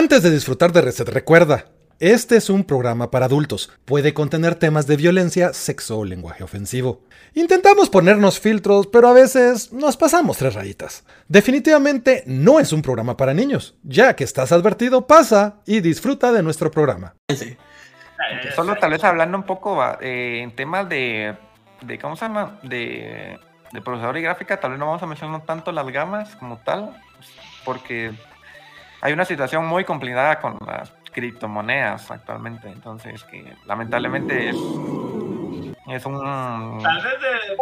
Antes 0.00 0.22
de 0.22 0.30
disfrutar 0.30 0.72
de 0.72 0.80
Reset, 0.80 1.06
recuerda, 1.10 1.66
este 1.98 2.38
es 2.38 2.48
un 2.48 2.64
programa 2.64 3.10
para 3.10 3.26
adultos. 3.26 3.70
Puede 3.84 4.14
contener 4.14 4.54
temas 4.54 4.86
de 4.86 4.96
violencia, 4.96 5.52
sexo 5.52 5.98
o 5.98 6.06
lenguaje 6.06 6.42
ofensivo. 6.42 7.02
Intentamos 7.34 7.90
ponernos 7.90 8.40
filtros, 8.40 8.86
pero 8.86 9.08
a 9.08 9.12
veces 9.12 9.74
nos 9.74 9.98
pasamos 9.98 10.38
tres 10.38 10.54
rayitas. 10.54 11.04
Definitivamente 11.28 12.22
no 12.24 12.60
es 12.60 12.72
un 12.72 12.80
programa 12.80 13.18
para 13.18 13.34
niños. 13.34 13.74
Ya 13.82 14.16
que 14.16 14.24
estás 14.24 14.52
advertido, 14.52 15.06
pasa 15.06 15.56
y 15.66 15.80
disfruta 15.80 16.32
de 16.32 16.42
nuestro 16.42 16.70
programa. 16.70 17.14
Solo 18.56 18.76
tal 18.76 18.92
vez 18.92 19.04
hablando 19.04 19.36
un 19.36 19.44
poco 19.44 19.84
eh, 20.00 20.40
en 20.40 20.56
temas 20.56 20.88
de, 20.88 21.36
de, 21.82 21.98
¿cómo 21.98 22.16
se 22.16 22.24
llama? 22.24 22.58
De, 22.62 23.38
de 23.70 23.82
procesador 23.82 24.16
y 24.16 24.22
gráfica, 24.22 24.58
tal 24.58 24.70
vez 24.70 24.80
no 24.80 24.86
vamos 24.86 25.02
a 25.02 25.06
mencionar 25.06 25.44
tanto 25.44 25.70
las 25.72 25.86
gamas 25.88 26.36
como 26.36 26.56
tal, 26.56 26.96
porque 27.66 28.12
hay 29.00 29.12
una 29.12 29.24
situación 29.24 29.66
muy 29.66 29.84
complicada 29.84 30.40
con 30.40 30.58
las 30.66 30.92
criptomonedas 31.12 32.10
actualmente, 32.10 32.68
entonces 32.68 33.24
que 33.24 33.54
lamentablemente 33.66 34.50
es, 34.50 34.56
es 35.88 36.06
un... 36.06 36.82
Tal 36.82 37.02
vez, 37.02 37.14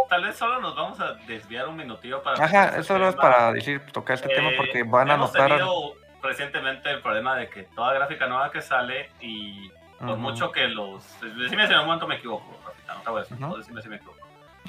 tal 0.09 0.25
vez 0.25 0.37
solo 0.37 0.61
nos 0.61 0.75
vamos 0.75 1.01
a 1.01 1.15
desviar 1.27 1.69
un 1.69 1.77
minutillo 1.77 2.23
para... 2.23 2.45
Ajá, 2.45 2.69
eso 2.79 2.95
solo 2.95 3.09
es 3.09 3.17
para 3.17 3.53
decir, 3.53 3.81
tocar 3.93 4.17
este 4.17 4.29
tema 4.29 4.51
porque 4.57 4.83
van 4.83 5.11
a 5.11 5.17
notar... 5.17 5.49
Tenido 5.49 5.95
recientemente 6.23 6.91
el 6.91 7.01
problema 7.01 7.37
de 7.37 7.49
que 7.49 7.63
toda 7.63 7.95
gráfica 7.95 8.27
nueva 8.27 8.51
que 8.51 8.61
sale 8.61 9.11
y 9.21 9.71
por 9.99 10.17
mucho 10.17 10.51
que 10.51 10.67
los... 10.69 11.05
Decime 11.21 11.67
si 11.67 11.73
en 11.73 11.81
un 11.81 11.87
momento 11.87 12.07
me 12.07 12.17
equivoco, 12.17 12.59
no 12.89 13.01
te 13.03 13.11
voy 13.11 13.21
a 13.21 13.23
decir, 13.23 13.39
decime 13.57 13.83
si 13.83 13.89
me 13.89 13.97
equivoco. 13.97 14.19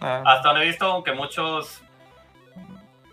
Ah. 0.01 0.23
Hasta 0.25 0.49
donde 0.49 0.63
he 0.63 0.67
visto 0.67 1.03
que 1.03 1.13
muchos, 1.13 1.83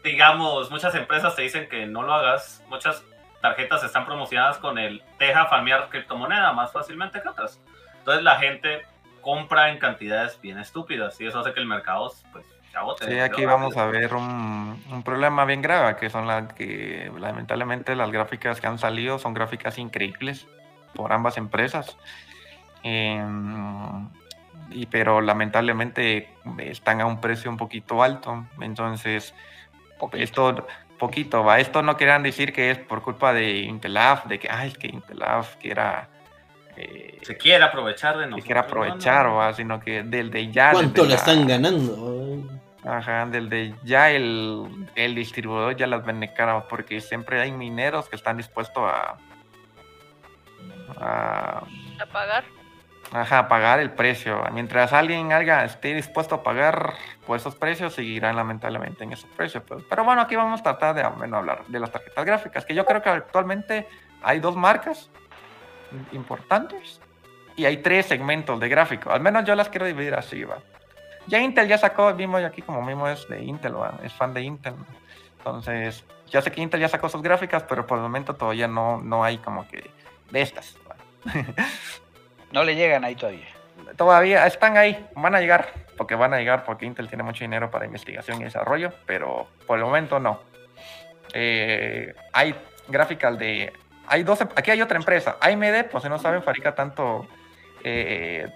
digamos, 0.04 0.70
muchas 0.70 0.94
empresas 0.94 1.34
te 1.34 1.42
dicen 1.42 1.68
que 1.68 1.86
no 1.86 2.02
lo 2.02 2.14
hagas, 2.14 2.62
muchas 2.68 3.02
tarjetas 3.40 3.84
están 3.84 4.04
promocionadas 4.04 4.58
con 4.58 4.78
el 4.78 5.02
deja 5.18 5.46
farmear 5.46 5.88
criptomoneda 5.88 6.52
más 6.52 6.72
fácilmente 6.72 7.20
que 7.20 7.28
otras. 7.28 7.60
Entonces 7.98 8.22
la 8.22 8.36
gente 8.36 8.84
compra 9.20 9.70
en 9.70 9.78
cantidades 9.78 10.40
bien 10.40 10.58
estúpidas 10.58 11.20
y 11.20 11.26
eso 11.26 11.40
hace 11.40 11.52
que 11.52 11.60
el 11.60 11.66
mercado 11.66 12.12
pues 12.32 12.46
se 12.70 12.78
agote. 12.78 13.04
Sí, 13.06 13.18
aquí 13.18 13.44
vamos 13.44 13.76
a 13.76 13.86
ver 13.86 14.14
un, 14.14 14.82
un, 14.90 15.02
problema 15.02 15.44
bien 15.44 15.62
grave, 15.62 15.96
que 15.96 16.10
son 16.10 16.26
las 16.26 16.52
que 16.52 17.10
lamentablemente 17.18 17.96
las 17.96 18.10
gráficas 18.10 18.60
que 18.60 18.66
han 18.68 18.78
salido 18.78 19.18
son 19.18 19.34
gráficas 19.34 19.78
increíbles 19.78 20.46
por 20.94 21.12
ambas 21.12 21.36
empresas. 21.38 21.96
Em, 22.82 24.08
y, 24.70 24.86
pero 24.86 25.20
lamentablemente 25.20 26.28
están 26.58 27.00
a 27.00 27.06
un 27.06 27.20
precio 27.20 27.50
un 27.50 27.56
poquito 27.56 28.02
alto. 28.02 28.46
Entonces, 28.60 29.34
esto 30.12 30.66
poquito, 30.98 31.44
va. 31.44 31.60
Esto 31.60 31.82
no 31.82 31.96
quieran 31.96 32.22
decir 32.22 32.52
que 32.52 32.70
es 32.70 32.78
por 32.78 33.02
culpa 33.02 33.32
de 33.32 33.58
Intelaf, 33.58 34.26
de 34.26 34.38
que, 34.38 34.48
ay, 34.50 34.72
que 34.72 34.88
Intelaf 34.88 35.56
quiera. 35.56 36.08
Eh, 36.76 37.18
se 37.22 37.36
quiere 37.36 37.64
aprovechar 37.64 38.18
de 38.18 38.26
nosotros. 38.26 38.42
Se 38.42 38.46
quiere 38.46 38.60
aprovechar, 38.60 39.26
va, 39.28 39.52
sino 39.54 39.80
que 39.80 40.02
del 40.02 40.30
de 40.30 40.50
ya. 40.52 40.72
¿Cuánto 40.72 41.04
le 41.04 41.14
están 41.14 41.46
ganando? 41.46 42.42
Ajá, 42.84 43.26
del 43.26 43.48
de 43.48 43.74
ya 43.82 44.10
el, 44.10 44.88
el 44.94 45.14
distribuidor 45.14 45.76
ya 45.76 45.86
las 45.86 46.04
vende 46.04 46.32
caras, 46.32 46.64
porque 46.68 47.00
siempre 47.00 47.40
hay 47.40 47.50
mineros 47.50 48.08
que 48.08 48.16
están 48.16 48.36
dispuestos 48.36 48.84
a. 48.84 49.16
a, 50.98 51.62
a 52.00 52.06
pagar 52.12 52.44
Ajá, 53.12 53.48
pagar 53.48 53.78
el 53.78 53.90
precio. 53.90 54.42
Mientras 54.52 54.92
alguien 54.92 55.30
esté 55.30 55.94
dispuesto 55.94 56.36
a 56.36 56.42
pagar 56.42 56.94
por 57.26 57.36
esos 57.36 57.54
precios, 57.54 57.94
seguirán 57.94 58.36
lamentablemente 58.36 59.04
en 59.04 59.12
esos 59.12 59.30
precios. 59.30 59.62
Pues. 59.66 59.84
Pero 59.88 60.04
bueno, 60.04 60.22
aquí 60.22 60.34
vamos 60.34 60.60
a 60.60 60.62
tratar 60.62 60.94
de 60.94 61.02
hablar 61.02 61.64
de 61.66 61.80
las 61.80 61.90
tarjetas 61.90 62.24
gráficas, 62.24 62.64
que 62.64 62.74
yo 62.74 62.84
creo 62.84 63.02
que 63.02 63.08
actualmente 63.08 63.86
hay 64.22 64.40
dos 64.40 64.56
marcas 64.56 65.10
importantes 66.12 67.00
y 67.56 67.64
hay 67.64 67.78
tres 67.78 68.06
segmentos 68.06 68.58
de 68.58 68.68
gráfico. 68.68 69.10
Al 69.10 69.20
menos 69.20 69.44
yo 69.44 69.54
las 69.54 69.68
quiero 69.68 69.86
dividir 69.86 70.14
así, 70.14 70.44
va. 70.44 70.58
Ya 71.28 71.40
Intel 71.40 71.68
ya 71.68 71.78
sacó, 71.78 72.12
mismo 72.14 72.36
aquí 72.36 72.62
como 72.62 72.82
mismo 72.82 73.08
es 73.08 73.26
de 73.28 73.42
Intel, 73.42 73.74
es 74.02 74.12
fan 74.12 74.34
de 74.34 74.42
Intel. 74.42 74.74
Entonces, 75.38 76.04
ya 76.26 76.42
sé 76.42 76.50
que 76.52 76.60
Intel 76.60 76.80
ya 76.80 76.88
sacó 76.88 77.08
sus 77.08 77.22
gráficas, 77.22 77.62
pero 77.64 77.86
por 77.86 77.98
el 77.98 78.02
momento 78.02 78.34
todavía 78.34 78.68
no, 78.68 78.98
no 78.98 79.24
hay 79.24 79.38
como 79.38 79.66
que 79.68 79.90
de 80.30 80.42
estas. 80.42 80.76
No 82.52 82.64
le 82.64 82.74
llegan 82.74 83.04
ahí 83.04 83.14
todavía. 83.14 83.46
Todavía 83.96 84.46
están 84.46 84.76
ahí, 84.76 85.06
van 85.14 85.34
a 85.34 85.40
llegar, 85.40 85.68
porque 85.96 86.14
van 86.14 86.32
a 86.34 86.38
llegar 86.38 86.64
porque 86.64 86.86
Intel 86.86 87.08
tiene 87.08 87.22
mucho 87.22 87.44
dinero 87.44 87.70
para 87.70 87.86
investigación 87.86 88.40
y 88.40 88.44
desarrollo, 88.44 88.92
pero 89.06 89.48
por 89.66 89.78
el 89.78 89.84
momento 89.84 90.18
no. 90.18 90.40
Eh, 91.32 92.14
hay 92.32 92.54
gráficas 92.88 93.38
de... 93.38 93.72
Hay 94.08 94.22
12, 94.22 94.48
aquí 94.54 94.70
hay 94.70 94.82
otra 94.82 94.98
empresa, 94.98 95.36
AMD, 95.40 95.90
pues 95.90 96.04
si 96.04 96.08
no 96.08 96.18
saben, 96.18 96.42
fabrica 96.42 96.74
tanto 96.74 97.26
eh, 97.82 98.46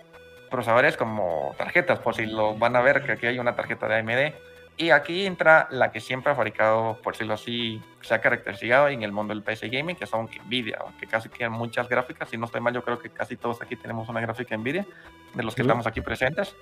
procesadores 0.48 0.96
como 0.96 1.54
tarjetas, 1.58 1.98
por 1.98 2.14
si 2.14 2.26
lo 2.26 2.54
van 2.54 2.76
a 2.76 2.80
ver 2.80 3.02
que 3.04 3.12
aquí 3.12 3.26
hay 3.26 3.38
una 3.38 3.56
tarjeta 3.56 3.88
de 3.88 3.98
AMD 3.98 4.49
y 4.80 4.92
aquí 4.92 5.26
entra 5.26 5.68
la 5.70 5.92
que 5.92 6.00
siempre 6.00 6.32
ha 6.32 6.34
fabricado, 6.34 6.96
por 7.02 7.12
decirlo 7.12 7.34
así, 7.34 7.82
se 8.00 8.14
ha 8.14 8.20
caracterizado 8.22 8.88
en 8.88 9.02
el 9.02 9.12
mundo 9.12 9.34
del 9.34 9.42
PC 9.42 9.68
gaming, 9.68 9.94
que 9.94 10.06
son 10.06 10.26
Nvidia, 10.46 10.78
que 10.98 11.06
casi 11.06 11.28
tienen 11.28 11.52
muchas 11.52 11.86
gráficas. 11.86 12.30
Si 12.30 12.38
no 12.38 12.46
estoy 12.46 12.62
mal, 12.62 12.72
yo 12.72 12.82
creo 12.82 12.98
que 12.98 13.10
casi 13.10 13.36
todos 13.36 13.60
aquí 13.60 13.76
tenemos 13.76 14.08
una 14.08 14.22
gráfica 14.22 14.56
Nvidia, 14.56 14.86
de 15.34 15.42
los 15.42 15.54
que 15.54 15.60
estamos 15.60 15.86
aquí 15.86 16.00
presentes. 16.00 16.56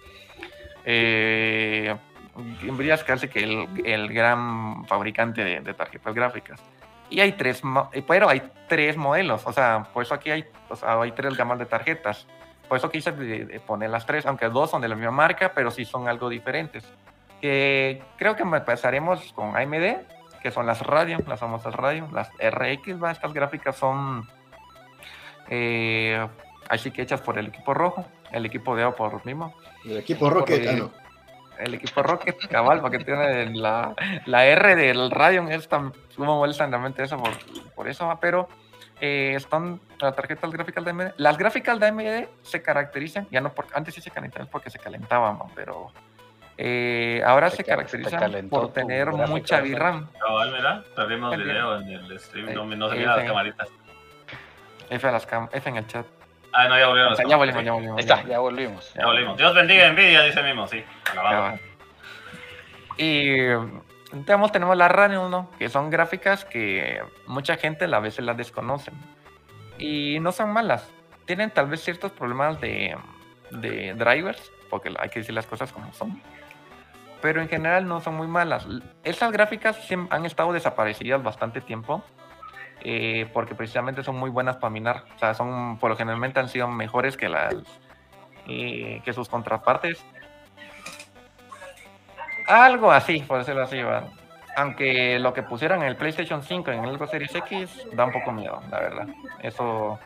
Eh, 0.85 1.95
Nvidia 2.65 2.95
es 2.95 3.05
casi 3.05 3.29
que 3.29 3.69
el, 3.85 4.13
gran 4.13 4.85
fabricante 4.87 5.45
de, 5.61 5.75
tarjetas 5.75 6.13
gráficas. 6.13 6.61
Y 7.11 7.21
hay 7.21 7.35
tres, 7.35 7.63
eh, 7.93 8.03
pero 8.05 8.29
hay 8.29 8.43
tres 8.69 8.97
modelos, 8.97 9.47
o 9.47 9.53
sea, 9.53 9.87
por 9.95 10.03
eso 10.03 10.15
aquí 10.15 10.33
hay, 10.33 10.45
o 10.69 10.75
sea, 10.75 11.01
hay 11.01 11.13
tres 11.13 11.37
gamas 11.37 11.61
de 11.61 11.67
tarjetas. 11.67 12.27
Por 12.69 12.79
eso 12.79 12.91
quise 12.91 13.13
poner 13.65 13.91
las 13.91 14.07
tres, 14.07 14.27
aunque 14.27 14.49
dos 14.49 14.73
son 14.73 14.83
de 14.83 14.89
la 14.89 14.97
misma 14.97 15.13
marca, 15.13 15.53
pero 15.55 15.71
sí 15.71 15.85
son 15.85 16.09
algo 16.09 16.29
diferentes 16.29 16.85
que 17.41 18.03
creo 18.17 18.37
que 18.37 18.43
empezaremos 18.43 19.33
con 19.33 19.57
AMD, 19.57 19.97
que 20.43 20.51
son 20.51 20.67
las 20.67 20.83
radio, 20.83 21.19
las 21.27 21.41
famosas 21.41 21.75
radio, 21.75 22.09
las 22.13 22.31
RX, 22.39 23.03
¿va? 23.03 23.11
estas 23.11 23.33
gráficas 23.33 23.77
son 23.77 24.29
eh, 25.49 26.27
así 26.69 26.91
que 26.91 27.03
hechas 27.03 27.21
por 27.21 27.39
el 27.39 27.47
equipo 27.47 27.75
rojo, 27.75 28.05
el 28.31 28.47
equipo 28.47 28.77
de 28.77 28.91
por 28.93 29.25
mismo. 29.25 29.55
El 29.85 29.99
equipo 29.99 30.31
Rocket, 30.31 30.69
ah, 30.69 30.73
no. 30.73 30.91
El 31.59 31.75
equipo 31.75 32.03
Rocket, 32.03 32.37
cabal, 32.49 32.81
porque 32.81 32.99
tiene 33.01 33.55
la, 33.55 33.95
la 34.27 34.47
R 34.47 34.77
del 34.77 35.11
Radeon, 35.11 35.51
es 35.51 35.69
tan, 35.69 35.93
molestan 36.17 36.71
realmente 36.71 37.03
eso 37.03 37.17
por, 37.19 37.33
por 37.75 37.89
eso, 37.89 38.17
pero 38.21 38.49
eh, 39.01 39.35
están 39.37 39.81
las 40.01 40.15
tarjetas 40.15 40.51
gráficas 40.51 40.85
de 40.85 40.91
AMD. 40.91 41.13
Las 41.17 41.37
gráficas 41.37 41.81
de 41.81 41.87
AMD 41.87 42.29
se 42.43 42.63
caracterizan, 42.63 43.27
ya 43.31 43.41
no 43.41 43.53
porque 43.53 43.73
antes 43.75 43.95
sí 43.95 44.01
se 44.01 44.11
calentaban 44.11 44.49
porque 44.49 44.71
se 44.71 44.79
calentaban, 44.79 45.39
pero 45.55 45.91
eh, 46.61 47.23
ahora 47.25 47.51
se, 47.51 47.63
caracteriza 47.63 48.19
por 48.51 48.73
tener 48.73 49.13
mucha 49.13 49.61
VRAM. 49.61 50.09
Cabal, 50.19 50.53
mira, 50.53 50.83
perdimos 50.97 51.37
video 51.37 51.79
en 51.79 51.89
el 51.89 52.19
stream, 52.19 52.53
no, 52.53 52.65
no 52.65 52.89
se 52.91 52.97
miran 52.97 53.17
las 53.17 53.27
camaritas. 53.27 53.69
F, 54.91 55.13
las 55.13 55.25
cam 55.25 55.49
F 55.53 55.71
en 55.71 55.77
el 55.77 55.87
chat. 55.87 56.05
Ah, 56.53 56.67
no, 56.67 56.77
ya 56.77 56.89
volvimos. 56.89 57.19
Ya 57.19 57.37
volvimos, 57.37 57.65
ya 57.65 57.73
volvimos. 57.73 58.01
Está, 58.01 58.23
ya 58.25 58.39
volvimos. 58.41 58.93
Ya 58.95 59.07
volvimos. 59.07 59.37
Dios 59.37 59.55
bendiga 59.55 59.93
Nvidia, 59.93 60.23
dice 60.23 60.43
mismo, 60.43 60.67
sí. 60.67 60.85
Y 62.97 63.37
tenemos, 64.25 64.51
tenemos 64.51 64.77
la 64.77 64.89
¿no? 65.09 65.51
Que 65.61 65.69
son 65.69 65.91
gráficas 65.91 66.45
que 66.45 67.01
mucha 67.29 67.57
gente 67.57 67.85
a 67.85 68.01
veces 68.01 68.25
las 68.25 68.37
desconocen. 68.37 68.95
Y 69.79 70.19
no 70.19 70.33
son 70.33 70.53
malas. 70.53 70.91
Tienen 71.25 71.53
tal 71.53 71.69
vez 71.69 71.85
ciertos 71.85 72.11
problemas 72.11 72.61
de, 72.61 72.97
de 73.53 73.95
drivers, 73.95 74.51
porque 74.71 74.93
hay 74.99 75.11
que 75.11 75.21
decir 75.21 75.37
las 75.37 75.47
cosas 75.47 75.71
como 75.71 75.93
son 75.93 76.21
pero 77.21 77.41
en 77.41 77.49
general 77.49 77.87
no 77.87 78.01
son 78.01 78.17
muy 78.17 78.27
malas. 78.27 78.67
Esas 79.03 79.33
gráficas 79.33 79.79
han 80.11 80.27
estado 80.27 80.53
desaparecidas 80.53 81.23
bastante 81.23 81.61
tiempo, 81.61 82.03
eh, 82.81 83.29
porque 83.33 83.55
precisamente 83.55 84.03
son 84.03 84.17
muy 84.17 84.31
buenas 84.31 84.57
para 84.57 84.71
minar. 84.71 85.05
O 85.17 85.19
sea, 85.19 85.35
son, 85.35 85.79
por 85.79 85.91
lo 85.91 85.97
generalmente 85.97 86.41
han 86.41 86.49
sido 86.49 86.69
mejores 86.69 87.17
que 87.17 87.29
las 87.29 87.55
eh, 88.47 89.03
que 89.05 89.13
sus 89.13 89.29
contrapartes. 89.29 90.03
Algo 92.47 92.91
así, 92.91 93.21
por 93.21 93.39
decirlo 93.39 93.63
así, 93.63 93.79
Aunque 94.57 95.19
lo 95.19 95.35
que 95.35 95.43
pusieron 95.43 95.83
en 95.83 95.89
el 95.89 95.97
PlayStation 95.97 96.43
5 96.43 96.71
en 96.71 96.85
el 96.85 96.97
Xbox 96.97 97.11
Series 97.11 97.35
X 97.35 97.87
da 97.93 98.07
un 98.07 98.13
poco 98.13 98.33
miedo, 98.33 98.63
la 98.71 98.81
verdad. 98.81 99.07
Eso, 99.43 99.99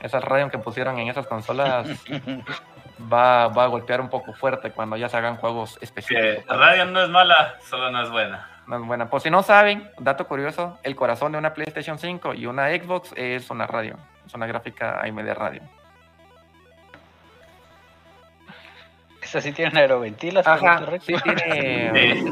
esas 0.00 0.22
radios 0.22 0.52
que 0.52 0.58
pusieron 0.58 0.96
en 0.98 1.08
esas 1.08 1.26
consolas 1.26 1.88
va, 3.00 3.48
va, 3.48 3.64
a 3.64 3.68
golpear 3.68 4.00
un 4.00 4.08
poco 4.08 4.32
fuerte 4.32 4.70
cuando 4.70 4.96
ya 4.96 5.08
se 5.08 5.16
hagan 5.16 5.36
juegos 5.36 5.78
especiales. 5.80 6.44
la 6.46 6.56
radio 6.56 6.84
no 6.86 7.02
es 7.02 7.08
mala, 7.08 7.56
solo 7.68 7.90
no 7.90 8.02
es 8.02 8.10
buena. 8.10 8.48
No 8.66 8.76
es 8.76 8.86
buena. 8.86 9.08
Por 9.08 9.20
si 9.20 9.30
no 9.30 9.42
saben, 9.42 9.90
dato 9.98 10.26
curioso, 10.26 10.78
el 10.82 10.94
corazón 10.94 11.32
de 11.32 11.38
una 11.38 11.54
PlayStation 11.54 11.98
5 11.98 12.34
y 12.34 12.46
una 12.46 12.68
Xbox 12.68 13.12
es 13.16 13.50
una 13.50 13.66
radio, 13.66 13.96
es 14.26 14.34
una 14.34 14.46
gráfica 14.46 15.00
AMD 15.02 15.32
radio. 15.34 15.62
Esa 19.22 19.40
sí 19.40 19.52
tiene 19.52 19.80
aeroventilas. 19.80 20.46
Ajá, 20.46 20.86
sí 21.00 21.14
tiene... 21.22 22.24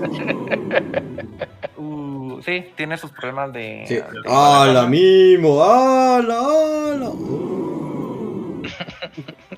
Uh, 1.78 2.06
su, 2.36 2.42
sí, 2.42 2.72
tiene 2.74 2.96
sus 2.96 3.10
problemas 3.12 3.52
de. 3.52 3.84
Sí. 3.86 3.94
de- 3.94 4.04
¡Hala, 4.28 4.86
mimo! 4.86 5.62
¡Hala, 5.62 6.38
hala! 6.38 7.12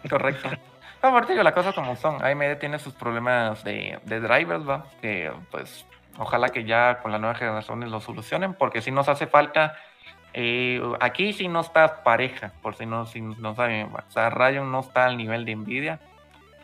Correcto. 0.09 0.49
No, 1.03 1.13
por 1.13 1.27
digo, 1.27 1.43
las 1.43 1.53
cosas 1.53 1.75
como 1.75 1.95
son. 1.97 2.25
AMD 2.25 2.59
tiene 2.59 2.79
sus 2.79 2.93
problemas 2.95 3.63
de, 3.63 3.99
de 4.05 4.21
drivers, 4.21 4.69
¿va? 4.69 4.87
Que 5.01 5.33
pues 5.51 5.87
ojalá 6.19 6.49
que 6.49 6.65
ya 6.65 6.99
con 7.01 7.13
la 7.13 7.19
nueva 7.19 7.37
generación 7.37 7.89
lo 7.89 8.01
solucionen, 8.01 8.55
porque 8.55 8.81
si 8.81 8.91
nos 8.91 9.09
hace 9.09 9.27
falta. 9.27 9.77
eh, 10.35 10.83
aquí 11.01 11.33
sí 11.33 11.49
no 11.49 11.61
está 11.61 12.03
pareja, 12.03 12.53
por 12.63 12.75
si 12.75 12.85
no, 12.87 13.07
si 13.07 13.21
no 13.21 13.55
saben. 13.55 13.91
O 13.95 14.11
sea, 14.11 14.31
Rayon 14.31 14.71
no 14.71 14.81
está 14.81 15.07
al 15.07 15.17
nivel 15.17 15.45
de 15.45 15.55
Nvidia. 15.57 16.01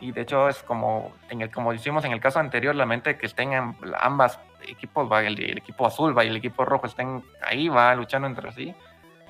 Y 0.01 0.13
de 0.13 0.23
hecho 0.23 0.49
es 0.49 0.63
como, 0.65 1.13
en 1.31 1.41
el, 1.41 1.51
como 1.51 1.73
hicimos 1.73 2.05
en 2.05 2.13
el 2.13 2.21
caso 2.21 2.41
anterior, 2.41 2.75
la 2.75 2.85
mente 2.85 3.17
que 3.17 3.31
en 3.37 3.77
ambas 4.01 4.39
equipos, 4.67 5.11
va, 5.11 5.23
el, 5.23 5.41
el 5.43 5.59
equipo 5.59 5.87
azul 5.87 6.17
va, 6.17 6.25
y 6.25 6.29
el 6.29 6.37
equipo 6.37 6.65
rojo 6.65 6.87
estén 6.87 7.23
ahí, 7.43 7.69
va, 7.69 7.95
luchando 7.95 8.27
entre 8.29 8.53
sí. 8.53 8.75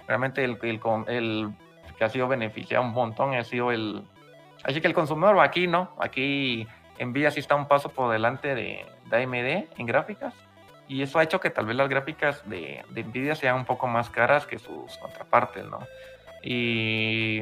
Realmente 0.08 0.42
el, 0.42 0.58
el, 0.62 0.80
el 1.08 1.54
que 1.96 2.04
ha 2.04 2.08
sido 2.08 2.26
beneficiado 2.26 2.82
un 2.82 2.92
montón 2.92 3.34
ha 3.34 3.44
sido 3.44 3.70
el, 3.70 4.02
Así 4.64 4.80
que 4.80 4.88
el 4.88 4.94
consumidor 4.94 5.38
aquí, 5.40 5.66
¿no? 5.66 5.94
Aquí 6.00 6.66
Nvidia 6.98 7.30
sí 7.30 7.40
está 7.40 7.54
un 7.54 7.68
paso 7.68 7.90
por 7.90 8.10
delante 8.10 8.54
de, 8.54 8.84
de 9.06 9.22
AMD 9.22 9.78
en 9.78 9.86
gráficas. 9.86 10.34
Y 10.88 11.02
eso 11.02 11.18
ha 11.18 11.22
hecho 11.22 11.40
que 11.40 11.50
tal 11.50 11.66
vez 11.66 11.76
las 11.76 11.88
gráficas 11.88 12.48
de, 12.48 12.84
de 12.90 13.04
Nvidia 13.04 13.34
sean 13.34 13.56
un 13.56 13.64
poco 13.64 13.86
más 13.86 14.10
caras 14.10 14.46
que 14.46 14.58
sus 14.58 14.96
contrapartes, 14.98 15.64
¿no? 15.64 15.78
Y, 16.42 17.40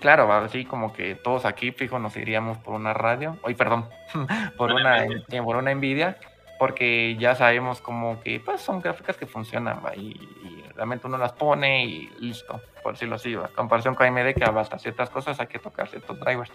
claro, 0.00 0.32
así 0.32 0.64
como 0.64 0.92
que 0.92 1.14
todos 1.14 1.44
aquí, 1.44 1.70
fijo, 1.70 1.98
nos 1.98 2.16
iríamos 2.16 2.58
por 2.58 2.74
una 2.74 2.92
radio, 2.94 3.38
hoy 3.42 3.54
perdón, 3.54 3.88
por 4.56 4.72
una, 4.72 5.06
por 5.44 5.56
una 5.56 5.74
Nvidia, 5.74 6.18
porque 6.58 7.16
ya 7.16 7.34
sabemos 7.36 7.80
como 7.80 8.20
que 8.20 8.40
pues, 8.40 8.60
son 8.60 8.80
gráficas 8.80 9.16
que 9.16 9.26
funcionan. 9.26 9.80
Y, 9.96 10.00
y 10.00 10.61
realmente 10.74 11.06
uno 11.06 11.18
las 11.18 11.32
pone 11.32 11.84
y 11.84 12.10
listo, 12.20 12.60
por 12.82 12.92
decirlo 12.92 13.16
así, 13.16 13.34
¿va? 13.34 13.48
comparación 13.48 13.94
con 13.94 14.06
AMD 14.06 14.34
que 14.34 14.44
hasta 14.44 14.78
ciertas 14.78 15.10
cosas 15.10 15.38
hay 15.40 15.46
que 15.46 15.58
tocar 15.58 15.88
ciertos 15.88 16.18
drivers. 16.20 16.50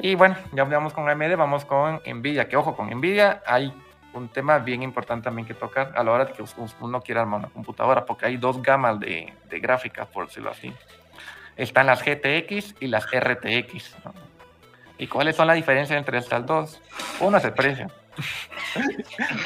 Y 0.00 0.14
bueno, 0.14 0.36
ya 0.52 0.62
hablamos 0.62 0.92
con 0.92 1.08
AMD, 1.08 1.36
vamos 1.36 1.64
con 1.64 2.00
Nvidia, 2.06 2.48
que 2.48 2.56
ojo, 2.56 2.76
con 2.76 2.88
Nvidia 2.88 3.42
hay 3.46 3.72
un 4.12 4.28
tema 4.28 4.58
bien 4.58 4.82
importante 4.82 5.24
también 5.24 5.46
que 5.46 5.54
tocar 5.54 5.92
a 5.94 6.02
la 6.02 6.12
hora 6.12 6.24
de 6.24 6.32
que 6.32 6.44
uno 6.80 7.00
quiera 7.00 7.22
armar 7.22 7.40
una 7.40 7.48
computadora, 7.48 8.04
porque 8.04 8.26
hay 8.26 8.36
dos 8.36 8.62
gamas 8.62 8.98
de, 9.00 9.32
de 9.48 9.60
gráficas, 9.60 10.06
por 10.06 10.26
decirlo 10.26 10.50
así. 10.50 10.72
Están 11.56 11.86
las 11.86 12.02
GTX 12.02 12.76
y 12.80 12.86
las 12.86 13.06
RTX. 13.06 13.96
¿no? 14.04 14.14
¿Y 14.98 15.06
cuáles 15.06 15.36
son 15.36 15.46
las 15.46 15.56
diferencias 15.56 15.98
entre 15.98 16.18
estas 16.18 16.46
dos? 16.46 16.80
Uno 17.20 17.38
es 17.38 17.44
el 17.44 17.52
precio. 17.52 17.88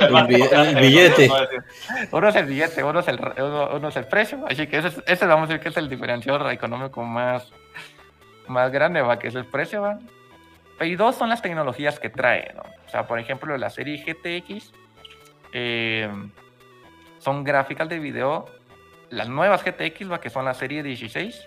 El, 0.00 0.26
bi- 0.26 0.42
el 0.52 0.76
billete. 0.76 1.30
Uno 2.10 2.28
es 2.28 2.36
el 2.36 2.46
billete, 2.46 2.82
uno 2.84 3.00
es 3.00 3.08
el, 3.08 3.18
uno, 3.20 3.70
uno 3.74 3.88
es 3.88 3.96
el 3.96 4.04
precio. 4.06 4.44
Así 4.48 4.66
que 4.66 4.78
ese, 4.78 4.88
es- 4.88 5.02
ese 5.06 5.26
vamos 5.26 5.48
a 5.48 5.52
decir 5.52 5.62
que 5.62 5.68
es 5.70 5.76
el 5.76 5.88
diferenciador 5.88 6.50
económico 6.52 7.02
más, 7.02 7.50
más 8.48 8.70
grande, 8.72 9.00
¿va? 9.02 9.18
que 9.18 9.28
es 9.28 9.34
el 9.34 9.44
precio. 9.46 9.82
¿va? 9.82 9.98
Y 10.84 10.96
dos 10.96 11.16
son 11.16 11.28
las 11.28 11.42
tecnologías 11.42 11.98
que 12.00 12.10
trae. 12.10 12.52
¿no? 12.54 12.62
O 12.62 12.88
sea, 12.90 13.06
por 13.06 13.18
ejemplo, 13.18 13.56
la 13.56 13.70
serie 13.70 14.02
GTX 14.04 14.72
eh, 15.52 16.10
son 17.18 17.44
gráficas 17.44 17.88
de 17.88 17.98
video. 17.98 18.46
Las 19.10 19.28
nuevas 19.28 19.62
GTX, 19.62 20.10
¿va? 20.10 20.20
que 20.20 20.30
son 20.30 20.44
la 20.44 20.54
serie 20.54 20.82
16, 20.82 21.46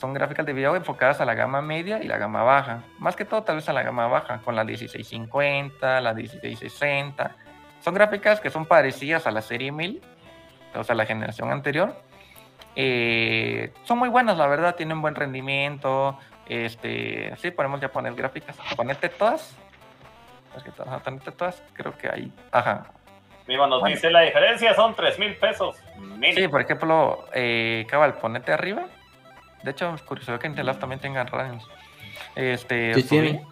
son 0.00 0.14
gráficas 0.14 0.46
de 0.46 0.54
video 0.54 0.74
enfocadas 0.76 1.20
a 1.20 1.26
la 1.26 1.34
gama 1.34 1.60
media 1.60 2.02
y 2.02 2.06
la 2.06 2.16
gama 2.16 2.42
baja. 2.42 2.82
Más 2.98 3.16
que 3.16 3.26
todo, 3.26 3.42
tal 3.42 3.56
vez 3.56 3.68
a 3.68 3.72
la 3.74 3.82
gama 3.82 4.06
baja, 4.06 4.38
con 4.42 4.56
la 4.56 4.64
1650, 4.64 6.00
la 6.00 6.14
1660. 6.14 7.36
Son 7.80 7.92
gráficas 7.94 8.40
que 8.40 8.48
son 8.50 8.64
parecidas 8.64 9.26
a 9.26 9.30
la 9.30 9.42
serie 9.42 9.70
1000, 9.72 10.00
o 10.74 10.84
sea, 10.84 10.94
la 10.94 11.04
generación 11.04 11.52
anterior. 11.52 11.94
Eh, 12.76 13.72
son 13.84 13.98
muy 13.98 14.08
buenas, 14.08 14.38
la 14.38 14.46
verdad, 14.46 14.74
tienen 14.74 15.02
buen 15.02 15.14
rendimiento. 15.14 16.18
Este, 16.46 17.34
sí, 17.36 17.50
podemos 17.50 17.80
ya 17.80 17.88
poner 17.88 18.14
gráficas. 18.14 18.56
Ponerte 18.76 19.10
todas. 19.10 19.54
Es 20.56 20.62
que 20.62 20.70
todas, 20.72 21.62
creo 21.74 21.96
que 21.96 22.08
ahí. 22.08 22.32
Ajá. 22.52 22.86
Mimo 23.46 23.66
nos 23.66 23.80
Bueno. 23.80 23.94
dice 23.94 24.10
la 24.10 24.20
diferencia 24.20 24.74
son 24.74 24.94
3 24.94 25.18
mil 25.18 25.36
pesos. 25.36 25.76
Sí, 26.34 26.48
por 26.48 26.60
ejemplo, 26.60 27.26
eh, 27.34 27.86
Cabal, 27.88 28.14
ponete 28.14 28.52
arriba. 28.52 28.86
De 29.62 29.70
hecho, 29.72 29.94
es 29.94 30.02
curioso 30.02 30.38
que 30.38 30.48
Labs 30.48 30.78
también 30.78 31.00
tenga 31.00 31.24
radios. 31.24 31.68
Este, 32.34 32.94
Sí, 32.94 33.02
subí. 33.02 33.08
tiene. 33.08 33.46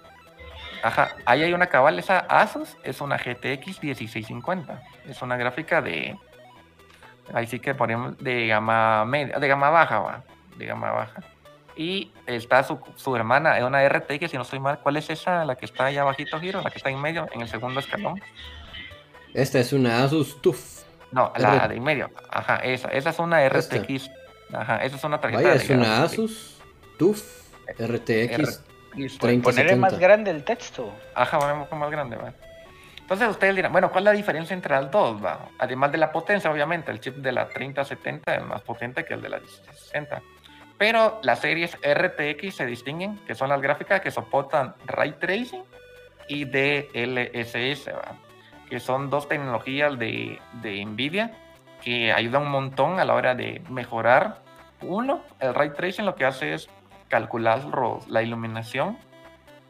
Ajá, 0.82 1.10
ahí 1.26 1.42
hay 1.42 1.52
una 1.52 1.66
cabal, 1.66 1.98
esa 1.98 2.20
Asus 2.20 2.76
es 2.84 3.00
una 3.00 3.16
GTX 3.16 3.82
1650. 3.82 4.82
Es 5.08 5.20
una 5.22 5.36
gráfica 5.36 5.82
de. 5.82 6.16
Ahí 7.34 7.46
sí 7.46 7.58
que 7.58 7.74
ponemos 7.74 8.16
de 8.18 8.46
gama 8.46 9.04
media, 9.04 9.38
de 9.38 9.48
gama 9.48 9.70
baja, 9.70 9.98
va. 9.98 10.22
De 10.56 10.64
gama 10.66 10.90
baja. 10.92 11.20
Y 11.76 12.10
está 12.26 12.62
su, 12.64 12.80
su 12.96 13.14
hermana, 13.14 13.58
es 13.58 13.64
una 13.64 13.86
RTX, 13.88 14.30
si 14.30 14.36
no 14.36 14.42
estoy 14.42 14.60
mal. 14.60 14.78
¿Cuál 14.80 14.96
es 14.96 15.10
esa? 15.10 15.44
La 15.44 15.56
que 15.56 15.64
está 15.66 15.86
allá 15.86 16.02
abajito, 16.02 16.40
Giro, 16.40 16.60
la 16.62 16.70
que 16.70 16.78
está 16.78 16.90
en 16.90 17.00
medio, 17.00 17.28
en 17.32 17.40
el 17.42 17.48
segundo 17.48 17.80
escalón. 17.80 18.20
Esta 19.34 19.58
es 19.60 19.72
una 19.72 20.02
Asus 20.02 20.40
TUF. 20.40 20.82
No, 21.12 21.32
la 21.36 21.56
R- 21.56 21.68
de 21.68 21.76
en 21.76 21.82
medio. 21.82 22.10
Ajá, 22.30 22.56
esa. 22.56 22.88
Esa 22.88 23.10
es 23.10 23.18
una. 23.18 23.46
RTX. 23.48 24.10
Ajá, 24.52 24.76
esa 24.84 24.96
es 24.96 25.04
una 25.04 25.20
tarjeta 25.20 25.42
Vaya, 25.42 25.54
es 25.54 25.70
una. 25.70 26.02
Asus 26.02 26.58
TUF 26.98 27.22
RTX. 27.78 28.64
30. 29.18 29.44
Ponerle 29.44 29.76
más 29.76 29.92
70. 29.92 29.98
grande 29.98 30.30
el 30.30 30.44
texto. 30.44 30.92
Ajá, 31.14 31.38
va 31.38 31.52
un 31.52 31.60
poco 31.60 31.76
más 31.76 31.90
grande, 31.90 32.16
va. 32.16 32.32
Entonces 32.98 33.28
ustedes 33.28 33.56
dirán, 33.56 33.72
bueno, 33.72 33.90
¿cuál 33.90 34.04
es 34.04 34.12
la 34.12 34.12
diferencia 34.12 34.54
entre 34.54 34.74
las 34.74 34.90
dos? 34.90 35.24
Va? 35.24 35.48
Además 35.58 35.92
de 35.92 35.98
la 35.98 36.12
potencia, 36.12 36.50
obviamente, 36.50 36.90
el 36.90 37.00
chip 37.00 37.16
de 37.16 37.32
la 37.32 37.48
3070 37.48 38.34
es 38.34 38.44
más 38.44 38.62
potente 38.62 39.04
que 39.04 39.14
el 39.14 39.22
de 39.22 39.28
la 39.30 39.38
1660. 39.38 40.22
Pero 40.76 41.20
las 41.22 41.40
series 41.40 41.76
RTX 41.76 42.54
se 42.54 42.66
distinguen, 42.66 43.18
que 43.26 43.34
son 43.34 43.48
las 43.48 43.60
gráficas 43.60 44.00
que 44.00 44.10
soportan 44.10 44.74
Ray 44.86 45.12
Tracing 45.12 45.64
y 46.28 46.44
DLSS, 46.44 47.88
¿va? 47.88 48.14
que 48.68 48.78
son 48.78 49.08
dos 49.10 49.28
tecnologías 49.28 49.98
de, 49.98 50.38
de 50.62 50.84
NVIDIA 50.84 51.32
que 51.82 52.12
ayudan 52.12 52.42
un 52.42 52.50
montón 52.50 52.98
a 53.00 53.04
la 53.04 53.14
hora 53.14 53.34
de 53.34 53.62
mejorar. 53.70 54.42
Uno, 54.80 55.22
el 55.40 55.54
Ray 55.54 55.70
Tracing 55.70 56.04
lo 56.04 56.14
que 56.14 56.24
hace 56.24 56.54
es 56.54 56.68
calcular 57.08 57.60
la 58.08 58.22
iluminación 58.22 58.98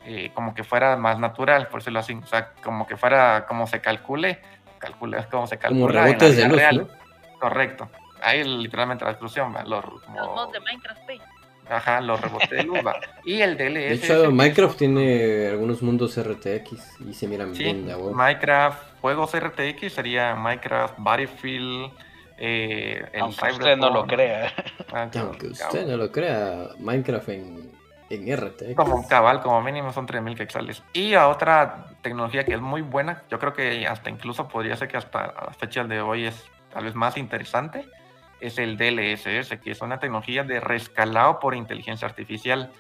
eh, 0.04 0.30
como 0.34 0.54
que 0.54 0.64
fuera 0.64 0.96
más 0.96 1.18
natural, 1.18 1.68
por 1.68 1.80
decirlo 1.80 1.98
así. 2.00 2.14
O 2.14 2.26
sea, 2.26 2.52
como 2.62 2.86
que 2.86 2.96
fuera, 2.96 3.44
como 3.46 3.66
se 3.66 3.80
calcule, 3.80 4.40
calcula, 4.78 5.28
como 5.28 5.46
se 5.46 5.58
calcula. 5.58 5.80
Como 5.80 5.90
en 5.90 5.96
la 5.96 6.04
rebotes 6.04 6.30
de 6.30 6.36
vida 6.36 6.48
luz, 6.48 6.56
real. 6.58 6.76
¿no? 6.78 7.38
Correcto. 7.38 7.88
Ahí 8.22 8.42
literalmente 8.44 9.04
la 9.04 9.10
exclusión, 9.12 9.54
va. 9.54 9.64
Los, 9.64 9.84
como- 9.84 10.18
Los 10.18 10.34
mods 10.34 10.52
de 10.52 10.60
Minecraft, 10.60 11.00
pe. 11.06 11.20
ajá, 11.70 12.00
los 12.00 12.20
rebotes 12.20 12.50
de 12.50 12.62
luz, 12.64 12.78
va. 12.86 12.96
Y 13.24 13.40
el 13.42 13.56
DLS. 13.56 13.74
De 13.74 13.92
hecho, 13.94 14.30
Minecraft 14.32 14.78
tiene 14.78 15.48
algunos 15.48 15.82
mundos 15.82 16.18
RTX 16.18 17.00
y 17.00 17.12
se 17.14 17.28
miran 17.28 17.54
Sí, 17.54 17.64
bien. 17.64 17.88
Minecraft, 18.14 19.00
juegos 19.00 19.36
RTX 19.38 19.92
sería 19.92 20.34
Minecraft, 20.34 20.94
Battlefield, 20.98 21.92
eh, 22.38 23.04
el 23.12 23.22
Aunque 23.22 23.50
usted 23.50 23.76
no 23.76 23.90
lo 23.90 24.06
crea. 24.06 24.52
Ah, 24.92 25.02
Aunque 25.02 25.50
cabal. 25.52 25.52
usted 25.52 25.86
no 25.86 25.96
lo 25.96 26.10
crea, 26.12 26.68
Minecraft 26.78 27.28
en, 27.30 27.72
en 28.10 28.36
RTX. 28.36 28.74
Como 28.74 29.06
cabal, 29.06 29.40
como 29.40 29.60
mínimo 29.60 29.92
son 29.92 30.06
3000 30.06 30.36
quetzales. 30.36 30.82
Y 30.92 31.14
a 31.14 31.28
otra 31.28 31.86
tecnología 32.00 32.44
que 32.44 32.54
es 32.54 32.60
muy 32.60 32.82
buena, 32.82 33.22
yo 33.30 33.38
creo 33.38 33.52
que 33.52 33.86
hasta 33.86 34.08
incluso 34.08 34.48
podría 34.48 34.76
ser 34.76 34.88
que 34.88 34.96
hasta 34.96 35.24
a 35.24 35.46
la 35.46 35.52
fecha 35.52 35.84
de 35.84 36.00
hoy 36.00 36.26
es 36.26 36.44
tal 36.72 36.84
vez 36.84 36.94
más 36.94 37.16
interesante, 37.16 37.86
es 38.40 38.58
el 38.58 38.76
DLSS, 38.76 39.58
que 39.58 39.72
es 39.72 39.82
una 39.82 39.98
tecnología 39.98 40.44
de 40.44 40.60
rescalado 40.60 41.40
por 41.40 41.54
inteligencia 41.54 42.06
artificial. 42.06 42.70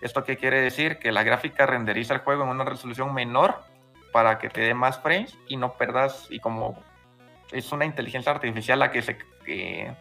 ¿Esto 0.00 0.24
qué 0.24 0.36
quiere 0.36 0.60
decir? 0.60 0.98
Que 0.98 1.12
la 1.12 1.22
gráfica 1.22 1.66
renderiza 1.66 2.14
el 2.14 2.20
juego 2.20 2.44
en 2.44 2.48
una 2.50 2.64
resolución 2.64 3.12
menor 3.12 3.56
para 4.12 4.38
que 4.38 4.48
te 4.48 4.62
dé 4.62 4.72
más 4.72 4.98
frames 5.00 5.36
y 5.48 5.58
no 5.58 5.74
perdas, 5.74 6.26
y 6.30 6.40
como 6.40 6.82
es 7.52 7.70
una 7.72 7.84
inteligencia 7.84 8.32
artificial 8.32 8.78
la 8.78 8.90
que 8.90 9.02
se 9.02 9.18
que, 9.44 9.92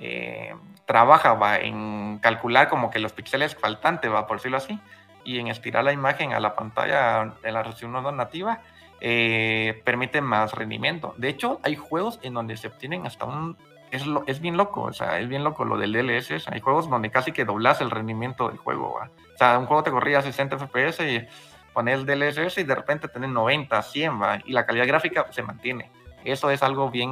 eh, 0.00 0.54
trabaja 0.86 1.34
va, 1.34 1.58
en 1.58 2.18
calcular 2.20 2.68
como 2.68 2.90
que 2.90 2.98
los 2.98 3.12
píxeles 3.12 3.54
faltantes, 3.54 4.10
va, 4.12 4.26
por 4.26 4.38
decirlo 4.38 4.56
así, 4.56 4.78
y 5.24 5.38
en 5.38 5.48
estirar 5.48 5.84
la 5.84 5.92
imagen 5.92 6.32
a 6.32 6.40
la 6.40 6.54
pantalla 6.54 7.34
en 7.42 7.54
la 7.54 7.62
resolución 7.62 8.16
nativa, 8.16 8.60
eh, 9.00 9.80
permite 9.84 10.20
más 10.20 10.52
rendimiento. 10.54 11.14
De 11.16 11.28
hecho, 11.28 11.60
hay 11.62 11.76
juegos 11.76 12.18
en 12.22 12.34
donde 12.34 12.56
se 12.56 12.68
obtienen 12.68 13.06
hasta 13.06 13.24
un... 13.24 13.56
Es, 13.90 14.06
lo- 14.06 14.22
es 14.26 14.40
bien 14.40 14.56
loco, 14.56 14.82
o 14.82 14.92
sea, 14.92 15.18
es 15.18 15.28
bien 15.28 15.42
loco 15.42 15.64
lo 15.64 15.76
del 15.76 15.92
DLSS. 15.92 16.48
Hay 16.48 16.60
juegos 16.60 16.88
donde 16.88 17.10
casi 17.10 17.32
que 17.32 17.44
doblas 17.44 17.80
el 17.80 17.90
rendimiento 17.90 18.48
del 18.48 18.58
juego. 18.58 18.94
¿va? 19.00 19.10
O 19.34 19.38
sea, 19.38 19.58
un 19.58 19.66
juego 19.66 19.82
te 19.82 19.90
corría 19.90 20.20
a 20.20 20.22
60 20.22 20.58
FPS 20.58 21.00
y 21.00 21.26
pones 21.72 21.98
el 21.98 22.06
DLSS 22.06 22.58
y 22.58 22.62
de 22.64 22.74
repente 22.74 23.08
tenés 23.08 23.30
90, 23.30 23.82
100, 23.82 24.22
¿va? 24.22 24.38
y 24.44 24.52
la 24.52 24.64
calidad 24.64 24.86
gráfica 24.86 25.26
se 25.30 25.42
mantiene. 25.42 25.90
Eso 26.24 26.50
es 26.50 26.62
algo 26.62 26.90
bien 26.90 27.10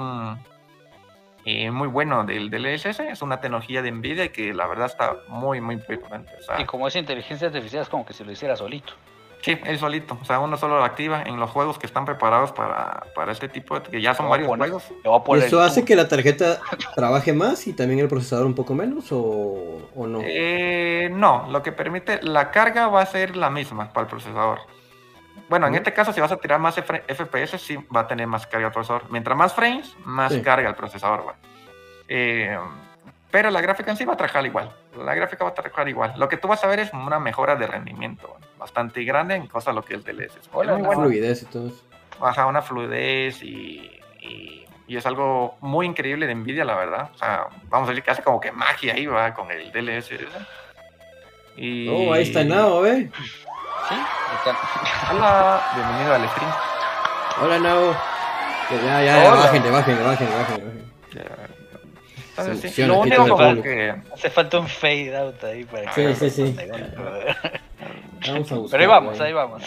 eh, 1.44 1.70
muy 1.70 1.88
bueno 1.88 2.24
del 2.24 2.50
DLSS. 2.50 3.00
Es 3.00 3.22
una 3.22 3.40
tecnología 3.40 3.82
de 3.82 3.90
NVIDIA 3.90 4.28
que 4.28 4.52
la 4.52 4.66
verdad 4.66 4.86
está 4.86 5.16
muy, 5.28 5.60
muy 5.60 5.76
o 5.76 6.42
sea, 6.42 6.60
Y 6.60 6.64
como 6.64 6.88
es 6.88 6.96
inteligencia 6.96 7.46
artificial, 7.46 7.82
es 7.82 7.88
como 7.88 8.04
que 8.04 8.12
si 8.12 8.24
lo 8.24 8.32
hiciera 8.32 8.56
solito. 8.56 8.92
Sí, 9.40 9.56
él 9.64 9.78
solito. 9.78 10.18
O 10.20 10.24
sea, 10.24 10.40
uno 10.40 10.56
solo 10.56 10.78
lo 10.78 10.84
activa 10.84 11.22
en 11.22 11.38
los 11.38 11.50
juegos 11.50 11.78
que 11.78 11.86
están 11.86 12.04
preparados 12.04 12.52
para, 12.52 13.04
para 13.14 13.32
este 13.32 13.48
tipo 13.48 13.78
de. 13.78 13.88
que 13.88 14.02
ya 14.02 14.12
son 14.14 14.28
varios 14.28 14.48
juegos. 14.48 14.82
¿Y 15.04 15.38
eso 15.38 15.60
hace 15.60 15.84
que 15.84 15.94
la 15.94 16.08
tarjeta 16.08 16.60
trabaje 16.94 17.32
más 17.32 17.66
y 17.66 17.72
también 17.72 18.00
el 18.00 18.08
procesador 18.08 18.46
un 18.46 18.54
poco 18.54 18.74
menos 18.74 19.12
o, 19.12 19.88
o 19.94 20.06
no? 20.06 20.20
Eh, 20.24 21.08
no, 21.12 21.46
lo 21.50 21.62
que 21.62 21.72
permite. 21.72 22.20
La 22.22 22.50
carga 22.50 22.88
va 22.88 23.02
a 23.02 23.06
ser 23.06 23.36
la 23.36 23.48
misma 23.48 23.92
para 23.92 24.06
el 24.06 24.10
procesador. 24.10 24.58
Bueno, 25.48 25.66
en 25.66 25.74
este 25.74 25.92
caso, 25.92 26.12
si 26.12 26.20
vas 26.20 26.32
a 26.32 26.36
tirar 26.36 26.60
más 26.60 26.74
FPS, 26.74 27.58
sí 27.58 27.78
va 27.94 28.00
a 28.00 28.06
tener 28.06 28.26
más 28.26 28.46
carga 28.46 28.66
el 28.66 28.72
procesador. 28.72 29.10
Mientras 29.10 29.36
más 29.36 29.54
frames, 29.54 29.96
más 30.04 30.32
carga 30.38 30.68
el 30.68 30.74
procesador. 30.74 31.34
Eh, 32.08 32.56
pero 33.30 33.50
la 33.50 33.60
gráfica 33.60 33.90
en 33.90 33.96
sí 33.96 34.04
va 34.04 34.14
a 34.14 34.16
trabajar 34.16 34.44
igual. 34.46 34.72
La 34.96 35.14
gráfica 35.14 35.44
va 35.44 35.50
a 35.50 35.54
trabajar 35.54 35.88
igual. 35.88 36.14
Lo 36.16 36.28
que 36.28 36.36
tú 36.36 36.48
vas 36.48 36.64
a 36.64 36.66
ver 36.66 36.80
es 36.80 36.92
una 36.92 37.18
mejora 37.18 37.56
de 37.56 37.66
rendimiento 37.66 38.36
bastante 38.58 39.04
grande 39.04 39.34
en 39.34 39.46
cosa 39.46 39.72
lo 39.72 39.84
que 39.84 39.94
el 39.94 40.02
DLS. 40.02 40.36
Es 40.36 40.50
Hola, 40.52 40.74
una 40.74 40.92
fluidez 40.92 41.42
y 41.42 41.46
todo 41.46 41.68
eso. 41.68 41.82
Baja 42.18 42.46
una 42.46 42.62
fluidez 42.62 43.42
y, 43.42 43.90
y, 44.20 44.66
es 44.88 45.04
algo 45.04 45.56
muy 45.60 45.86
increíble 45.86 46.26
de 46.26 46.34
Nvidia, 46.34 46.64
la 46.64 46.74
verdad. 46.74 47.10
O 47.14 47.18
sea, 47.18 47.46
vamos 47.68 47.88
a 47.88 47.92
decir 47.92 48.02
que 48.02 48.10
hace 48.10 48.22
como 48.22 48.40
que 48.40 48.50
magia 48.50 48.94
ahí, 48.94 49.06
va, 49.06 49.34
con 49.34 49.50
el 49.50 49.70
DLS. 49.70 50.10
Y... 51.56 51.88
Oh, 51.88 52.12
ahí 52.12 52.22
está 52.22 52.42
Nao, 52.42 52.86
¿eh? 52.86 53.10
Sí, 53.88 53.94
Hola, 55.10 55.62
bienvenido 55.74 56.14
al 56.14 56.28
stream. 56.28 56.50
Hola, 57.42 57.58
Nao. 57.58 57.92
Ya, 58.70 59.02
ya, 59.02 59.22
ya, 59.24 59.30
bajen, 59.30 59.72
bajen, 59.72 60.04
bajen, 60.04 60.28
bajen. 60.28 60.92
Entonces, 62.36 62.72
sí, 62.72 62.84
lo 62.84 63.00
único 63.00 63.62
que... 63.62 63.94
Hace 64.12 64.28
falta 64.28 64.58
un 64.58 64.68
fade 64.68 65.16
out 65.16 65.42
ahí 65.42 65.64
para 65.64 65.90
que... 65.90 66.14
Sí, 66.14 66.30
sí, 66.30 66.54
sí. 66.54 66.56
Vamos 68.26 68.52
a 68.52 68.54
buscar, 68.56 68.78
Pero 68.78 68.82
ahí 68.82 68.86
vamos, 68.86 69.20
ahí 69.20 69.32
vamos. 69.32 69.62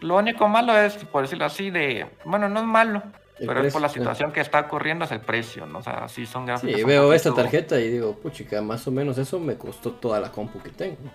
Lo 0.00 0.16
único 0.16 0.46
malo 0.46 0.78
es, 0.78 0.94
por 0.94 1.22
decirlo 1.22 1.46
así, 1.46 1.70
de... 1.70 2.06
Bueno, 2.24 2.48
no 2.48 2.60
es 2.60 2.66
malo, 2.66 3.02
pero 3.38 3.60
es 3.60 3.72
por 3.72 3.82
la 3.82 3.88
situación 3.88 4.30
que 4.30 4.40
está 4.40 4.60
ocurriendo, 4.60 5.04
es 5.04 5.10
el 5.10 5.20
precio, 5.20 5.66
¿no? 5.66 5.80
O 5.80 5.82
sea, 5.82 6.08
sí 6.08 6.26
son 6.26 6.46
gráficos. 6.46 6.76
Sí, 6.76 6.84
veo 6.84 7.12
esta 7.12 7.34
tarjeta 7.34 7.80
y 7.80 7.90
digo, 7.90 8.14
puchica, 8.14 8.62
más 8.62 8.86
o 8.86 8.92
menos 8.92 9.18
eso 9.18 9.40
me 9.40 9.56
costó 9.56 9.90
toda 9.90 10.20
la 10.20 10.30
compu 10.30 10.60
que 10.62 10.70
tengo. 10.70 11.10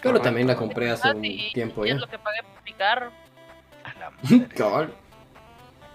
Claro, 0.00 0.20
también 0.20 0.46
la 0.46 0.56
compré 0.56 0.90
hace 0.90 1.10
un 1.10 1.22
tiempo 1.52 1.84
ya. 1.84 1.94
es 1.94 2.00
lo 2.00 2.06
que 2.06 2.18
pagué 2.18 2.42
por 2.42 2.62
mi 2.62 2.72
carro. 2.72 3.10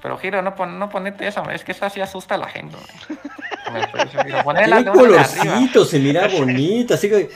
Pero 0.02 0.18
Giro, 0.18 0.42
no, 0.42 0.54
pon, 0.54 0.78
no 0.78 0.90
ponete 0.90 1.28
eso, 1.28 1.50
es 1.50 1.64
que 1.64 1.72
eso 1.72 1.86
así 1.86 2.02
asusta 2.02 2.36
a 2.36 2.38
la 2.38 2.50
gente. 2.50 2.76
Tiene 4.66 4.86
colorcito, 4.86 5.86
se 5.86 6.00
mira 6.00 6.28
bonita, 6.28 6.96
así 6.96 7.10
que... 7.10 7.30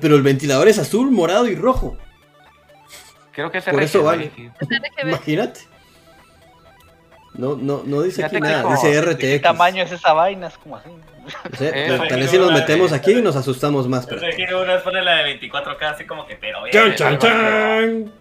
Pero 0.00 0.14
el 0.14 0.22
ventilador 0.22 0.68
es 0.68 0.78
azul, 0.78 1.10
morado 1.10 1.48
y 1.48 1.56
rojo. 1.56 1.96
Creo 3.32 3.50
que 3.50 3.58
es 3.58 3.64
Por 3.64 3.82
eso 3.82 4.04
vale. 4.04 4.30
Imagínate. 5.02 5.60
No, 7.34 7.56
no, 7.56 7.82
no 7.84 8.02
dice 8.02 8.24
aquí 8.24 8.38
nada, 8.38 8.70
dice 8.70 9.00
RTX. 9.00 9.18
¿Qué 9.18 9.40
tamaño 9.40 9.82
es 9.82 9.92
esa 9.92 10.12
vaina? 10.12 10.48
Es 10.48 10.58
como 10.58 10.76
así. 10.76 10.90
tal 12.08 12.20
vez 12.20 12.30
si 12.30 12.38
nos 12.38 12.52
metemos 12.52 12.92
aquí 12.92 13.12
y 13.12 13.22
nos 13.22 13.36
asustamos 13.36 13.88
más. 13.88 14.06
Pero... 14.06 14.20
Quiero 14.34 14.62
una 14.62 14.78
pone 14.78 15.02
la 15.02 15.22
de 15.22 15.40
24K 15.40 15.82
así 15.82 16.04
como 16.04 16.26
que, 16.26 16.36
pero... 16.36 16.68
¡Chan, 16.70 16.94
chan, 16.94 17.18
chan! 17.18 18.12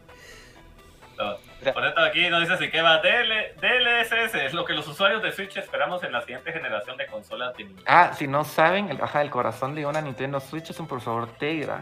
Por 1.73 1.85
esto 1.85 1.99
aquí 1.99 2.29
nos 2.29 2.41
dice 2.41 2.57
si 2.57 2.71
que 2.71 2.81
va 2.81 3.01
DLSS, 3.01 4.35
es 4.35 4.53
lo 4.53 4.63
que 4.63 4.73
los 4.73 4.87
usuarios 4.87 5.21
de 5.21 5.31
Switch 5.33 5.57
esperamos 5.57 6.01
en 6.03 6.13
la 6.13 6.21
siguiente 6.21 6.53
generación 6.53 6.95
de 6.95 7.05
consolas 7.07 7.55
de 7.57 7.65
Nintendo. 7.65 7.83
Ah, 7.85 8.13
si 8.17 8.27
no 8.27 8.45
saben, 8.45 8.89
el, 8.89 9.01
ajá, 9.01 9.21
el 9.21 9.29
corazón 9.29 9.75
de 9.75 9.85
una 9.85 10.01
Nintendo 10.01 10.39
Switch 10.39 10.69
es 10.69 10.79
un 10.79 10.87
procesador 10.87 11.27
Tegra 11.37 11.81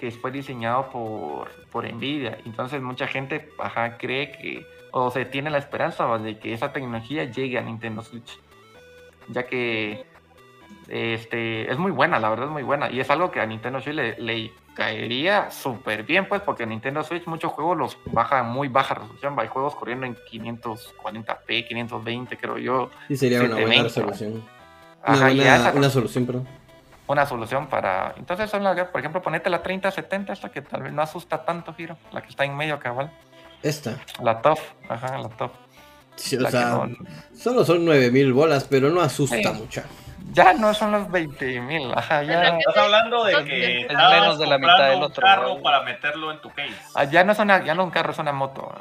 que 0.00 0.10
fue 0.12 0.30
diseñado 0.30 0.88
por, 0.90 1.50
por 1.70 1.84
Nvidia. 1.92 2.38
Entonces 2.46 2.80
mucha 2.80 3.06
gente 3.06 3.50
ajá, 3.58 3.98
cree 3.98 4.32
que, 4.32 4.66
o 4.92 5.10
se 5.10 5.26
tiene 5.26 5.50
la 5.50 5.58
esperanza 5.58 6.06
de 6.18 6.38
que 6.38 6.54
esa 6.54 6.72
tecnología 6.72 7.24
llegue 7.24 7.58
a 7.58 7.62
Nintendo 7.62 8.02
Switch. 8.02 8.38
Ya 9.28 9.42
que 9.42 10.06
este, 10.88 11.70
es 11.70 11.78
muy 11.78 11.90
buena, 11.90 12.18
la 12.18 12.30
verdad 12.30 12.46
es 12.46 12.52
muy 12.52 12.62
buena. 12.62 12.90
Y 12.90 13.00
es 13.00 13.10
algo 13.10 13.30
que 13.30 13.40
a 13.40 13.46
Nintendo 13.46 13.80
Switch 13.80 13.94
le, 13.94 14.18
le 14.18 14.52
caería 14.74 15.50
súper 15.50 16.04
bien, 16.04 16.26
pues, 16.28 16.40
porque 16.40 16.64
Nintendo 16.64 17.02
Switch 17.02 17.26
muchos 17.26 17.52
juegos 17.52 17.76
los 17.76 17.98
baja 18.06 18.42
muy 18.42 18.68
baja 18.68 18.94
resolución. 18.94 19.38
Hay 19.38 19.48
juegos 19.48 19.74
corriendo 19.74 20.06
en 20.06 20.16
540p, 20.16 21.68
520, 21.68 22.36
creo 22.36 22.58
yo. 22.58 22.90
Sí, 23.08 23.16
sería 23.16 23.42
una 23.42 23.56
buena 23.56 23.82
resolución. 23.82 24.44
una, 25.06 25.72
una, 25.74 25.90
solución, 25.90 26.26
perdón. 26.26 26.48
Una 27.06 27.26
solución 27.26 27.66
para. 27.66 28.14
Entonces, 28.16 28.50
por 28.50 29.00
ejemplo, 29.00 29.20
ponete 29.20 29.50
la 29.50 29.62
3070, 29.62 30.32
esta 30.32 30.50
que 30.50 30.62
tal 30.62 30.82
vez 30.82 30.92
no 30.92 31.02
asusta 31.02 31.44
tanto, 31.44 31.74
Giro, 31.74 31.96
la 32.12 32.22
que 32.22 32.28
está 32.28 32.44
en 32.44 32.56
medio 32.56 32.78
cabal. 32.78 33.10
Esta. 33.62 33.98
La 34.22 34.40
top, 34.40 34.58
ajá, 34.88 35.18
la 35.18 35.28
top. 35.28 35.50
Sí, 36.14 36.36
o 36.36 36.50
sea, 36.50 36.88
solo 37.34 37.64
son 37.64 37.84
9000 37.84 38.32
bolas, 38.32 38.64
pero 38.64 38.90
no 38.90 39.00
asusta 39.00 39.52
mucho 39.52 39.82
ya 40.32 40.52
no 40.54 40.74
son 40.74 40.92
los 40.92 41.10
20 41.10 41.60
mil. 41.60 41.92
ya. 42.08 42.58
Estás 42.58 42.76
hablando 42.76 43.24
de 43.24 43.44
que 43.44 43.80
es 43.82 43.88
menos 43.88 44.38
de 44.38 44.46
la 44.46 44.58
mitad 44.58 44.88
del 44.90 45.02
otro. 45.02 45.26
Un 45.26 45.32
carro 45.32 45.62
para 45.62 45.82
meterlo 45.82 46.30
en 46.30 46.40
tu 46.40 46.50
case. 46.50 46.74
Ah, 46.94 47.04
ya 47.04 47.24
no 47.24 47.32
es 47.32 47.38
una, 47.38 47.64
ya 47.64 47.74
no 47.74 47.84
un 47.84 47.90
carro, 47.90 48.12
es 48.12 48.18
una 48.18 48.32
moto. 48.32 48.72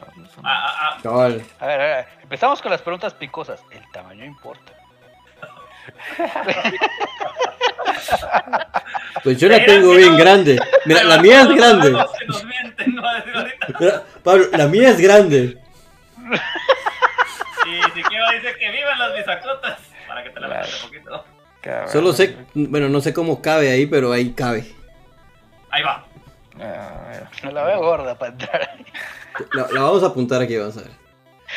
Ah, 0.43 0.65
ah, 0.67 0.97
ah. 1.03 1.09
A, 1.09 1.17
ver, 1.27 1.45
a 1.59 1.65
ver, 1.65 2.07
empezamos 2.21 2.61
con 2.61 2.71
las 2.71 2.81
preguntas 2.81 3.13
picosas. 3.13 3.63
El 3.71 3.89
tamaño 3.91 4.25
importa. 4.25 4.73
Pues 9.23 9.39
yo 9.39 9.49
la 9.49 9.63
tengo 9.65 9.93
bien 9.93 10.15
grande. 10.15 10.59
Mira, 10.85 11.03
la 11.03 11.17
mía 11.17 11.41
es 11.41 11.49
grande. 11.49 11.97
Pablo, 14.23 14.45
la 14.53 14.67
mía 14.67 14.89
es 14.89 15.01
grande. 15.01 15.57
Sí, 17.63 17.79
si 17.93 18.03
quiero 18.03 18.29
decir 18.31 18.57
que 18.57 18.71
vivan 18.71 18.99
las 18.99 19.15
bisacotas 19.15 19.79
para 20.07 20.23
que 20.23 20.29
te 20.29 20.39
la 20.39 20.47
veas 20.47 20.83
un 20.83 20.89
poquito. 20.89 21.25
Solo 21.87 22.13
sé, 22.13 22.35
bueno, 22.53 22.89
no 22.89 23.01
sé 23.01 23.13
cómo 23.13 23.41
cabe 23.41 23.71
ahí, 23.71 23.85
pero 23.85 24.11
ahí 24.11 24.31
cabe. 24.31 24.65
Ahí 25.69 25.83
va. 25.83 26.05
No 27.43 27.51
la 27.51 27.63
veo 27.63 27.79
gorda 27.79 28.17
para 28.17 28.31
entrar. 28.31 28.77
La, 29.53 29.67
la, 29.71 29.81
vamos 29.81 30.03
a 30.03 30.07
apuntar 30.07 30.41
aquí, 30.41 30.57
vamos 30.57 30.77
a 30.77 30.81
ver. 30.81 30.91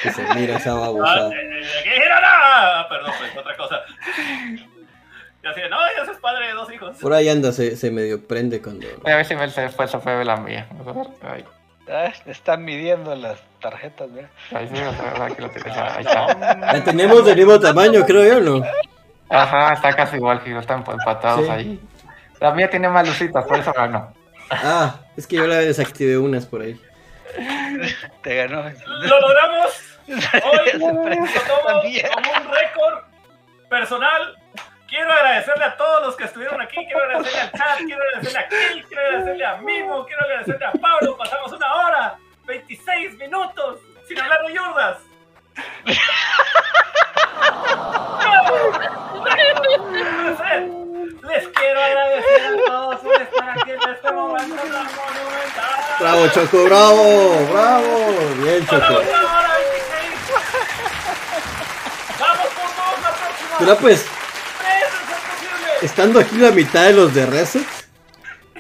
Que 0.03 0.13
se 0.13 0.23
mira 0.35 0.57
esa 0.57 0.75
babosa. 0.75 1.27
Ah, 1.27 1.31
eh, 1.33 1.63
eh, 1.87 2.87
perdón, 2.89 3.13
pues 3.19 3.37
otra 3.37 3.57
cosa. 3.57 3.81
Y 5.43 5.47
así, 5.47 5.61
no, 5.71 5.77
ya 5.97 6.13
es 6.13 6.19
padre 6.19 6.49
de 6.49 6.53
dos 6.53 6.73
hijos. 6.73 6.99
Por 6.99 7.13
ahí 7.13 7.29
anda, 7.29 7.53
se, 7.53 7.77
se 7.77 7.91
medio 7.91 8.27
prende 8.27 8.61
cuando. 8.61 8.87
A 9.05 9.17
ver 9.17 9.25
si 9.25 9.35
me 9.35 9.49
se 9.49 9.69
fue, 9.71 9.87
eso 9.87 10.01
fue 10.01 10.25
la 10.25 10.37
mía. 10.37 10.69
Ahí. 11.23 11.45
Ah, 11.89 12.13
están 12.27 12.65
midiendo 12.65 13.17
las 13.17 13.41
tarjetas, 13.61 14.09
¿eh? 14.17 14.29
Ahí 14.53 14.69
sí, 14.69 14.75
aquí 14.79 15.43
lo 15.43 15.51
tienes. 15.51 15.77
Ahí 15.77 16.05
está. 16.05 16.57
La 16.57 16.85
tenemos 16.85 17.25
del 17.25 17.37
mismo 17.37 17.59
tamaño, 17.59 18.05
creo 18.07 18.25
yo, 18.25 18.41
¿no? 18.41 18.65
Ajá, 19.31 19.75
está 19.75 19.93
casi 19.95 20.17
igual, 20.17 20.43
que 20.43 20.57
están 20.57 20.85
empatados 20.87 21.49
ahí. 21.49 21.81
La 22.41 22.53
mía 22.53 22.69
tiene 22.69 22.89
más 22.89 23.07
lucitas, 23.07 23.45
por 23.45 23.59
eso 23.59 23.73
ganó. 23.73 24.13
Ah, 24.51 24.97
es 25.17 25.27
que 25.27 25.37
yo 25.37 25.47
la 25.47 25.57
desactivé 25.57 26.19
unas 26.19 26.47
por 26.47 26.63
ahí. 26.63 26.81
Te 28.23 28.35
ganó. 28.35 28.63
¡Lo 28.63 29.21
logramos! 29.21 29.91
Hoy 30.09 30.71
lo 30.75 30.79
tomo 30.79 31.03
como 31.03 31.05
un 31.05 32.51
récord 32.51 33.05
personal. 33.69 34.37
Quiero 34.89 35.13
agradecerle 35.13 35.65
a 35.65 35.77
todos 35.77 36.07
los 36.07 36.17
que 36.17 36.25
estuvieron 36.25 36.61
aquí. 36.61 36.85
Quiero 36.85 37.05
agradecerle 37.05 37.41
al 37.41 37.53
chat, 37.53 37.79
quiero 37.79 38.03
agradecerle 38.03 38.39
a 38.39 38.49
Kill, 38.49 38.85
quiero 38.87 39.03
agradecerle 39.07 39.47
a 39.47 39.57
Mimo, 39.59 40.05
quiero 40.05 40.25
agradecerle 40.25 40.67
a 40.67 40.73
Pablo. 40.73 41.17
Pasamos 41.17 41.53
una 41.53 41.75
hora, 41.75 42.19
26 42.47 43.19
minutos 43.19 43.79
sin 44.09 44.19
hablar 44.19 44.45
de 44.45 44.55
yurdas. 44.55 44.99
Les 51.29 51.49
quiero 51.49 51.81
agradecer 51.81 52.41
a 52.43 52.57
todos 52.67 53.01
por 53.01 53.23
estar 53.23 53.51
aquí 53.51 53.71
en 53.71 53.91
este 53.91 54.13
momento 54.13 54.55
monumental. 54.55 54.87
Bravo, 56.01 56.29
Choco, 56.29 56.65
bravo, 56.65 57.47
bravo. 57.53 58.17
Bien, 58.43 58.67
Choco. 58.67 59.03
Vamos 62.19 62.49
por 62.49 62.71
todos 62.77 63.01
la 63.03 63.11
próxima. 63.11 63.59
Mira, 63.61 63.77
pues, 63.77 64.07
estando 65.83 66.19
aquí 66.21 66.37
la 66.37 66.51
mitad 66.51 66.85
de 66.85 66.93
los 66.95 67.15
de 67.15 67.27
Reset, 67.27 67.67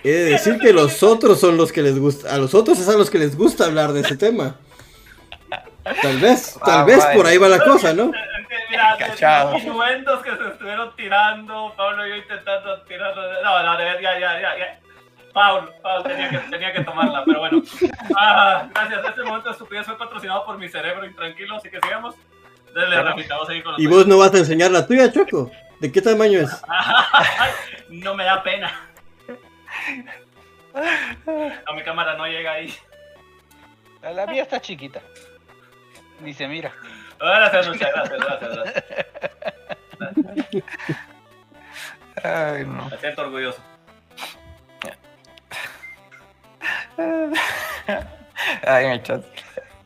he 0.04 0.10
de 0.10 0.24
decir 0.24 0.58
que 0.58 0.72
los 0.72 1.02
otros 1.02 1.40
son 1.40 1.56
los 1.56 1.72
que 1.72 1.82
les 1.82 1.98
gusta. 1.98 2.34
A 2.34 2.38
los 2.38 2.54
otros 2.54 2.78
es 2.78 2.88
a 2.88 2.92
los 2.92 3.10
que 3.10 3.18
les 3.18 3.36
gusta 3.36 3.64
hablar 3.64 3.92
de 3.92 4.00
ese 4.00 4.16
tema. 4.16 4.56
Tal 5.82 6.18
vez, 6.18 6.58
tal 6.64 6.80
ah, 6.80 6.84
vez 6.84 7.04
por 7.06 7.26
ahí 7.26 7.38
va 7.38 7.48
la 7.48 7.58
cosa, 7.58 7.92
¿no? 7.92 8.12
Mira, 8.70 8.96
los 9.50 9.62
innuendos 9.62 10.22
que 10.22 10.36
se 10.36 10.48
estuvieron 10.48 10.94
tirando, 10.94 11.74
Pablo 11.76 12.06
y 12.06 12.10
yo 12.10 12.16
intentando 12.16 12.80
tirarlo. 12.82 13.22
No, 13.42 13.62
no, 13.62 13.78
ya, 13.78 14.00
ya, 14.00 14.18
ya, 14.18 14.40
ya. 14.40 14.80
Paul, 15.32 15.70
Paul 15.82 16.02
tenía 16.04 16.30
que, 16.30 16.38
tenía 16.38 16.72
que 16.72 16.84
tomarla, 16.84 17.24
pero 17.24 17.40
bueno. 17.40 17.62
Ah, 18.16 18.68
gracias. 18.72 19.04
Este 19.04 19.22
momento 19.22 19.48
de 19.48 19.52
estupidez 19.52 19.86
fue 19.86 19.98
patrocinado 19.98 20.44
por 20.44 20.58
mi 20.58 20.68
cerebro 20.68 21.04
intranquilo, 21.04 21.56
así 21.56 21.70
que 21.70 21.80
sigamos. 21.80 22.14
Dale, 22.74 23.02
repitamos 23.02 23.48
ahí 23.48 23.62
con 23.62 23.74
¿Y 23.78 23.86
vos 23.86 24.06
no 24.06 24.18
vas 24.18 24.32
a 24.34 24.38
enseñar 24.38 24.70
la 24.70 24.86
tuya, 24.86 25.10
Choco? 25.10 25.50
¿De 25.80 25.90
qué 25.90 26.00
tamaño 26.00 26.40
es? 26.40 26.62
no 27.88 28.14
me 28.14 28.24
da 28.24 28.42
pena. 28.42 28.72
No, 31.26 31.74
mi 31.74 31.82
cámara 31.82 32.14
no 32.16 32.26
llega 32.26 32.52
ahí. 32.52 32.72
La 34.02 34.26
mía 34.26 34.42
está 34.42 34.60
chiquita. 34.60 35.00
Ni 36.22 36.34
se 36.34 36.46
mira. 36.46 36.72
Gracias, 37.18 37.68
muchas 37.68 37.90
gracias, 37.92 38.18
gracias, 38.20 38.50
gracias. 38.56 38.84
Ay, 42.22 42.64
no. 42.64 42.88
Me 42.88 42.98
siento 42.98 43.22
orgulloso. 43.22 43.62
Ay, 48.66 48.84
en 48.86 48.92
el 48.92 49.02
chat. 49.02 49.24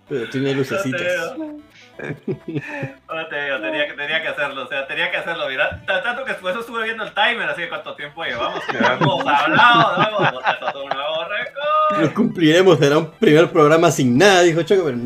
Pero 0.08 0.28
tiene 0.30 0.54
lucecitas. 0.54 1.36
No 1.38 3.28
te 3.28 3.44
digo, 3.44 3.60
tenía, 3.60 3.86
que, 3.86 3.92
tenía 3.94 4.20
que 4.20 4.28
hacerlo, 4.28 4.64
o 4.64 4.68
sea, 4.68 4.86
tenía 4.86 5.10
que 5.10 5.16
hacerlo, 5.16 5.48
mira. 5.48 5.80
Tanto 5.86 6.24
que 6.24 6.32
después 6.32 6.56
estuve 6.56 6.82
viendo 6.84 7.04
el 7.04 7.14
timer, 7.14 7.48
así 7.48 7.62
que 7.62 7.68
cuánto 7.68 7.94
tiempo 7.94 8.24
llevamos. 8.24 8.62
Hemos 8.68 9.26
hablado, 9.26 10.08
hemos 10.08 10.42
puesto 10.42 10.84
un 10.84 10.90
nuevo 10.90 11.24
récord. 11.24 12.00
Lo 12.00 12.14
cumpliremos, 12.14 12.78
será 12.78 12.98
un 12.98 13.12
primer 13.12 13.50
programa 13.50 13.90
sin 13.90 14.18
nada, 14.18 14.42
dijo 14.42 14.62
Choco, 14.62 14.84
pero 14.84 14.96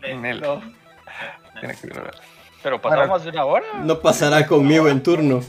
Nel. 0.00 0.20
Nel. 0.22 0.40
No. 0.40 0.60
Tiene 1.60 1.74
que 1.76 1.86
grabar. 1.88 2.14
Pero 2.62 2.80
pasamos 2.80 3.08
más 3.08 3.24
de 3.24 3.30
una 3.30 3.44
hora. 3.44 3.66
No 3.82 3.98
pasará 4.00 4.46
conmigo 4.46 4.88
en 4.88 5.02
turno. 5.02 5.40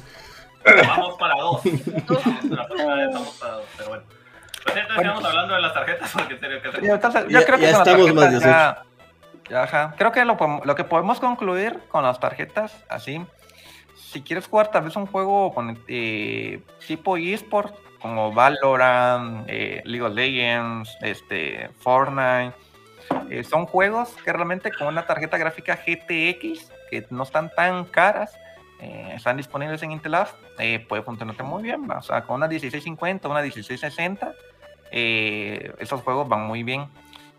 Vamos 0.88 1.16
para 1.20 1.36
dos. 1.36 1.62
La 2.50 2.68
próxima 2.68 2.96
vez 2.96 3.10
vamos 3.14 3.38
para 3.40 3.54
dos, 3.54 3.66
pero 3.78 3.90
bueno. 3.90 4.04
Pues 4.64 4.78
entonces 4.78 4.98
estamos 5.00 5.26
hablando 5.26 5.54
de 5.56 5.62
las 5.62 5.74
tarjetas 5.74 6.12
porque 6.14 6.36
tengo 6.36 6.62
que 6.62 6.68
hacer. 6.68 6.84
Yo, 6.84 6.94
entonces, 6.94 7.24
yo 7.28 7.40
Ya- 7.40 7.46
creo 7.46 7.58
que 7.58 7.64
ya 7.64 7.72
estamos 7.72 8.14
más 8.14 8.24
tarjetas 8.26 8.44
ya- 8.44 8.84
ya, 9.50 9.64
ajá. 9.64 9.96
Creo 9.98 10.12
que 10.12 10.24
lo, 10.24 10.38
lo 10.64 10.76
que 10.76 10.84
podemos 10.84 11.20
concluir 11.20 11.80
con 11.90 12.04
las 12.04 12.20
tarjetas, 12.20 12.84
así, 12.90 13.26
si 13.96 14.22
quieres 14.22 14.48
jugar 14.48 14.70
tal 14.70 14.84
vez 14.84 14.96
un 14.96 15.08
juego 15.08 15.54
con 15.54 15.84
eh, 15.88 16.62
tipo 16.88 17.18
eSport, 17.18 17.76
como 18.00 18.32
Valorant, 18.32 19.46
eh, 19.48 19.82
League 19.86 20.06
of 20.06 20.14
Legends, 20.14 20.96
este, 21.02 21.70
Fortnite, 21.80 22.54
eh, 23.30 23.44
son 23.44 23.66
juegos 23.66 24.16
que 24.24 24.34
realmente 24.34 24.72
con 24.72 24.88
una 24.88 25.06
tarjeta 25.06 25.38
gráfica 25.38 25.76
GTX, 25.76 26.72
que 26.90 27.06
no 27.10 27.24
están 27.24 27.52
tan 27.56 27.86
caras, 27.86 28.38
eh, 28.82 29.14
están 29.16 29.38
disponibles 29.38 29.84
en 29.84 29.92
Intel 29.92 30.16
eh, 30.58 30.84
puede 30.90 31.04
funcionarte 31.04 31.44
muy 31.44 31.62
bien, 31.62 31.90
o 31.92 32.02
sea, 32.02 32.24
con 32.24 32.38
una 32.38 32.48
1650, 32.48 33.28
una 33.28 33.42
1660, 33.44 34.34
eh, 34.90 35.72
esos 35.78 36.02
juegos 36.02 36.28
van 36.28 36.48
muy 36.48 36.64
bien. 36.64 36.88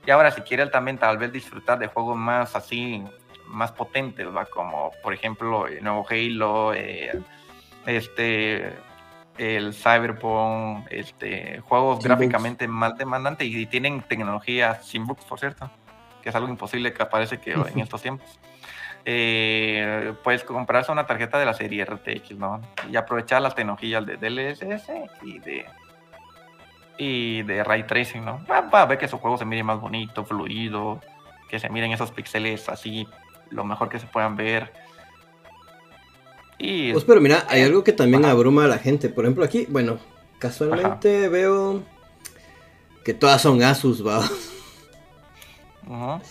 Y 0.07 0.13
ahora, 0.13 0.31
si 0.31 0.41
quieres 0.43 0.71
también 0.71 0.99
tal 0.99 1.19
vez 1.19 1.33
disfrutar 1.33 1.81
de 1.81 1.89
juegos 1.89 2.17
más 2.17 2.55
así, 2.55 3.03
más 3.49 3.73
potentes, 3.73 4.27
¿va? 4.29 4.47
como 4.47 4.93
por 5.03 5.15
ejemplo 5.15 5.67
el 5.67 5.83
nuevo 5.83 6.07
Halo, 6.09 6.75
este, 7.87 8.73
el 9.39 9.75
Cyberpunk, 9.75 10.87
este, 10.91 11.61
juegos 11.61 11.99
Sin 11.99 12.09
gráficamente 12.09 12.69
más 12.69 12.97
demandantes 12.97 13.47
y, 13.47 13.67
tienen 13.67 14.03
tecnología 14.03 14.77
sin 14.83 15.07
bugs, 15.07 15.25
por 15.25 15.39
cierto, 15.39 15.71
que 16.23 16.29
es 16.29 16.35
algo 16.35 16.49
imposible 16.49 16.93
que 16.93 17.03
aparece 17.03 17.39
que 17.39 17.53
en 17.53 17.79
estos 17.81 18.03
tiempos. 18.03 18.39
Eh, 19.05 20.15
puedes 20.23 20.45
comprarse 20.45 20.93
una 20.93 21.07
tarjeta 21.07 21.39
de 21.39 21.47
la 21.47 21.55
serie 21.55 21.85
RTX, 21.85 22.37
¿no? 22.37 22.61
Y 22.91 22.97
aprovechar 22.97 23.43
las 23.43 23.55
tecnologías 23.55 24.07
de 24.07 24.17
DLSS 24.17 24.91
y 25.23 25.39
de 25.41 25.67
y 26.99 27.43
de 27.43 27.65
ray 27.65 27.85
tracing, 27.85 28.25
¿no? 28.25 28.45
Va, 28.49 28.61
va 28.61 28.83
a 28.83 28.87
ver 28.87 28.99
que 28.99 29.09
su 29.09 29.19
juego 29.19 29.37
se 29.37 29.45
mire 29.45 29.65
más 29.65 29.81
bonito, 29.81 30.25
fluido, 30.25 31.01
que 31.49 31.59
se 31.59 31.69
miren 31.69 31.91
esos 31.93 32.13
píxeles 32.13 32.69
así, 32.69 33.09
lo 33.51 33.65
mejor 33.65 33.89
que 33.89 33.99
se 33.99 34.07
puedan 34.07 34.37
ver. 34.37 34.73
Y 36.63 36.93
Pues 36.93 37.05
pero 37.05 37.21
mira, 37.21 37.45
hay 37.49 37.63
algo 37.63 37.83
que 37.83 37.93
también 37.93 38.25
abruma 38.25 38.65
a 38.65 38.69
la 38.69 38.79
gente. 38.79 39.09
Por 39.09 39.25
ejemplo, 39.25 39.45
aquí, 39.45 39.67
bueno, 39.69 39.99
casualmente 40.39 41.29
veo 41.29 41.83
que 43.05 43.15
todas 43.15 43.43
son 43.43 43.63
Asus, 43.63 44.07
va. 44.07 44.21
Ujú. 45.89 46.23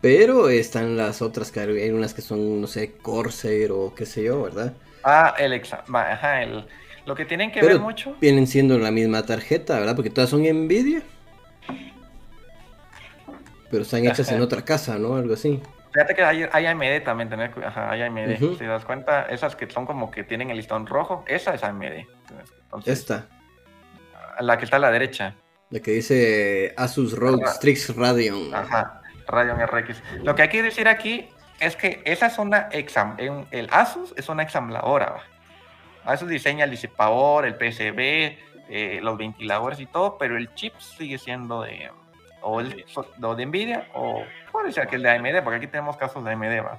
Pero 0.00 0.48
están 0.48 0.96
las 0.96 1.20
otras 1.22 1.50
que 1.50 1.58
hay 1.60 1.90
unas 1.90 2.14
que 2.14 2.22
son, 2.22 2.60
no 2.60 2.68
sé, 2.68 2.92
Corsair 3.02 3.72
o 3.72 3.92
qué 3.94 4.06
sé 4.06 4.22
yo, 4.22 4.42
¿verdad? 4.42 4.74
Ah, 5.02 5.34
el 5.38 5.60
ajá, 5.92 6.42
el, 6.42 6.64
lo 7.06 7.14
que 7.16 7.24
tienen 7.24 7.50
que 7.50 7.60
Pero 7.60 7.74
ver 7.74 7.80
mucho. 7.80 8.14
vienen 8.20 8.46
siendo 8.46 8.78
la 8.78 8.92
misma 8.92 9.24
tarjeta, 9.24 9.78
¿verdad? 9.80 9.96
Porque 9.96 10.10
todas 10.10 10.30
son 10.30 10.42
Nvidia. 10.42 11.02
Pero 13.70 13.82
están 13.82 14.04
hechas 14.06 14.28
en 14.28 14.36
Ajá. 14.36 14.44
otra 14.44 14.64
casa, 14.64 14.98
¿no? 14.98 15.16
Algo 15.16 15.34
así. 15.34 15.60
Fíjate 15.96 16.14
que 16.14 16.22
hay, 16.24 16.46
hay 16.52 16.66
AMD 16.66 17.04
también, 17.04 17.30
tener, 17.30 17.50
ajá, 17.64 17.90
hay 17.90 18.02
AMD. 18.02 18.34
Ujú. 18.34 18.52
Si 18.52 18.58
te 18.58 18.66
das 18.66 18.84
cuenta, 18.84 19.22
esas 19.30 19.56
que 19.56 19.70
son 19.70 19.86
como 19.86 20.10
que 20.10 20.24
tienen 20.24 20.50
el 20.50 20.58
listón 20.58 20.86
rojo, 20.86 21.24
esa 21.26 21.54
es 21.54 21.64
AMD. 21.64 22.04
Entonces, 22.64 22.98
Esta, 23.00 23.26
la 24.40 24.58
que 24.58 24.66
está 24.66 24.76
a 24.76 24.80
la 24.80 24.90
derecha. 24.90 25.34
la 25.70 25.80
que 25.80 25.92
dice 25.92 26.74
Asus 26.76 27.16
ROG. 27.16 27.46
Strix 27.48 27.96
Radeon. 27.96 28.54
Ajá, 28.54 29.00
Radeon 29.26 29.58
RX. 29.66 30.02
Lo 30.22 30.34
que 30.34 30.42
hay 30.42 30.48
que 30.50 30.62
decir 30.62 30.86
aquí 30.86 31.30
es 31.60 31.76
que 31.76 32.02
esa 32.04 32.26
es 32.26 32.36
una 32.36 32.68
exam, 32.72 33.16
el 33.50 33.68
Asus 33.70 34.12
es 34.18 34.28
una 34.28 34.42
examinadora. 34.42 35.12
¿va? 35.12 36.12
Asus 36.12 36.28
diseña 36.28 36.64
el 36.64 36.70
disipador, 36.72 37.46
el 37.46 37.54
PCB, 37.54 38.36
eh, 38.68 38.98
los 39.00 39.16
ventiladores 39.16 39.80
y 39.80 39.86
todo, 39.86 40.18
pero 40.18 40.36
el 40.36 40.52
chip 40.54 40.74
sigue 40.78 41.16
siendo 41.16 41.62
de 41.62 41.90
o, 42.46 42.60
el, 42.60 42.84
o 43.22 43.34
de 43.34 43.46
Nvidia 43.46 43.88
o 43.94 44.24
puede 44.52 44.72
ser 44.72 44.86
que 44.86 44.96
el 44.96 45.02
de 45.02 45.10
AMD, 45.10 45.42
porque 45.42 45.56
aquí 45.58 45.66
tenemos 45.66 45.96
casos 45.96 46.24
de 46.24 46.32
AMD, 46.32 46.64
¿va? 46.64 46.78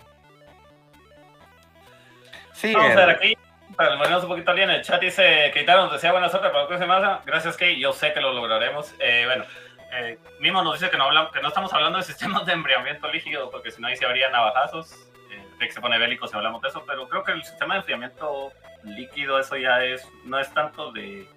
Sí, 2.53 2.73
Vamos 2.73 2.89
a 2.89 2.91
el- 2.93 2.97
ver 2.97 3.09
aquí. 3.15 3.37
Para 3.75 3.93
un 4.23 4.27
poquito 4.29 4.53
bien, 4.53 4.69
el 4.71 4.81
chat 4.81 4.99
dice 4.99 5.51
que 5.53 5.63
nos 5.63 5.91
desea 5.91 6.11
buena 6.11 6.29
suerte 6.29 6.49
para 6.49 6.67
la 6.67 6.77
semana. 6.79 7.19
Gracias, 7.25 7.55
Kay. 7.57 7.79
Yo 7.79 7.93
sé 7.93 8.11
que 8.13 8.21
lo 8.21 8.33
lograremos. 8.33 8.95
Eh, 8.97 9.23
bueno, 9.27 9.45
eh, 9.91 10.17
Mimo 10.39 10.63
nos 10.63 10.79
dice 10.79 10.89
que 10.89 10.97
no, 10.97 11.03
hablamos, 11.03 11.31
que 11.31 11.41
no 11.41 11.49
estamos 11.49 11.71
hablando 11.73 11.99
de 11.99 12.03
sistemas 12.03 12.45
de 12.47 12.53
enfriamiento 12.53 13.11
líquido, 13.11 13.51
porque 13.51 13.69
si 13.69 13.79
no, 13.79 13.87
ahí 13.87 13.95
se 13.95 14.05
habría 14.05 14.29
navajazos. 14.29 14.93
Eh, 15.31 15.43
que 15.59 15.71
se 15.71 15.81
pone 15.81 15.99
bélico 15.99 16.27
si 16.27 16.35
hablamos 16.35 16.61
de 16.61 16.69
eso, 16.69 16.83
pero 16.87 17.07
creo 17.07 17.23
que 17.23 17.33
el 17.33 17.43
sistema 17.43 17.75
de 17.75 17.79
enfriamiento 17.81 18.51
líquido, 18.83 19.37
eso 19.37 19.57
ya 19.57 19.83
es, 19.83 20.07
no 20.23 20.39
es 20.39 20.51
tanto 20.53 20.91
de 20.93 21.27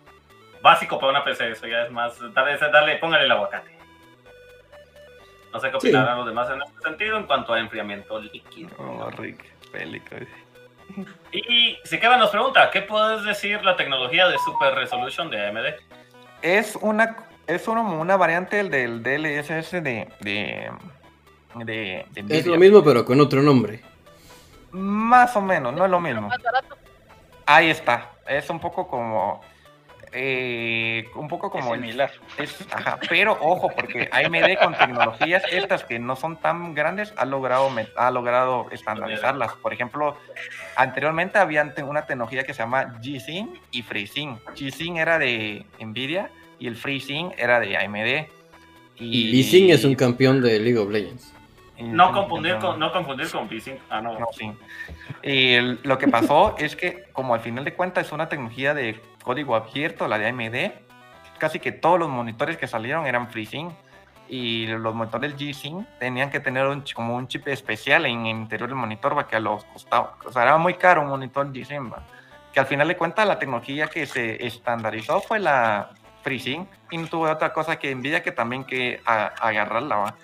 básico 0.62 0.99
para 0.99 1.11
una 1.11 1.25
PC, 1.25 1.51
eso 1.51 1.66
ya 1.66 1.83
es 1.83 1.90
más, 1.90 2.19
darle, 2.33 2.57
darle 2.57 2.97
póngale 2.97 3.25
el 3.25 3.33
aguacate. 3.33 3.80
No 5.53 5.61
sé 5.61 5.71
qué 5.71 5.81
Sí. 5.81 5.89
opinarán 5.89 6.19
los 6.19 6.27
demás 6.27 6.49
en 6.51 6.63
este 6.63 6.81
sentido 6.83 7.17
en 7.19 7.25
cuanto 7.25 7.53
a 7.53 7.61
enfriamiento 7.61 8.21
líquido. 8.21 8.71
Oh, 8.79 9.11
Rick, 9.11 9.45
bélico. 9.73 10.17
Y 11.33 11.77
si 11.85 11.99
Kevin 12.01 12.19
nos 12.19 12.31
pregunta, 12.31 12.71
¿qué 12.71 12.83
puedes 12.83 13.25
decir 13.25 13.65
la 13.65 13.77
tecnología 13.77 14.29
de 14.29 14.39
Super 14.39 14.75
Resolution 14.75 15.31
de 15.31 15.47
AMD? 15.47 15.67
Es 16.43 16.77
una, 16.81 17.17
es 17.47 17.69
una, 17.69 17.81
una 17.83 18.17
variante 18.17 18.57
del, 18.65 19.03
del 19.03 19.03
DLSS 19.03 19.71
de, 19.73 20.09
de, 20.21 20.71
de, 21.57 22.07
de 22.11 22.39
Es 22.39 22.47
lo 22.47 22.57
mismo, 22.57 22.83
pero 22.83 23.05
con 23.05 23.21
otro 23.21 23.41
nombre. 23.43 23.83
Más 24.73 25.35
o 25.37 25.41
menos, 25.41 25.73
no 25.75 25.85
es 25.85 25.91
lo 25.91 26.01
mismo. 26.01 26.29
Ahí 27.47 27.71
está. 27.71 28.11
Es 28.27 28.49
un 28.51 28.61
poco 28.61 28.87
como. 28.87 29.43
Eh, 30.12 31.07
un 31.14 31.29
poco 31.29 31.51
como. 31.51 31.75
Es 31.75 31.81
el- 31.81 31.87
similar. 31.87 32.11
es- 32.38 32.66
ajá, 32.73 32.99
pero 33.09 33.38
ojo, 33.40 33.70
porque 33.75 34.09
AMD 34.12 34.57
con 34.62 34.77
tecnologías 34.77 35.42
estas 35.51 35.85
que 35.85 35.99
no 35.99 36.16
son 36.16 36.37
tan 36.37 36.75
grandes 36.75 37.12
ha 37.16 37.25
logrado, 37.25 37.70
ha 37.96 38.11
logrado 38.11 38.66
estandarizarlas. 38.70 39.53
Por 39.55 39.73
ejemplo, 39.73 40.16
anteriormente 40.77 41.38
había 41.38 41.73
una 41.87 42.07
tecnología 42.07 42.44
que 42.44 42.55
se 42.55 42.62
llama 42.62 42.99
G-Sync 43.01 43.59
y 43.70 43.83
FreeSync. 43.83 44.40
G-Sync 44.55 44.96
era 44.99 45.18
de 45.18 45.64
Nvidia 45.81 46.31
y 46.59 46.66
el 46.66 46.77
FreeSync 46.77 47.35
era 47.38 47.61
de 47.61 47.77
AMD. 47.77 48.29
Y, 48.99 49.31
y 49.31 49.42
Sing 49.44 49.70
es 49.70 49.85
un 49.85 49.94
campeón 49.94 50.42
de 50.42 50.59
League 50.61 50.77
of 50.79 50.90
Legends. 50.90 51.33
No 51.83 52.12
confundir 52.12 52.53
con, 52.59 52.79
no 52.81 52.93
confundir 52.93 53.31
con. 53.31 53.49
Ah, 53.90 54.01
no. 54.01 54.19
no, 54.19 54.27
sí. 54.33 54.53
Y 55.23 55.55
el- 55.55 55.81
lo 55.83 55.99
que 55.99 56.09
pasó 56.09 56.55
es 56.59 56.77
que, 56.77 57.05
como 57.12 57.35
al 57.35 57.40
final 57.40 57.64
de 57.64 57.75
cuentas 57.75 58.07
es 58.07 58.12
una 58.12 58.29
tecnología 58.29 58.75
de 58.75 59.01
código 59.23 59.55
abierto, 59.57 60.07
la 60.09 60.19
de 60.19 60.29
AMD, 60.29 60.73
casi 61.38 61.59
que 61.61 61.73
todos 61.73 61.99
los 61.99 62.09
monitores 62.09 62.57
que 62.57 62.66
salieron 62.66 63.07
eran 63.07 63.29
FreeSync. 63.31 63.73
Y 64.33 64.69
los 64.69 64.95
monitores 64.95 65.37
G-Sync 65.37 65.85
tenían 65.99 66.31
que 66.31 66.38
tener 66.38 66.64
un, 66.69 66.85
como 66.95 67.16
un 67.16 67.27
chip 67.27 67.49
especial 67.49 68.07
en 68.07 68.27
el 68.27 68.37
interior 68.37 68.69
del 68.69 68.79
monitor, 68.79 69.19
va, 69.19 69.27
que 69.27 69.35
a 69.35 69.40
los 69.40 69.64
costaba. 69.64 70.14
O 70.25 70.31
sea, 70.31 70.43
era 70.45 70.57
muy 70.57 70.75
caro 70.75 71.03
un 71.03 71.09
monitor 71.09 71.53
G-Sync. 71.53 71.93
Que 72.53 72.61
al 72.61 72.66
final 72.66 72.87
de 72.87 72.97
cuentas 72.97 73.27
la 73.27 73.40
tecnología 73.40 73.88
que 73.88 74.07
se 74.07 74.47
estandarizó 74.47 75.21
fue 75.21 75.40
la 75.40 75.90
FreeSync. 76.23 76.69
Y 76.93 76.99
no 76.99 77.09
tuvo 77.09 77.29
otra 77.29 77.53
cosa 77.53 77.77
que 77.81 77.90
envidia 77.90 78.23
que 78.23 78.31
también 78.31 78.62
que 78.62 79.01
a- 79.05 79.33
agarrarla, 79.40 79.97
va. 79.97 80.14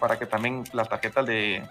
Para 0.00 0.18
que 0.18 0.26
también 0.26 0.64
las 0.72 0.88
tarjetas 0.88 1.24
de 1.26 1.62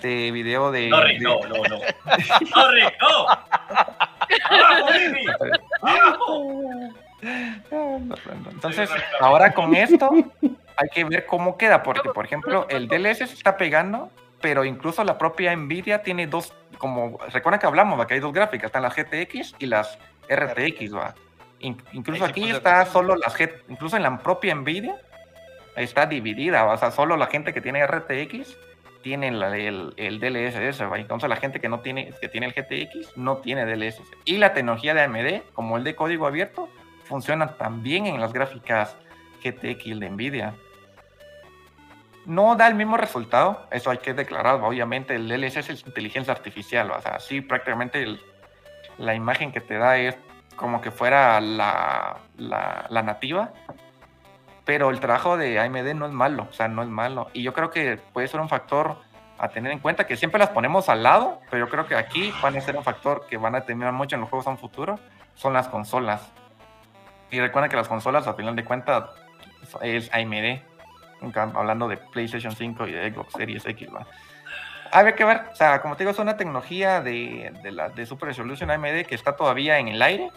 de 0.00 0.30
video 0.30 0.70
de, 0.70 0.88
No, 0.88 1.00
de- 1.00 1.18
no, 1.18 1.40
no. 1.68 1.80
Entonces, 8.50 8.90
ahora 9.20 9.52
con 9.52 9.74
esto 9.74 10.10
hay 10.76 10.88
que 10.92 11.04
ver 11.04 11.26
cómo 11.26 11.56
queda, 11.56 11.82
porque 11.82 12.10
por 12.10 12.24
ejemplo 12.24 12.66
el 12.70 12.88
DLS 12.88 13.18
se 13.18 13.24
está 13.24 13.56
pegando, 13.56 14.10
pero 14.40 14.64
incluso 14.64 15.04
la 15.04 15.18
propia 15.18 15.54
Nvidia 15.54 16.02
tiene 16.02 16.26
dos, 16.26 16.54
como 16.78 17.18
recuerda 17.32 17.58
que 17.58 17.66
hablamos, 17.66 17.98
¿va? 18.00 18.06
que 18.06 18.14
hay 18.14 18.20
dos 18.20 18.32
gráficas, 18.32 18.66
están 18.66 18.82
las 18.82 18.94
GTX 18.96 19.54
y 19.58 19.66
las 19.66 19.98
RTX, 20.28 20.94
¿va? 20.94 21.14
In- 21.60 21.82
incluso 21.92 22.24
aquí 22.24 22.50
está 22.50 22.86
solo 22.86 23.16
las 23.16 23.34
incluso 23.68 23.96
en 23.96 24.02
la 24.02 24.16
propia 24.18 24.54
Nvidia 24.54 24.96
está 25.84 26.06
dividida, 26.06 26.66
o 26.66 26.76
sea, 26.76 26.90
solo 26.90 27.16
la 27.16 27.26
gente 27.26 27.52
que 27.52 27.60
tiene 27.60 27.86
RTX 27.86 28.56
tiene 29.02 29.28
el, 29.28 30.20
DLSS, 30.20 30.80
entonces 30.96 31.28
la 31.28 31.36
gente 31.36 31.60
que 31.60 31.68
no 31.68 31.80
tiene, 31.80 32.12
que 32.20 32.28
tiene 32.28 32.46
el 32.46 32.52
GTX 32.52 33.16
no 33.16 33.38
tiene 33.38 33.64
DLSS. 33.64 34.02
Y 34.24 34.36
la 34.36 34.52
tecnología 34.52 34.94
de 34.94 35.02
AMD, 35.02 35.52
como 35.52 35.76
el 35.76 35.84
de 35.84 35.94
código 35.94 36.26
abierto, 36.26 36.68
funciona 37.04 37.56
también 37.56 38.06
en 38.06 38.20
las 38.20 38.32
gráficas 38.32 38.96
GTX 39.42 39.98
de 39.98 40.10
Nvidia. 40.10 40.54
No 42.26 42.54
da 42.56 42.68
el 42.68 42.74
mismo 42.74 42.96
resultado, 42.96 43.66
eso 43.70 43.90
hay 43.90 43.98
que 43.98 44.12
declarar, 44.12 44.56
obviamente 44.62 45.14
el 45.14 45.28
DLSS 45.28 45.70
es 45.70 45.86
inteligencia 45.86 46.32
artificial, 46.32 46.90
o 46.90 47.00
sea, 47.00 47.18
sí 47.18 47.40
prácticamente 47.40 48.18
la 48.98 49.14
imagen 49.14 49.50
que 49.50 49.60
te 49.60 49.78
da 49.78 49.96
es 49.96 50.16
como 50.56 50.82
que 50.82 50.90
fuera 50.90 51.40
la 51.40 52.20
nativa, 53.02 53.52
pero 54.64 54.90
el 54.90 55.00
trabajo 55.00 55.36
de 55.36 55.58
AMD 55.58 55.94
no 55.94 56.06
es 56.06 56.12
malo, 56.12 56.46
o 56.50 56.52
sea, 56.52 56.68
no 56.68 56.82
es 56.82 56.88
malo. 56.88 57.28
Y 57.32 57.42
yo 57.42 57.52
creo 57.52 57.70
que 57.70 57.98
puede 58.12 58.28
ser 58.28 58.40
un 58.40 58.48
factor 58.48 58.96
a 59.38 59.48
tener 59.48 59.72
en 59.72 59.78
cuenta, 59.78 60.06
que 60.06 60.16
siempre 60.16 60.38
las 60.38 60.50
ponemos 60.50 60.88
al 60.88 61.02
lado, 61.02 61.40
pero 61.50 61.64
yo 61.64 61.70
creo 61.70 61.86
que 61.86 61.96
aquí 61.96 62.32
van 62.42 62.56
a 62.56 62.60
ser 62.60 62.76
un 62.76 62.84
factor 62.84 63.26
que 63.26 63.38
van 63.38 63.54
a 63.54 63.62
tener 63.62 63.90
mucho 63.92 64.16
en 64.16 64.20
los 64.20 64.28
juegos 64.28 64.46
a 64.46 64.50
un 64.50 64.58
futuro, 64.58 64.98
son 65.34 65.54
las 65.54 65.68
consolas. 65.68 66.30
Y 67.30 67.40
recuerden 67.40 67.70
que 67.70 67.76
las 67.76 67.88
consolas, 67.88 68.26
a 68.26 68.34
final 68.34 68.54
de 68.54 68.64
cuentas, 68.64 69.04
es 69.80 70.12
AMD, 70.12 70.60
hablando 71.54 71.88
de 71.88 71.96
PlayStation 71.96 72.54
5 72.54 72.86
y 72.88 72.92
de 72.92 73.12
Xbox 73.12 73.32
Series 73.32 73.64
X, 73.64 73.88
¿va? 73.94 74.06
Hay 74.92 75.12
que 75.14 75.24
ver, 75.24 75.42
o 75.52 75.54
sea, 75.54 75.80
como 75.80 75.96
te 75.96 76.02
digo, 76.02 76.10
es 76.10 76.18
una 76.18 76.36
tecnología 76.36 77.00
de, 77.00 77.52
de, 77.62 77.70
la, 77.70 77.90
de 77.90 78.06
Super 78.06 78.28
Resolution 78.28 78.70
AMD 78.70 79.04
que 79.06 79.14
está 79.14 79.36
todavía 79.36 79.78
en 79.78 79.88
el 79.88 80.02
aire, 80.02 80.30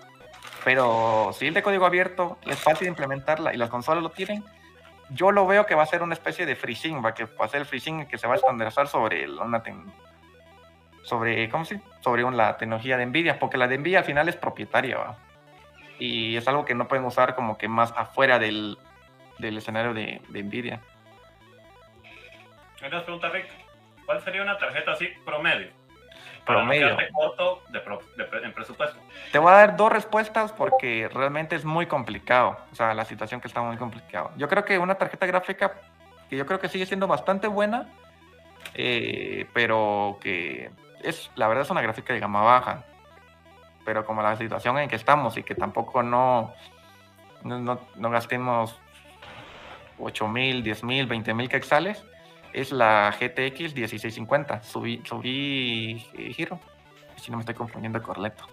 pero 0.64 1.32
si 1.34 1.48
es 1.48 1.54
de 1.54 1.64
código 1.64 1.86
abierto, 1.86 2.38
es 2.46 2.60
fácil 2.60 2.86
de 2.86 2.90
implementarla 2.90 3.54
y 3.54 3.58
las 3.58 3.70
consolas 3.70 4.04
lo 4.04 4.10
tienen, 4.10 4.44
yo 5.10 5.32
lo 5.32 5.46
veo 5.46 5.66
que 5.66 5.76
va 5.76 5.84
a 5.84 5.88
ser 5.88 6.04
una 6.04 6.14
especie 6.14 6.46
de 6.46 6.56
FreeSync, 6.56 7.04
va 7.04 7.14
que 7.14 7.26
va 7.26 7.46
a 7.46 7.48
ser 7.48 7.62
el 7.62 7.66
FreeSync 7.66 8.08
que 8.08 8.18
se 8.18 8.28
va 8.28 8.34
a 8.34 8.38
estandarizar 8.38 8.88
sobre 8.88 9.30
una 9.30 9.62
sobre 11.04 11.50
cómo 11.50 11.66
se 11.66 11.82
sobre 12.00 12.24
una, 12.24 12.58
tecnología 12.58 12.98
de 12.98 13.06
Nvidia, 13.06 13.40
porque 13.40 13.58
la 13.58 13.68
de 13.68 13.78
Nvidia 13.78 14.00
al 14.00 14.06
final 14.06 14.30
es 14.30 14.36
propietaria, 14.36 14.98
y 16.00 16.36
es 16.36 16.48
algo 16.48 16.66
que 16.66 16.76
no 16.76 16.88
pueden 16.88 17.06
usar 17.06 17.36
como 17.36 17.58
que 17.58 17.68
más 17.68 17.94
afuera 17.96 18.40
del, 18.40 18.78
del 19.38 19.58
escenario 19.58 19.94
de, 19.94 20.22
de 20.30 20.44
Nvidia. 20.44 20.80
Una 22.86 23.04
pregunta, 23.04 23.30
Rick. 23.30 23.48
¿Cuál 24.06 24.22
sería 24.22 24.42
una 24.42 24.58
tarjeta 24.58 24.92
así 24.92 25.08
promedio? 25.24 25.70
Promedio. 26.46 26.98
corto 27.14 27.64
en 28.44 28.54
presupuesto. 28.54 29.00
Te 29.32 29.40
voy 29.40 29.52
a 29.52 29.56
dar 29.56 29.78
dos 29.78 29.92
respuestas 29.92 30.52
porque 30.52 31.10
realmente 31.14 31.56
es 31.56 31.66
muy 31.66 31.86
complicado. 31.86 32.58
O 32.72 32.76
sea, 32.76 32.94
la 32.94 33.06
situación 33.06 33.42
que 33.42 33.48
está 33.48 33.62
muy 33.62 33.78
complicado. 33.78 34.32
Yo 34.38 34.48
creo 34.48 34.66
que 34.66 34.78
una 34.78 34.96
tarjeta 34.96 35.26
gráfica 35.26 35.74
que 36.30 36.38
yo 36.38 36.46
creo 36.46 36.60
que 36.60 36.70
sigue 36.70 36.86
siendo 36.86 37.08
bastante 37.08 37.48
buena, 37.48 37.90
eh, 38.74 39.48
pero 39.54 40.18
que 40.22 40.72
es, 41.04 41.32
la 41.36 41.48
verdad 41.48 41.64
es 41.64 41.70
una 41.70 41.82
gráfica 41.82 42.14
de 42.14 42.20
gama 42.20 42.42
baja. 42.42 42.84
Pero 43.86 44.06
como 44.06 44.22
la 44.22 44.36
situación 44.38 44.78
en 44.80 44.90
que 44.90 44.96
estamos 44.96 45.38
y 45.38 45.44
que 45.44 45.56
tampoco 45.56 46.04
no, 46.04 46.54
no, 47.44 47.80
no, 47.96 48.10
gastemos 48.10 48.80
8 50.00 50.28
mil, 50.28 50.64
10 50.64 50.84
mil, 50.86 51.06
20 51.06 51.34
mil 51.34 51.50
quexales, 51.50 52.06
es 52.54 52.72
la 52.72 53.16
GTX 53.20 53.74
1650. 53.74 54.64
Subí, 54.64 55.02
subí 55.06 56.06
eh, 56.14 56.34
giro. 56.34 56.60
Si 57.18 57.32
no 57.32 57.38
me 57.38 57.42
estoy 57.42 57.56
confundiendo 57.56 58.02
correcto. 58.02 58.48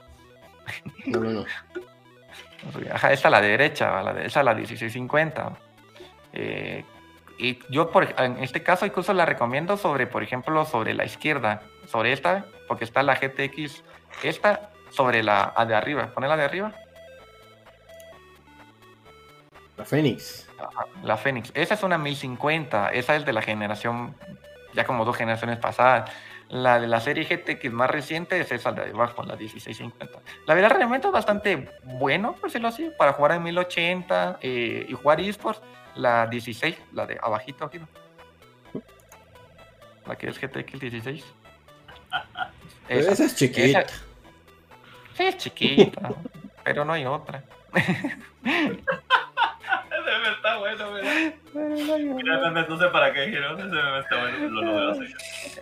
No, 1.06 1.20
no, 1.20 1.30
no. 1.30 1.44
Ajá, 2.92 3.12
esa 3.12 3.28
a 3.28 3.30
la 3.30 3.40
derecha, 3.40 4.02
la 4.02 4.22
esa 4.22 4.42
la 4.42 4.54
1650. 4.54 5.52
Eh, 6.32 6.84
y 7.38 7.58
yo 7.70 7.90
por, 7.90 8.14
en 8.18 8.38
este 8.42 8.62
caso 8.62 8.84
incluso 8.84 9.14
la 9.14 9.24
recomiendo 9.24 9.76
sobre, 9.76 10.06
por 10.06 10.22
ejemplo, 10.22 10.64
sobre 10.66 10.92
la 10.92 11.06
izquierda, 11.06 11.62
sobre 11.86 12.12
esta, 12.12 12.44
porque 12.68 12.84
está 12.84 13.02
la 13.02 13.14
GTX, 13.14 13.82
esta 14.22 14.70
sobre 14.90 15.22
la 15.22 15.54
de 15.66 15.74
arriba. 15.74 16.12
Pone 16.12 16.28
la 16.28 16.36
de 16.36 16.44
arriba. 16.44 16.74
La 19.80 19.86
Fénix. 19.86 20.46
La 21.02 21.16
Fénix. 21.16 21.50
Esa 21.54 21.72
es 21.72 21.82
una 21.82 21.96
1050. 21.96 22.90
Esa 22.90 23.16
es 23.16 23.24
de 23.24 23.32
la 23.32 23.40
generación, 23.40 24.14
ya 24.74 24.84
como 24.84 25.06
dos 25.06 25.16
generaciones 25.16 25.58
pasadas. 25.58 26.10
La 26.50 26.78
de 26.78 26.86
la 26.86 27.00
serie 27.00 27.24
GT, 27.24 27.70
más 27.70 27.90
reciente, 27.90 28.38
es 28.38 28.52
esa 28.52 28.72
de 28.72 28.90
abajo, 28.90 29.22
la 29.22 29.36
1650. 29.36 30.20
La 30.46 30.52
verdad, 30.52 30.72
realmente 30.76 31.06
es 31.06 31.12
bastante 31.14 31.70
bueno, 31.82 32.34
por 32.34 32.50
decirlo 32.50 32.68
así, 32.68 32.90
para 32.98 33.14
jugar 33.14 33.32
en 33.32 33.42
1080 33.42 34.40
eh, 34.42 34.84
y 34.86 34.92
jugar 34.92 35.18
esports. 35.18 35.62
La 35.94 36.26
16, 36.26 36.76
la 36.92 37.06
de 37.06 37.18
abajito 37.22 37.64
aquí. 37.64 37.80
La 40.06 40.18
que 40.18 40.28
es 40.28 40.38
GTX 40.38 40.78
16. 40.78 41.24
esa, 42.88 43.24
es 43.24 43.34
chiquita. 43.34 43.86
sí, 45.14 45.22
es 45.22 45.38
chiquita, 45.38 46.10
pero 46.64 46.84
no 46.84 46.92
hay 46.92 47.06
otra. 47.06 47.42
está 50.32 50.58
bueno, 50.58 50.84
Mira, 52.14 52.50
no 52.50 52.78
sé 52.78 52.88
para 52.88 53.12
qué 53.12 53.24
ese 53.24 53.38
está 53.38 54.20
bueno, 54.20 54.48
lo, 54.48 54.94
lo 54.94 55.04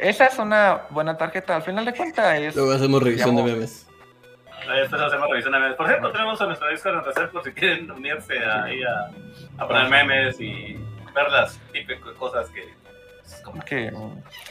Esa 0.00 0.26
es 0.26 0.38
una 0.38 0.82
buena 0.90 1.16
tarjeta, 1.16 1.56
al 1.56 1.62
final 1.62 1.84
de 1.84 1.94
cuentas 1.94 2.38
es... 2.38 2.56
Luego 2.56 2.72
hacemos 2.72 3.02
revisión 3.02 3.36
de 3.36 3.42
memes. 3.42 3.86
Después 4.66 5.02
hacemos 5.02 5.28
revisión 5.28 5.52
de 5.52 5.60
memes. 5.60 5.76
Por 5.76 5.86
cierto, 5.86 6.12
tenemos 6.12 6.40
a 6.40 6.46
nuestro 6.46 6.68
Discord 6.68 7.06
en 7.18 7.28
por 7.30 7.44
si 7.44 7.52
quieren 7.52 7.90
unirse 7.90 8.38
ahí 8.38 8.82
a, 8.82 9.10
a 9.62 9.66
poner 9.66 9.88
memes 9.88 10.40
y 10.40 10.78
ver 11.14 11.30
las 11.30 11.58
típicas 11.72 12.14
cosas 12.18 12.48
que 12.50 12.78
como 13.44 13.62
que 13.62 13.92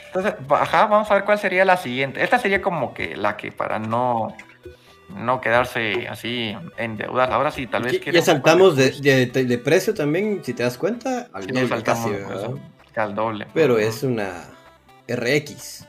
entonces 0.07 0.35
ajá, 0.49 0.85
vamos 0.85 1.09
a 1.09 1.15
ver 1.15 1.23
cuál 1.23 1.39
sería 1.39 1.65
la 1.65 1.77
siguiente 1.77 2.23
esta 2.23 2.37
sería 2.37 2.61
como 2.61 2.93
que 2.93 3.15
la 3.15 3.35
que 3.37 3.51
para 3.51 3.79
no 3.79 4.35
no 5.09 5.41
quedarse 5.41 6.07
así 6.07 6.55
en 6.77 6.97
deuda. 6.97 7.25
Ahora 7.25 7.51
sí, 7.51 7.67
tal 7.67 7.83
vez... 7.83 8.01
Ya 8.03 8.21
saltamos 8.21 8.75
de, 8.75 8.91
de, 9.27 9.57
precio 9.57 9.93
también, 9.93 10.43
si 10.43 10.53
te 10.53 10.63
das 10.63 10.77
cuenta, 10.77 11.27
al 11.33 11.47
doble 11.47 11.83
casi, 11.83 12.09
al 12.95 13.15
doble. 13.15 13.47
Pero 13.53 13.77
es 13.77 14.03
una 14.03 14.45
RX. 15.07 15.87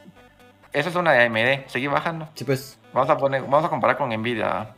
Esa 0.72 0.88
es 0.90 0.94
una 0.94 1.12
de 1.12 1.24
AMD, 1.24 1.68
seguí 1.68 1.86
bajando. 1.86 2.28
Sí, 2.34 2.44
pues. 2.44 2.78
Vamos 2.92 3.10
a 3.10 3.16
poner, 3.16 3.42
vamos 3.42 3.64
a 3.64 3.68
comparar 3.68 3.96
con 3.96 4.10
Nvidia. 4.10 4.74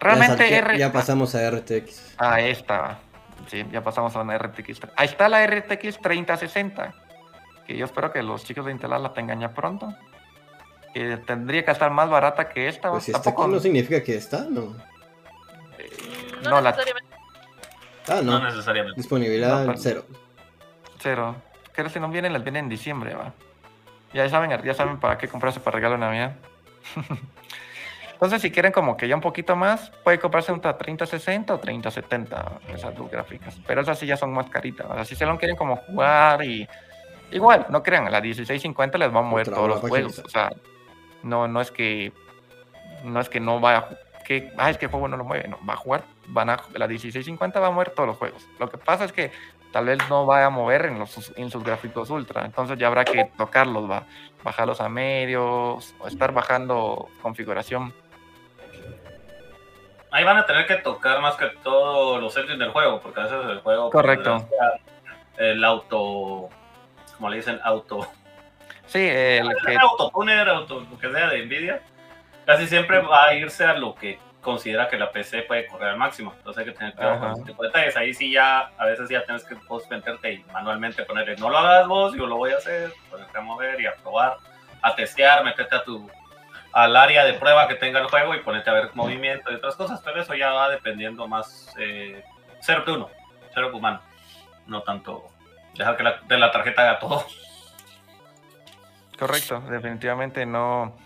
Realmente 0.00 0.78
ya, 0.78 0.92
pasamos 0.92 1.34
a 1.34 1.50
RTX. 1.50 2.14
Ah, 2.18 2.40
esta. 2.40 2.98
Sí, 3.46 3.64
ya 3.70 3.82
pasamos 3.82 4.14
a 4.16 4.20
una 4.20 4.38
RTX. 4.38 4.80
Ahí 4.96 5.06
está 5.06 5.28
la 5.28 5.46
RTX 5.46 5.98
3060. 6.00 6.94
Que 7.66 7.76
yo 7.76 7.84
espero 7.84 8.12
que 8.12 8.22
los 8.22 8.44
chicos 8.44 8.64
de 8.64 8.72
Intel 8.72 8.90
la 8.90 9.12
tengan 9.12 9.40
ya 9.40 9.52
pronto 9.52 9.94
que 10.92 11.16
tendría 11.18 11.64
que 11.64 11.70
estar 11.70 11.90
más 11.90 12.08
barata 12.08 12.48
que 12.48 12.68
esta. 12.68 12.90
Pues 12.90 13.04
si 13.04 13.12
está 13.12 13.32
no 13.32 13.60
significa 13.60 14.02
que 14.02 14.16
está, 14.16 14.44
no. 14.48 14.76
Eh, 15.78 15.90
no, 16.44 16.60
necesariamente. 16.60 17.16
Ah, 18.08 18.20
no. 18.22 18.40
necesariamente. 18.42 19.00
Disponibilidad 19.00 19.74
cero. 19.76 20.04
Cero. 20.98 21.36
Que 21.72 21.88
si 21.88 22.00
no 22.00 22.08
vienen, 22.08 22.32
las 22.32 22.42
vienen 22.42 22.64
en 22.64 22.68
diciembre, 22.68 23.14
va. 23.14 23.32
Ya 24.12 24.28
saben, 24.28 24.50
ya 24.62 24.74
saben 24.74 24.98
para 24.98 25.16
qué 25.16 25.28
comprarse 25.28 25.60
para 25.60 25.76
regalo 25.76 25.94
de 25.94 26.00
Navidad. 26.00 26.36
Entonces, 28.12 28.42
si 28.42 28.50
quieren 28.50 28.70
como 28.70 28.98
que 28.98 29.08
ya 29.08 29.14
un 29.14 29.22
poquito 29.22 29.56
más, 29.56 29.90
puede 30.04 30.18
comprarse 30.18 30.52
un 30.52 30.60
3060 30.60 31.54
o 31.54 31.58
3070, 31.58 32.60
esas 32.68 32.94
dos 32.94 33.10
gráficas. 33.10 33.58
Pero 33.66 33.80
esas 33.80 33.98
sí 33.98 34.04
ya 34.06 34.18
son 34.18 34.32
más 34.34 34.50
caritas. 34.50 34.86
O 34.90 34.94
sea, 34.94 35.06
si 35.06 35.14
se 35.16 35.24
lo 35.24 35.38
quieren 35.38 35.56
como 35.56 35.76
jugar 35.76 36.44
y... 36.44 36.68
Igual, 37.30 37.66
no 37.70 37.82
crean, 37.82 38.08
a 38.08 38.10
la 38.10 38.20
1650 38.20 38.98
les 38.98 39.14
va 39.14 39.20
a 39.20 39.22
mover 39.22 39.48
todos 39.48 39.68
los 39.68 39.80
juegos. 39.80 40.18
O 40.18 40.28
sea, 40.28 40.50
no, 41.22 41.48
no 41.48 41.60
es 41.60 41.70
que 41.70 42.12
no 43.04 43.20
es 43.20 43.28
que 43.28 43.40
no 43.40 43.60
vaya 43.60 43.88
que 44.24 44.52
ah, 44.58 44.70
es 44.70 44.78
que 44.78 44.84
el 44.84 44.90
juego 44.90 45.08
no 45.08 45.16
lo 45.16 45.24
mueve, 45.24 45.48
no, 45.48 45.58
va 45.68 45.74
a 45.74 45.76
jugar, 45.76 46.04
van 46.28 46.50
a 46.50 46.60
la 46.74 46.86
1650 46.86 47.58
va 47.58 47.66
a 47.68 47.70
mover 47.70 47.90
todos 47.90 48.08
los 48.08 48.16
juegos. 48.16 48.46
Lo 48.58 48.68
que 48.68 48.78
pasa 48.78 49.04
es 49.04 49.12
que 49.12 49.32
tal 49.72 49.86
vez 49.86 49.98
no 50.08 50.26
vaya 50.26 50.46
a 50.46 50.50
mover 50.50 50.86
en 50.86 50.98
los 50.98 51.32
en 51.36 51.50
sus 51.50 51.64
gráficos 51.64 52.10
ultra, 52.10 52.44
entonces 52.44 52.78
ya 52.78 52.86
habrá 52.86 53.04
que 53.04 53.30
tocarlos, 53.36 53.90
va, 53.90 54.04
bajarlos 54.44 54.80
a 54.80 54.88
medios 54.88 55.94
o 55.98 56.06
estar 56.06 56.32
bajando 56.32 57.08
configuración. 57.22 57.92
Ahí 60.12 60.24
van 60.24 60.38
a 60.38 60.46
tener 60.46 60.66
que 60.66 60.76
tocar 60.76 61.20
más 61.20 61.36
que 61.36 61.46
todo 61.62 62.20
los 62.20 62.34
settings 62.34 62.58
del 62.58 62.70
juego, 62.70 63.00
porque 63.00 63.20
a 63.20 63.24
veces 63.24 63.38
el 63.48 63.60
juego 63.60 63.90
pues, 63.90 64.02
correcto 64.02 64.46
el 65.40 65.64
auto 65.64 66.50
como 67.16 67.30
le 67.30 67.36
dicen 67.36 67.58
auto 67.64 68.06
Sí, 68.90 69.06
el 69.08 69.48
que... 69.64 69.76
auto, 69.76 70.10
lo 70.90 70.98
que 70.98 71.12
sea 71.12 71.28
de 71.28 71.46
Nvidia, 71.46 71.80
casi 72.44 72.66
siempre 72.66 72.98
va 72.98 73.26
a 73.26 73.34
irse 73.34 73.64
a 73.64 73.74
lo 73.74 73.94
que 73.94 74.18
considera 74.40 74.88
que 74.88 74.98
la 74.98 75.12
PC 75.12 75.42
puede 75.42 75.68
correr 75.68 75.90
al 75.90 75.96
máximo. 75.96 76.34
Entonces 76.36 76.60
hay 76.66 76.72
que 76.72 76.76
tener 76.76 76.94
cuidado 76.94 77.20
con 77.20 77.32
ese 77.32 77.44
tipo 77.44 77.62
de 77.62 77.68
detalles. 77.68 77.96
Ahí 77.96 78.12
sí 78.12 78.32
ya, 78.32 78.72
a 78.76 78.86
veces 78.86 79.08
ya 79.08 79.24
tienes 79.24 79.44
que 79.44 79.54
vos 79.68 79.88
meterte 79.88 80.32
y 80.32 80.44
manualmente 80.52 81.04
ponerle, 81.04 81.36
no 81.36 81.50
lo 81.50 81.58
hagas 81.58 81.86
vos, 81.86 82.16
yo 82.16 82.26
lo 82.26 82.36
voy 82.36 82.50
a 82.50 82.56
hacer, 82.56 82.92
ponerte 83.08 83.38
a 83.38 83.40
mover 83.42 83.80
y 83.80 83.86
a 83.86 83.94
probar, 83.94 84.38
a 84.82 84.94
testear, 84.96 85.44
meterte 85.44 85.76
a 85.76 85.84
tu 85.84 86.10
al 86.72 86.96
área 86.96 87.24
de 87.24 87.34
prueba 87.34 87.68
que 87.68 87.74
tenga 87.74 88.00
el 88.00 88.06
juego 88.06 88.34
y 88.34 88.40
ponerte 88.40 88.70
a 88.70 88.72
ver 88.72 88.90
movimiento 88.94 89.50
y 89.50 89.56
otras 89.56 89.76
cosas, 89.76 90.00
pero 90.04 90.20
eso 90.20 90.34
ya 90.34 90.52
va 90.52 90.68
dependiendo 90.68 91.26
más 91.26 91.74
eh, 91.78 92.24
0 92.60 92.84
que 92.84 92.90
1, 92.92 93.10
0 93.54 93.70
que 93.70 93.76
humano. 93.76 94.00
no 94.66 94.82
tanto 94.82 95.28
dejar 95.74 95.96
que 95.96 96.02
la, 96.02 96.20
de 96.26 96.38
la 96.38 96.50
tarjeta 96.50 96.82
haga 96.82 96.98
todo. 96.98 97.24
Correcto, 99.20 99.60
definitivamente 99.68 100.46
no. 100.46 100.96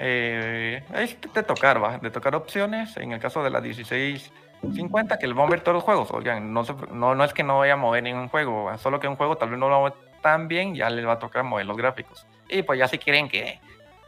Eh, 0.00 0.82
es 0.94 1.16
de 1.32 1.42
tocar, 1.44 1.82
va, 1.82 1.98
de 1.98 2.10
tocar 2.10 2.34
opciones. 2.34 2.96
En 2.96 3.12
el 3.12 3.20
caso 3.20 3.44
de 3.44 3.50
la 3.50 3.60
1650, 3.60 5.16
que 5.16 5.28
le 5.28 5.32
va 5.32 5.44
a 5.44 5.46
mover 5.46 5.60
todos 5.60 5.76
los 5.76 5.84
juegos. 5.84 6.10
Oigan, 6.10 6.52
no, 6.52 6.64
no, 6.90 7.14
no 7.14 7.24
es 7.24 7.32
que 7.32 7.44
no 7.44 7.60
vaya 7.60 7.74
a 7.74 7.76
mover 7.76 8.02
ningún 8.02 8.28
juego, 8.28 8.76
solo 8.78 8.98
que 8.98 9.06
un 9.06 9.14
juego 9.14 9.36
tal 9.36 9.50
vez 9.50 9.60
no 9.60 9.68
lo 9.68 9.78
mueve 9.78 9.96
tan 10.22 10.48
bien, 10.48 10.74
ya 10.74 10.90
les 10.90 11.06
va 11.06 11.12
a 11.12 11.18
tocar 11.20 11.44
mover 11.44 11.66
los 11.66 11.76
gráficos. 11.76 12.26
Y 12.48 12.62
pues 12.62 12.80
ya 12.80 12.88
si 12.88 12.98
quieren 12.98 13.28
que 13.28 13.60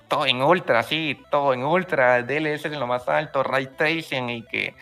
todo 0.09 0.27
en 0.27 0.43
ultra, 0.43 0.83
sí, 0.83 1.23
todo 1.31 1.55
en 1.55 1.63
ultra, 1.65 2.23
DLS 2.23 2.65
en 2.67 2.81
lo 2.81 2.89
más 2.89 3.09
alto, 3.09 3.45
ray 3.45 3.69
tracing 3.69 4.31
y 4.31 4.43
que 4.43 4.75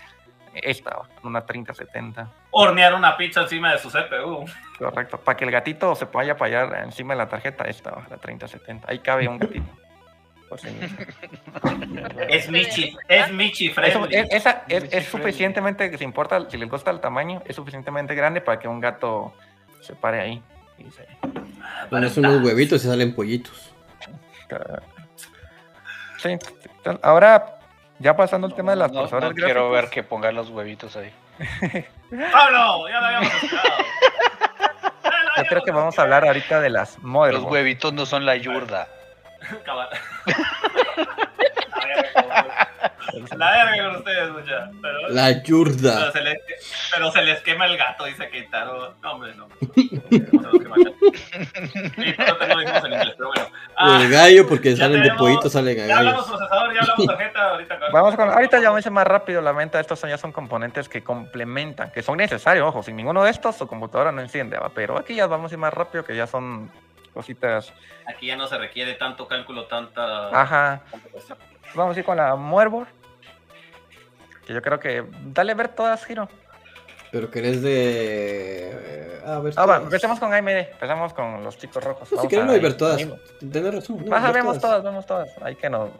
esta, 0.54 0.98
una 1.22 1.44
3070. 1.44 2.30
Hornear 2.50 2.94
una 2.94 3.16
pizza 3.16 3.42
encima 3.42 3.72
de 3.72 3.78
su 3.78 3.90
CPU. 3.90 4.46
Correcto, 4.82 5.18
para 5.18 5.36
que 5.36 5.44
el 5.44 5.50
gatito 5.50 5.94
se 5.94 6.06
vaya 6.06 6.36
para 6.36 6.64
allá 6.64 6.82
encima 6.82 7.14
de 7.14 7.18
la 7.18 7.28
tarjeta, 7.28 7.64
esta, 7.64 8.04
la 8.10 8.16
3070. 8.16 8.90
Ahí 8.90 8.98
cabe 8.98 9.28
un 9.28 9.38
gatito. 9.38 9.66
es 12.28 12.50
Michi, 12.50 12.96
es 13.08 13.32
Michi 13.32 13.70
friendly. 13.70 14.16
Es, 14.16 14.26
esa, 14.32 14.64
es, 14.68 15.06
suficientemente, 15.06 15.96
si 15.96 16.04
importa, 16.04 16.50
si 16.50 16.58
les 16.58 16.68
gusta 16.68 16.90
el 16.90 17.00
tamaño, 17.00 17.42
es 17.46 17.56
suficientemente 17.56 18.14
grande 18.14 18.40
para 18.40 18.58
que 18.58 18.66
un 18.66 18.80
gato 18.80 19.32
se 19.80 19.94
pare 19.94 20.20
ahí. 20.20 20.42
Y 20.78 20.90
se... 20.90 21.06
Pones 21.88 22.16
unos 22.16 22.42
huevitos 22.44 22.84
y 22.84 22.88
salen 22.88 23.14
pollitos. 23.14 23.72
Sí, 26.18 26.36
ahora 27.02 27.58
ya 27.98 28.16
pasando 28.16 28.48
el 28.48 28.54
tema 28.54 28.72
de 28.72 28.78
las 28.78 28.92
no, 28.92 29.06
no 29.06 29.32
quiero 29.32 29.70
ver 29.70 29.88
que 29.88 30.02
pongan 30.02 30.34
los 30.34 30.50
huevitos 30.50 30.96
ahí. 30.96 31.12
¡Pablo! 32.32 32.88
Ya 32.88 33.00
lo 33.00 33.06
habíamos 33.06 33.32
Yo 35.36 35.44
creo 35.44 35.62
que 35.62 35.70
vamos 35.70 35.98
a 35.98 36.02
hablar 36.02 36.26
ahorita 36.26 36.60
de 36.60 36.70
las 36.70 36.98
motherboards. 36.98 37.44
Los 37.44 37.52
huevitos 37.52 37.92
no 37.92 38.06
son 38.06 38.26
la 38.26 38.36
yurda. 38.36 38.88
La 43.36 43.50
verga 43.50 43.84
con 43.84 43.96
ustedes, 43.96 44.30
mucha. 44.30 44.70
Pero, 44.80 45.08
la 45.08 45.42
yurda. 45.42 45.96
Pero 45.96 46.12
se, 46.12 46.22
les, 46.22 46.38
pero 46.92 47.10
se 47.10 47.22
les 47.22 47.40
quema 47.40 47.66
el 47.66 47.76
gato, 47.76 48.04
dice 48.04 48.28
que 48.28 48.42
Taro. 48.42 48.94
No, 49.02 49.12
hombre, 49.12 49.34
no. 49.34 49.48
el 54.00 54.10
gallo, 54.10 54.48
porque 54.48 54.76
salen 54.76 55.02
de 55.02 55.12
pollito, 55.14 55.48
salen 55.48 55.80
a 55.80 55.86
Ya 55.86 55.98
hablamos 55.98 56.26
procesador, 56.26 56.74
ya 56.74 56.80
hablamos 56.80 57.06
tarjeta. 57.06 57.50
Ahorita, 57.50 57.78
Vamos 57.92 58.16
con, 58.16 58.30
ahorita 58.30 58.60
ya 58.60 58.70
vamos 58.70 58.84
a 58.84 58.88
ir 58.88 58.92
más 58.92 59.06
rápido. 59.06 59.40
La 59.40 59.52
venta 59.52 59.80
estos 59.80 60.00
ya 60.02 60.18
son 60.18 60.32
componentes 60.32 60.88
que 60.88 61.02
complementan, 61.02 61.90
que 61.90 62.02
son 62.02 62.18
necesarios. 62.18 62.66
Ojo, 62.66 62.82
sin 62.82 62.96
ninguno 62.96 63.24
de 63.24 63.30
estos, 63.30 63.56
su 63.56 63.66
computadora 63.66 64.12
no 64.12 64.20
enciende. 64.20 64.58
Pero 64.74 64.98
aquí 64.98 65.14
ya 65.14 65.26
vamos 65.26 65.52
a 65.52 65.54
ir 65.54 65.58
más 65.58 65.74
rápido, 65.74 66.04
que 66.04 66.16
ya 66.16 66.26
son 66.26 66.70
cositas. 67.12 67.72
Aquí 68.06 68.26
ya 68.26 68.36
no 68.36 68.46
se 68.46 68.58
requiere 68.58 68.94
tanto 68.94 69.28
cálculo, 69.28 69.66
tanta. 69.66 70.28
Ajá. 70.28 70.82
Vamos 71.74 71.96
a 71.96 72.00
ir 72.00 72.04
con 72.04 72.16
la 72.16 72.36
motherboard. 72.36 72.88
Que 74.46 74.54
yo 74.54 74.62
creo 74.62 74.78
que. 74.78 75.04
Dale 75.26 75.54
ver 75.54 75.68
todas, 75.68 76.04
Giro. 76.04 76.28
Pero 77.10 77.30
querés 77.30 77.62
de. 77.62 79.20
Ah, 79.24 79.38
ver 79.38 79.52
ah, 79.56 79.66
va, 79.66 79.76
empecemos 79.76 80.18
con 80.18 80.32
AMD. 80.32 80.48
Empezamos 80.48 81.12
con 81.12 81.44
los 81.44 81.58
chicos 81.58 81.84
rojos. 81.84 82.08
si 82.08 82.28
querés 82.28 82.46
no 82.46 82.52
ver 82.52 82.76
todas. 82.76 83.06
Tienes 83.38 83.74
razón. 83.74 84.04
No, 84.04 84.32
vemos 84.32 84.58
todas. 84.58 84.82
vemos 84.82 85.06
todas. 85.06 85.30
Hay 85.42 85.56
que 85.56 85.68
no. 85.70 85.90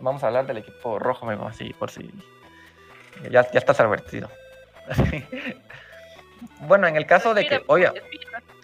Vamos 0.00 0.22
a 0.22 0.28
hablar 0.28 0.46
del 0.46 0.58
equipo 0.58 0.98
rojo, 0.98 1.28
así, 1.46 1.72
por 1.74 1.90
si. 1.90 2.10
Ya, 3.30 3.50
ya 3.50 3.58
estás 3.58 3.80
advertido. 3.80 4.28
bueno, 6.60 6.86
en 6.86 6.96
el 6.96 7.06
caso 7.06 7.34
de 7.34 7.46
que. 7.46 7.62
Oye, 7.66 7.90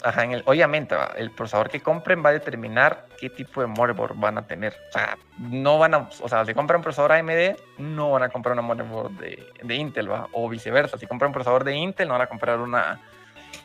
Ajá, 0.02 0.24
en 0.24 0.32
el, 0.32 0.42
obviamente, 0.46 0.94
el 1.16 1.30
procesador 1.30 1.68
que 1.68 1.80
compren 1.80 2.24
va 2.24 2.30
a 2.30 2.32
determinar 2.32 3.06
qué 3.18 3.28
tipo 3.28 3.60
de 3.60 3.66
motherboard 3.66 4.14
van 4.16 4.38
a 4.38 4.46
tener. 4.46 4.74
O 4.88 4.92
sea, 4.92 5.18
no 5.38 5.78
van 5.78 5.94
a, 5.94 6.08
o 6.20 6.28
sea, 6.28 6.44
si 6.44 6.54
compran 6.54 6.78
un 6.78 6.82
procesador 6.82 7.12
AMD, 7.12 7.56
no 7.78 8.10
van 8.10 8.22
a 8.22 8.28
comprar 8.30 8.54
una 8.54 8.62
motherboard 8.62 9.12
de, 9.12 9.46
de 9.62 9.74
Intel, 9.74 10.10
¿va? 10.10 10.28
o 10.32 10.48
viceversa. 10.48 10.96
Si 10.96 11.06
compran 11.06 11.28
un 11.28 11.34
procesador 11.34 11.64
de 11.64 11.74
Intel, 11.74 12.08
no 12.08 12.14
van 12.14 12.22
a 12.22 12.26
comprar 12.28 12.60
una, 12.60 13.00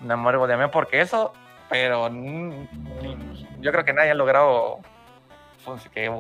una 0.02 0.16
motherboard 0.18 0.50
de 0.50 0.54
AMD, 0.56 0.72
porque 0.72 1.02
eso, 1.02 1.32
pero 1.70 2.10
yo 2.10 3.72
creo 3.72 3.86
que 3.86 3.94
nadie 3.94 4.12
ha 4.12 4.16
logrado 4.16 4.82
que, 5.94 6.12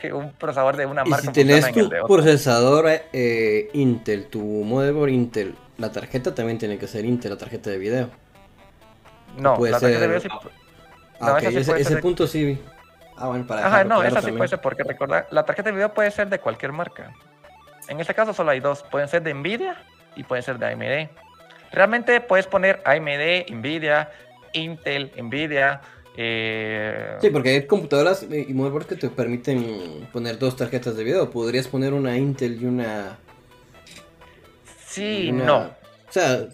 que, 0.00 0.12
un 0.12 0.32
procesador 0.32 0.76
de 0.76 0.86
una 0.86 1.04
marca. 1.04 1.24
Y 1.24 1.26
si 1.26 1.32
tenés 1.32 1.72
tu 1.72 1.88
procesador 2.06 2.86
eh, 3.12 3.70
Intel, 3.72 4.26
tu 4.26 4.40
motherboard 4.40 5.10
Intel, 5.10 5.54
la 5.78 5.92
tarjeta 5.92 6.34
también 6.34 6.58
tiene 6.58 6.78
que 6.78 6.86
ser 6.86 7.04
Intel, 7.04 7.30
la 7.32 7.38
tarjeta 7.38 7.70
de 7.70 7.78
video. 7.78 8.10
No, 9.38 9.56
puede 9.56 9.72
la 9.72 9.80
tarjeta 9.80 10.00
de 10.00 10.06
video 10.06 10.20
sí. 10.20 10.28
Ah, 11.20 11.38
no, 11.42 11.48
ese, 11.48 11.96
punto 11.98 12.26
sí. 12.26 12.60
Ah, 13.16 13.28
bueno, 13.28 13.46
para 13.46 13.66
Ajá, 13.66 13.84
no, 13.84 14.02
esa 14.02 14.22
sí 14.22 14.30
puede 14.30 14.48
ser, 14.48 14.60
porque 14.60 14.84
recordar, 14.84 15.26
la 15.30 15.44
tarjeta 15.44 15.70
de 15.70 15.74
video 15.76 15.92
puede 15.92 16.10
ser 16.10 16.28
de 16.28 16.38
cualquier 16.38 16.72
marca. 16.72 17.12
En 17.88 18.00
este 18.00 18.14
caso 18.14 18.32
solo 18.32 18.50
hay 18.50 18.60
dos, 18.60 18.84
pueden 18.90 19.08
ser 19.08 19.22
de 19.22 19.34
Nvidia 19.34 19.76
y 20.14 20.22
pueden 20.22 20.44
ser 20.44 20.58
de 20.58 20.66
AMD. 20.66 21.10
Realmente 21.72 22.20
puedes 22.20 22.46
poner 22.46 22.80
AMD, 22.84 23.50
Nvidia, 23.50 24.10
Intel, 24.52 25.12
Nvidia. 25.16 25.80
Eh... 26.16 27.16
Sí, 27.20 27.30
porque 27.30 27.50
hay 27.50 27.66
computadoras 27.66 28.22
y 28.22 28.52
motherboards 28.52 28.88
que 28.88 28.96
te 28.96 29.08
permiten 29.08 30.08
poner 30.12 30.38
dos 30.38 30.56
tarjetas 30.56 30.96
de 30.96 31.04
video. 31.04 31.30
Podrías 31.30 31.68
poner 31.68 31.92
una 31.92 32.16
Intel 32.16 32.60
y 32.62 32.66
una. 32.66 33.18
Sí, 34.86 35.30
no. 35.32 35.58
O 35.58 36.12
sea, 36.12 36.46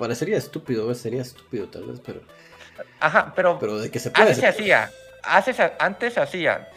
Parecería 0.00 0.38
estúpido, 0.38 0.92
sería 0.94 1.20
estúpido 1.20 1.68
tal 1.68 1.84
vez, 1.84 2.00
pero. 2.00 2.22
Ajá, 3.00 3.34
pero. 3.36 3.58
Pero 3.58 3.78
de 3.78 3.90
que 3.90 3.98
se 3.98 4.10
puede. 4.10 4.30
Antes 4.30 4.38
se 4.38 4.46
hacía. 4.46 4.90
Antes 5.78 6.14
se 6.14 6.20
hacía. 6.20 6.70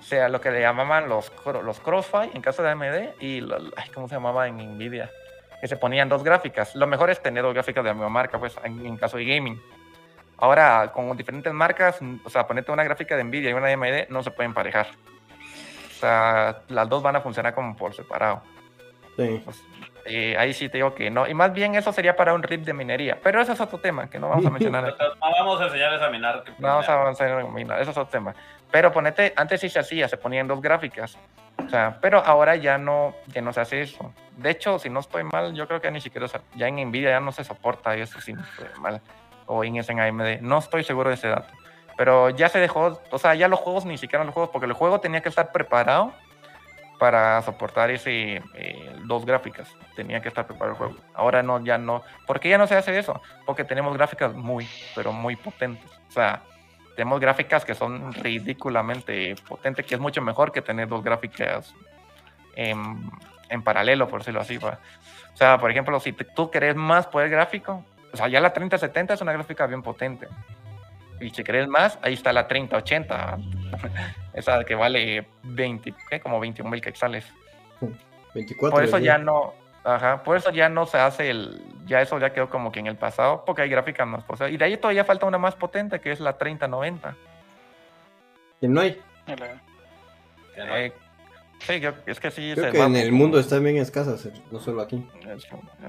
O 0.00 0.02
sea, 0.02 0.28
lo 0.28 0.40
que 0.40 0.50
le 0.50 0.60
llamaban 0.60 1.08
los, 1.08 1.30
los 1.62 1.78
crossfire 1.78 2.30
en 2.34 2.42
caso 2.42 2.64
de 2.64 2.70
AMD 2.70 3.20
y. 3.20 3.48
¿Cómo 3.94 4.08
se 4.08 4.16
llamaba 4.16 4.48
en 4.48 4.56
Nvidia? 4.56 5.08
Que 5.60 5.68
se 5.68 5.76
ponían 5.76 6.08
dos 6.08 6.24
gráficas. 6.24 6.74
Lo 6.74 6.88
mejor 6.88 7.10
es 7.10 7.22
tener 7.22 7.44
dos 7.44 7.54
gráficas 7.54 7.84
de 7.84 7.90
la 7.90 7.94
misma 7.94 8.08
marca, 8.08 8.40
pues, 8.40 8.56
en, 8.64 8.96
caso 8.96 9.18
de 9.18 9.24
gaming. 9.24 9.62
Ahora, 10.38 10.90
con 10.92 11.16
diferentes 11.16 11.52
marcas, 11.52 12.00
o 12.24 12.28
sea, 12.28 12.44
ponerte 12.44 12.72
una 12.72 12.82
gráfica 12.82 13.16
de 13.16 13.22
Nvidia 13.22 13.50
y 13.50 13.52
una 13.52 13.68
de 13.68 13.74
AMD 13.74 14.10
no 14.10 14.24
se 14.24 14.32
pueden 14.32 14.52
parejar. 14.52 14.88
O 15.90 16.00
sea, 16.00 16.62
las 16.68 16.88
dos 16.88 17.04
van 17.04 17.14
a 17.14 17.20
funcionar 17.20 17.54
como 17.54 17.76
por 17.76 17.94
separado. 17.94 18.42
Sí. 19.16 19.44
Pues, 20.04 20.14
eh, 20.14 20.36
ahí 20.38 20.52
sí 20.52 20.68
te 20.68 20.78
digo 20.78 20.94
que 20.94 21.10
no. 21.10 21.26
Y 21.26 21.34
más 21.34 21.52
bien 21.52 21.74
eso 21.74 21.92
sería 21.92 22.16
para 22.16 22.34
un 22.34 22.42
RIP 22.42 22.64
de 22.64 22.74
minería. 22.74 23.18
Pero 23.22 23.40
eso 23.40 23.52
es 23.52 23.60
otro 23.60 23.78
tema 23.78 24.08
que 24.08 24.18
no 24.18 24.28
vamos 24.28 24.46
a 24.46 24.50
mencionar. 24.50 24.86
Aquí. 24.86 24.96
vamos 25.20 25.60
a 25.60 25.64
enseñarles 25.64 26.02
a 26.02 26.10
minar. 26.10 26.44
No 26.58 26.68
vamos 26.68 26.88
a 26.88 26.92
avanzar 26.92 27.30
a 27.30 27.44
minar. 27.44 27.80
Eso 27.80 27.90
es 27.90 27.96
otro 27.96 28.10
tema. 28.10 28.34
Pero 28.70 28.92
ponete, 28.92 29.32
antes 29.36 29.60
sí 29.60 29.68
se 29.68 29.78
hacía, 29.78 30.08
se 30.08 30.16
ponían 30.16 30.46
dos 30.46 30.60
gráficas. 30.60 31.18
O 31.64 31.68
sea, 31.68 31.98
pero 32.00 32.18
ahora 32.18 32.56
ya 32.56 32.78
no, 32.78 33.14
ya 33.28 33.40
no 33.40 33.52
se 33.52 33.60
hace 33.60 33.82
eso. 33.82 34.12
De 34.36 34.50
hecho, 34.50 34.78
si 34.78 34.90
no 34.90 35.00
estoy 35.00 35.22
mal, 35.24 35.54
yo 35.54 35.68
creo 35.68 35.80
que 35.80 35.90
ni 35.90 36.00
siquiera 36.00 36.26
ya 36.56 36.66
en 36.66 36.76
Nvidia 36.88 37.10
ya 37.10 37.20
no 37.20 37.30
se 37.30 37.44
soporta 37.44 37.94
eso, 37.94 38.20
si 38.20 38.32
no 38.32 38.42
estoy 38.42 38.66
mal. 38.80 39.00
O 39.46 39.62
en 39.62 39.76
en 39.76 40.00
AMD. 40.00 40.40
No 40.40 40.58
estoy 40.58 40.82
seguro 40.82 41.10
de 41.10 41.14
ese 41.14 41.28
dato. 41.28 41.52
Pero 41.96 42.30
ya 42.30 42.48
se 42.48 42.58
dejó, 42.58 43.00
o 43.10 43.18
sea, 43.18 43.36
ya 43.36 43.46
los 43.46 43.60
juegos 43.60 43.84
ni 43.84 43.96
siquiera 43.98 44.24
los 44.24 44.34
juegos, 44.34 44.50
porque 44.50 44.66
el 44.66 44.72
juego 44.72 44.98
tenía 44.98 45.20
que 45.20 45.28
estar 45.28 45.52
preparado 45.52 46.12
para 46.98 47.42
soportar 47.42 47.90
ese 47.90 48.42
eh, 48.54 48.96
dos 49.04 49.24
gráficas. 49.24 49.68
Tenía 49.96 50.20
que 50.20 50.28
estar 50.28 50.46
preparado 50.46 50.72
el 50.72 50.78
juego. 50.78 50.96
Ahora 51.14 51.42
no, 51.42 51.62
ya 51.64 51.78
no. 51.78 52.02
¿Por 52.26 52.40
qué 52.40 52.50
ya 52.50 52.58
no 52.58 52.66
se 52.66 52.76
hace 52.76 52.98
eso? 52.98 53.20
Porque 53.46 53.64
tenemos 53.64 53.96
gráficas 53.96 54.34
muy, 54.34 54.68
pero 54.94 55.12
muy 55.12 55.36
potentes. 55.36 55.90
O 56.08 56.12
sea, 56.12 56.42
tenemos 56.96 57.20
gráficas 57.20 57.64
que 57.64 57.74
son 57.74 58.12
ridículamente 58.12 59.34
potentes, 59.48 59.84
que 59.84 59.94
es 59.94 60.00
mucho 60.00 60.22
mejor 60.22 60.52
que 60.52 60.62
tener 60.62 60.88
dos 60.88 61.02
gráficas 61.02 61.74
en, 62.54 63.10
en 63.48 63.62
paralelo, 63.62 64.08
por 64.08 64.20
decirlo 64.20 64.40
así. 64.40 64.58
O 64.58 65.36
sea, 65.36 65.58
por 65.58 65.70
ejemplo, 65.70 65.98
si 66.00 66.12
tú 66.12 66.50
querés 66.50 66.76
más 66.76 67.06
poder 67.06 67.28
gráfico, 67.28 67.84
o 68.12 68.16
sea, 68.16 68.28
ya 68.28 68.40
la 68.40 68.52
3070 68.52 69.14
es 69.14 69.20
una 69.20 69.32
gráfica 69.32 69.66
bien 69.66 69.82
potente. 69.82 70.28
Y 71.20 71.30
si 71.30 71.44
querés 71.44 71.68
más, 71.68 71.98
ahí 72.02 72.14
está 72.14 72.32
la 72.32 72.46
3080. 72.46 73.38
Esa 74.34 74.64
que 74.64 74.74
vale 74.74 75.26
20, 75.42 75.94
¿qué? 76.10 76.20
como 76.20 76.40
21 76.40 76.70
mil 76.70 76.80
quetzales. 76.80 77.26
24. 78.34 78.74
Por 78.74 78.84
eso 78.84 78.98
ya 78.98 79.18
no, 79.18 79.54
ajá, 79.84 80.22
por 80.22 80.36
eso 80.36 80.50
ya 80.50 80.68
no 80.68 80.86
se 80.86 80.98
hace 80.98 81.30
el, 81.30 81.62
ya 81.86 82.00
eso 82.00 82.18
ya 82.18 82.32
quedó 82.32 82.50
como 82.50 82.72
que 82.72 82.80
en 82.80 82.86
el 82.86 82.96
pasado, 82.96 83.44
porque 83.44 83.62
hay 83.62 83.68
gráficas 83.68 84.06
más 84.06 84.24
potentes. 84.24 84.54
Y 84.54 84.56
de 84.56 84.64
ahí 84.64 84.76
todavía 84.76 85.04
falta 85.04 85.26
una 85.26 85.38
más 85.38 85.54
potente, 85.54 86.00
que 86.00 86.10
es 86.10 86.20
la 86.20 86.36
3090. 86.36 87.14
¿Y 88.60 88.68
no 88.68 88.80
hay? 88.80 89.00
Eh, 90.56 90.92
Sí, 91.60 91.80
es 92.06 92.20
que 92.20 92.30
sí. 92.30 92.52
Creo 92.54 92.72
que 92.72 92.82
en 92.82 92.96
el 92.96 93.12
mundo 93.12 93.38
están 93.38 93.64
bien 93.64 93.78
escasas, 93.78 94.28
no 94.50 94.60
solo 94.60 94.82
aquí. 94.82 95.06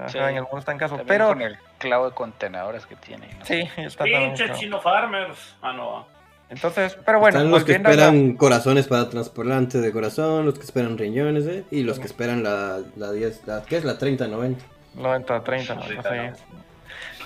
Sí, 0.08 0.18
en 0.18 0.36
el 0.36 0.42
mundo 0.42 0.58
están 0.58 0.76
escasos, 0.76 1.00
pero... 1.06 1.28
Con 1.28 1.42
el 1.42 1.58
clavo 1.78 2.08
de 2.08 2.14
contenedores 2.14 2.86
que 2.86 2.96
tiene. 2.96 3.28
Sí, 3.44 3.68
está 3.76 4.04
Pinche 4.04 4.52
chino 4.54 4.80
farmers. 4.80 5.56
Ah, 5.60 5.72
no. 5.72 6.06
Entonces, 6.48 6.96
pero 7.04 7.18
bueno. 7.18 7.38
Están 7.38 7.50
los 7.50 7.64
que 7.64 7.72
esperan 7.72 8.36
corazones 8.36 8.86
para 8.86 9.10
trasplante 9.10 9.80
de 9.80 9.92
corazón, 9.92 10.46
los 10.46 10.54
que 10.54 10.64
esperan 10.64 10.96
riñones, 10.96 11.46
¿eh? 11.46 11.64
Y 11.70 11.82
los 11.82 11.98
que 11.98 12.06
esperan 12.06 12.42
la, 12.42 12.80
la 12.96 13.10
10, 13.10 13.46
la, 13.46 13.62
¿qué 13.64 13.78
es? 13.78 13.84
La 13.84 13.98
30-90. 13.98 14.56
90-30, 14.96 16.36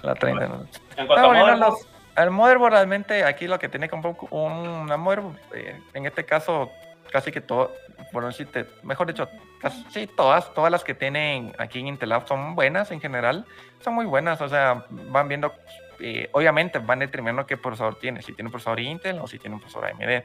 La 0.02 0.14
30. 0.14 0.44
En 0.96 1.06
cuanto 1.06 1.30
a 1.30 1.76
el 2.16 2.30
motherboard 2.30 2.72
realmente 2.72 3.24
aquí 3.24 3.46
lo 3.46 3.58
que 3.58 3.68
tiene 3.68 3.88
como 3.88 4.16
un, 4.30 4.52
una 4.52 4.96
motherboard, 4.96 5.36
eh, 5.54 5.80
en 5.94 6.06
este 6.06 6.24
caso 6.24 6.70
casi 7.10 7.30
que 7.32 7.40
todo, 7.40 7.74
bueno, 8.12 8.32
si 8.32 8.44
te, 8.44 8.66
mejor 8.82 9.06
dicho, 9.06 9.28
casi 9.60 10.06
todas, 10.06 10.52
todas 10.54 10.70
las 10.70 10.84
que 10.84 10.94
tienen 10.94 11.52
aquí 11.58 11.80
en 11.80 11.88
Intel 11.88 12.12
son 12.26 12.54
buenas 12.54 12.90
en 12.90 13.00
general, 13.00 13.44
son 13.80 13.94
muy 13.94 14.06
buenas, 14.06 14.40
o 14.40 14.48
sea, 14.48 14.86
van 14.88 15.28
viendo, 15.28 15.52
eh, 16.00 16.28
obviamente 16.32 16.78
van 16.78 17.00
determinando 17.00 17.46
qué 17.46 17.56
procesador 17.56 17.98
tiene, 17.98 18.22
si 18.22 18.32
tiene 18.32 18.48
un 18.48 18.52
procesador 18.52 18.80
Intel 18.80 19.18
o 19.18 19.26
si 19.26 19.38
tiene 19.38 19.54
un 19.54 19.60
procesador 19.60 19.90
AMD. 19.90 20.24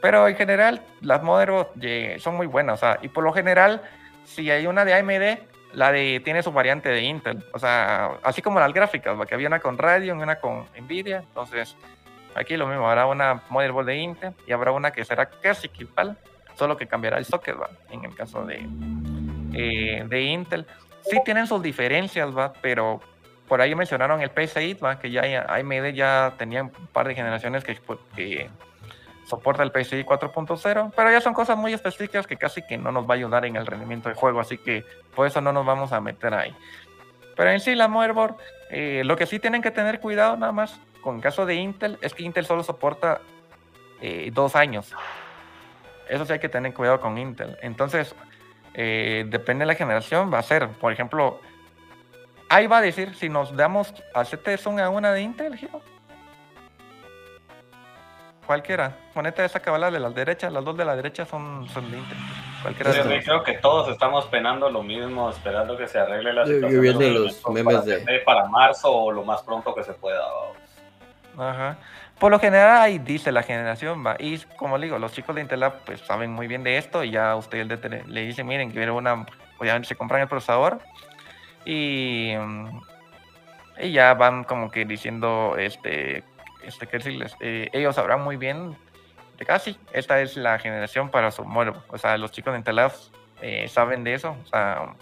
Pero 0.00 0.28
en 0.28 0.36
general, 0.36 0.82
las 1.00 1.22
motherboards 1.22 1.70
eh, 1.82 2.16
son 2.20 2.36
muy 2.36 2.46
buenas, 2.46 2.74
o 2.74 2.80
sea, 2.80 2.98
y 3.02 3.08
por 3.08 3.24
lo 3.24 3.32
general, 3.32 3.82
si 4.24 4.50
hay 4.50 4.66
una 4.66 4.84
de 4.84 4.94
AMD, 4.94 5.38
la 5.72 5.92
de 5.92 6.20
tiene 6.24 6.42
su 6.42 6.52
variante 6.52 6.88
de 6.88 7.02
Intel, 7.02 7.44
o 7.52 7.58
sea, 7.58 8.18
así 8.22 8.40
como 8.42 8.60
las 8.60 8.72
gráficas, 8.72 9.16
que 9.26 9.34
había 9.34 9.48
una 9.48 9.60
con 9.60 9.76
Radeon 9.76 10.20
una 10.20 10.36
con 10.36 10.66
Nvidia, 10.80 11.18
entonces 11.18 11.76
aquí 12.34 12.56
lo 12.56 12.66
mismo, 12.66 12.88
habrá 12.88 13.06
una 13.06 13.42
motherboard 13.48 13.86
de 13.86 13.96
Intel 13.96 14.34
y 14.46 14.52
habrá 14.52 14.72
una 14.72 14.90
que 14.90 15.04
será 15.04 15.26
casi 15.26 15.70
igual, 15.78 16.16
solo 16.54 16.76
que 16.76 16.86
cambiará 16.86 17.18
el 17.18 17.24
socket, 17.24 17.60
¿va? 17.60 17.70
en 17.90 18.04
el 18.04 18.14
caso 18.14 18.44
de, 18.44 18.66
eh, 19.54 20.04
de 20.06 20.22
Intel. 20.22 20.66
Sí 21.02 21.18
tienen 21.24 21.46
sus 21.46 21.62
diferencias, 21.62 22.36
¿va? 22.36 22.52
pero 22.60 23.00
por 23.46 23.60
ahí 23.60 23.74
mencionaron 23.74 24.20
el 24.20 24.30
PCI, 24.30 24.74
¿va? 24.74 24.98
que 24.98 25.10
ya 25.10 25.22
AMD 25.48 25.92
ya 25.94 26.34
tenía 26.36 26.62
un 26.62 26.70
par 26.70 27.08
de 27.08 27.14
generaciones 27.14 27.64
que, 27.64 27.78
que 28.14 28.50
soporta 29.28 29.62
el 29.62 29.70
PCI 29.70 30.04
4.0, 30.04 30.92
pero 30.96 31.10
ya 31.10 31.20
son 31.20 31.34
cosas 31.34 31.56
muy 31.56 31.72
específicas 31.72 32.26
que 32.26 32.36
casi 32.36 32.62
que 32.62 32.78
no 32.78 32.92
nos 32.92 33.08
va 33.08 33.14
a 33.14 33.16
ayudar 33.16 33.44
en 33.44 33.56
el 33.56 33.66
rendimiento 33.66 34.08
del 34.08 34.16
juego, 34.16 34.40
así 34.40 34.58
que 34.58 34.84
por 35.14 35.26
eso 35.26 35.40
no 35.40 35.52
nos 35.52 35.66
vamos 35.66 35.92
a 35.92 36.00
meter 36.00 36.34
ahí. 36.34 36.54
Pero 37.36 37.50
en 37.50 37.60
sí 37.60 37.74
la 37.74 37.88
motherboard, 37.88 38.36
eh, 38.70 39.02
lo 39.04 39.16
que 39.16 39.26
sí 39.26 39.38
tienen 39.38 39.62
que 39.62 39.70
tener 39.70 40.00
cuidado 40.00 40.36
nada 40.36 40.52
más 40.52 40.80
con 41.08 41.16
el 41.16 41.22
caso 41.22 41.46
de 41.46 41.54
Intel 41.54 41.96
es 42.02 42.12
que 42.12 42.22
Intel 42.22 42.44
solo 42.44 42.62
soporta 42.62 43.22
eh, 44.02 44.30
dos 44.30 44.54
años. 44.54 44.92
Eso 46.06 46.26
sí 46.26 46.34
hay 46.34 46.38
que 46.38 46.50
tener 46.50 46.74
cuidado 46.74 47.00
con 47.00 47.16
Intel. 47.16 47.56
Entonces, 47.62 48.14
eh, 48.74 49.24
depende 49.26 49.62
de 49.62 49.68
la 49.68 49.74
generación, 49.74 50.30
va 50.30 50.40
a 50.40 50.42
ser, 50.42 50.68
por 50.68 50.92
ejemplo, 50.92 51.40
ahí 52.50 52.66
va 52.66 52.76
a 52.76 52.80
decir 52.82 53.14
si 53.14 53.30
nos 53.30 53.56
damos 53.56 53.94
a 54.12 54.22
CT 54.22 54.58
Zoom 54.58 54.80
a 54.80 54.90
una 54.90 55.10
de 55.14 55.22
Intel, 55.22 55.56
Giro 55.56 55.80
Cualquiera. 58.46 58.94
Ponete 59.14 59.42
esa 59.42 59.60
cabala 59.60 59.90
de 59.90 60.00
la 60.00 60.10
derecha, 60.10 60.50
las 60.50 60.62
dos 60.62 60.76
de 60.76 60.84
la 60.84 60.94
derecha 60.94 61.24
son, 61.24 61.66
son 61.70 61.90
de 61.90 61.96
Intel. 61.96 62.18
Cualquiera 62.60 62.92
de 62.92 63.22
creo 63.22 63.42
que 63.42 63.54
todos 63.54 63.88
estamos 63.88 64.26
penando 64.26 64.68
lo 64.68 64.82
mismo, 64.82 65.30
esperando 65.30 65.74
que 65.74 65.88
se 65.88 66.00
arregle 66.00 66.34
la 66.34 66.44
situación. 66.44 66.98
de 66.98 67.10
los 67.12 67.48
memes 67.48 67.82
de... 67.86 68.20
Para 68.26 68.44
marzo 68.44 68.92
o 68.94 69.10
lo 69.10 69.24
más 69.24 69.42
pronto 69.42 69.74
que 69.74 69.82
se 69.82 69.94
pueda. 69.94 70.20
Ajá. 71.38 71.78
Por 72.18 72.32
lo 72.32 72.40
general 72.40 72.78
ahí 72.78 72.98
dice 72.98 73.30
la 73.30 73.42
generación, 73.42 74.04
va. 74.04 74.16
Y 74.18 74.38
como 74.56 74.76
le 74.76 74.86
digo, 74.86 74.98
los 74.98 75.12
chicos 75.12 75.34
de 75.36 75.42
Intel 75.42 75.64
pues 75.86 76.00
saben 76.00 76.32
muy 76.32 76.48
bien 76.48 76.64
de 76.64 76.78
esto 76.78 77.04
y 77.04 77.12
ya 77.12 77.36
usted 77.36 77.66
le 78.06 78.26
dice, 78.26 78.42
miren, 78.42 78.72
quiero 78.72 78.96
una, 78.96 79.24
obviamente 79.58 79.88
se 79.88 79.94
compran 79.94 80.22
el 80.22 80.28
procesador 80.28 80.80
y, 81.64 82.32
y 83.80 83.92
ya 83.92 84.14
van 84.14 84.42
como 84.44 84.70
que 84.70 84.84
diciendo, 84.84 85.54
este, 85.56 86.24
este, 86.64 86.86
¿qué 86.86 86.98
decirles? 86.98 87.36
Eh, 87.40 87.68
ellos 87.72 87.94
sabrán 87.94 88.22
muy 88.22 88.36
bien 88.36 88.76
de 89.38 89.44
casi, 89.46 89.78
esta 89.92 90.20
es 90.20 90.36
la 90.36 90.58
generación 90.58 91.10
para 91.10 91.30
su 91.30 91.44
modelo. 91.44 91.84
O 91.88 91.98
sea, 91.98 92.18
los 92.18 92.32
chicos 92.32 92.52
de 92.52 92.58
Intel 92.58 92.80
eh, 93.42 93.68
saben 93.68 94.02
de 94.02 94.14
eso. 94.14 94.36
O 94.42 94.46
sea, 94.46 94.94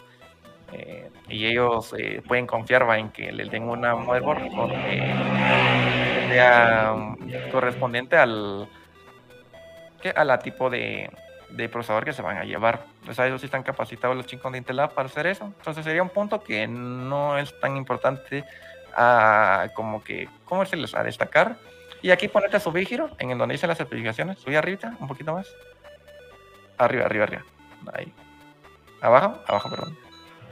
eh, 0.72 1.10
y 1.28 1.46
ellos 1.46 1.94
pueden 2.26 2.46
confiar 2.46 2.86
en 2.98 3.08
que 3.10 3.32
les 3.32 3.50
den 3.50 3.62
una 3.62 3.94
motherboard 3.94 4.42
sea 6.28 6.94
correspondiente 7.50 8.16
al 8.16 8.68
a 10.14 10.24
la 10.24 10.38
tipo 10.38 10.70
de, 10.70 11.10
de, 11.50 11.68
procesador 11.68 12.04
que 12.04 12.12
se 12.12 12.22
van 12.22 12.36
a 12.36 12.44
llevar. 12.44 12.84
O 13.08 13.14
sea, 13.14 13.26
ellos 13.26 13.40
sí 13.40 13.46
están 13.46 13.62
capacitados 13.62 14.16
los 14.16 14.26
chicos 14.26 14.52
de 14.52 14.58
Intel 14.58 14.76
para 14.94 15.06
hacer 15.06 15.26
eso. 15.26 15.46
Entonces 15.46 15.84
sería 15.84 16.02
un 16.02 16.10
punto 16.10 16.42
que 16.42 16.68
no 16.68 17.38
es 17.38 17.58
tan 17.60 17.76
importante 17.76 18.44
a 18.94 19.68
como 19.74 20.02
que, 20.02 20.28
¿cómo 20.44 20.64
les 20.64 20.94
A 20.94 21.02
destacar. 21.02 21.56
Y 22.02 22.10
aquí 22.10 22.28
ponerte 22.28 22.56
a 22.58 22.60
subir 22.60 22.86
giro, 22.86 23.10
en 23.18 23.36
donde 23.36 23.54
dice 23.54 23.66
las 23.66 23.80
especificaciones. 23.80 24.38
Subir 24.38 24.58
arriba, 24.58 24.92
un 25.00 25.08
poquito 25.08 25.32
más. 25.32 25.48
Arriba, 26.78 27.06
arriba, 27.06 27.24
arriba. 27.24 27.44
Ahí. 27.94 28.12
Abajo, 29.00 29.38
abajo, 29.46 29.70
perdón. 29.70 29.98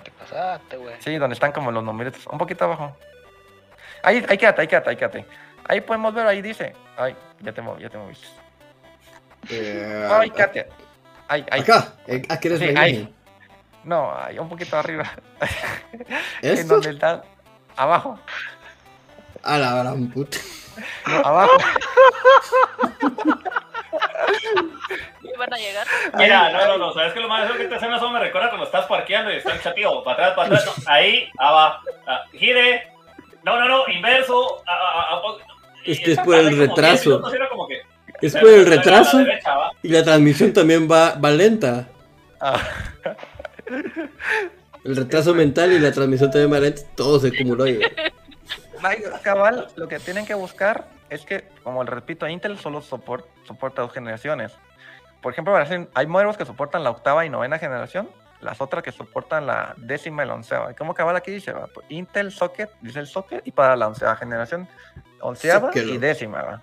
Te 0.03 0.11
pasaste, 0.11 0.77
güey. 0.77 0.97
Sí, 1.01 1.17
donde 1.17 1.35
están 1.35 1.53
como 1.53 1.71
los 1.71 1.85
numeritos. 1.85 2.27
Un 2.27 2.39
poquito 2.39 2.65
abajo. 2.65 2.97
Ahí, 4.03 4.25
ahí 4.29 4.39
quédate, 4.39 4.63
ahí 4.63 4.67
quédate, 4.67 4.91
ahí 4.91 4.97
quédate. 4.97 5.27
Ahí 5.69 5.81
podemos 5.81 6.15
ver, 6.15 6.27
ahí 6.27 6.43
dice. 6.43 6.75
Ay, 6.97 7.17
ya 7.41 7.53
te 7.53 7.63
moví, 7.63 7.83
ya 7.83 7.89
te 7.89 7.99
moviste. 7.99 8.27
Eh, 9.51 10.09
ay, 10.11 10.31
quédate. 10.31 10.69
Ahí, 11.29 11.45
ahí. 11.51 11.61
Acá, 11.61 11.95
aquí 12.29 12.49
eres 12.49 12.61
sí, 12.61 12.75
ahí. 12.77 13.15
No, 13.83 14.15
ahí 14.17 14.39
un 14.39 14.49
poquito 14.49 14.79
arriba. 14.79 15.11
¿Esto? 16.43 16.61
en 16.61 16.69
donde 16.69 16.91
está 16.91 17.23
Abajo. 17.77 18.19
A 19.43 19.59
la 19.59 19.75
gran 19.75 20.09
puta. 20.11 20.39
abajo. 21.25 21.57
van 25.39 25.53
a 25.53 25.57
llegar? 25.57 25.87
Mira, 26.17 26.51
no, 26.51 26.67
no, 26.67 26.79
no. 26.79 26.95
¿Sabes 26.95 27.13
qué 27.13 27.21
lo 27.21 27.29
más 27.29 27.51
es 27.51 27.57
que 27.57 27.65
esta 27.65 27.77
escena 27.77 27.99
solo 27.99 28.13
me 28.13 28.21
recuerda 28.21 28.49
cuando 28.49 28.67
estás 28.67 28.87
parqueando 28.87 29.33
y 29.33 29.37
estás 29.37 29.61
chatío? 29.63 30.03
Para 30.05 30.29
atrás, 30.29 30.37
para 30.37 30.57
atrás. 30.57 30.83
ahí, 30.87 31.29
abajo. 31.39 31.85
Ah, 32.07 32.25
gire. 32.33 32.93
No, 33.43 33.59
no, 33.59 33.69
no. 33.69 33.89
Inverso. 33.89 34.63
Es 35.85 36.01
que 36.01 36.13
es 36.13 36.19
por 36.21 36.35
el 36.35 36.57
retraso. 36.57 37.23
es 38.21 38.33
por 38.37 38.51
el 38.51 38.67
retraso. 38.67 39.19
y 39.83 39.89
la 39.89 40.03
transmisión 40.03 40.53
también 40.53 40.91
va, 40.91 41.15
va 41.15 41.31
lenta. 41.31 41.89
Ah. 42.41 42.61
El 44.85 44.97
retraso 44.97 45.35
mental 45.35 45.73
y 45.73 45.79
la 45.79 45.93
transmisión 45.93 46.31
también 46.31 46.75
todo 46.95 47.19
se 47.19 47.29
acumuló 47.29 47.65
ahí. 47.65 47.81
Cabal, 49.23 49.69
lo 49.77 49.89
que 49.89 49.99
tienen 49.99 50.27
que 50.27 50.35
buscar 50.35 50.87
es 51.09 51.25
que, 51.25 51.49
como 51.63 51.83
repito, 51.85 52.29
Intel 52.29 52.59
solo 52.59 52.83
soporta 52.83 53.83
dos 53.83 53.93
generaciones. 53.93 54.53
Por 55.23 55.33
ejemplo, 55.33 55.57
hay 55.95 56.07
modelos 56.07 56.37
que 56.37 56.45
soportan 56.45 56.85
la 56.85 56.91
octava 56.91 57.25
y 57.25 57.31
novena 57.31 57.59
generación, 57.59 58.11
las 58.43 58.61
otras 58.61 58.83
que 58.83 58.93
soportan 58.93 59.47
la 59.47 59.75
décima 59.79 60.23
y 60.23 60.27
la 60.27 60.35
onceava. 60.35 60.75
¿Cómo 60.75 60.93
cabal 60.93 61.17
aquí 61.17 61.31
dice? 61.31 61.55
Pues 61.73 61.87
Intel 61.89 62.31
Socket, 62.31 62.71
dice 62.83 63.01
el 63.01 63.07
Socket, 63.07 63.47
y 63.47 63.53
para 63.53 63.75
la 63.77 63.89
onceava 63.89 64.17
generación, 64.17 64.69
onceava 65.25 65.71
y 65.75 65.99
décima. 65.99 66.63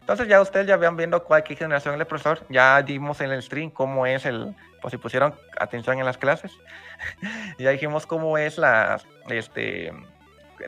Entonces 0.00 0.28
ya 0.28 0.40
ustedes 0.40 0.66
ya 0.66 0.76
vean 0.76 0.96
viendo 0.96 1.24
cuál 1.24 1.42
generación 1.42 1.94
es 1.94 2.00
el 2.00 2.06
profesor. 2.06 2.40
Ya 2.48 2.80
dimos 2.82 3.20
en 3.20 3.32
el 3.32 3.42
stream 3.42 3.70
cómo 3.70 4.06
es 4.06 4.24
el, 4.24 4.54
por 4.80 4.90
si 4.90 4.98
pusieron 4.98 5.34
atención 5.58 5.98
en 5.98 6.06
las 6.06 6.18
clases. 6.18 6.52
ya 7.58 7.70
dijimos 7.70 8.06
cómo 8.06 8.38
es 8.38 8.58
la, 8.58 9.00
este, 9.28 9.92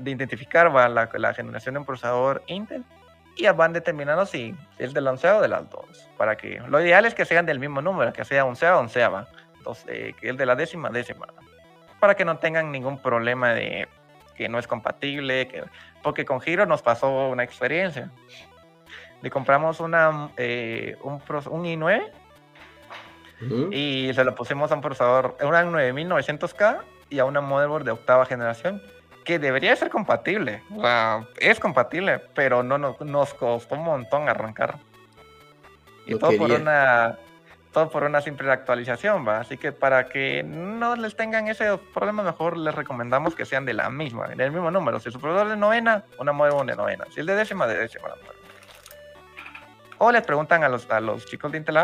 de 0.01 0.11
identificar 0.11 0.75
va, 0.75 0.89
la, 0.89 1.09
la, 1.15 1.35
generación 1.35 1.75
de 1.75 1.81
un 1.81 1.87
procesador 1.87 2.43
Intel 2.47 2.85
y 3.37 3.43
ya 3.43 3.53
van 3.53 3.73
determinando 3.73 4.27
si 4.27 4.55
es 4.79 4.93
del 4.93 5.07
onceavo 5.07 5.39
o 5.39 5.43
de 5.43 5.49
las 5.49 5.71
dos. 5.71 6.09
Para 6.17 6.37
que, 6.37 6.61
lo 6.67 6.81
ideal 6.81 7.05
es 7.05 7.15
que 7.15 7.25
sean 7.25 7.47
del 7.47 7.61
mismo 7.61 7.81
número, 7.81 8.13
que 8.13 8.25
sea 8.25 8.45
onceava, 8.45 8.79
onceava. 8.79 9.29
Entonces, 9.57 9.85
eh, 9.89 10.15
que 10.21 10.31
es 10.31 10.37
de 10.37 10.47
la 10.47 10.57
décima, 10.57 10.91
décima. 10.91 11.27
Para 12.01 12.17
que 12.17 12.25
no 12.25 12.39
tengan 12.39 12.73
ningún 12.73 12.99
problema 13.01 13.55
de 13.55 13.89
que 14.35 14.49
no 14.49 14.59
es 14.59 14.67
compatible, 14.67 15.49
que, 15.49 15.65
porque 16.03 16.25
con 16.25 16.41
Giro 16.41 16.67
nos 16.67 16.83
pasó 16.83 17.29
una 17.29 17.45
experiencia. 17.45 18.11
Le 19.23 19.31
compramos 19.31 19.81
una, 19.81 20.31
eh, 20.37 20.97
un, 21.03 21.15
un 21.15 21.65
i9 21.65 22.11
y 23.71 24.11
se 24.15 24.25
lo 24.25 24.35
pusimos 24.35 24.71
a 24.73 24.75
un 24.75 24.81
procesador, 24.81 25.37
una 25.43 25.65
9900K 25.65 26.81
y 27.11 27.19
a 27.19 27.25
una 27.25 27.41
motherboard 27.41 27.85
de 27.85 27.93
octava 27.93 28.27
generación, 28.27 28.83
que 29.25 29.39
debería 29.39 29.75
ser 29.77 29.91
compatible. 29.91 30.63
O 30.77 30.81
sea, 30.81 31.27
es 31.39 31.61
compatible, 31.61 32.21
pero 32.35 32.63
no 32.63 32.79
nos, 32.79 33.35
costó 33.35 33.75
un 33.75 33.85
montón 33.85 34.29
arrancar. 34.29 34.79
Y 36.07 36.17
todo 36.19 36.37
por 36.37 36.51
una 36.51 37.19
todo 37.73 37.91
por 37.91 38.05
una 38.05 38.21
simple 38.21 38.51
actualización, 38.51 39.27
¿va? 39.27 39.41
Así 39.41 39.57
que 39.57 39.73
para 39.73 40.09
que 40.09 40.43
no 40.43 40.97
les 40.97 41.17
tengan 41.17 41.49
ese 41.49 41.79
problema, 41.95 42.23
mejor 42.23 42.57
les 42.57 42.75
recomendamos 42.75 43.35
que 43.35 43.45
sean 43.45 43.65
de 43.65 43.75
la 43.75 43.91
misma, 43.91 44.29
del 44.29 44.53
mismo 44.53 44.71
número. 44.71 45.01
Si 45.01 45.11
su 45.11 45.21
procesador 45.21 45.49
es 45.49 45.53
de 45.53 45.57
novena, 45.59 46.05
una 46.19 46.33
motherboard 46.33 46.67
de 46.67 46.77
novena. 46.77 47.05
Si 47.11 47.21
es 47.21 47.27
de 47.27 47.35
décima, 47.35 47.67
de 47.67 47.77
décima. 47.77 48.09
O 49.99 50.11
les 50.13 50.23
preguntan 50.23 50.65
a 50.65 50.69
los, 50.69 50.91
a 50.91 51.01
los 51.01 51.27
chicos 51.27 51.53
de 51.53 51.59
Intel 51.59 51.79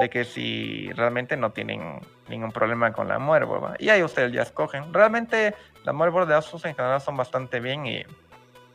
de 0.00 0.08
que 0.08 0.24
si 0.24 0.90
realmente 0.92 1.36
no 1.36 1.50
tienen 1.50 2.00
ningún 2.28 2.52
problema 2.52 2.92
con 2.92 3.08
la 3.08 3.18
motherboard. 3.18 3.76
Y 3.80 3.88
ahí 3.90 4.02
ustedes 4.02 4.32
ya 4.32 4.42
escogen. 4.42 4.94
Realmente 4.94 5.54
las 5.84 5.94
motherboards 5.94 6.28
de 6.28 6.34
Asus 6.34 6.64
en 6.64 6.74
general 6.74 7.00
son 7.00 7.16
bastante 7.16 7.60
bien 7.60 7.86
y... 7.86 8.04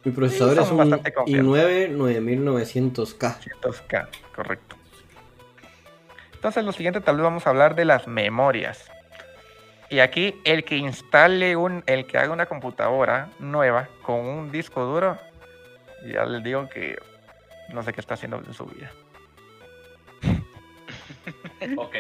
Mi 0.03 0.11
procesador 0.11 0.59
es 0.59 0.69
un 0.69 0.79
i9 0.79 1.89
9900K. 1.97 3.39
900K, 3.61 4.07
correcto. 4.35 4.75
Entonces 6.45 6.63
lo 6.63 6.73
siguiente 6.73 7.01
tal 7.01 7.15
vez 7.15 7.23
vamos 7.23 7.47
a 7.47 7.49
hablar 7.49 7.73
de 7.73 7.85
las 7.85 8.05
memorias. 8.05 8.91
Y 9.89 9.97
aquí 9.97 10.39
el 10.43 10.63
que 10.63 10.77
instale 10.77 11.55
un, 11.55 11.83
el 11.87 12.05
que 12.05 12.19
haga 12.19 12.31
una 12.31 12.45
computadora 12.45 13.29
nueva 13.39 13.89
con 14.03 14.17
un 14.17 14.51
disco 14.51 14.85
duro, 14.85 15.17
ya 16.05 16.23
les 16.25 16.43
digo 16.43 16.69
que 16.69 16.99
no 17.73 17.81
sé 17.81 17.93
qué 17.93 17.99
está 17.99 18.13
haciendo 18.13 18.37
en 18.37 18.53
su 18.53 18.67
vida. 18.67 18.91
ok. 21.77 21.95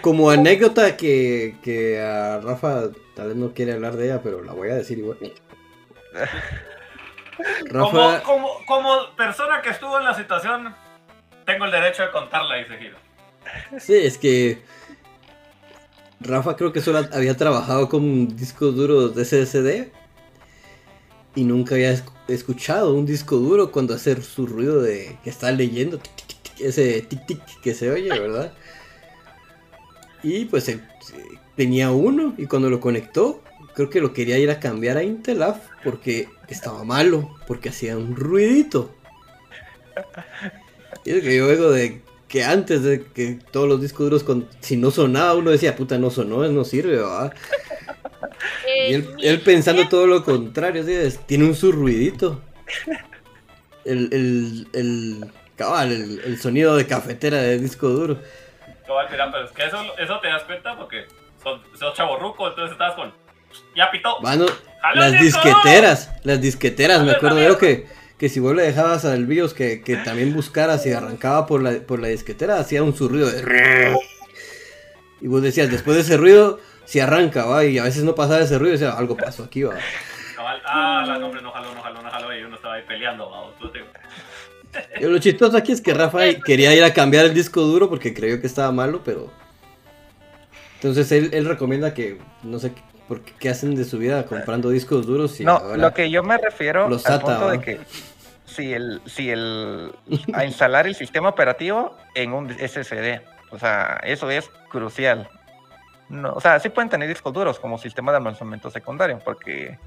como, 0.00 0.30
anécdota 0.30 0.96
que, 0.96 1.54
que 1.62 2.00
a 2.00 2.40
Rafa 2.40 2.88
tal 3.14 3.28
vez 3.28 3.36
no 3.36 3.54
quiere 3.54 3.74
hablar 3.74 3.94
de 3.94 4.06
ella, 4.06 4.20
pero 4.20 4.42
la 4.42 4.52
voy 4.52 4.70
a 4.70 4.74
decir 4.74 4.98
igual. 4.98 5.18
Rafa... 7.66 8.20
como, 8.24 8.50
como, 8.66 9.14
persona 9.16 9.62
que 9.62 9.70
estuvo 9.70 9.96
en 9.96 10.04
la 10.04 10.14
situación, 10.14 10.74
tengo 11.52 11.66
el 11.66 11.70
derecho 11.70 12.02
de 12.02 12.10
contarla, 12.10 12.56
dice 12.56 12.78
Giro. 12.78 12.96
Sí, 13.78 13.94
es 13.94 14.16
que 14.16 14.62
Rafa 16.20 16.56
creo 16.56 16.72
que 16.72 16.80
solo 16.80 17.06
había 17.12 17.36
trabajado 17.36 17.88
con 17.88 18.34
discos 18.36 18.74
duros 18.74 19.14
de 19.14 19.24
SSD 19.24 19.92
y 21.34 21.44
nunca 21.44 21.74
había 21.74 21.94
escuchado 22.28 22.94
un 22.94 23.04
disco 23.04 23.36
duro 23.36 23.70
cuando 23.70 23.94
hace 23.94 24.20
su 24.22 24.46
ruido 24.46 24.80
de 24.80 25.18
que 25.24 25.30
está 25.30 25.50
leyendo 25.50 26.00
ese 26.58 27.02
tic 27.02 27.26
tic 27.26 27.60
que 27.62 27.74
se 27.74 27.90
oye, 27.90 28.08
¿verdad? 28.08 28.54
Y 30.22 30.46
pues 30.46 30.74
tenía 31.56 31.90
uno 31.90 32.34
y 32.38 32.46
cuando 32.46 32.70
lo 32.70 32.80
conectó, 32.80 33.42
creo 33.74 33.90
que 33.90 34.00
lo 34.00 34.12
quería 34.12 34.38
ir 34.38 34.50
a 34.50 34.60
cambiar 34.60 34.96
a 34.96 35.02
Intelaf 35.02 35.58
porque 35.82 36.28
estaba 36.48 36.84
malo, 36.84 37.36
porque 37.46 37.70
hacía 37.70 37.98
un 37.98 38.14
ruidito. 38.14 38.94
Y 41.04 41.10
es 41.10 41.22
que 41.22 41.36
yo 41.36 41.46
vengo 41.48 41.70
de 41.70 42.02
que 42.28 42.44
antes 42.44 42.82
de 42.82 43.04
que 43.04 43.38
todos 43.50 43.68
los 43.68 43.80
discos 43.80 44.06
duros, 44.06 44.24
con, 44.24 44.48
si 44.60 44.76
no 44.76 44.90
sonaba, 44.90 45.34
uno 45.34 45.50
decía, 45.50 45.76
puta, 45.76 45.98
no 45.98 46.10
sonó, 46.10 46.46
no 46.48 46.64
sirve, 46.64 46.96
¿verdad? 46.96 47.34
y 48.88 48.94
él, 48.94 49.42
pensando 49.44 49.88
todo 49.88 50.06
lo 50.06 50.24
contrario, 50.24 50.84
tiene 51.26 51.44
un 51.44 51.54
surruidito. 51.54 52.40
El, 53.84 54.10
el, 54.12 54.68
el, 54.74 55.32
cabal, 55.56 55.90
el, 55.90 56.38
sonido 56.38 56.76
de 56.76 56.86
cafetera 56.86 57.38
de 57.38 57.58
disco 57.58 57.88
duro. 57.88 58.16
Cabal, 58.86 59.08
mira, 59.10 59.28
pero 59.32 59.44
es 59.44 59.50
que 59.50 59.66
eso, 59.66 59.76
eso 59.98 60.20
te 60.20 60.28
das 60.28 60.44
cuenta 60.44 60.78
porque 60.78 61.06
sos, 61.42 61.60
sos 61.76 61.92
chaborruco, 61.92 62.46
entonces 62.46 62.70
estás 62.70 62.94
con. 62.94 63.12
Ya 63.74 63.90
pitó. 63.90 64.20
Bueno, 64.20 64.46
las 64.94 65.20
disqueteras, 65.20 66.12
las 66.22 66.40
disqueteras, 66.40 67.02
me 67.02 67.10
acuerdo 67.10 67.40
yo 67.42 67.58
que, 67.58 67.88
que 68.22 68.28
si 68.28 68.38
vos 68.38 68.54
le 68.54 68.62
dejabas 68.62 69.04
al 69.04 69.26
BIOS 69.26 69.52
que, 69.52 69.82
que 69.82 69.96
también 69.96 70.32
buscaras 70.32 70.86
y 70.86 70.92
arrancaba 70.92 71.44
por 71.44 71.60
la, 71.60 71.80
por 71.80 71.98
la 71.98 72.06
disquetera, 72.06 72.60
hacía 72.60 72.84
un 72.84 72.94
zurrido 72.94 73.28
de. 73.28 73.98
Y 75.20 75.26
vos 75.26 75.42
decías, 75.42 75.68
después 75.68 75.96
de 75.96 76.02
ese 76.02 76.16
ruido, 76.16 76.60
si 76.84 77.00
arranca, 77.00 77.46
va, 77.46 77.64
y 77.64 77.78
a 77.78 77.82
veces 77.82 78.04
no 78.04 78.14
pasaba 78.14 78.38
ese 78.38 78.60
ruido, 78.60 78.74
decía, 78.74 78.92
algo 78.92 79.16
pasó 79.16 79.42
aquí, 79.42 79.64
va. 79.64 79.74
Ah, 80.66 81.02
la 81.04 81.18
nombre 81.18 81.42
no 81.42 81.50
jaló, 81.50 81.74
no 81.74 81.82
jaló, 81.82 82.00
no 82.00 82.08
jaló, 82.12 82.38
y 82.38 82.44
uno 82.44 82.54
estaba 82.54 82.74
ahí 82.74 82.84
peleando, 82.86 83.28
va. 83.28 83.50
Lo 85.00 85.18
chistoso 85.18 85.56
aquí 85.56 85.72
es 85.72 85.80
que 85.80 85.92
Rafa 85.92 86.20
quería 86.46 86.72
ir 86.76 86.84
a 86.84 86.94
cambiar 86.94 87.24
el 87.24 87.34
disco 87.34 87.62
duro 87.62 87.88
porque 87.88 88.14
creyó 88.14 88.40
que 88.40 88.46
estaba 88.46 88.70
malo, 88.70 89.00
pero. 89.04 89.32
Entonces 90.76 91.10
él, 91.10 91.30
él 91.32 91.44
recomienda 91.44 91.92
que, 91.92 92.18
no 92.44 92.60
sé, 92.60 92.70
porque 93.08 93.32
qué 93.38 93.48
hacen 93.48 93.74
de 93.74 93.84
su 93.84 93.98
vida 93.98 94.24
comprando 94.26 94.70
discos 94.70 95.06
duros. 95.06 95.40
Y 95.40 95.44
no, 95.44 95.76
lo 95.76 95.92
que 95.92 96.08
yo 96.08 96.22
me 96.22 96.38
refiero 96.38 96.84
al 96.84 97.20
punto 97.20 97.50
de 97.50 97.60
que 97.60 97.80
si 98.52 98.72
el, 98.72 99.02
si 99.06 99.30
el, 99.30 99.92
a 100.34 100.44
instalar 100.44 100.86
el 100.86 100.94
sistema 100.94 101.28
operativo 101.28 101.96
en 102.14 102.32
un 102.32 102.50
SSD, 102.50 103.20
o 103.50 103.58
sea, 103.58 104.00
eso 104.04 104.30
es 104.30 104.50
crucial. 104.68 105.28
No, 106.08 106.34
o 106.34 106.40
sea, 106.40 106.60
sí 106.60 106.68
pueden 106.68 106.90
tener 106.90 107.08
discos 107.08 107.32
duros 107.32 107.58
como 107.58 107.78
sistema 107.78 108.12
de 108.12 108.18
almacenamiento 108.18 108.70
secundario, 108.70 109.18
porque 109.24 109.78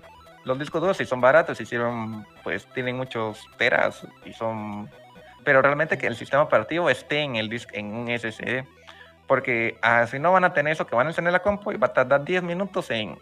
los 0.43 0.57
discos 0.57 0.81
duros 0.81 0.97
sí 0.97 1.05
son 1.05 1.21
baratos 1.21 1.59
y 1.61 1.65
sirven, 1.65 2.25
pues 2.43 2.67
tienen 2.73 2.97
muchos 2.97 3.45
teras 3.57 4.07
y 4.25 4.33
son, 4.33 4.89
pero 5.43 5.61
realmente 5.61 5.97
que 5.97 6.07
el 6.07 6.15
sistema 6.15 6.43
operativo 6.43 6.89
esté 6.89 7.19
en 7.19 7.35
el 7.35 7.49
disco, 7.49 7.71
en 7.73 7.93
un 7.93 8.07
SSD, 8.07 8.63
porque 9.27 9.77
así 9.81 10.19
no 10.19 10.31
van 10.31 10.43
a 10.43 10.53
tener 10.53 10.73
eso 10.73 10.85
que 10.85 10.95
van 10.95 11.07
a 11.07 11.09
encender 11.09 11.33
la 11.33 11.41
compu 11.41 11.71
y 11.71 11.77
va 11.77 11.87
a 11.87 11.93
tardar 11.93 12.23
10 12.23 12.43
minutos 12.43 12.89
en. 12.91 13.17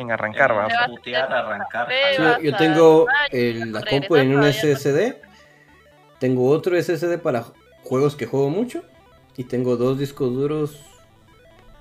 En 0.00 0.10
arrancar, 0.10 0.52
va. 0.52 0.64
a 0.64 1.38
arrancar. 1.38 1.88
yo 2.42 2.56
tengo 2.56 3.06
la 3.32 3.82
compu 3.82 4.16
en 4.16 4.34
un 4.34 4.50
SSD, 4.50 5.16
tengo 6.18 6.48
otro 6.48 6.80
SSD 6.80 7.18
para 7.18 7.44
juegos 7.84 8.16
que 8.16 8.24
juego 8.24 8.48
mucho 8.48 8.82
y 9.36 9.44
tengo 9.44 9.76
dos 9.76 9.98
discos 9.98 10.32
duros 10.32 10.80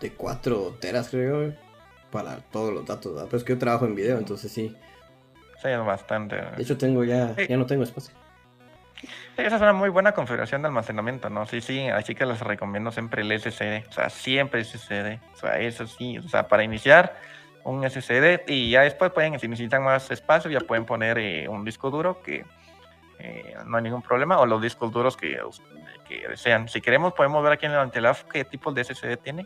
de 0.02 0.12
4 0.12 0.78
teras 0.82 1.10
creo 1.10 1.54
para 2.12 2.38
todos 2.52 2.74
los 2.74 2.86
datos, 2.86 3.24
pero 3.26 3.38
es 3.38 3.44
que 3.44 3.54
yo 3.54 3.60
trabajo 3.60 3.86
en 3.86 3.96
video, 3.96 4.18
entonces 4.18 4.52
sí. 4.52 4.76
Sí, 5.62 5.68
es 5.70 5.86
bastante. 5.86 6.36
De 6.36 6.64
hecho 6.64 6.78
tengo 6.78 7.04
ya, 7.04 7.36
ya 7.48 7.56
no 7.56 7.66
tengo 7.66 7.84
espacio. 7.84 8.14
esa 9.38 9.56
es 9.56 9.62
una 9.62 9.74
muy 9.74 9.90
buena 9.90 10.12
configuración 10.12 10.62
de 10.62 10.68
almacenamiento, 10.68 11.30
¿no? 11.30 11.46
Sí, 11.46 11.62
sí, 11.62 11.88
así 11.88 12.16
que 12.16 12.26
les 12.26 12.42
recomiendo 12.42 12.92
siempre 12.92 13.22
el 13.22 13.40
SSD, 13.40 13.88
o 13.88 13.92
sea, 13.94 14.10
siempre 14.10 14.64
SSD, 14.64 15.20
o 15.36 15.38
sea, 15.38 15.60
eso 15.60 15.88
sí, 15.88 16.18
o 16.18 16.28
sea, 16.28 16.50
para 16.50 16.64
iniciar 16.64 17.16
un 17.64 17.89
SSD 17.89 18.43
y 18.47 18.72
ya 18.72 18.82
después 18.82 19.12
pueden, 19.12 19.39
si 19.39 19.47
necesitan 19.47 19.84
más 19.84 20.10
espacio, 20.12 20.49
ya 20.49 20.60
pueden 20.62 20.86
poner 20.86 21.18
eh, 21.18 21.47
un 21.47 21.66
disco 21.66 21.89
duro 21.89 22.22
que 22.22 22.45
eh, 23.20 23.55
no 23.66 23.78
hay 23.78 23.84
ningún 23.84 24.01
problema, 24.01 24.39
o 24.39 24.45
los 24.45 24.62
discos 24.62 24.91
duros 24.91 25.18
que, 25.18 25.39
que 26.07 26.28
desean. 26.28 26.68
Si 26.70 26.82
queremos, 26.82 27.14
podemos 27.14 27.43
ver 27.43 27.53
aquí 27.53 27.66
en 27.66 27.74
el 27.74 27.80
Antelaf 27.80 28.24
qué 28.24 28.45
tipo 28.45 28.72
de 28.72 28.84
SSD 28.84 29.18
tiene 29.18 29.45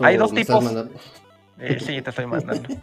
hay 0.00 0.16
dos 0.16 0.32
tipos. 0.34 0.64
Eh, 1.58 1.78
sí, 1.78 2.02
te 2.02 2.10
estoy 2.10 2.26
mandando. 2.26 2.68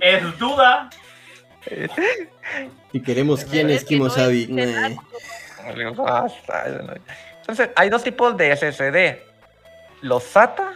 es 0.00 0.38
duda. 0.38 0.88
Si 2.90 3.02
queremos 3.02 3.44
quién 3.44 3.68
es 3.70 3.84
Kimosabi. 3.84 4.48
Entonces, 7.40 7.70
hay 7.76 7.88
dos 7.90 8.02
tipos 8.02 8.36
de 8.36 8.56
SSD. 8.56 9.31
Los 10.02 10.24
SATA 10.24 10.74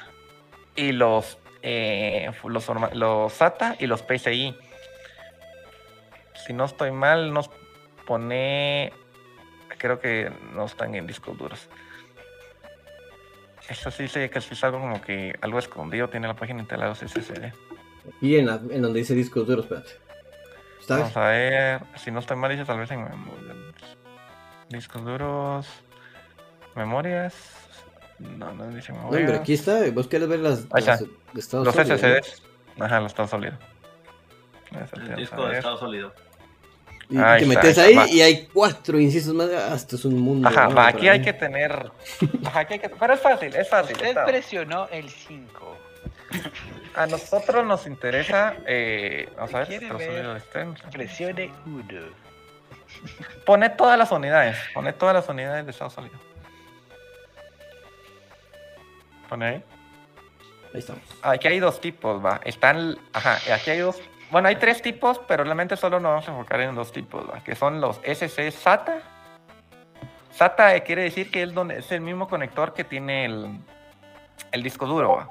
y 0.75 0.93
los, 0.93 1.39
eh, 1.63 2.31
los, 2.45 2.69
los 2.95 3.33
SATA 3.33 3.77
y 3.79 3.87
los 3.87 4.03
PCI. 4.03 4.57
Si 6.47 6.53
no 6.53 6.65
estoy 6.65 6.93
mal, 6.93 7.33
nos 7.33 7.51
pone. 8.07 8.93
Creo 9.79 9.99
que 9.99 10.31
no 10.55 10.65
están 10.65 10.95
en 10.95 11.07
discos 11.07 11.37
duros. 11.37 11.69
Eso 13.69 13.91
sí 13.91 14.07
sé 14.07 14.31
que 14.31 14.39
es 14.39 14.65
algo 14.65 14.79
como 14.79 15.03
que 15.03 15.37
algo 15.41 15.59
escondido 15.59 16.09
tiene 16.09 16.29
la 16.29 16.35
página 16.35 16.61
instalada 16.61 16.95
SSD. 16.95 17.53
Y 18.21 18.37
en, 18.37 18.49
en 18.49 18.83
donde 18.83 19.01
dice 19.01 19.15
discos 19.15 19.47
duros, 19.47 19.65
espérate. 19.65 19.91
Vamos 20.89 21.17
a 21.17 21.29
ver, 21.29 21.81
si 21.97 22.13
no 22.13 22.21
estoy 22.21 22.37
mal, 22.37 22.51
dice 22.51 22.65
tal 22.65 22.79
vez 22.79 22.91
en 22.93 23.09
discos 24.69 25.05
duros, 25.05 25.67
memorias. 26.77 27.66
No, 28.19 28.53
no 28.53 28.69
dice. 28.69 28.93
No, 28.93 29.09
pero 29.11 29.37
aquí 29.37 29.55
está, 29.55 29.79
vos 29.93 30.07
querés 30.09 30.29
ver 30.29 30.41
las, 30.41 30.67
las 30.73 31.01
de 31.01 31.41
Estado 31.41 31.65
Los 31.65 31.75
SSDs. 31.75 32.43
Ajá, 32.79 33.01
los 33.01 33.13
Estados 33.13 33.31
sólidos. 33.31 33.59
El 34.71 35.17
disco 35.17 35.47
de 35.49 35.59
estado 35.59 35.79
sólido. 35.79 36.13
Y 37.09 37.17
te 37.17 37.47
metes 37.47 37.79
ahí 37.79 37.97
y 38.11 38.21
hay 38.21 38.47
cuatro 38.53 38.99
incisos 38.99 39.33
más. 39.33 39.49
Ah, 39.51 39.75
esto 39.75 39.97
es 39.97 40.05
un 40.05 40.19
mundo. 40.19 40.49
Ajá, 40.49 40.89
aquí 40.89 41.09
hay 41.09 41.23
que 41.23 41.33
tener. 41.33 41.91
Ajá, 42.45 42.61
aquí 42.61 42.75
hay 42.75 42.81
que... 42.81 42.89
Pero 42.89 43.15
es 43.15 43.21
fácil, 43.21 43.55
es 43.55 43.69
fácil. 43.69 43.97
Usted 43.97 44.17
presionó 44.25 44.89
el 44.91 45.09
5. 45.09 45.77
A 46.97 47.07
nosotros 47.07 47.65
nos 47.65 47.87
interesa. 47.87 48.57
Eh, 48.67 49.29
vamos 49.37 49.55
a 49.55 49.59
ver, 49.65 49.81
ver? 49.95 50.43
Presione 50.91 51.53
1. 51.65 51.85
Pone 53.45 53.71
todas 53.71 53.99
las 53.99 54.11
unidades. 54.11 54.57
Pone 54.75 54.93
todas 54.93 55.15
las 55.15 55.29
unidades 55.29 55.65
de 55.65 55.71
estado 55.71 55.91
sólido. 55.91 56.19
Pone 59.29 59.47
ahí. 59.47 59.65
Ahí 60.75 60.81
estamos. 60.81 61.03
Aquí 61.23 61.49
hay 61.49 61.61
dos 61.61 61.81
tipos, 61.81 62.25
va. 62.25 62.41
Están. 62.45 62.97
Ajá, 63.13 63.39
aquí 63.53 63.71
hay 63.71 63.79
dos 63.79 64.01
bueno, 64.31 64.49
hay 64.49 64.57
tres 64.57 64.83
tipos, 64.83 65.21
pero 65.29 65.45
realmente 65.45 65.77
solo 65.77 66.01
nos 66.01 66.11
vamos 66.11 66.29
a 66.29 66.33
enfocar 66.33 66.61
en 66.61 66.75
dos 66.75 66.91
tipos, 66.93 67.25
que 67.45 67.55
son 67.55 67.81
los 67.81 68.01
SC 68.03 68.51
SATA. 68.51 68.99
SATA 70.33 70.81
quiere 70.81 71.03
decir 71.03 71.31
que 71.31 71.45
es, 71.45 71.55
donde, 71.55 71.79
es 71.79 71.93
el 71.93 72.01
mismo 72.01 72.29
conector 72.29 72.75
que 72.75 72.83
tiene 72.83 73.25
el, 73.25 73.59
el 74.51 74.63
disco 74.63 74.87
duro. 74.87 75.29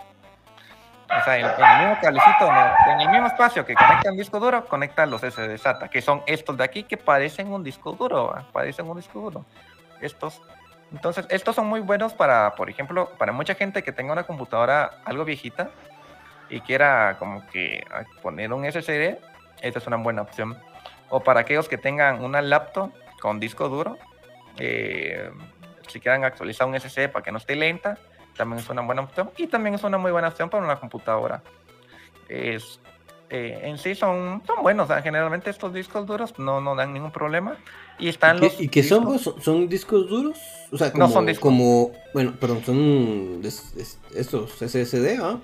O 1.07 1.23
sea, 1.23 1.37
en, 1.37 1.45
el 1.45 1.87
mismo 1.87 2.01
cablecito, 2.01 2.49
en 2.87 3.01
el 3.01 3.09
mismo 3.09 3.27
espacio 3.27 3.65
que 3.65 3.75
conecta 3.75 4.09
el 4.09 4.17
disco 4.17 4.39
duro, 4.39 4.65
conecta 4.65 5.05
los 5.05 5.21
SD 5.21 5.57
SATA, 5.57 5.89
que 5.89 6.01
son 6.01 6.23
estos 6.25 6.57
de 6.57 6.63
aquí 6.63 6.83
que 6.83 6.97
parecen 6.97 7.51
un 7.51 7.63
disco 7.63 7.91
duro, 7.91 8.33
parecen 8.53 8.89
un 8.89 8.97
disco 8.97 9.19
duro. 9.19 9.45
Estos. 10.01 10.41
Entonces, 10.91 11.25
estos 11.29 11.55
son 11.55 11.67
muy 11.67 11.81
buenos 11.81 12.13
para, 12.13 12.55
por 12.55 12.69
ejemplo, 12.69 13.09
para 13.17 13.31
mucha 13.31 13.55
gente 13.55 13.83
que 13.83 13.91
tenga 13.91 14.13
una 14.13 14.23
computadora 14.23 15.01
algo 15.05 15.25
viejita, 15.25 15.71
y 16.49 16.61
quiera 16.61 17.17
como 17.17 17.45
que 17.47 17.83
poner 18.21 18.53
un 18.53 18.65
SSD, 18.65 19.17
esta 19.61 19.79
es 19.79 19.87
una 19.87 19.97
buena 19.97 20.21
opción. 20.21 20.57
O 21.09 21.21
para 21.21 21.41
aquellos 21.41 21.67
que 21.67 21.77
tengan 21.77 22.23
una 22.23 22.41
laptop 22.41 22.91
con 23.19 23.39
disco 23.39 23.69
duro, 23.69 23.97
eh, 24.57 25.31
si 25.87 25.99
quieren 25.99 26.23
actualizar 26.23 26.67
un 26.67 26.79
SSD 26.79 27.09
para 27.09 27.23
que 27.23 27.31
no 27.31 27.37
esté 27.37 27.55
lenta, 27.55 27.97
también 28.35 28.59
es 28.59 28.69
una 28.69 28.81
buena 28.81 29.01
opción. 29.01 29.31
Y 29.37 29.47
también 29.47 29.75
es 29.75 29.83
una 29.83 29.97
muy 29.97 30.11
buena 30.11 30.27
opción 30.27 30.49
para 30.49 30.63
una 30.63 30.79
computadora. 30.79 31.41
Es, 32.27 32.79
eh, 33.29 33.61
en 33.63 33.77
sí 33.77 33.95
son, 33.95 34.43
son 34.45 34.61
buenos, 34.61 34.89
generalmente 35.01 35.49
estos 35.49 35.73
discos 35.73 36.05
duros 36.05 36.37
no, 36.37 36.61
no 36.61 36.75
dan 36.75 36.93
ningún 36.93 37.11
problema. 37.11 37.57
Y 37.97 38.09
están 38.09 38.39
los. 38.39 38.59
¿Y 38.59 38.67
qué 38.67 38.83
son, 38.83 39.19
son 39.19 39.69
discos 39.69 40.09
duros? 40.09 40.37
O 40.71 40.77
sea, 40.77 40.91
como, 40.91 41.07
no 41.07 41.13
son 41.13 41.25
discos. 41.25 41.41
Como, 41.41 41.91
bueno, 42.13 42.33
perdón, 42.39 42.63
son 42.65 43.41
estos 44.13 44.51
SSD, 44.51 45.19
¿ah? 45.21 45.39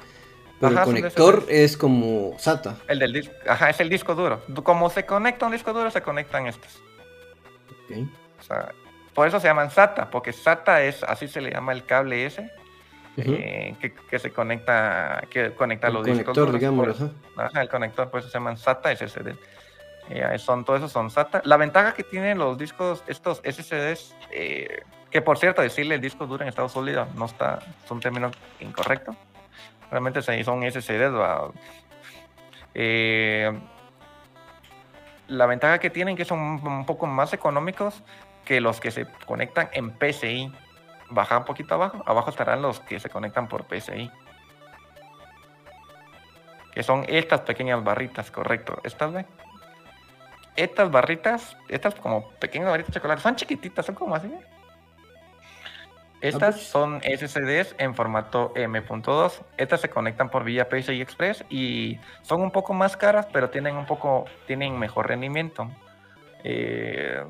Pero 0.59 0.77
el 0.77 0.83
conector 0.83 1.45
es 1.49 1.75
como 1.75 2.35
SATA. 2.37 2.77
El 2.87 2.99
del 2.99 3.13
disco, 3.13 3.33
ajá, 3.47 3.71
es 3.71 3.79
el 3.79 3.89
disco 3.89 4.13
duro. 4.13 4.43
Como 4.63 4.89
se 4.91 5.05
conecta 5.05 5.47
un 5.47 5.53
disco 5.53 5.73
duro, 5.73 5.89
se 5.89 6.01
conectan 6.01 6.45
estos. 6.45 6.83
Ok. 7.85 7.97
O 8.39 8.43
sea, 8.43 8.71
por 9.13 9.27
eso 9.27 9.39
se 9.39 9.47
llaman 9.47 9.71
SATA, 9.71 10.11
porque 10.11 10.31
SATA 10.33 10.83
es, 10.83 11.03
así 11.03 11.27
se 11.27 11.41
le 11.41 11.51
llama 11.51 11.71
el 11.71 11.85
cable 11.85 12.25
ese, 12.25 12.51
eh, 13.17 13.75
que, 14.09 14.19
se 14.19 14.31
conecta, 14.31 15.23
que 15.29 15.53
conecta 15.53 15.89
los 15.89 16.05
discos 16.05 16.35
duros. 16.35 16.53
Digamos, 16.53 17.01
ajá, 17.35 17.61
el 17.61 17.69
conector, 17.69 18.09
por 18.09 18.19
eso 18.21 18.29
se 18.29 18.33
llaman 18.33 18.57
SATA 18.57 18.95
SSD. 18.95 19.35
Eh, 20.09 20.37
son, 20.39 20.65
todo 20.65 20.75
eso 20.75 20.89
son 20.89 21.09
SATA. 21.09 21.41
La 21.45 21.57
ventaja 21.57 21.93
que 21.93 22.03
tienen 22.03 22.37
los 22.37 22.57
discos, 22.57 23.03
estos 23.07 23.41
SSDs, 23.43 24.15
eh, 24.31 24.83
que 25.09 25.21
por 25.21 25.37
cierto, 25.37 25.61
decirle 25.61 25.95
el 25.95 26.01
disco 26.01 26.25
duro 26.25 26.43
en 26.43 26.49
estado 26.49 26.69
sólido 26.69 27.07
no 27.15 27.25
está, 27.25 27.59
es 27.83 27.91
un 27.91 27.99
término 27.99 28.31
incorrecto. 28.59 29.15
Realmente 29.89 30.21
son 30.21 30.63
SSDs. 30.63 31.13
Eh, 32.73 33.51
la 35.27 35.45
ventaja 35.45 35.79
que 35.79 35.89
tienen 35.89 36.15
que 36.15 36.25
son 36.25 36.39
un 36.39 36.85
poco 36.85 37.07
más 37.07 37.33
económicos 37.33 38.01
que 38.45 38.59
los 38.61 38.79
que 38.79 38.91
se 38.91 39.05
conectan 39.25 39.69
en 39.73 39.91
PCI. 39.91 40.51
Baja 41.11 41.37
un 41.37 41.45
poquito 41.45 41.75
abajo. 41.75 42.03
Abajo 42.05 42.29
estarán 42.29 42.61
los 42.61 42.79
que 42.79 42.99
se 42.99 43.09
conectan 43.09 43.47
por 43.47 43.65
PCI. 43.65 44.11
Que 46.73 46.83
son 46.83 47.05
estas 47.07 47.41
pequeñas 47.41 47.83
barritas, 47.83 48.31
correcto. 48.31 48.79
¿Estas 48.83 49.13
ven? 49.13 49.27
estas 50.55 50.91
barritas, 50.91 51.57
estas 51.69 51.95
como 51.95 52.29
pequeñas 52.31 52.69
barritas 52.69 52.93
de 52.93 52.99
chocolate, 52.99 53.21
son 53.21 53.35
chiquititas, 53.35 53.85
son 53.85 53.95
como 53.95 54.15
así. 54.15 54.31
Estas 56.19 56.61
son 56.61 57.01
SSDs 57.01 57.75
en 57.79 57.95
formato 57.95 58.53
M.2. 58.55 59.41
Estas 59.57 59.81
se 59.81 59.89
conectan 59.89 60.29
por 60.29 60.43
vía 60.43 60.69
PCI 60.69 61.01
Express 61.01 61.43
y 61.49 61.99
son 62.21 62.41
un 62.41 62.51
poco 62.51 62.73
más 62.73 62.95
caras, 62.95 63.27
pero 63.33 63.49
tienen 63.49 63.75
un 63.75 63.87
poco, 63.87 64.25
tienen 64.45 64.77
mejor 64.77 65.07
rendimiento. 65.07 65.67
Eh, 66.43 67.23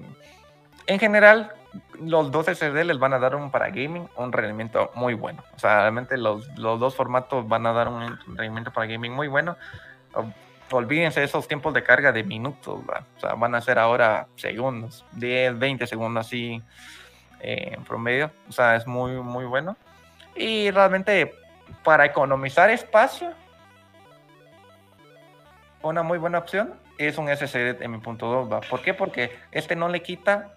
en 0.88 1.00
general, 1.00 1.54
los 2.00 2.32
dos 2.32 2.48
SSD 2.48 2.84
les 2.84 3.00
van 3.00 3.14
a 3.14 3.20
dar 3.20 3.36
un 3.36 3.52
para 3.52 3.68
gaming 3.68 4.08
un 4.18 4.32
rendimiento 4.32 4.92
muy 4.96 5.14
bueno. 5.14 5.44
O 5.56 5.60
sea, 5.60 5.82
realmente 5.82 6.18
los, 6.18 6.48
los 6.58 6.80
dos 6.80 6.96
formatos 6.96 7.48
van 7.48 7.66
a 7.66 7.74
dar 7.74 7.88
un 7.88 8.18
rendimiento 8.36 8.72
para 8.72 8.88
gaming 8.88 9.14
muy 9.14 9.28
bueno 9.28 9.56
olvídense 10.76 11.20
de 11.20 11.26
esos 11.26 11.48
tiempos 11.48 11.74
de 11.74 11.84
carga 11.84 12.12
de 12.12 12.24
minutos, 12.24 12.80
o 12.80 13.20
sea, 13.20 13.34
van 13.34 13.56
a 13.56 13.62
ser 13.62 13.80
ahora 13.80 14.28
segundos, 14.36 15.06
10, 15.14 15.60
20 15.60 15.88
segundos 15.88 16.26
así 16.26 16.62
eh, 17.40 17.74
en 17.76 17.84
promedio, 17.84 18.32
o 18.48 18.52
sea, 18.52 18.76
es 18.76 18.88
muy, 18.88 19.14
muy 19.14 19.46
bueno. 19.46 19.78
Y 20.36 20.72
realmente 20.72 21.36
para 21.84 22.06
economizar 22.06 22.70
espacio, 22.70 23.34
una 25.82 26.04
muy 26.04 26.18
buena 26.18 26.38
opción 26.38 26.74
es 26.98 27.18
un 27.18 27.28
SSD 27.28 27.82
M.2, 27.82 28.68
¿Por 28.68 28.82
qué? 28.82 28.94
Porque 28.94 29.36
este 29.52 29.76
no 29.76 29.90
le 29.90 30.04
quita 30.04 30.54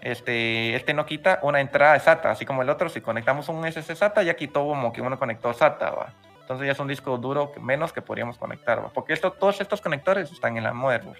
este, 0.00 0.74
este 0.74 0.94
no 0.94 1.06
quita 1.06 1.40
una 1.42 1.60
entrada 1.60 1.98
SATA, 1.98 2.30
así 2.30 2.44
como 2.44 2.62
el 2.62 2.70
otro, 2.70 2.88
si 2.88 3.00
conectamos 3.00 3.48
un 3.48 3.64
SSD 3.70 3.94
SATA, 3.94 4.22
ya 4.22 4.34
quitó 4.34 4.60
como 4.60 4.92
que 4.92 5.02
uno 5.02 5.18
conectó 5.18 5.52
SATA, 5.52 5.90
¿va? 5.90 6.12
Entonces 6.40 6.66
ya 6.66 6.72
es 6.72 6.80
un 6.80 6.88
disco 6.88 7.16
duro 7.18 7.52
menos 7.60 7.92
que 7.92 8.02
podríamos 8.02 8.36
conectar, 8.36 8.82
porque 8.92 9.12
esto, 9.12 9.32
todos 9.32 9.60
estos 9.60 9.80
conectores 9.80 10.32
están 10.32 10.56
en 10.56 10.64
la 10.64 10.72
motherboard. 10.72 11.18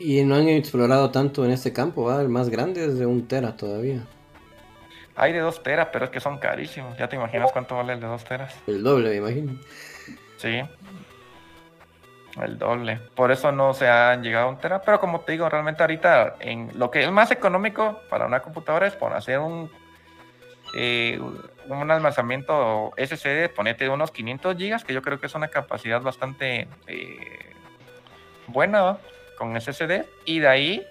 Y 0.00 0.22
no 0.22 0.36
han 0.36 0.48
explorado 0.48 1.10
tanto 1.10 1.44
en 1.44 1.50
este 1.50 1.72
campo, 1.72 2.04
¿va? 2.04 2.20
el 2.22 2.28
más 2.28 2.48
grande 2.48 2.86
es 2.86 2.98
de 2.98 3.06
un 3.06 3.28
tera 3.28 3.56
todavía. 3.56 4.02
Hay 5.16 5.32
de 5.32 5.40
dos 5.40 5.62
teras, 5.62 5.88
pero 5.92 6.06
es 6.06 6.10
que 6.10 6.20
son 6.20 6.38
carísimos. 6.38 6.96
Ya 6.98 7.08
te 7.08 7.16
imaginas 7.16 7.52
cuánto 7.52 7.76
vale 7.76 7.92
el 7.92 8.00
de 8.00 8.06
dos 8.06 8.24
teras. 8.24 8.54
El 8.66 8.82
doble, 8.82 9.10
me 9.10 9.16
imagino. 9.16 9.60
Sí. 10.38 10.62
El 12.40 12.58
doble. 12.58 13.00
Por 13.14 13.30
eso 13.30 13.52
no 13.52 13.74
se 13.74 13.88
han 13.88 14.22
llegado 14.22 14.46
a 14.46 14.50
un 14.50 14.58
tera. 14.58 14.82
Pero 14.82 14.98
como 14.98 15.20
te 15.20 15.32
digo, 15.32 15.48
realmente 15.48 15.82
ahorita 15.82 16.36
en 16.40 16.70
lo 16.74 16.90
que 16.90 17.04
es 17.04 17.10
más 17.10 17.30
económico 17.30 18.00
para 18.10 18.26
una 18.26 18.40
computadora 18.40 18.86
es 18.86 18.96
por 18.96 19.12
hacer 19.12 19.38
un 19.38 19.70
eh, 20.76 21.20
un 21.68 21.90
almacenamiento 21.90 22.92
SSD, 22.96 23.48
ponete 23.54 23.88
unos 23.88 24.10
500 24.10 24.56
GB, 24.56 24.84
que 24.84 24.92
yo 24.92 25.02
creo 25.02 25.20
que 25.20 25.26
es 25.26 25.34
una 25.34 25.48
capacidad 25.48 26.00
bastante 26.02 26.68
eh, 26.86 27.54
buena 28.48 28.98
con 29.38 29.58
SSD, 29.60 30.04
y 30.24 30.40
de 30.40 30.48
ahí 30.48 30.86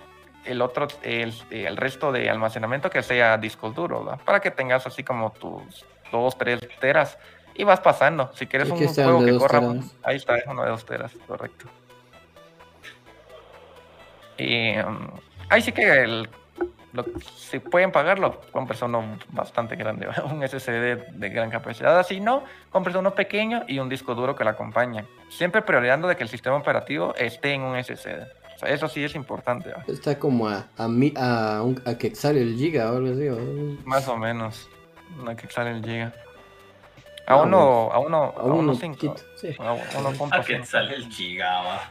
el 0.45 0.61
otro, 0.61 0.87
el, 1.03 1.33
resto 1.77 2.11
de 2.11 2.29
almacenamiento 2.29 2.89
que 2.89 3.03
sea 3.03 3.37
disco 3.37 3.71
duro, 3.71 4.17
para 4.25 4.39
que 4.39 4.51
tengas 4.51 4.87
así 4.87 5.03
como 5.03 5.31
tus 5.31 5.85
2, 6.11 6.37
3 6.37 6.59
teras 6.79 7.17
y 7.55 7.63
vas 7.63 7.79
pasando. 7.79 8.31
Si 8.35 8.47
quieres 8.47 8.69
un 8.69 8.77
juego 8.77 9.25
que 9.25 9.37
corra, 9.37 9.61
ahí 10.03 10.17
está, 10.17 10.35
uno 10.47 10.63
de 10.63 10.69
2 10.69 10.85
teras, 10.85 11.11
correcto. 11.27 11.65
Y 14.37 14.77
um, 14.79 15.09
ahí 15.49 15.61
sí 15.61 15.71
que 15.71 16.01
el 16.01 16.29
si 17.25 17.59
pueden 17.59 17.91
pagarlo, 17.91 18.41
compres 18.51 18.81
uno 18.81 19.17
bastante 19.29 19.75
grande, 19.75 20.07
un 20.31 20.47
SSD 20.47 21.11
de 21.13 21.29
gran 21.29 21.49
capacidad. 21.49 21.97
Así 21.97 22.19
no, 22.19 22.43
compres 22.69 22.95
uno 22.95 23.15
pequeño 23.15 23.63
y 23.67 23.79
un 23.79 23.89
disco 23.89 24.15
duro 24.15 24.35
que 24.35 24.43
lo 24.43 24.51
acompañe. 24.51 25.05
Siempre 25.29 25.61
priorizando 25.61 26.07
de 26.07 26.15
que 26.15 26.23
el 26.23 26.29
sistema 26.29 26.55
operativo 26.55 27.15
esté 27.15 27.53
en 27.53 27.61
un 27.61 27.83
SSD. 27.83 28.27
eso 28.67 28.87
sí 28.87 29.03
es 29.03 29.15
importante. 29.15 29.73
Está 29.87 30.19
como 30.19 30.47
a, 30.47 30.67
a, 30.77 30.87
a, 31.15 31.63
a, 31.85 31.97
que 31.97 32.13
sale 32.15 32.41
el 32.41 32.55
giga 32.55 32.91
o 32.91 32.97
algo 32.97 33.13
así. 33.13 33.79
Más 33.85 34.07
o 34.07 34.17
menos, 34.17 34.69
a 35.27 35.35
que 35.35 35.49
sale 35.49 35.71
el 35.71 35.83
giga. 35.83 36.13
A 37.25 37.37
uno, 37.37 37.89
a 37.91 37.99
uno, 37.99 38.33
a 38.35 38.43
uno, 38.43 38.75
cinco. 38.75 39.15
A, 39.59 39.73
uno 39.73 40.13
a 40.31 40.41
que 40.41 40.65
sale 40.65 40.95
el 40.95 41.07
giga, 41.09 41.61
va. 41.61 41.89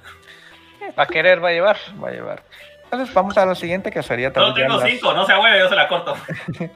Va 0.98 1.02
a 1.04 1.06
querer, 1.06 1.42
va 1.42 1.48
a 1.48 1.52
llevar. 1.52 1.76
Va 2.02 2.08
a 2.08 2.10
llevar. 2.12 2.42
Entonces 2.84 3.14
vamos 3.14 3.38
a 3.38 3.46
lo 3.46 3.54
siguiente 3.54 3.90
que 3.90 4.02
sería 4.02 4.30
No 4.30 4.52
tengo 4.52 4.78
cinco, 4.80 5.14
no 5.14 5.24
se 5.24 5.34
hueve, 5.34 5.58
yo 5.58 5.68
se 5.68 5.74
la 5.74 5.88
corto. 5.88 6.14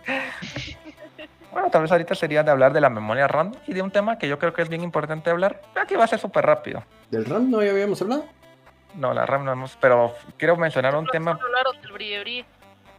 bueno, 1.52 1.68
tal 1.70 1.82
vez 1.82 1.92
ahorita 1.92 2.14
sería 2.14 2.42
de 2.42 2.50
hablar 2.50 2.72
de 2.72 2.80
la 2.80 2.88
memoria 2.88 3.28
RAM 3.28 3.52
y 3.66 3.74
de 3.74 3.82
un 3.82 3.90
tema 3.90 4.16
que 4.16 4.26
yo 4.26 4.38
creo 4.38 4.54
que 4.54 4.62
es 4.62 4.70
bien 4.70 4.82
importante 4.82 5.28
hablar. 5.28 5.60
Aquí 5.74 5.94
va 5.94 6.04
a 6.04 6.06
ser 6.06 6.18
súper 6.18 6.46
rápido. 6.46 6.82
¿Del 7.10 7.26
RAM 7.26 7.50
no 7.50 7.58
habíamos 7.58 8.00
hablado? 8.00 8.24
No, 8.94 9.12
la 9.12 9.26
RAM 9.26 9.44
no 9.44 9.52
hemos, 9.52 9.76
pero 9.78 10.14
quiero 10.38 10.56
mencionar 10.56 10.96
un 10.96 11.06
tema. 11.06 11.32
Hablaron 11.32 11.78
del. 11.82 12.46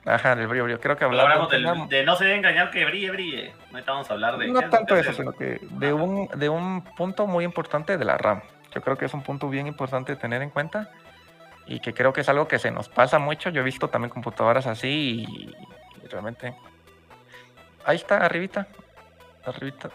Ajá, 0.08 0.36
del 0.36 0.48
brillo 0.48 0.64
brillo. 0.64 0.80
Creo 0.80 0.96
que 0.96 1.04
hablamos 1.04 1.50
del, 1.50 1.66
de 1.90 2.06
no 2.06 2.16
se 2.16 2.24
debe 2.24 2.38
engañar 2.38 2.72
que 2.72 2.86
brille 2.86 3.12
brille. 3.12 3.54
No 3.72 3.78
estamos 3.78 4.10
a 4.10 4.14
hablar 4.14 4.38
de. 4.38 4.48
No 4.48 4.62
tanto 4.70 4.96
eso, 4.96 5.12
sino 5.12 5.34
que 5.34 5.60
de 5.62 5.92
un, 5.92 6.28
de 6.36 6.48
un 6.48 6.82
punto 6.96 7.28
muy 7.28 7.44
importante 7.44 7.98
de 7.98 8.06
la 8.06 8.18
RAM. 8.18 8.42
Yo 8.74 8.82
creo 8.82 8.98
que 8.98 9.06
es 9.06 9.14
un 9.14 9.22
punto 9.22 9.50
bien 9.50 9.68
importante 9.68 10.14
de 10.14 10.22
tener 10.22 10.42
en 10.42 10.50
cuenta 10.50 10.90
y 11.66 11.82
que 11.82 11.94
creo 11.94 12.14
que 12.14 12.22
es 12.22 12.30
algo 12.30 12.48
que 12.48 12.58
se 12.58 12.72
nos 12.72 12.88
pasa 12.88 13.20
mucho. 13.20 13.50
Yo 13.50 13.62
he 13.62 13.64
visto 13.66 13.90
también 13.90 14.10
computadoras 14.10 14.66
así 14.68 15.26
y, 15.28 16.08
realmente... 16.10 16.56
Ahí 17.86 17.98
está, 17.98 18.18
arribita. 18.18 18.68
Arribita. 19.46 19.90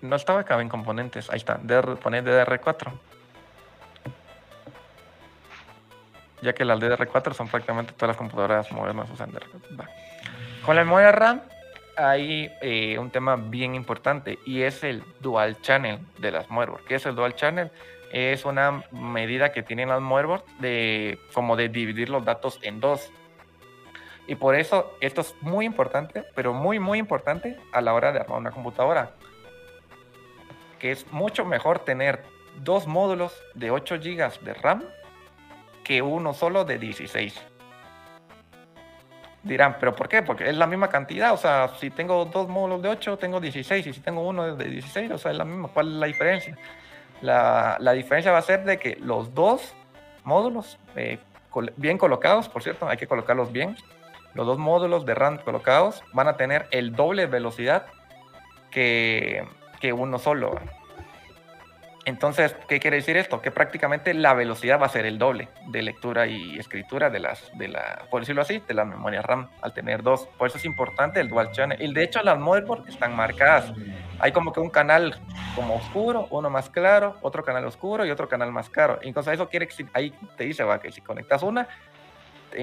No 0.00 0.16
estaba 0.16 0.40
acá 0.40 0.60
en 0.60 0.68
componentes. 0.68 1.30
Ahí 1.30 1.36
está. 1.36 1.58
DR, 1.62 1.96
poner 1.96 2.24
DDR4. 2.24 2.92
Ya 6.46 6.52
que 6.52 6.64
las 6.64 6.78
DDR4 6.78 7.34
son 7.34 7.48
prácticamente 7.48 7.92
todas 7.92 8.10
las 8.10 8.16
computadoras 8.16 8.70
modernas 8.70 9.10
usan 9.10 9.32
DDR4. 9.32 9.88
Con 10.64 10.76
la 10.76 10.84
memoria 10.84 11.10
RAM 11.10 11.40
hay 11.96 12.52
eh, 12.62 12.96
un 13.00 13.10
tema 13.10 13.34
bien 13.34 13.74
importante 13.74 14.38
y 14.46 14.62
es 14.62 14.84
el 14.84 15.02
dual 15.18 15.60
channel 15.60 15.98
de 16.18 16.30
las 16.30 16.48
motherboards. 16.48 16.86
¿Qué 16.86 16.94
es 16.94 17.06
el 17.06 17.16
dual 17.16 17.34
channel? 17.34 17.72
es 18.12 18.44
una 18.44 18.84
medida 18.92 19.50
que 19.50 19.64
tienen 19.64 19.88
las 19.88 20.00
motherboards 20.00 20.44
de 20.60 21.18
como 21.34 21.56
de 21.56 21.68
dividir 21.68 22.08
los 22.08 22.24
datos 22.24 22.60
en 22.62 22.80
dos. 22.80 23.10
Y 24.28 24.36
por 24.36 24.54
eso 24.54 24.96
esto 25.00 25.20
es 25.22 25.34
muy 25.40 25.66
importante, 25.66 26.24
pero 26.36 26.52
muy 26.52 26.78
muy 26.78 27.00
importante 27.00 27.58
a 27.72 27.80
la 27.80 27.94
hora 27.94 28.12
de 28.12 28.20
armar 28.20 28.38
una 28.38 28.52
computadora. 28.52 29.10
Que 30.78 30.92
es 30.92 31.10
mucho 31.12 31.44
mejor 31.44 31.80
tener 31.80 32.22
dos 32.62 32.86
módulos 32.86 33.34
de 33.54 33.70
8 33.70 33.96
GB 33.96 34.40
de 34.44 34.54
RAM 34.54 34.84
que 35.86 36.02
uno 36.02 36.34
solo 36.34 36.64
de 36.64 36.78
16. 36.78 37.40
Dirán, 39.44 39.76
¿pero 39.78 39.94
por 39.94 40.08
qué? 40.08 40.20
Porque 40.20 40.50
es 40.50 40.56
la 40.56 40.66
misma 40.66 40.88
cantidad. 40.88 41.32
O 41.32 41.36
sea, 41.36 41.70
si 41.78 41.90
tengo 41.90 42.24
dos 42.24 42.48
módulos 42.48 42.82
de 42.82 42.88
8, 42.88 43.16
tengo 43.18 43.38
16. 43.38 43.86
Y 43.86 43.92
si 43.92 44.00
tengo 44.00 44.26
uno 44.26 44.56
de 44.56 44.64
16, 44.64 45.12
o 45.12 45.18
sea, 45.18 45.30
es 45.30 45.38
la 45.38 45.44
misma. 45.44 45.68
¿Cuál 45.68 45.92
es 45.92 45.94
la 45.94 46.06
diferencia? 46.06 46.58
La, 47.20 47.92
diferencia 47.92 48.32
va 48.32 48.38
a 48.38 48.42
ser 48.42 48.64
de 48.64 48.78
que 48.78 48.96
los 48.96 49.32
dos 49.32 49.76
módulos 50.24 50.76
eh, 50.96 51.20
bien 51.76 51.98
colocados, 51.98 52.48
por 52.48 52.64
cierto, 52.64 52.88
hay 52.88 52.96
que 52.96 53.06
colocarlos 53.06 53.52
bien. 53.52 53.76
Los 54.34 54.44
dos 54.44 54.58
módulos 54.58 55.06
de 55.06 55.14
RAM 55.14 55.38
colocados 55.38 56.02
van 56.12 56.26
a 56.26 56.36
tener 56.36 56.66
el 56.72 56.96
doble 56.96 57.26
velocidad 57.26 57.86
que, 58.72 59.46
que 59.78 59.92
uno 59.92 60.18
solo. 60.18 60.58
Entonces, 62.06 62.54
¿qué 62.68 62.78
quiere 62.78 62.98
decir 62.98 63.16
esto? 63.16 63.42
Que 63.42 63.50
prácticamente 63.50 64.14
la 64.14 64.32
velocidad 64.32 64.80
va 64.80 64.86
a 64.86 64.88
ser 64.88 65.06
el 65.06 65.18
doble 65.18 65.48
de 65.66 65.82
lectura 65.82 66.28
y 66.28 66.56
escritura 66.56 67.10
de 67.10 67.18
las, 67.18 67.50
de 67.58 67.66
la, 67.66 68.06
por 68.12 68.20
decirlo 68.20 68.42
así, 68.42 68.62
de 68.64 68.74
la 68.74 68.84
memoria 68.84 69.22
RAM, 69.22 69.50
al 69.60 69.74
tener 69.74 70.04
dos. 70.04 70.28
Por 70.38 70.46
eso 70.46 70.56
es 70.56 70.64
importante 70.64 71.18
el 71.18 71.28
dual 71.28 71.50
channel. 71.50 71.82
Y 71.82 71.92
de 71.92 72.04
hecho, 72.04 72.22
las 72.22 72.38
motherboards 72.38 72.88
están 72.88 73.16
marcadas. 73.16 73.72
Hay 74.20 74.30
como 74.30 74.52
que 74.52 74.60
un 74.60 74.70
canal 74.70 75.18
como 75.56 75.74
oscuro, 75.74 76.28
uno 76.30 76.48
más 76.48 76.70
claro, 76.70 77.16
otro 77.22 77.42
canal 77.42 77.64
oscuro 77.64 78.06
y 78.06 78.12
otro 78.12 78.28
canal 78.28 78.52
más 78.52 78.70
claro. 78.70 79.00
Entonces, 79.02 79.34
eso 79.34 79.48
quiere 79.48 79.66
que 79.66 79.86
ahí 79.92 80.14
te 80.36 80.44
dice, 80.44 80.62
va, 80.62 80.78
que 80.78 80.92
si 80.92 81.00
conectas 81.00 81.42
una, 81.42 81.66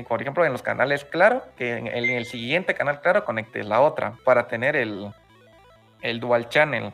por 0.08 0.22
ejemplo, 0.22 0.46
en 0.46 0.54
los 0.54 0.62
canales 0.62 1.04
claro, 1.04 1.44
que 1.58 1.76
en 1.76 1.88
el, 1.88 2.26
siguiente 2.26 2.76
canal 2.76 3.02
claro 3.02 3.26
conectes 3.26 3.66
la 3.66 3.82
otra 3.82 4.14
para 4.24 4.48
tener 4.48 4.78
el, 4.78 5.12
el 6.02 6.22
dual 6.22 6.48
channel 6.48 6.94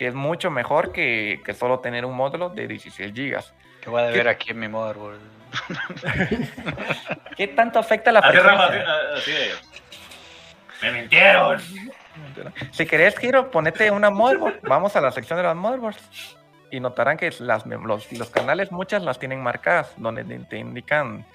que 0.00 0.06
es 0.06 0.14
mucho 0.14 0.50
mejor 0.50 0.92
que, 0.92 1.42
que 1.44 1.52
solo 1.52 1.80
tener 1.80 2.06
un 2.06 2.16
módulo 2.16 2.48
de 2.48 2.66
16 2.66 3.12
GB. 3.12 3.38
Que 3.82 3.90
voy 3.90 4.00
a 4.00 4.06
ver 4.06 4.28
aquí 4.28 4.52
en 4.52 4.58
mi 4.58 4.66
motherboard. 4.66 5.18
¿Qué 7.36 7.48
tanto 7.48 7.78
afecta 7.78 8.10
la 8.10 8.22
frecuencia? 8.22 8.86
Me 10.80 10.92
mintieron. 10.92 11.60
Si 12.70 12.86
querés, 12.86 13.18
Giro, 13.18 13.50
ponete 13.50 13.90
una 13.90 14.08
motherboard. 14.08 14.60
Vamos 14.62 14.96
a 14.96 15.02
la 15.02 15.12
sección 15.12 15.36
de 15.36 15.42
las 15.42 15.54
motherboards. 15.54 16.34
Y 16.70 16.80
notarán 16.80 17.18
que 17.18 17.30
las, 17.40 17.66
los, 17.66 18.10
los 18.10 18.30
canales, 18.30 18.72
muchas 18.72 19.02
las 19.02 19.18
tienen 19.18 19.42
marcadas, 19.42 19.92
donde 19.98 20.24
te 20.24 20.56
indican. 20.56 21.26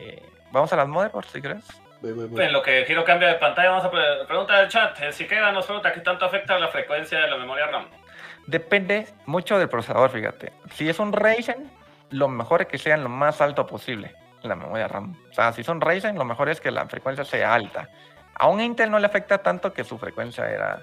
Eh, 0.00 0.20
vamos 0.50 0.72
a 0.72 0.76
las 0.76 0.88
motherboards, 0.88 1.30
si 1.30 1.40
querés. 1.40 1.64
En 2.02 2.52
lo 2.52 2.60
que 2.60 2.84
Giro 2.86 3.04
cambia 3.04 3.28
de 3.28 3.34
pantalla, 3.34 3.70
vamos 3.70 3.84
a 3.84 4.26
preguntar 4.26 4.62
del 4.62 4.68
chat. 4.68 4.98
Si 5.12 5.28
queda, 5.28 5.52
nos 5.52 5.66
pregunta 5.66 5.92
qué 5.92 6.00
tanto 6.00 6.24
afecta 6.24 6.58
la 6.58 6.66
frecuencia 6.66 7.20
de 7.20 7.30
la 7.30 7.36
memoria 7.36 7.66
RAM. 7.66 7.99
Depende 8.46 9.06
mucho 9.26 9.58
del 9.58 9.68
procesador, 9.68 10.10
fíjate. 10.10 10.52
Si 10.74 10.88
es 10.88 10.98
un 10.98 11.12
Ryzen, 11.12 11.70
lo 12.10 12.28
mejor 12.28 12.62
es 12.62 12.68
que 12.68 12.78
sea 12.78 12.96
lo 12.96 13.08
más 13.08 13.40
alto 13.40 13.66
posible 13.66 14.14
la 14.42 14.54
memoria 14.54 14.88
RAM. 14.88 15.16
O 15.30 15.32
sea, 15.32 15.52
si 15.52 15.62
son 15.62 15.80
Ryzen, 15.80 16.16
lo 16.16 16.24
mejor 16.24 16.48
es 16.48 16.60
que 16.60 16.70
la 16.70 16.86
frecuencia 16.86 17.24
sea 17.24 17.54
alta. 17.54 17.88
A 18.34 18.48
un 18.48 18.60
Intel 18.60 18.90
no 18.90 18.98
le 18.98 19.06
afecta 19.06 19.38
tanto 19.38 19.72
que 19.72 19.84
su 19.84 19.98
frecuencia 19.98 20.48
era. 20.48 20.82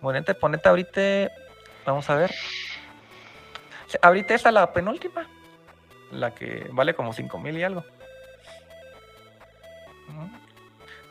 Bueno, 0.00 0.24
ponete 0.40 0.68
ahorita. 0.68 1.30
Vamos 1.84 2.08
a 2.10 2.16
ver. 2.16 2.34
Ahorita 4.02 4.34
esta 4.34 4.50
la 4.50 4.72
penúltima. 4.72 5.26
La 6.10 6.34
que 6.34 6.68
vale 6.72 6.94
como 6.94 7.12
5000 7.12 7.58
y 7.58 7.62
algo. 7.62 7.84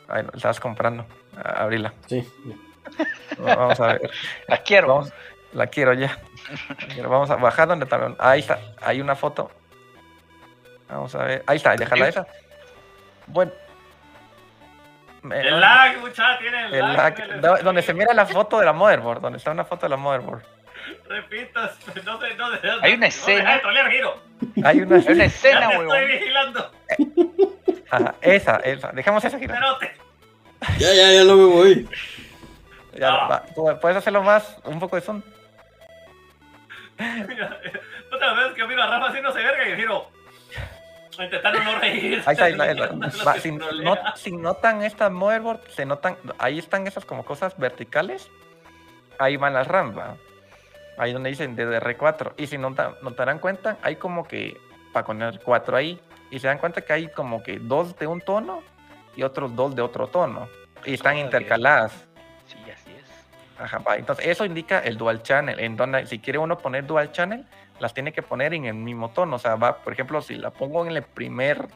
Ay, 0.08 0.22
no, 0.22 0.30
estabas 0.34 0.60
comprando. 0.60 1.06
Abrila. 1.42 1.92
Sí. 2.06 2.26
Vamos 3.38 3.80
a 3.80 3.86
ver. 3.88 4.10
La 4.48 4.58
quiero. 4.58 4.88
Vamos, 4.88 5.12
la 5.52 5.66
quiero 5.66 5.92
ya. 5.94 6.18
Vamos 7.02 7.30
a 7.30 7.36
bajar 7.36 7.68
donde 7.68 7.86
también. 7.86 8.16
Ahí 8.18 8.40
está. 8.40 8.58
Hay 8.82 9.00
una 9.00 9.16
foto. 9.16 9.50
Vamos 10.88 11.14
a 11.14 11.24
ver. 11.24 11.42
Ahí 11.46 11.56
está. 11.56 11.74
Déjala 11.76 12.08
esa. 12.08 12.26
Bueno. 13.26 13.52
El 15.30 15.60
lag, 15.60 15.98
muchacha, 15.98 16.38
tiene 16.38 16.66
el, 16.66 16.92
lag. 16.92 17.40
donde 17.64 17.82
se 17.82 17.92
mira 17.92 18.14
la 18.14 18.26
foto 18.26 18.60
de 18.60 18.66
la 18.66 18.72
motherboard. 18.72 19.20
Donde 19.20 19.38
está 19.38 19.50
una 19.50 19.64
foto 19.64 19.86
de 19.86 19.90
la 19.90 19.96
motherboard. 19.96 20.42
Repitas, 21.08 21.76
no 22.04 22.20
sé, 22.20 22.34
no 22.36 22.50
sé. 22.50 22.60
Hay 22.82 22.94
una 22.94 23.06
escena. 23.08 23.60
Hay 23.64 24.80
una, 24.80 24.96
Hay 24.98 25.12
una 25.12 25.24
escena, 25.24 25.68
weón. 25.70 25.90
Estoy 25.90 26.06
vigilando. 26.06 26.70
Ajá, 27.90 28.14
esa, 28.20 28.56
esa. 28.56 28.92
Dejamos 28.92 29.24
esa 29.24 29.36
aquí. 29.36 29.46
Ya, 30.78 30.92
ya, 30.92 31.12
ya 31.12 31.24
no 31.24 31.36
me 31.36 31.44
voy. 31.44 31.88
Ya, 32.98 33.10
va. 33.10 33.42
¿Puedes 33.80 33.96
hacerlo 33.96 34.22
más? 34.22 34.58
Un 34.64 34.78
poco 34.78 34.96
de 34.96 35.02
son. 35.02 35.24
Mira, 36.98 37.60
otra 38.12 38.32
vez 38.34 38.54
que 38.54 38.66
miro 38.66 38.82
a 38.82 38.86
Rafa 38.86 39.08
haciéndose 39.08 39.38
verga 39.38 39.68
y 39.68 39.76
giro. 39.76 40.10
Intentando 41.18 41.60
no 41.64 41.78
reír. 41.78 42.22
Ahí 42.26 42.32
está, 42.32 42.44
ahí 42.44 42.52
está. 42.52 43.40
si, 43.40 43.52
no, 43.52 43.96
si, 44.16 44.32
notan 44.32 44.82
esta 44.82 45.08
motherboard, 45.08 45.60
se 45.70 45.86
notan, 45.86 46.16
ahí 46.38 46.58
están 46.58 46.86
esas 46.86 47.04
como 47.04 47.24
cosas 47.24 47.56
verticales. 47.56 48.30
Ahí 49.18 49.36
van 49.36 49.54
las 49.54 49.66
RAM, 49.66 49.96
¿va? 49.96 50.16
Ahí 50.98 51.12
donde 51.12 51.30
dicen 51.30 51.56
DDR4. 51.56 52.34
Y 52.36 52.46
si 52.46 52.58
notan, 52.58 52.94
notarán 53.02 53.38
cuenta, 53.38 53.78
hay 53.82 53.96
como 53.96 54.26
que 54.26 54.58
para 54.92 55.06
poner 55.06 55.40
4 55.42 55.76
ahí. 55.76 56.00
Y 56.30 56.38
se 56.38 56.48
dan 56.48 56.58
cuenta 56.58 56.82
que 56.82 56.92
hay 56.92 57.08
como 57.08 57.42
que 57.42 57.58
dos 57.58 57.96
de 57.98 58.06
un 58.06 58.20
tono 58.20 58.62
y 59.14 59.22
otros 59.22 59.54
dos 59.54 59.74
de 59.74 59.82
otro 59.82 60.08
tono. 60.08 60.48
Y 60.84 60.94
están 60.94 61.16
intercaladas. 61.16 61.92
Sí, 61.92 61.98
así 61.98 62.04
es. 62.04 62.15
Ajá, 63.58 63.80
entonces 63.96 64.26
eso 64.26 64.44
indica 64.44 64.80
el 64.80 64.96
dual 64.96 65.22
channel. 65.22 65.58
En 65.60 65.76
donde 65.76 66.06
si 66.06 66.18
quiere 66.18 66.38
uno 66.38 66.58
poner 66.58 66.86
dual 66.86 67.12
channel, 67.12 67.44
las 67.80 67.94
tiene 67.94 68.12
que 68.12 68.22
poner 68.22 68.54
en 68.54 68.66
el 68.66 68.74
mismo 68.74 69.10
tono. 69.10 69.36
O 69.36 69.38
sea, 69.38 69.56
va, 69.56 69.78
por 69.78 69.92
ejemplo, 69.92 70.20
si 70.22 70.34
la 70.36 70.50
pongo 70.50 70.84
en 70.84 70.96
el 70.96 71.02
primer 71.02 71.68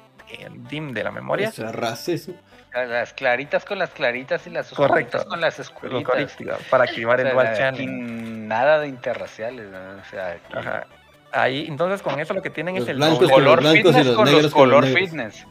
DIM 0.69 0.93
de 0.93 1.05
la 1.05 1.11
memoria. 1.11 1.49
eso. 1.49 2.33
Las 2.73 3.13
claritas 3.13 3.65
con 3.65 3.79
las 3.79 3.91
claritas 3.91 4.47
y 4.47 4.51
las 4.51 4.71
oscuritas 4.73 5.25
con 5.25 5.41
las 5.41 5.59
oscuritas. 5.59 6.37
Para 6.71 6.85
activar 6.85 7.21
el 7.21 7.33
dual 7.33 7.57
channel. 7.57 8.49
Nada 8.49 8.79
de 8.81 8.89
interraciales. 8.89 9.67
O 9.69 10.11
sea, 10.11 10.39
Ajá. 10.53 10.87
Ahí, 11.33 11.67
entonces 11.69 12.03
con 12.03 12.19
eso 12.19 12.35
lo 12.35 12.43
que 12.43 12.51
tienen 12.51 12.77
es 12.77 12.89
el 12.89 12.99
color 12.99 13.63
fitness 13.63 14.09
con 14.17 14.31
los 14.31 14.53
color 14.53 14.87
fitness. 14.87 15.47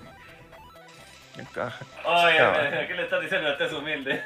Oye, 2.06 2.88
¿qué 2.88 2.94
le 2.96 3.04
estás 3.04 3.22
diciendo? 3.22 3.50
Este 3.50 3.66
es 3.66 3.74
humilde. 3.74 4.22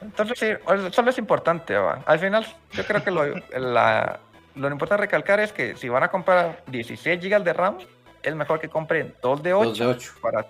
Entonces, 0.00 0.38
sí, 0.38 0.46
solo 0.90 1.10
es 1.10 1.18
importante. 1.18 1.76
Al 1.76 2.18
final, 2.18 2.46
yo 2.72 2.84
creo 2.84 3.02
que 3.02 3.10
lo, 3.10 3.24
la, 3.58 4.20
lo 4.54 4.70
importante 4.70 5.02
recalcar 5.02 5.40
es 5.40 5.52
que 5.52 5.76
si 5.76 5.88
van 5.88 6.02
a 6.02 6.08
comprar 6.08 6.62
16 6.66 7.20
GB 7.20 7.42
de 7.42 7.52
RAM, 7.52 7.78
es 8.22 8.34
mejor 8.34 8.60
que 8.60 8.68
compren 8.68 9.14
2 9.20 9.42
de 9.42 9.54
8, 9.54 10.14
Para, 10.20 10.46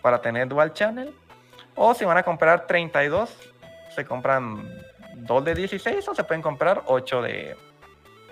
para 0.00 0.20
tener 0.20 0.48
dual 0.48 0.72
channel. 0.72 1.12
O 1.74 1.92
si 1.94 2.04
van 2.04 2.16
a 2.16 2.22
comprar 2.22 2.66
32, 2.66 3.30
se 3.94 4.04
compran 4.04 4.68
2 5.16 5.44
de 5.44 5.54
16 5.54 6.08
o 6.08 6.14
se 6.14 6.24
pueden 6.24 6.42
comprar 6.42 6.82
8 6.86 7.22
de, 7.22 7.56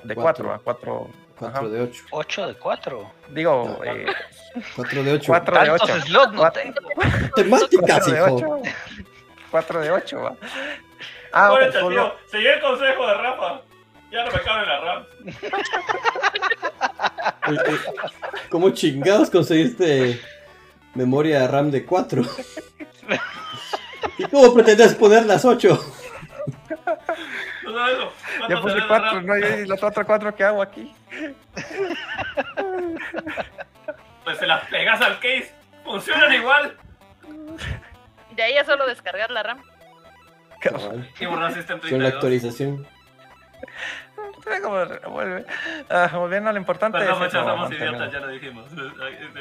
de 0.03 0.15
4 0.15 0.53
a 0.53 0.59
4. 0.59 1.11
4 1.39 1.69
de 1.69 1.81
8. 1.81 2.05
8 2.11 2.47
de 2.49 2.55
4. 2.55 3.11
Digo, 3.31 3.81
eh, 3.85 4.07
4 4.77 5.03
de 5.03 5.13
8. 5.15 5.27
4 5.27 5.65
de 5.65 5.71
8. 5.71 6.01
slots 6.03 6.33
no 6.33 6.51
tengo. 6.53 6.75
Temáticas, 7.35 8.09
hijo. 8.09 8.63
4 9.55 9.83
de 9.83 9.91
8, 9.93 10.21
va. 10.21 10.35
Ah, 11.33 11.53
Oye, 11.53 11.71
solo... 11.71 11.89
tío, 11.89 12.15
seguí 12.29 12.49
el 12.49 12.61
consejo 12.61 13.07
de 13.07 13.15
Rafa. 13.15 13.61
Ya 14.11 14.25
no 14.25 14.33
me 14.33 14.41
cabe 14.41 14.67
la 14.67 14.81
RAM. 14.81 15.07
¿Cómo 18.51 18.71
chingados 18.71 19.31
conseguiste 19.31 20.21
memoria 20.97 21.47
RAM 21.47 21.71
de 21.71 21.85
4? 21.85 22.23
¿Y 24.19 24.25
cómo 24.25 24.53
pretendes 24.55 24.97
poner 24.97 25.25
las 25.25 25.45
8? 25.45 25.95
No. 27.63 28.11
Yo 28.49 28.61
puse 28.61 28.79
4, 28.89 29.23
no, 29.23 29.39
y 29.39 29.67
los 29.69 29.81
otros 29.81 30.05
4 30.05 30.35
que 30.35 30.43
hago 30.43 30.63
aquí. 30.63 30.93
Pues 34.25 34.37
se 34.37 34.49
las 34.49 34.67
pegas 34.67 35.01
al 35.01 35.15
case, 35.21 35.55
funcionan 35.85 36.33
igual. 36.33 36.77
De 38.35 38.43
ahí 38.43 38.57
es 38.57 38.67
solo 38.67 38.87
descargar 38.87 39.31
la 39.31 39.43
RAM. 39.43 39.63
Y 41.21 41.25
este 41.59 41.91
Con 41.91 42.03
la 42.03 42.09
actualización. 42.09 42.87
como 44.63 44.77
vuelve. 45.11 45.45
Ah, 45.91 46.11
volviendo 46.15 46.51
a 46.51 46.53
lo 46.53 46.59
importante. 46.59 46.99
Perdón, 46.99 47.19
muchachos, 47.19 47.47
somos 47.47 47.73
idiotas, 47.73 48.13
ya 48.13 48.21
lo 48.21 48.29
dijimos. 48.29 48.67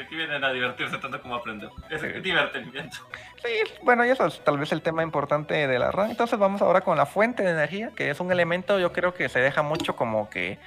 Aquí 0.04 0.16
vienen 0.16 0.44
a 0.44 0.52
divertirse 0.52 0.98
tanto 0.98 1.20
como 1.22 1.36
a 1.36 1.38
aprender. 1.38 1.70
Es 1.90 2.00
sí. 2.00 2.08
divertimiento. 2.20 2.96
Sí, 3.42 3.72
bueno, 3.82 4.04
y 4.04 4.10
eso 4.10 4.26
es 4.26 4.42
tal 4.44 4.58
vez 4.58 4.72
el 4.72 4.82
tema 4.82 5.02
importante 5.02 5.66
de 5.66 5.78
la 5.78 5.90
RAM. 5.90 6.10
Entonces 6.10 6.38
vamos 6.38 6.62
ahora 6.62 6.82
con 6.82 6.96
la 6.96 7.06
fuente 7.06 7.42
de 7.42 7.50
energía, 7.50 7.90
que 7.94 8.10
es 8.10 8.20
un 8.20 8.30
elemento, 8.30 8.78
yo 8.78 8.92
creo 8.92 9.14
que 9.14 9.28
se 9.28 9.40
deja 9.40 9.62
mucho 9.62 9.96
como 9.96 10.28
que 10.30 10.58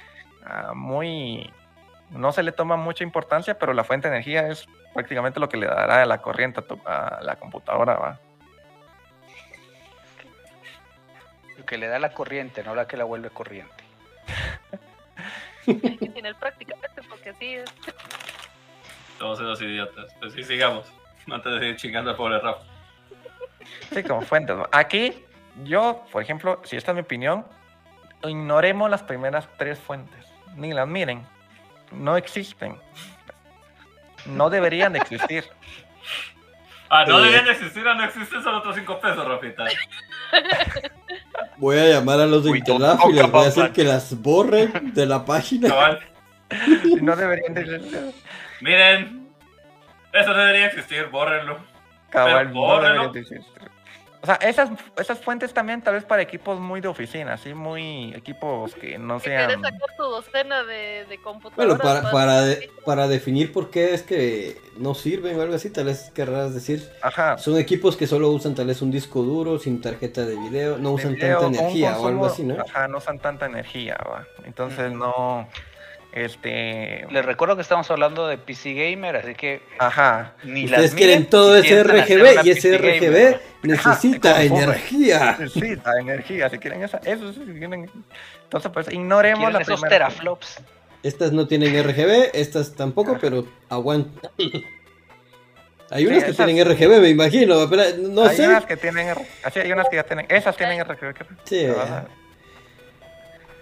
uh, 0.44 0.74
muy. 0.74 1.52
No 2.10 2.32
se 2.32 2.42
le 2.42 2.52
toma 2.52 2.76
mucha 2.76 3.04
importancia, 3.04 3.58
pero 3.58 3.74
la 3.74 3.84
fuente 3.84 4.08
de 4.08 4.14
energía 4.16 4.48
es 4.48 4.66
prácticamente 4.94 5.40
lo 5.40 5.48
que 5.48 5.58
le 5.58 5.66
dará 5.66 6.04
la 6.06 6.22
corriente 6.22 6.60
a, 6.60 6.62
tu, 6.62 6.80
a 6.86 7.20
la 7.22 7.36
computadora. 7.36 7.94
¿va? 7.94 8.18
Lo 11.58 11.66
que 11.66 11.76
le 11.76 11.88
da 11.88 11.98
la 11.98 12.12
corriente, 12.12 12.62
no 12.62 12.74
la 12.74 12.86
que 12.86 12.96
la 12.96 13.04
vuelve 13.04 13.30
corriente. 13.30 13.84
Tiene 15.64 16.34
prácticamente, 16.34 17.02
porque 17.08 17.30
así 17.30 17.54
es. 17.54 17.70
Somos 19.18 19.40
unos 19.40 19.60
idiotas. 19.60 20.14
Pues 20.20 20.32
sí, 20.32 20.44
sigamos. 20.44 20.90
Antes 21.30 21.52
de 21.52 21.58
seguir 21.58 21.76
chingando 21.76 22.10
al 22.10 22.16
pobre 22.16 22.38
Rafa. 22.38 22.62
Sí, 23.92 24.02
como 24.02 24.22
fuentes. 24.22 24.56
Aquí, 24.72 25.24
yo, 25.64 26.04
por 26.10 26.22
ejemplo, 26.22 26.60
si 26.64 26.76
esta 26.76 26.92
es 26.92 26.94
mi 26.94 27.02
opinión, 27.02 27.44
ignoremos 28.22 28.88
las 28.88 29.02
primeras 29.02 29.48
tres 29.58 29.78
fuentes. 29.78 30.24
Ni 30.56 30.72
las 30.72 30.88
miren. 30.88 31.26
No 31.92 32.16
existen. 32.16 32.76
no 34.26 34.50
deberían 34.50 34.92
de 34.92 35.00
existir. 35.00 35.44
Ah, 36.90 37.04
no 37.04 37.18
deberían 37.18 37.44
de 37.44 37.50
existir 37.50 37.86
o 37.86 37.94
no 37.94 38.02
existen, 38.02 38.42
son 38.42 38.54
otros 38.54 38.74
5 38.74 38.98
pesos, 38.98 39.28
Rafita. 39.28 39.64
Voy 41.58 41.76
a 41.76 41.86
llamar 41.86 42.20
a 42.20 42.26
los 42.26 42.44
de 42.44 42.56
Interlab 42.56 42.98
y 43.10 43.12
les 43.12 43.30
voy 43.30 43.42
a 43.42 43.44
decir 43.44 43.72
que 43.72 43.84
las 43.84 44.18
borren 44.22 44.94
de 44.94 45.04
la 45.04 45.22
página. 45.22 45.68
no 47.02 47.14
deberían 47.14 47.52
de 47.52 47.60
existir. 47.60 48.14
Miren, 48.60 49.28
eso 50.12 50.32
no 50.32 50.38
debería 50.38 50.66
existir, 50.66 51.06
bórrenlo. 51.06 51.58
Cabal, 52.10 52.48
bórrenlo. 52.48 53.12
O 54.20 54.26
sea, 54.26 54.34
esas, 54.36 54.70
esas 54.96 55.18
fuentes 55.20 55.54
también 55.54 55.80
tal 55.80 55.94
vez 55.94 56.04
para 56.04 56.22
equipos 56.22 56.58
muy 56.58 56.80
de 56.80 56.88
oficina, 56.88 57.34
así 57.34 57.54
muy 57.54 58.12
equipos 58.14 58.74
que 58.74 58.98
no 58.98 59.20
sean... 59.20 59.46
¿Quieres 59.46 59.62
sacar 59.62 59.96
tu 59.96 60.02
docena 60.02 60.64
de, 60.64 61.06
de 61.08 61.22
computadoras? 61.22 61.78
Bueno, 61.78 61.82
para, 61.82 62.10
para, 62.10 62.44
para, 62.84 63.08
definir 63.08 63.52
por 63.52 63.70
qué 63.70 63.94
es 63.94 64.02
que 64.02 64.60
no 64.76 64.94
sirven 64.94 65.38
o 65.38 65.42
algo 65.42 65.54
así, 65.54 65.70
tal 65.70 65.84
vez 65.84 66.10
querrás 66.10 66.52
decir. 66.52 66.90
Ajá. 67.00 67.38
Son 67.38 67.56
equipos 67.58 67.96
que 67.96 68.08
solo 68.08 68.30
usan 68.30 68.56
tal 68.56 68.66
vez 68.66 68.82
un 68.82 68.90
disco 68.90 69.22
duro, 69.22 69.58
sin 69.60 69.80
tarjeta 69.80 70.26
de 70.26 70.36
video, 70.36 70.78
no 70.78 70.92
usan 70.92 71.16
tanta 71.16 71.46
energía 71.46 71.98
o 71.98 72.08
algo 72.08 72.26
así, 72.26 72.42
¿no? 72.42 72.60
Ajá, 72.60 72.88
no 72.88 72.98
usan 72.98 73.20
tanta 73.20 73.46
energía, 73.46 73.96
va. 74.04 74.26
Entonces 74.44 74.90
no... 74.92 75.48
Este. 76.12 77.06
Les 77.10 77.24
recuerdo 77.24 77.54
que 77.54 77.62
estamos 77.62 77.90
hablando 77.90 78.26
de 78.26 78.38
PC 78.38 78.72
Gamer, 78.72 79.16
así 79.16 79.34
que. 79.34 79.62
Ajá. 79.78 80.34
Ni 80.42 80.64
Ustedes 80.64 80.94
quieren 80.94 81.26
todo 81.26 81.56
ese 81.56 81.82
RGB 81.84 82.44
y 82.44 82.50
ese 82.50 82.78
RGB 82.78 83.40
necesita 83.62 84.42
energía. 84.42 85.36
Necesita 85.38 85.92
energía. 86.00 86.48
Si 86.48 86.58
quieren 86.58 86.82
esa, 86.82 86.98
eso 87.04 87.32
sí 87.32 87.40
quieren. 87.40 87.90
Entonces, 88.44 88.70
pues 88.72 88.90
ignoremos 88.90 89.52
la 89.52 89.60
esos 89.60 89.82
teraflops. 89.82 90.60
Estas 91.02 91.32
no 91.32 91.46
tienen 91.46 91.80
RGB, 91.84 92.30
estas 92.32 92.74
tampoco, 92.74 93.18
pero 93.20 93.46
aguantan. 93.68 94.30
Hay 95.90 96.06
unas 96.06 96.24
que 96.24 96.32
tienen 96.32 96.68
RGB, 96.68 97.00
me 97.00 97.08
imagino, 97.08 97.68
pero 97.68 97.82
no 97.98 98.24
hay 98.24 98.36
sé. 98.36 98.42
Hay 98.42 98.48
unas 98.48 98.66
que 98.66 98.76
tienen, 98.76 99.08
así 99.42 99.60
hay 99.60 99.72
unas 99.72 99.88
que 99.88 99.96
ya 99.96 100.02
tienen, 100.02 100.26
esas 100.28 100.54
tienen 100.54 100.84
RGB. 100.84 101.14
Sí. 101.44 101.66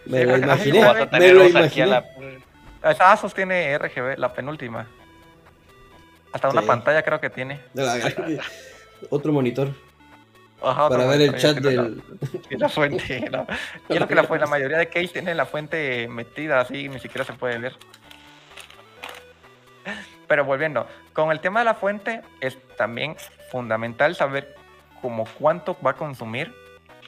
Me 0.07 0.25
lo 0.25 0.37
imaginé. 0.37 0.81
Me 1.13 1.33
lo 1.33 1.49
imaginé. 1.49 2.03
Esa 2.83 3.13
Asus 3.13 3.35
tiene 3.35 3.77
RGB, 3.79 4.19
la 4.19 4.33
penúltima. 4.33 4.87
Hasta 6.33 6.49
una 6.49 6.63
pantalla 6.63 7.03
creo 7.03 7.21
que 7.21 7.31
tiene. 7.31 7.61
Otro 9.11 9.33
monitor. 9.33 9.73
para 10.61 11.07
ver 11.07 11.23
el 11.23 11.37
chat 11.37 11.57
del. 11.59 12.03
La, 12.51 12.69
fuente, 12.69 13.29
lo 13.31 13.47
que 14.07 14.15
la, 14.15 14.23
la 14.23 14.47
mayoría 14.47 14.79
de 14.79 14.89
case 14.89 15.09
tiene 15.09 15.35
la 15.35 15.47
fuente 15.47 16.09
metida 16.09 16.61
así, 16.61 16.89
ni 16.89 16.99
siquiera 17.01 17.25
se 17.25 17.33
puede 17.33 17.59
ver. 17.59 17.75
Pero 20.29 20.45
volviendo, 20.45 20.87
con 21.13 21.31
el 21.31 21.41
tema 21.41 21.61
de 21.61 21.65
la 21.67 21.75
fuente 21.75 22.23
es 22.41 22.59
también 22.77 23.17
fundamental 23.51 24.15
saber 24.15 24.55
como 25.01 25.25
cuánto 25.39 25.77
va 25.85 25.93
a 25.93 25.97
consumir 25.97 26.53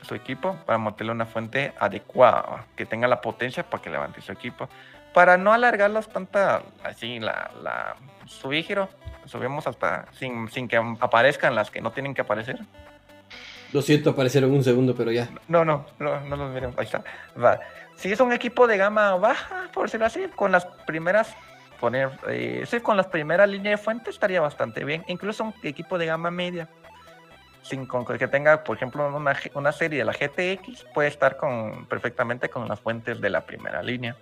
su 0.03 0.15
equipo 0.15 0.57
para 0.67 0.79
montarle 0.79 1.13
una 1.13 1.27
fuente 1.27 1.73
adecuada, 1.79 2.65
que 2.77 2.87
tenga 2.87 3.09
la 3.09 3.21
potencia 3.21 3.63
para 3.63 3.83
que 3.83 3.91
levante 3.91 4.21
su 4.21 4.33
equipo. 4.33 4.69
Para 5.15 5.37
no 5.37 5.53
alargarlos 5.53 6.09
tanta, 6.09 6.63
así, 6.85 7.19
la, 7.19 7.51
la 7.63 7.97
giro 8.63 8.89
subimos 9.25 9.67
hasta 9.67 10.07
sin, 10.13 10.49
sin, 10.49 10.69
que 10.69 10.77
aparezcan 11.01 11.55
las 11.55 11.71
que 11.71 11.81
no 11.81 11.91
tienen 11.91 12.15
que 12.15 12.23
aparecer. 12.23 12.59
Lo 13.73 13.83
siento, 13.83 14.11
aparecieron 14.11 14.51
un 14.53 14.65
segundo, 14.65 14.95
pero 14.95 15.13
ya. 15.13 15.29
No, 15.47 15.65
no, 15.65 15.85
no, 15.99 16.21
no 16.21 16.37
los 16.37 16.51
miren, 16.53 16.73
ahí 16.79 16.85
está. 16.85 17.05
Va. 17.43 17.61
Si 17.97 18.11
es 18.11 18.21
un 18.21 18.33
equipo 18.33 18.67
de 18.67 18.79
gama 18.79 19.15
baja, 19.17 19.69
por 19.75 19.87
decirlo 19.87 20.07
así, 20.07 20.27
con 20.35 20.53
las 20.53 20.65
primeras 20.87 21.35
poner, 21.79 22.11
eh, 22.29 22.65
sí, 22.67 22.81
con 22.81 22.97
las 22.97 23.07
primeras 23.07 23.49
líneas 23.49 23.79
de 23.79 23.85
fuente 23.85 24.11
estaría 24.11 24.41
bastante 24.41 24.85
bien. 24.85 25.05
Incluso 25.09 25.45
un 25.45 25.55
equipo 25.63 25.99
de 25.99 26.07
gama 26.07 26.31
media 26.31 26.69
sin 27.69 27.87
que 27.87 28.29
tenga, 28.29 28.65
por 28.65 28.77
ejemplo, 28.77 29.07
una, 29.07 29.73
serie 29.73 29.99
de 29.99 30.05
la 30.05 30.13
GTX, 30.13 30.85
puede 30.95 31.09
estar 31.09 31.37
con, 31.37 31.87
perfectamente 31.87 32.49
con 32.49 32.67
las 32.67 32.81
fuentes 32.81 33.21
de 33.21 33.31
la 33.31 33.43
primera 33.43 33.83
línea. 33.83 34.17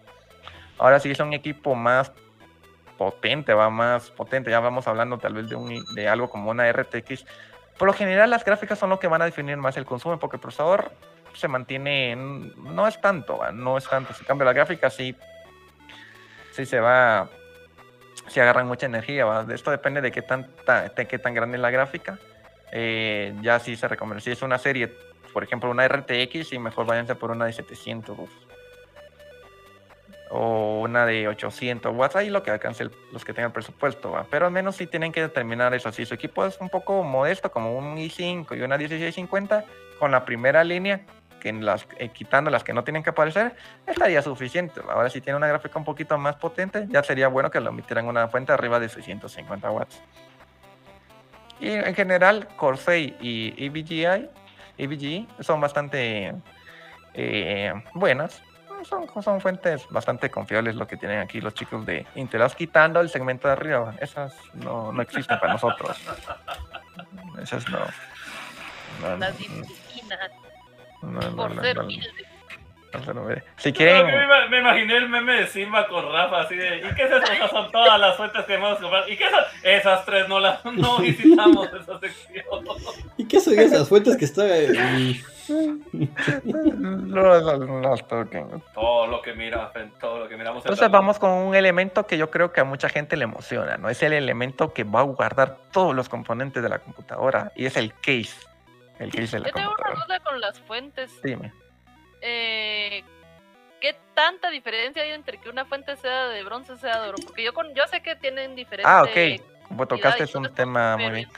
Ahora 0.78 0.98
si 0.98 1.10
es 1.10 1.20
un 1.20 1.32
equipo 1.32 1.74
más 1.74 2.12
potente, 2.98 3.54
va 3.54 3.70
más 3.70 4.10
potente, 4.10 4.50
ya 4.50 4.60
vamos 4.60 4.88
hablando 4.88 5.18
tal 5.18 5.34
vez 5.34 5.48
de, 5.48 5.54
un, 5.54 5.84
de 5.94 6.08
algo 6.08 6.28
como 6.28 6.50
una 6.50 6.70
RTX. 6.70 7.24
Por 7.78 7.86
lo 7.86 7.94
general 7.94 8.30
las 8.30 8.44
gráficas 8.44 8.78
son 8.78 8.90
lo 8.90 8.98
que 8.98 9.06
van 9.06 9.22
a 9.22 9.26
definir 9.26 9.56
más 9.58 9.76
el 9.76 9.84
consumo, 9.84 10.18
porque 10.18 10.36
el 10.36 10.40
procesador 10.40 10.90
se 11.32 11.46
mantiene, 11.46 12.16
no 12.16 12.88
es 12.88 13.00
tanto, 13.00 13.40
no 13.52 13.78
es 13.78 13.88
tanto. 13.88 14.12
Si 14.12 14.24
cambia 14.24 14.46
la 14.46 14.54
gráfica, 14.54 14.90
sí, 14.90 15.14
sí 16.50 16.66
se 16.66 16.80
va, 16.80 17.28
si 18.26 18.40
agarran 18.40 18.66
mucha 18.66 18.86
energía. 18.86 19.26
Esto 19.54 19.70
depende 19.70 20.00
de 20.00 20.10
qué, 20.10 20.22
tanta, 20.22 20.88
de 20.88 21.06
qué 21.06 21.18
tan 21.18 21.34
grande 21.34 21.58
es 21.58 21.62
la 21.62 21.70
gráfica 21.70 22.18
eh, 22.72 23.34
ya 23.42 23.58
sí 23.58 23.76
se 23.76 23.88
recomienda. 23.88 24.20
Si 24.20 24.30
es 24.30 24.42
una 24.42 24.58
serie, 24.58 24.92
por 25.32 25.44
ejemplo, 25.44 25.70
una 25.70 25.86
RTX, 25.86 26.52
y 26.52 26.58
mejor 26.58 26.86
váyanse 26.86 27.14
por 27.14 27.30
una 27.30 27.46
de 27.46 27.52
700 27.52 28.18
o 30.28 30.80
una 30.80 31.06
de 31.06 31.28
800 31.28 31.94
watts, 31.94 32.16
ahí 32.16 32.30
lo 32.30 32.42
que 32.42 32.50
alcance 32.50 32.90
los 33.12 33.24
que 33.24 33.32
tengan 33.32 33.52
presupuesto, 33.52 34.10
¿va? 34.10 34.26
pero 34.28 34.46
al 34.46 34.52
menos 34.52 34.74
sí 34.74 34.86
tienen 34.86 35.12
que 35.12 35.20
determinar 35.20 35.72
eso. 35.72 35.92
Si 35.92 36.04
su 36.04 36.14
equipo 36.14 36.44
es 36.44 36.60
un 36.60 36.68
poco 36.68 37.04
modesto, 37.04 37.50
como 37.50 37.76
un 37.76 37.96
i5 37.96 38.58
y 38.58 38.62
una 38.62 38.76
1650, 38.76 39.64
con 40.00 40.10
la 40.10 40.24
primera 40.24 40.64
línea, 40.64 41.02
eh, 41.46 42.08
quitando 42.12 42.50
las 42.50 42.64
que 42.64 42.72
no 42.72 42.82
tienen 42.82 43.02
que 43.02 43.10
aparecer, 43.10 43.54
estaría 43.86 44.20
suficiente. 44.20 44.80
Ahora, 44.88 45.08
si 45.10 45.20
tiene 45.20 45.36
una 45.36 45.46
gráfica 45.46 45.78
un 45.78 45.84
poquito 45.84 46.18
más 46.18 46.36
potente, 46.36 46.86
ya 46.88 47.02
sería 47.04 47.28
bueno 47.28 47.50
que 47.50 47.60
lo 47.60 47.70
emitieran 47.70 48.06
una 48.06 48.26
fuente 48.28 48.52
arriba 48.52 48.80
de 48.80 48.88
650 48.88 49.70
watts. 49.70 50.02
Y 51.60 51.70
en 51.70 51.94
general, 51.94 52.48
Corsair 52.56 53.16
y 53.20 53.54
EVGI, 54.78 55.28
son 55.40 55.60
bastante 55.60 56.34
eh, 57.14 57.72
buenas. 57.94 58.42
Son, 58.84 59.06
son 59.22 59.40
fuentes 59.40 59.86
bastante 59.88 60.30
confiables 60.30 60.76
lo 60.76 60.86
que 60.86 60.96
tienen 60.96 61.18
aquí 61.20 61.40
los 61.40 61.54
chicos 61.54 61.84
de 61.86 62.06
Intel. 62.14 62.42
Quitando 62.56 63.00
el 63.00 63.08
segmento 63.08 63.48
de 63.48 63.52
arriba, 63.52 63.94
esas 64.00 64.34
no, 64.54 64.92
no 64.92 65.02
existen 65.02 65.38
para 65.40 65.54
nosotros. 65.54 65.96
Esas 67.40 67.68
no. 67.70 67.78
no 69.00 69.16
Las 69.16 69.34
no, 71.02 71.20
no, 71.20 71.36
por 71.36 71.60
ser 71.62 71.78
si 73.58 73.72
quieren... 73.72 74.06
me, 74.50 74.58
imaginé 74.58 74.96
el 74.96 75.08
meme 75.08 75.40
de 75.40 75.46
Simba 75.46 75.86
con 75.88 76.10
Rafa, 76.12 76.42
así 76.42 76.56
de, 76.56 76.78
¿y 76.78 76.94
qué 76.94 77.04
es 77.04 77.10
eso? 77.10 77.32
Esas 77.32 77.50
son 77.50 77.70
todas 77.70 77.98
las 78.00 78.16
fuentes 78.16 78.44
que 78.44 78.54
hemos 78.54 78.78
comprado. 78.78 79.08
¿Y 79.08 79.16
qué 79.16 79.30
son? 79.30 79.40
Esas 79.62 80.04
tres 80.04 80.28
no 80.28 80.40
las 80.40 80.64
no 80.64 80.98
visitamos 80.98 81.68
esa 81.72 81.98
sección. 81.98 82.44
¿Y 83.16 83.26
qué 83.26 83.40
son 83.40 83.58
esas 83.58 83.88
fuentes 83.88 84.16
que 84.16 84.24
están 84.24 84.50
ahí? 84.50 85.20
no, 85.48 87.40
no, 87.40 87.80
no, 87.80 87.94
Todo 88.74 89.06
lo 89.06 89.22
que 89.22 89.32
mira, 89.34 89.70
todo 90.00 90.20
lo 90.20 90.28
que 90.28 90.36
miramos. 90.36 90.64
Entonces 90.64 90.90
vamos 90.90 91.18
con 91.18 91.30
un 91.30 91.54
elemento 91.54 92.06
que 92.06 92.18
yo 92.18 92.30
creo 92.30 92.52
que 92.52 92.60
a 92.60 92.64
mucha 92.64 92.88
gente 92.88 93.16
le 93.16 93.24
emociona, 93.24 93.76
¿no? 93.76 93.88
Es 93.88 94.02
el 94.02 94.12
elemento 94.12 94.72
que 94.72 94.84
va 94.84 95.00
a 95.00 95.04
guardar 95.04 95.58
todos 95.72 95.94
los 95.94 96.08
componentes 96.08 96.62
de 96.62 96.68
la 96.68 96.78
computadora 96.78 97.52
y 97.54 97.66
es 97.66 97.76
el 97.76 97.92
case. 97.94 98.34
El 98.98 99.10
case 99.10 99.36
de 99.36 99.40
la 99.40 99.48
yo 99.48 99.54
tengo 99.54 99.74
una 99.78 100.04
duda 100.04 100.20
con 100.20 100.40
las 100.40 100.58
fuentes. 100.60 101.12
Dime 101.22 101.52
eh, 102.28 103.04
¿qué 103.80 103.96
tanta 104.14 104.50
diferencia 104.50 105.02
hay 105.02 105.10
entre 105.10 105.38
que 105.38 105.48
una 105.48 105.64
fuente 105.64 105.96
sea 105.96 106.26
de 106.28 106.42
bronce 106.42 106.76
sea 106.76 107.00
de 107.02 107.08
oro? 107.08 107.18
Porque 107.24 107.44
yo 107.44 107.54
con, 107.54 107.72
yo 107.74 107.86
sé 107.86 108.02
que 108.02 108.16
tienen 108.16 108.56
diferentes. 108.56 108.90
Ah, 108.92 109.04
ok. 109.04 109.68
Como 109.68 109.86
tocaste 109.86 110.24
es 110.24 110.34
un 110.34 110.52
tema 110.52 110.96
muy 110.96 111.10
bien. 111.10 111.28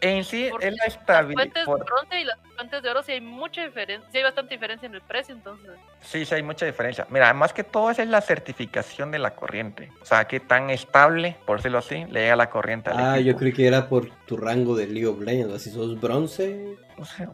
en 0.00 0.24
sí 0.24 0.50
es 0.60 0.74
la 0.74 0.84
estabilidad. 0.86 1.44
Las 1.44 1.64
fuentes 1.64 1.66
de 1.66 1.84
bronce 1.84 2.20
y 2.20 2.24
las 2.24 2.38
fuentes 2.56 2.82
de 2.82 2.90
oro 2.90 3.02
sí 3.02 3.12
hay 3.12 3.20
mucha 3.20 3.64
diferencia, 3.64 4.08
sí 4.10 4.18
hay 4.18 4.24
bastante 4.24 4.54
diferencia 4.54 4.86
en 4.86 4.94
el 4.94 5.00
precio, 5.02 5.34
entonces. 5.34 5.70
Sí, 6.00 6.24
sí 6.24 6.34
hay 6.34 6.42
mucha 6.42 6.64
diferencia. 6.64 7.06
Mira, 7.10 7.32
más 7.34 7.52
que 7.52 7.64
todo 7.64 7.90
es 7.90 7.98
la 8.06 8.20
certificación 8.20 9.10
de 9.10 9.18
la 9.18 9.34
corriente. 9.34 9.90
O 10.00 10.04
sea, 10.04 10.26
qué 10.26 10.40
tan 10.40 10.70
estable, 10.70 11.36
por 11.44 11.58
decirlo 11.58 11.78
así, 11.78 12.04
le 12.06 12.22
llega 12.22 12.36
la 12.36 12.50
corriente 12.50 12.90
al 12.90 12.98
Ah, 12.98 13.20
yo 13.20 13.36
creí 13.36 13.52
que 13.52 13.66
era 13.66 13.88
por 13.88 14.10
tu 14.26 14.36
rango 14.36 14.76
de 14.76 14.86
League 14.86 15.06
of 15.06 15.20
Legends. 15.20 15.62
Si 15.62 15.70
sos 15.70 16.00
bronce. 16.00 16.76
O 16.96 17.04
sea, 17.04 17.30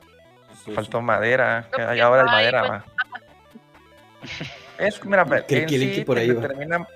Faltó 0.74 1.00
madera, 1.00 1.68
que 1.74 1.82
hay 1.82 2.00
ahora 2.00 2.22
hay 2.22 2.28
madera. 2.28 2.84
Es, 4.78 5.04
mira, 5.04 5.26
en 5.48 5.68
sí, 5.68 6.04
por 6.04 6.18
ahí 6.18 6.28
determina, 6.28 6.86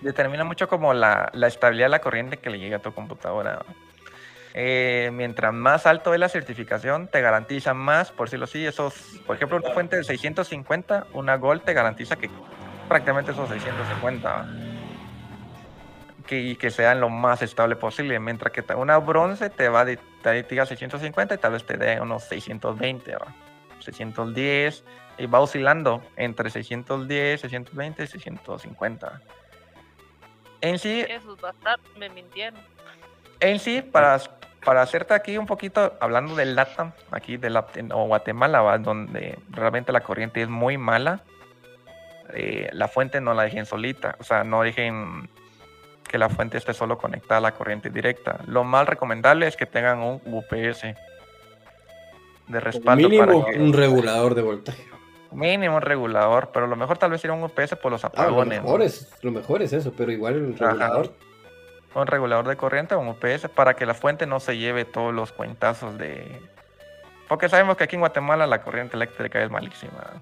determina, 0.00 0.44
mucho 0.44 0.68
como 0.68 0.94
la, 0.94 1.30
la, 1.34 1.46
estabilidad 1.46 1.86
de 1.86 1.90
la 1.90 2.00
corriente 2.00 2.38
que 2.38 2.50
le 2.50 2.58
llega 2.58 2.78
a 2.78 2.80
tu 2.80 2.92
computadora. 2.92 3.64
Eh, 4.52 5.10
mientras 5.12 5.52
más 5.52 5.86
alto 5.86 6.12
es 6.12 6.20
la 6.20 6.28
certificación, 6.28 7.08
te 7.08 7.20
garantiza 7.20 7.74
más, 7.74 8.10
por 8.10 8.26
decirlo 8.26 8.44
así, 8.44 8.66
esos, 8.66 8.94
por 9.26 9.36
ejemplo, 9.36 9.58
una 9.58 9.70
fuente 9.70 9.96
de 9.96 10.04
650, 10.04 11.06
una 11.12 11.36
Gold 11.36 11.62
te 11.62 11.72
garantiza 11.72 12.16
que 12.16 12.28
prácticamente 12.88 13.30
esos 13.32 13.48
650 13.48 14.46
que, 16.26 16.56
que 16.58 16.70
sean 16.70 17.00
lo 17.00 17.08
más 17.08 17.42
estable 17.42 17.76
posible, 17.76 18.18
mientras 18.18 18.52
que 18.52 18.64
una 18.74 18.98
bronce 18.98 19.50
te 19.50 19.68
va 19.68 19.84
de 19.84 19.98
te 20.22 20.42
diga 20.42 20.66
650 20.66 21.34
y 21.34 21.38
tal 21.38 21.52
vez 21.52 21.64
te 21.64 21.76
dé 21.76 22.00
unos 22.00 22.24
620, 22.24 23.16
610 23.80 24.84
y 25.18 25.26
va 25.26 25.40
oscilando 25.40 26.02
entre 26.16 26.50
610, 26.50 27.40
620 27.40 28.02
y 28.02 28.06
650. 28.06 29.20
En 30.62 30.78
sí. 30.78 31.04
Esos 31.08 31.40
bastardos 31.40 31.86
me 31.96 32.08
mintieron. 32.10 32.60
En 33.40 33.58
sí, 33.58 33.82
para, 33.82 34.20
para 34.64 34.82
hacerte 34.82 35.14
aquí 35.14 35.38
un 35.38 35.46
poquito, 35.46 35.96
hablando 36.00 36.34
del 36.36 36.54
LATAM, 36.54 36.92
aquí 37.10 37.36
de 37.36 37.50
la, 37.50 37.66
o 37.92 38.06
Guatemala, 38.06 38.78
donde 38.78 39.38
realmente 39.50 39.92
la 39.92 40.00
corriente 40.00 40.42
es 40.42 40.48
muy 40.48 40.76
mala, 40.76 41.22
eh, 42.34 42.68
la 42.72 42.88
fuente 42.88 43.20
no 43.20 43.34
la 43.34 43.44
dejen 43.44 43.66
solita, 43.66 44.16
o 44.20 44.24
sea, 44.24 44.44
no 44.44 44.62
dejen 44.62 45.28
que 46.10 46.18
la 46.18 46.28
fuente 46.28 46.58
esté 46.58 46.74
solo 46.74 46.98
conectada 46.98 47.38
a 47.38 47.40
la 47.40 47.52
corriente 47.52 47.88
directa. 47.88 48.40
Lo 48.48 48.64
más 48.64 48.88
recomendable 48.88 49.46
es 49.46 49.56
que 49.56 49.64
tengan 49.64 50.00
un 50.00 50.20
UPS 50.24 50.82
de 52.48 52.60
respaldo. 52.60 53.08
Mínimo 53.08 53.46
un 53.46 53.72
regulador 53.72 54.34
de 54.34 54.42
voltaje. 54.42 54.84
Mínimo 55.30 55.76
un 55.76 55.82
regulador, 55.82 56.50
pero 56.52 56.66
lo 56.66 56.74
mejor 56.74 56.98
tal 56.98 57.12
vez 57.12 57.20
sería 57.20 57.36
un 57.36 57.44
UPS 57.44 57.76
por 57.80 57.92
los 57.92 58.04
apagones. 58.04 58.58
lo, 58.58 58.64
mejor 58.64 58.82
es, 58.82 59.08
lo 59.22 59.30
mejor 59.30 59.62
es 59.62 59.72
eso, 59.72 59.92
pero 59.96 60.10
igual 60.10 60.42
un 60.42 60.56
regulador. 60.56 61.12
Un 61.94 62.06
regulador 62.08 62.48
de 62.48 62.56
corriente 62.56 62.96
o 62.96 62.98
un 62.98 63.08
UPS 63.08 63.48
para 63.54 63.74
que 63.74 63.86
la 63.86 63.94
fuente 63.94 64.26
no 64.26 64.40
se 64.40 64.58
lleve 64.58 64.84
todos 64.84 65.14
los 65.14 65.30
cuentazos 65.30 65.96
de... 65.96 66.42
Porque 67.28 67.48
sabemos 67.48 67.76
que 67.76 67.84
aquí 67.84 67.94
en 67.94 68.00
Guatemala 68.00 68.48
la 68.48 68.62
corriente 68.62 68.96
eléctrica 68.96 69.40
es 69.40 69.48
malísima. 69.48 70.20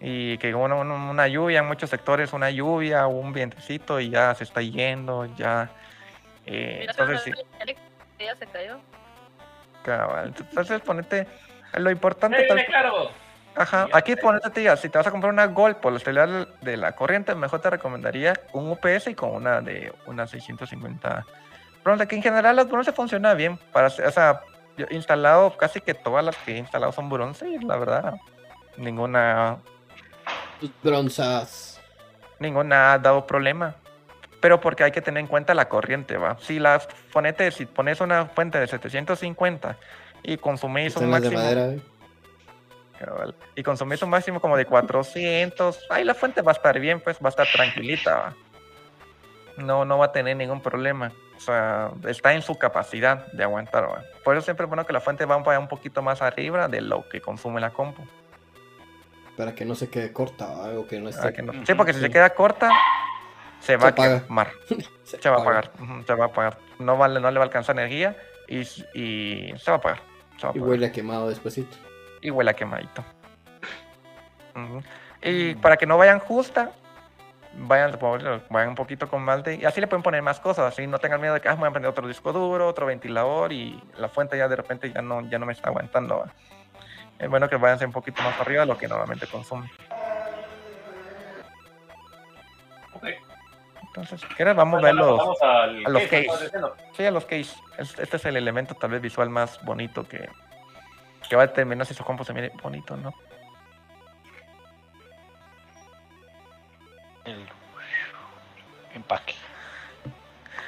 Y 0.00 0.38
que 0.38 0.54
una, 0.54 0.76
una 0.76 1.28
lluvia, 1.28 1.60
en 1.60 1.66
muchos 1.66 1.90
sectores, 1.90 2.32
una 2.32 2.50
lluvia 2.50 3.06
o 3.06 3.10
un 3.10 3.32
vientecito 3.32 3.98
y 4.00 4.10
ya 4.10 4.34
se 4.34 4.44
está 4.44 4.62
yendo, 4.62 5.26
ya... 5.36 5.70
Eh, 6.46 6.86
entonces, 6.88 7.22
sí. 7.22 7.32
Ya 8.18 8.36
se 8.36 8.46
cayó. 8.46 8.78
Cabal. 9.82 10.34
Entonces 10.38 10.80
ponete... 10.80 11.26
Lo 11.74 11.90
importante... 11.90 12.46
Tal... 12.46 12.64
claro 12.66 13.10
Ajá, 13.58 13.88
aquí 13.92 14.14
ponete, 14.14 14.50
tía, 14.50 14.76
si 14.76 14.88
te 14.88 14.98
vas 14.98 15.06
a 15.08 15.10
comprar 15.10 15.32
una 15.32 15.46
Gold 15.46 15.76
por 15.78 15.90
la 15.90 15.98
estabilidad 15.98 16.46
de 16.60 16.76
la 16.76 16.92
corriente, 16.92 17.34
mejor 17.34 17.60
te 17.60 17.68
recomendaría 17.68 18.34
un 18.52 18.70
UPS 18.70 19.08
y 19.08 19.14
con 19.16 19.30
una 19.30 19.60
de 19.60 19.92
una 20.06 20.28
650 20.28 21.26
Pronto, 21.82 22.06
que 22.06 22.16
en 22.16 22.22
general 22.22 22.54
las 22.54 22.68
bronce 22.68 22.92
funciona 22.92 23.34
bien. 23.34 23.58
Para, 23.72 23.88
o 23.88 23.90
sea, 23.90 24.42
yo 24.76 24.86
he 24.90 24.94
instalado 24.94 25.56
casi 25.56 25.80
que 25.80 25.94
todas 25.94 26.24
las 26.24 26.36
que 26.36 26.52
he 26.52 26.58
instalado 26.58 26.92
son 26.92 27.08
bronce 27.08 27.58
la 27.62 27.76
verdad, 27.76 28.14
ninguna. 28.76 29.58
Bronzas. 30.82 31.80
Ninguna 32.38 32.92
ha 32.92 32.98
dado 32.98 33.26
problema. 33.26 33.76
Pero 34.40 34.60
porque 34.60 34.84
hay 34.84 34.92
que 34.92 35.00
tener 35.00 35.20
en 35.20 35.26
cuenta 35.26 35.52
la 35.54 35.68
corriente, 35.68 36.16
¿va? 36.16 36.36
Si 36.40 36.58
la 36.58 36.80
ponete, 37.12 37.50
si 37.50 37.66
pones 37.66 38.00
una 38.00 38.26
fuente 38.26 38.58
de 38.58 38.68
750 38.68 39.76
y 40.22 40.36
consumís 40.36 40.96
un 40.96 41.10
máximo. 41.10 41.40
¿eh? 41.40 41.80
Y 43.56 43.62
consumís 43.62 44.00
un 44.02 44.10
máximo 44.10 44.40
como 44.40 44.56
de 44.56 44.64
400. 44.64 45.86
Ahí 45.90 46.04
la 46.04 46.14
fuente 46.14 46.42
va 46.42 46.52
a 46.52 46.54
estar 46.54 46.78
bien, 46.78 47.00
pues 47.00 47.18
va 47.18 47.26
a 47.26 47.30
estar 47.30 47.46
tranquilita. 47.52 48.34
No, 49.56 49.84
no 49.84 49.98
va 49.98 50.06
a 50.06 50.12
tener 50.12 50.36
ningún 50.36 50.60
problema. 50.60 51.12
O 51.36 51.40
sea, 51.40 51.90
está 52.06 52.32
en 52.34 52.42
su 52.42 52.56
capacidad 52.58 53.26
de 53.32 53.42
aguantar. 53.42 53.88
Por 54.24 54.36
eso 54.36 54.44
siempre 54.44 54.64
es 54.64 54.68
bueno 54.68 54.86
que 54.86 54.92
la 54.92 55.00
fuente 55.00 55.24
vaya 55.24 55.58
un 55.58 55.68
poquito 55.68 56.02
más 56.02 56.22
arriba 56.22 56.68
de 56.68 56.80
lo 56.80 57.08
que 57.08 57.20
consume 57.20 57.60
la 57.60 57.70
compu. 57.70 58.02
Para 59.38 59.54
que 59.54 59.64
no 59.64 59.74
se 59.74 59.88
quede 59.88 60.12
corta 60.12 60.46
o 60.76 60.86
que 60.86 61.00
no 61.00 61.08
esté... 61.08 61.34
Sí, 61.64 61.74
porque 61.74 61.94
si 61.94 62.00
se 62.00 62.10
queda 62.10 62.34
corta, 62.34 62.70
se 63.60 63.76
va 63.76 63.88
a 63.88 63.94
quemar. 63.94 64.50
se, 65.04 65.30
va 65.30 65.36
a 65.36 65.40
apagar. 65.40 65.70
Se 66.06 66.14
va 66.14 66.24
a 66.24 66.28
apagar. 66.28 66.58
No, 66.78 66.98
vale, 66.98 67.20
no 67.20 67.30
le 67.30 67.38
va 67.38 67.44
a 67.44 67.46
alcanzar 67.46 67.78
energía 67.78 68.16
y, 68.46 68.58
y 68.94 69.54
se 69.56 69.70
va 69.70 69.76
a 69.76 69.78
apagar. 69.78 70.02
y 70.54 70.58
huele 70.58 70.86
a 70.86 70.92
quemado 70.92 71.28
despuesito 71.28 71.76
y 72.20 72.30
huele 72.30 72.50
a 72.50 72.54
quemadito. 72.54 73.04
Y 75.22 75.54
para 75.56 75.76
que 75.76 75.86
no 75.86 75.96
vayan 75.98 76.18
justa, 76.18 76.72
vayan, 77.54 77.96
vayan 78.50 78.70
un 78.70 78.74
poquito 78.74 79.08
con 79.08 79.22
más 79.22 79.44
de... 79.44 79.56
Y 79.56 79.64
así 79.64 79.80
le 79.80 79.86
pueden 79.86 80.02
poner 80.02 80.22
más 80.22 80.40
cosas, 80.40 80.72
así 80.72 80.86
no 80.86 80.98
tengan 80.98 81.20
miedo 81.20 81.34
de 81.34 81.40
que 81.40 81.48
ah, 81.48 81.54
voy 81.54 81.68
a 81.68 81.70
prender 81.70 81.90
otro 81.90 82.06
disco 82.08 82.32
duro, 82.32 82.66
otro 82.66 82.86
ventilador 82.86 83.52
y 83.52 83.80
la 83.98 84.08
fuente 84.08 84.36
ya 84.36 84.48
de 84.48 84.56
repente 84.56 84.92
ya 84.92 85.02
no, 85.02 85.28
ya 85.28 85.38
no 85.38 85.46
me 85.46 85.52
está 85.52 85.68
aguantando. 85.68 86.24
Es 87.18 87.28
bueno 87.28 87.48
que 87.48 87.56
vayan 87.56 87.86
un 87.86 87.92
poquito 87.92 88.22
más 88.22 88.38
arriba 88.40 88.60
de 88.60 88.66
lo 88.66 88.78
que 88.78 88.86
normalmente 88.86 89.26
consumen. 89.26 89.70
Entonces, 93.82 94.20
si 94.20 94.26
quieres, 94.28 94.54
vamos 94.54 94.80
a 94.80 94.86
ver 94.86 94.94
los, 94.94 95.42
a 95.42 95.66
los 95.66 96.02
case. 96.02 96.28
Sí, 96.96 97.04
a 97.04 97.10
los 97.10 97.24
case. 97.24 97.56
Este 97.78 98.16
es 98.16 98.24
el 98.26 98.36
elemento 98.36 98.74
tal 98.74 98.90
vez 98.90 99.00
visual 99.00 99.28
más 99.28 99.60
bonito 99.64 100.06
que, 100.06 100.28
que 101.28 101.36
va 101.36 101.42
a 101.42 101.46
determinar 101.46 101.84
si 101.84 101.94
su 101.94 102.04
compo 102.04 102.22
se 102.22 102.32
mire 102.32 102.52
bonito 102.62 102.96
no. 102.96 103.12
El 107.24 107.44
empaque. 108.94 109.34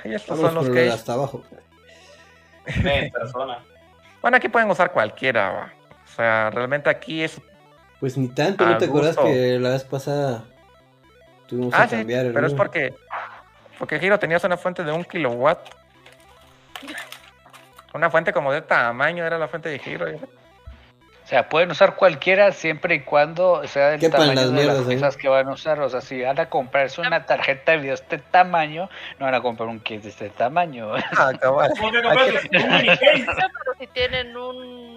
Y 0.04 0.14
estos 0.14 0.40
son 0.40 0.54
los 0.54 0.68
que. 0.68 0.90
Hasta 0.90 1.12
abajo. 1.12 1.44
Bueno, 4.20 4.36
aquí 4.36 4.48
pueden 4.48 4.70
usar 4.70 4.90
cualquiera. 4.92 5.72
O 6.10 6.16
sea, 6.16 6.50
realmente 6.50 6.90
aquí 6.90 7.22
es. 7.22 7.40
Pues 8.00 8.16
ni 8.16 8.28
tanto, 8.28 8.66
¿no 8.66 8.78
te 8.78 8.86
acuerdas 8.86 9.16
que 9.16 9.58
la 9.58 9.70
vez 9.70 9.84
pasada 9.84 10.44
tuvimos 11.46 11.72
ah, 11.76 11.86
que 11.86 11.98
cambiar 11.98 12.26
sí, 12.26 12.32
Pero 12.34 12.46
es 12.46 12.54
porque. 12.54 12.94
Porque 13.78 13.98
Giro 13.98 14.18
tenías 14.18 14.42
una 14.44 14.56
fuente 14.56 14.84
de 14.84 14.92
un 14.92 15.04
kilowatt. 15.04 15.70
Una 17.94 18.10
fuente 18.10 18.32
como 18.32 18.52
de 18.52 18.62
tamaño 18.62 19.24
era 19.24 19.38
la 19.38 19.48
fuente 19.48 19.68
de 19.68 19.78
Giro. 19.78 20.06
O 20.10 21.26
sea, 21.30 21.48
pueden 21.48 21.70
usar 21.70 21.94
cualquiera 21.94 22.50
siempre 22.50 22.96
y 22.96 23.00
cuando 23.00 23.66
sea 23.68 23.90
del 23.90 24.10
tamaño 24.10 24.50
de 24.50 24.64
las 24.64 24.82
piezas 24.82 25.16
que 25.16 25.28
van 25.28 25.48
a 25.48 25.52
usar. 25.52 25.80
O 25.80 25.88
sea, 25.88 26.00
si 26.00 26.20
van 26.22 26.38
a 26.40 26.48
comprarse 26.48 27.00
una 27.00 27.24
tarjeta 27.24 27.72
de 27.72 27.78
video 27.78 27.96
de 27.96 28.02
este 28.02 28.18
tamaño, 28.18 28.90
no 29.18 29.26
van 29.26 29.34
a 29.34 29.40
comprar 29.40 29.68
un 29.68 29.78
case 29.78 30.00
de 30.00 30.08
este 30.08 30.30
tamaño. 30.30 30.92
Ah, 31.16 31.30
Pero 31.40 31.60
si 33.78 33.86
tienen 33.88 34.36
un 34.36 34.94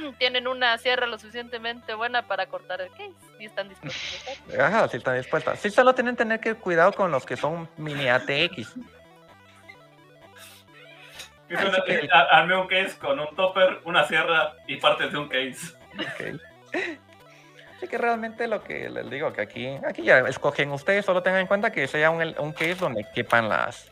tienen 0.18 0.46
una 0.46 0.76
sierra 0.78 1.06
lo 1.06 1.18
suficientemente 1.18 1.94
buena 1.94 2.22
para 2.22 2.46
cortar 2.46 2.80
el 2.80 2.90
case 2.90 3.12
y 3.38 3.46
están 3.46 3.68
dispuestos. 3.68 4.24
Ajá, 4.58 4.88
sí 4.88 4.96
están 4.96 5.16
dispuestas. 5.16 5.58
Sí, 5.60 5.70
solo 5.70 5.94
tienen 5.94 6.14
que 6.14 6.18
tener 6.18 6.40
que 6.40 6.54
cuidado 6.54 6.92
con 6.92 7.10
los 7.10 7.26
que 7.26 7.36
son 7.36 7.68
mini 7.76 8.08
ATX. 8.08 8.74
Armé 12.30 12.56
un 12.56 12.68
case 12.68 12.96
con 12.98 13.18
un 13.18 13.34
topper, 13.34 13.80
una 13.84 14.06
sierra 14.06 14.54
y 14.66 14.76
partes 14.76 15.10
de 15.10 15.18
un 15.18 15.28
case. 15.28 15.74
Así 17.76 17.88
que 17.88 17.98
realmente 17.98 18.46
lo 18.46 18.62
que 18.62 18.90
les 18.90 19.10
digo, 19.10 19.32
que 19.32 19.40
aquí, 19.40 19.78
aquí 19.88 20.02
ya 20.02 20.18
escogen 20.20 20.70
ustedes, 20.70 21.04
solo 21.04 21.22
tengan 21.22 21.40
en 21.40 21.46
cuenta 21.46 21.72
que 21.72 21.88
sea 21.88 22.10
un, 22.10 22.22
un 22.38 22.52
case 22.52 22.76
donde 22.76 23.06
quepan 23.14 23.48
las... 23.48 23.90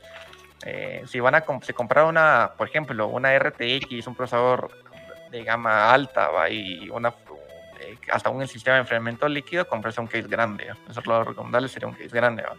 Eh, 0.66 1.02
si 1.06 1.20
van 1.20 1.36
a 1.36 1.44
si 1.62 1.72
comprar 1.72 2.04
una, 2.04 2.52
por 2.59 2.68
ejemplo, 2.68 3.06
una 3.06 3.36
RTX, 3.38 4.06
un 4.06 4.14
procesador 4.14 4.70
de 5.31 5.45
gama 5.45 5.93
alta 5.93 6.29
¿va? 6.29 6.51
y 6.51 6.89
una 6.91 7.09
eh, 7.81 7.97
hasta 8.11 8.31
un 8.31 8.47
sistema 8.49 8.74
de 8.74 8.81
enfriamiento 8.81 9.29
líquido, 9.29 9.66
comprarse 9.66 10.01
un 10.01 10.07
case 10.07 10.29
grande. 10.29 10.66
Eso 10.91 11.01
es 11.01 11.07
lo 11.07 11.24
recomendable, 11.24 11.68
sería 11.68 11.89
un 11.89 11.95
case 11.95 12.09
grande. 12.09 12.43
¿va? 12.43 12.57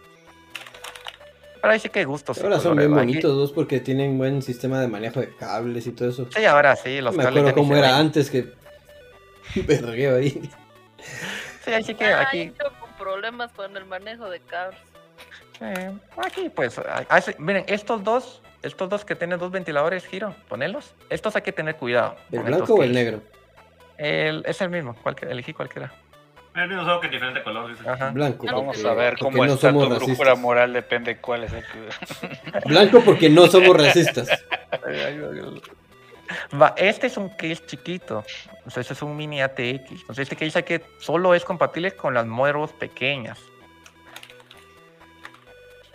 Pero 1.60 1.72
ahí 1.72 1.80
sí 1.80 1.88
que 1.90 2.04
gustos. 2.04 2.42
Ahora 2.42 2.58
son 2.58 2.76
bien 2.76 2.94
bonitos 2.94 3.36
dos 3.36 3.52
porque 3.52 3.80
tienen 3.80 4.16
buen 4.16 4.40
sistema 4.42 4.80
de 4.80 4.88
manejo 4.88 5.20
de 5.20 5.34
cables 5.36 5.86
y 5.86 5.92
todo 5.92 6.08
eso. 6.08 6.26
Sí, 6.34 6.44
ahora 6.44 6.74
sí, 6.76 7.00
los 7.00 7.14
Me 7.14 7.24
acuerdo 7.24 7.54
cómo 7.54 7.76
era 7.76 7.98
antes 7.98 8.30
que 8.30 8.52
pergueo 9.66 10.16
ahí. 10.16 10.50
Sí, 11.64 11.72
ahí 11.72 11.84
sí 11.84 11.94
que 11.94 12.06
aquí. 12.06 12.50
con 12.50 12.90
problemas 12.98 13.52
con 13.52 13.76
el 13.76 13.84
manejo 13.84 14.30
de 14.30 14.40
cables. 14.40 14.80
Sí, 15.58 15.66
aquí 16.16 16.48
pues, 16.48 16.80
miren, 17.38 17.64
estos 17.66 18.02
dos, 18.02 18.40
estos 18.62 18.88
dos 18.88 19.04
que 19.04 19.14
tienen 19.14 19.38
dos 19.38 19.50
ventiladores, 19.50 20.06
giro, 20.06 20.34
ponelos. 20.48 20.94
Estos 21.08 21.34
hay 21.36 21.42
que 21.42 21.52
tener 21.52 21.76
cuidado. 21.76 22.16
¿El 22.30 22.40
blanco 22.40 22.74
o 22.74 22.82
el 22.82 22.92
negro? 22.92 23.22
El, 23.96 24.42
es 24.46 24.60
el 24.60 24.70
mismo, 24.70 24.96
elegí 25.22 25.52
cualquiera. 25.52 25.92
El 26.54 26.68
mismo 26.68 27.00
que 27.00 27.06
es 27.06 27.12
diferente 27.12 27.42
color. 27.42 27.70
Blanco. 28.12 28.46
Vamos 28.46 28.84
a 28.84 28.94
ver 28.94 29.18
cómo 29.18 29.44
está 29.44 29.72
tu 29.72 29.88
brújula 29.88 30.34
moral, 30.34 30.72
depende 30.72 31.18
cuál 31.18 31.44
es 31.44 31.52
el 31.52 31.64
que... 31.64 32.58
Blanco 32.66 33.02
porque 33.04 33.30
no 33.30 33.46
somos 33.46 33.76
racistas. 33.76 34.28
Va, 36.60 36.74
este 36.76 37.06
es 37.06 37.16
un 37.16 37.28
case 37.30 37.62
chiquito. 37.66 38.24
O 38.66 38.70
sea, 38.70 38.80
este 38.80 38.94
es 38.94 39.02
un 39.02 39.16
mini 39.16 39.40
ATX. 39.40 39.90
Entonces, 39.90 40.18
este 40.18 40.36
case 40.36 40.44
dice 40.46 40.64
que 40.64 40.82
solo 40.98 41.34
es 41.34 41.44
compatible 41.44 41.92
con 41.92 42.14
las 42.14 42.26
modelos 42.26 42.72
pequeñas. 42.72 43.38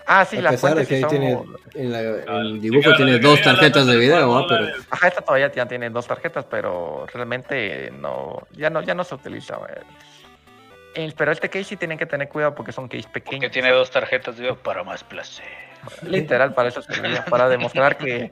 Ah, 0.08 0.24
sí, 0.24 0.42
la 0.42 0.58
fuente 0.58 0.86
que 0.86 1.04
tiene, 1.06 1.40
en 1.74 1.94
el 1.94 2.62
dibujo 2.62 2.94
tiene 2.96 3.18
dos 3.18 3.42
tarjetas 3.42 3.88
de 3.88 3.98
video, 3.98 4.46
pero... 4.48 4.68
Ajá, 4.92 5.08
esta 5.08 5.22
todavía 5.22 5.52
ya 5.52 5.66
tiene 5.66 5.90
dos 5.90 6.08
tarjetas, 6.08 6.46
pero 6.46 7.06
realmente 7.14 7.92
no, 7.92 8.48
ya 8.52 8.70
no, 8.70 8.82
ya 8.82 8.94
no 8.94 9.04
se 9.04 9.16
utiliza. 9.16 9.56
Eh 9.70 9.82
pero 11.18 11.32
este 11.32 11.50
case 11.50 11.64
sí 11.66 11.78
tienen 11.78 11.98
que 11.98 12.06
tener 12.06 12.30
cuidado 12.30 12.56
porque 12.56 12.72
son 12.72 12.88
case 12.88 13.08
pequeños. 13.12 13.42
Que 13.42 13.50
tiene 13.50 13.72
dos 13.72 13.92
tarjetas 13.92 14.38
de 14.38 14.54
para 14.54 14.84
más 14.84 15.04
placer. 15.04 15.46
Literal, 16.04 16.54
para 16.54 16.70
eso 16.70 16.82
servía, 16.82 17.26
para 17.26 17.50
demostrar 17.50 17.98
que, 17.98 18.30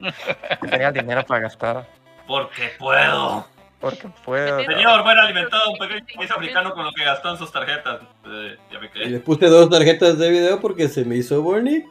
tenía 0.70 0.90
dinero 0.90 1.24
para 1.26 1.42
gastar. 1.42 1.86
Porque 2.26 2.70
puedo. 2.78 3.46
Porque 3.84 4.08
puedo. 4.24 4.64
Señor, 4.64 5.02
buen 5.02 5.18
alimentado, 5.18 5.72
un 5.72 5.78
pequeño 5.78 6.06
país 6.16 6.30
africano 6.30 6.72
con 6.72 6.86
lo 6.86 6.92
que 6.92 7.04
gastó 7.04 7.32
en 7.32 7.36
sus 7.36 7.52
tarjetas. 7.52 8.00
Eh, 8.24 8.56
ya 8.72 8.78
me 8.78 8.90
quedé. 8.90 9.06
Le 9.10 9.20
puse 9.20 9.46
dos 9.46 9.68
tarjetas 9.68 10.18
de 10.18 10.30
video 10.30 10.58
porque 10.58 10.88
se 10.88 11.04
me 11.04 11.16
hizo 11.16 11.42
bonito. 11.42 11.90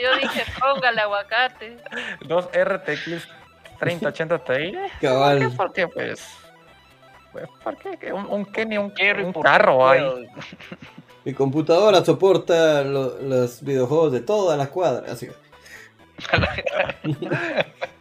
yo 0.00 0.16
dije, 0.16 0.44
póngale 0.58 1.02
aguacate. 1.02 1.76
Dos 2.22 2.46
RTX 2.46 3.28
3080 3.78 4.38
Ti. 4.38 4.74
Cabal. 5.02 5.52
¿Por 5.54 5.72
qué? 5.74 5.86
Pues. 5.86 6.26
pues 7.32 7.46
¿Por 7.62 7.76
qué? 7.76 8.10
Un, 8.10 8.24
un 8.24 8.46
Kenny, 8.46 8.78
un, 8.78 8.94
un 9.22 9.32
carro 9.42 9.86
ahí. 9.86 10.26
Mi 11.26 11.34
computadora 11.34 12.02
soporta 12.02 12.82
los 12.82 13.62
videojuegos 13.62 14.12
de 14.12 14.20
todas 14.20 14.56
las 14.56 14.68
cuadras. 14.68 15.10
Así. 15.10 15.28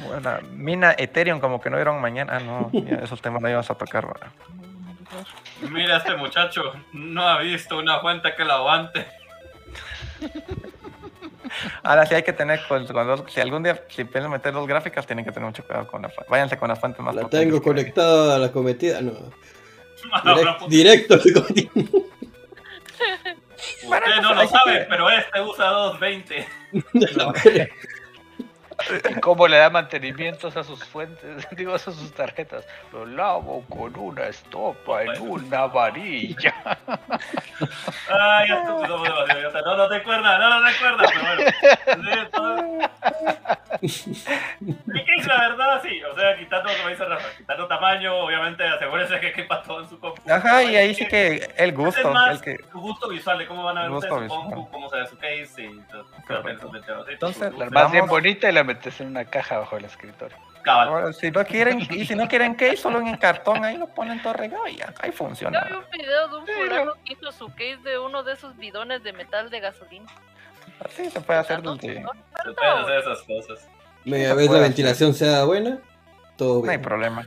bueno, 0.00 0.38
mina 0.52 0.94
Ethereum 0.96 1.40
como 1.40 1.60
que 1.60 1.70
no 1.70 1.76
vieron 1.76 2.00
mañana. 2.00 2.36
Ah, 2.36 2.40
no, 2.40 2.70
esos 3.02 3.20
temas 3.20 3.42
no 3.42 3.48
ibas 3.48 3.70
a 3.70 3.74
tocar. 3.74 4.06
Mira, 5.70 5.96
este 5.96 6.14
muchacho 6.16 6.72
no 6.92 7.26
ha 7.28 7.38
visto 7.40 7.78
una 7.78 8.00
fuente 8.00 8.34
que 8.36 8.44
la 8.44 8.54
aguante. 8.54 9.06
Ahora 11.82 12.06
sí 12.06 12.14
hay 12.14 12.22
que 12.22 12.32
tener, 12.32 12.60
cuando, 12.68 13.26
si 13.28 13.40
algún 13.40 13.62
día 13.62 13.82
si 13.88 14.04
piensan 14.04 14.30
meter 14.30 14.52
dos 14.52 14.66
gráficas, 14.66 15.06
tienen 15.06 15.24
que 15.24 15.32
tener 15.32 15.46
mucho 15.46 15.64
cuidado 15.64 15.86
con 15.86 16.02
la 16.02 16.12
Váyanse 16.28 16.58
con 16.58 16.68
las 16.68 16.78
fuentes 16.78 17.00
más 17.00 17.14
La 17.14 17.28
tengo 17.28 17.62
conectada 17.62 18.36
a 18.36 18.38
la 18.38 18.52
cometida, 18.52 19.00
no. 19.00 19.12
directo 20.68 21.14
a 21.14 21.16
la 21.16 21.22
Usted 23.82 24.22
no 24.22 24.34
lo 24.34 24.48
sabe, 24.48 24.86
pero 24.88 25.10
este 25.10 25.40
usa 25.40 25.66
220. 25.68 26.48
¿Y 29.10 29.20
cómo 29.20 29.46
le 29.48 29.58
da 29.58 29.70
mantenimientos 29.70 30.56
a 30.56 30.64
sus 30.64 30.84
fuentes? 30.84 31.48
Digo, 31.56 31.74
a 31.74 31.78
sus 31.78 32.12
tarjetas. 32.12 32.66
Lo 32.92 33.06
lavo 33.06 33.64
con 33.68 33.96
una 33.98 34.26
estopa 34.26 35.02
en 35.02 35.20
una 35.20 35.66
varilla. 35.66 36.54
Ay, 38.08 38.50
estúpido, 38.50 38.98
no, 39.64 39.76
no 39.76 39.88
te 39.88 39.96
acuerdas, 39.96 40.38
no, 40.38 40.60
no 40.60 40.66
te 40.66 40.76
acuerdas, 40.76 41.10
pero 41.12 41.26
bueno. 41.26 42.88
¿Y 43.80 45.04
qué 45.04 45.18
la 45.26 45.48
verdad? 45.48 45.82
Sí, 45.82 46.02
o 46.02 46.14
sea, 46.14 46.36
quitando, 46.36 46.70
como 46.76 46.88
dice 46.88 47.04
Rafa, 47.04 47.28
quitando 47.36 47.66
tamaño, 47.66 48.16
obviamente 48.16 48.64
asegúrese 48.64 49.20
que 49.20 49.32
quepa 49.32 49.62
todo 49.62 49.80
en 49.80 49.88
su 49.88 50.00
compu. 50.00 50.20
Ajá, 50.30 50.64
y 50.64 50.76
ahí 50.76 50.94
sí 50.94 51.06
que 51.06 51.48
el 51.56 51.72
gusto. 51.72 52.00
Es 52.00 52.06
más, 52.06 52.30
el 52.30 52.40
que... 52.40 52.56
gusto 52.72 53.08
visual 53.08 53.38
de 53.38 53.46
cómo 53.46 53.64
van 53.64 53.78
a 53.78 53.82
ver 53.82 53.90
ustedes 53.90 54.22
su 54.24 54.28
compu, 54.28 54.70
cómo 54.70 54.88
se 54.88 54.96
ve 54.96 55.06
su 55.06 55.16
case 55.18 55.64
y 55.64 55.80
todo. 55.90 56.06
Entonces, 57.08 57.54
la 57.54 57.70
más 57.70 57.92
bien 57.92 58.06
bonita 58.06 58.48
y 58.48 58.52
la 58.52 58.64
metes 58.78 59.00
en 59.00 59.08
una 59.08 59.24
caja 59.24 59.58
bajo 59.58 59.76
el 59.76 59.84
escritorio. 59.84 60.36
Cabal. 60.62 61.14
si 61.14 61.30
no 61.30 61.44
quieren, 61.44 61.80
y 61.90 62.04
si 62.04 62.14
no 62.14 62.28
quieren 62.28 62.54
case, 62.54 62.76
solo 62.76 62.98
en 62.98 63.08
el 63.08 63.18
cartón, 63.18 63.64
ahí 63.64 63.76
lo 63.76 63.86
ponen 63.88 64.20
todo 64.22 64.34
regado 64.34 64.66
y 64.66 64.76
ya, 64.76 64.92
ahí 65.00 65.12
funciona. 65.12 65.66
Yo 65.68 65.68
vi 65.68 65.84
un 65.84 65.90
video 65.90 66.28
de 66.28 66.36
un 66.36 66.46
fulano 66.46 66.92
que 67.04 67.12
hizo 67.14 67.32
su 67.32 67.48
case 67.48 67.78
de 67.84 67.98
uno 67.98 68.22
de 68.22 68.34
esos 68.34 68.56
bidones 68.56 69.02
de 69.02 69.12
metal 69.12 69.50
de 69.50 69.60
gasolina. 69.60 70.06
Así 70.84 71.10
se 71.10 71.20
puede 71.20 71.38
hacer 71.38 71.62
desde... 71.62 72.02
Se 72.02 72.52
pueden 72.52 72.78
hacer 72.78 72.98
esas 72.98 73.22
cosas. 73.22 73.68
Media 74.04 74.34
vez 74.34 74.50
la 74.50 74.60
ventilación 74.60 75.14
sea 75.14 75.44
buena, 75.44 75.78
todo 76.36 76.62
bien. 76.62 76.66
No 76.66 76.72
hay 76.72 76.78
problema. 76.78 77.26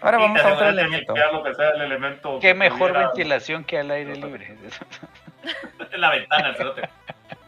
Ahora 0.00 0.18
vamos 0.18 0.40
a 0.40 0.52
otro 0.52 0.68
elemento. 0.68 1.14
elemento 1.74 2.38
Qué 2.40 2.54
mejor 2.54 2.92
ventilación 2.92 3.64
que 3.64 3.78
al 3.78 3.90
aire 3.90 4.16
libre. 4.16 4.56
en 5.90 6.00
la 6.00 6.10
ventana, 6.10 6.50
el 6.50 6.56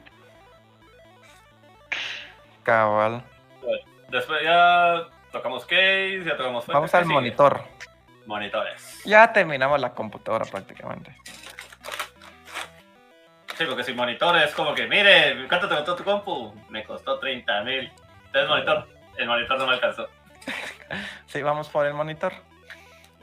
Cabal. 2.67 3.23
Después 4.11 4.43
ya 4.43 5.07
tocamos 5.31 5.65
case, 5.65 6.23
ya 6.25 6.37
tocamos 6.37 6.67
Vamos 6.67 6.93
al 6.95 7.07
monitor. 7.07 7.63
Monitores. 8.27 9.03
Ya 9.05 9.33
terminamos 9.33 9.81
la 9.81 9.95
computadora 9.95 10.45
prácticamente. 10.45 11.17
Sí, 13.57 13.65
porque 13.69 13.85
si 13.85 13.95
monitor 13.95 14.37
es 14.39 14.53
como 14.53 14.75
que, 14.75 14.89
mire, 14.89 15.47
¿cuánto 15.49 15.69
te 15.69 15.77
costó 15.77 15.95
tu 15.95 16.03
compu? 16.03 16.53
Me 16.69 16.83
costó 16.85 17.21
30 17.21 17.63
mil. 17.63 17.91
Entonces 18.27 18.49
monitor, 18.49 18.89
el 19.17 19.29
monitor 19.29 19.59
no 19.59 19.67
me 19.67 19.75
alcanzó. 19.75 20.09
sí, 21.27 21.41
vamos 21.43 21.69
por 21.69 21.87
el 21.87 21.95
monitor. 21.95 22.33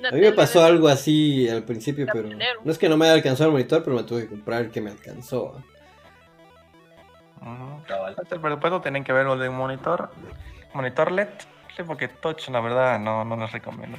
A 0.05 0.11
mí 0.11 0.21
me 0.21 0.31
pasó 0.31 0.63
algo 0.63 0.87
así 0.87 1.49
al 1.49 1.63
principio, 1.63 2.07
pero 2.11 2.29
no 2.29 2.71
es 2.71 2.77
que 2.77 2.87
no 2.87 2.95
me 2.95 3.05
haya 3.05 3.15
alcanzado 3.15 3.49
el 3.49 3.53
monitor, 3.53 3.83
pero 3.83 3.97
me 3.97 4.03
tuve 4.03 4.21
que 4.21 4.29
comprar 4.29 4.61
el 4.61 4.71
que 4.71 4.79
me 4.79 4.91
alcanzó. 4.91 5.61
El 8.31 8.39
presupuesto 8.39 8.81
tienen 8.81 9.03
que 9.03 9.13
ver 9.13 9.27
de 9.27 9.49
un 9.49 9.55
monitor. 9.55 10.11
Monitor 10.73 11.11
LED. 11.11 11.29
Sí, 11.75 11.83
porque 11.83 12.07
touch, 12.07 12.49
la 12.49 12.59
verdad, 12.59 12.99
no, 12.99 13.25
no 13.25 13.35
les 13.35 13.51
recomiendo 13.51 13.97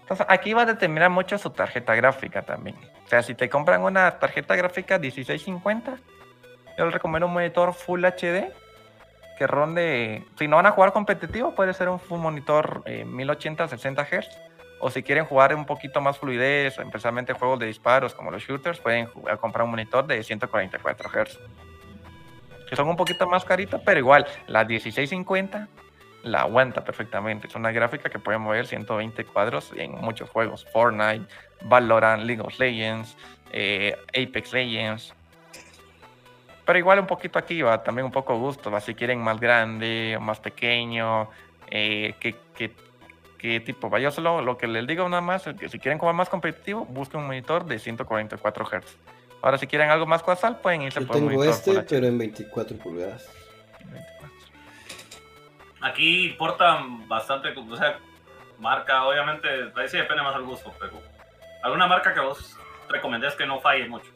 Entonces, 0.00 0.26
aquí 0.28 0.52
va 0.52 0.62
a 0.62 0.66
determinar 0.66 1.10
mucho 1.10 1.38
su 1.38 1.50
tarjeta 1.50 1.94
gráfica 1.94 2.42
también. 2.42 2.76
O 3.04 3.08
sea, 3.08 3.22
si 3.22 3.34
te 3.34 3.48
compran 3.48 3.82
una 3.82 4.18
tarjeta 4.18 4.54
gráfica 4.54 4.98
1650, 4.98 5.96
yo 6.76 6.84
les 6.84 6.92
recomiendo 6.92 7.26
un 7.26 7.32
monitor 7.32 7.72
Full 7.72 8.04
HD 8.04 8.52
que 9.38 9.46
ronde. 9.46 10.26
Si 10.38 10.46
no 10.46 10.56
van 10.56 10.66
a 10.66 10.72
jugar 10.72 10.92
competitivo, 10.92 11.54
puede 11.54 11.72
ser 11.72 11.88
un 11.88 11.98
full 11.98 12.20
monitor 12.20 12.82
1080 12.86 13.68
60 13.68 14.04
Hz. 14.04 14.28
O 14.78 14.90
si 14.90 15.02
quieren 15.02 15.24
jugar 15.24 15.54
un 15.54 15.64
poquito 15.64 16.00
más 16.00 16.18
fluidez, 16.18 16.78
especialmente 16.78 17.32
juegos 17.32 17.58
de 17.60 17.66
disparos 17.66 18.14
como 18.14 18.30
los 18.30 18.42
shooters, 18.42 18.80
pueden 18.80 19.08
comprar 19.40 19.64
un 19.64 19.70
monitor 19.70 20.06
de 20.06 20.22
144 20.22 21.08
Hz 21.08 21.38
que 22.72 22.76
son 22.76 22.88
un 22.88 22.96
poquito 22.96 23.26
más 23.26 23.44
caritas, 23.44 23.82
pero 23.84 23.98
igual, 23.98 24.26
la 24.46 24.64
1650 24.64 25.68
la 26.22 26.40
aguanta 26.40 26.82
perfectamente. 26.82 27.46
Es 27.46 27.54
una 27.54 27.70
gráfica 27.70 28.08
que 28.08 28.18
puede 28.18 28.38
mover 28.38 28.66
120 28.66 29.26
cuadros 29.26 29.74
en 29.76 29.92
muchos 30.00 30.30
juegos. 30.30 30.66
Fortnite, 30.72 31.26
Valorant, 31.64 32.22
League 32.22 32.40
of 32.40 32.58
Legends, 32.58 33.14
eh, 33.52 33.94
Apex 34.08 34.54
Legends. 34.54 35.12
Pero 36.64 36.78
igual 36.78 36.98
un 37.00 37.06
poquito 37.06 37.38
aquí 37.38 37.60
va, 37.60 37.82
también 37.82 38.06
un 38.06 38.10
poco 38.10 38.38
gusto. 38.38 38.70
¿va? 38.70 38.80
Si 38.80 38.94
quieren 38.94 39.20
más 39.20 39.38
grande, 39.38 40.16
más 40.18 40.40
pequeño, 40.40 41.28
eh, 41.68 42.14
¿qué, 42.18 43.60
tipo 43.60 43.90
va. 43.90 43.98
Yo 43.98 44.10
solo 44.10 44.40
lo 44.40 44.56
que 44.56 44.66
les 44.66 44.86
digo 44.86 45.06
nada 45.10 45.20
más 45.20 45.46
es 45.46 45.56
que 45.56 45.68
si 45.68 45.78
quieren 45.78 45.98
jugar 45.98 46.14
más 46.14 46.30
competitivo, 46.30 46.86
busquen 46.86 47.20
un 47.20 47.26
monitor 47.26 47.66
de 47.66 47.78
144 47.78 48.64
Hz. 48.64 48.96
Ahora, 49.42 49.58
si 49.58 49.66
quieren 49.66 49.90
algo 49.90 50.06
más 50.06 50.22
casual, 50.22 50.60
pueden 50.60 50.82
irse 50.82 51.00
Yo 51.00 51.06
por 51.06 51.16
tengo 51.16 51.42
este, 51.42 51.82
pero 51.82 52.06
en 52.06 52.16
24 52.16 52.76
pulgadas. 52.78 53.28
Aquí 55.80 56.26
importan 56.26 57.08
bastante, 57.08 57.52
o 57.56 57.76
sea, 57.76 57.98
marca, 58.60 59.04
obviamente, 59.04 59.48
ahí 59.74 59.88
sí 59.88 59.96
depende 59.96 60.22
más 60.22 60.34
del 60.34 60.44
gusto, 60.44 60.72
pero 60.78 60.92
¿alguna 61.64 61.88
marca 61.88 62.14
que 62.14 62.20
vos 62.20 62.56
recomendés 62.88 63.34
que 63.34 63.44
no 63.44 63.60
falle 63.60 63.88
mucho? 63.88 64.12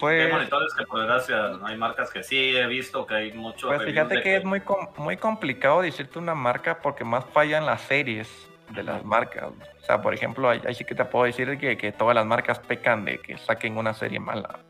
Pues, 0.00 0.26
hay 0.26 0.32
monitores 0.32 0.74
que 0.74 0.84
por 0.84 0.98
desgracia 0.98 1.52
hay 1.64 1.76
marcas 1.76 2.10
que 2.10 2.24
sí 2.24 2.56
he 2.56 2.66
visto 2.66 3.06
que 3.06 3.14
hay 3.14 3.32
mucho. 3.32 3.68
Pues 3.68 3.84
fíjate 3.84 4.20
que, 4.20 4.36
es 4.36 4.44
muy, 4.44 4.60
muy 4.96 5.16
complicado 5.16 5.80
decirte 5.80 6.18
una 6.18 6.34
marca 6.34 6.80
porque 6.80 7.04
más 7.04 7.24
fallan 7.26 7.64
las 7.64 7.82
series 7.82 8.45
de 8.70 8.82
las 8.82 9.04
marcas. 9.04 9.44
O 9.44 9.84
sea, 9.84 10.00
por 10.00 10.14
ejemplo, 10.14 10.48
ahí, 10.48 10.60
sí 10.74 10.84
que 10.84 10.94
te 10.94 11.04
puedo 11.04 11.24
decir 11.24 11.58
que, 11.58 11.76
que, 11.76 11.92
todas 11.92 12.14
las 12.14 12.26
marcas 12.26 12.58
pecan 12.58 13.04
de 13.04 13.18
que 13.18 13.38
saquen 13.38 13.76
una 13.76 13.94
serie 13.94 14.20
mala. 14.20 14.60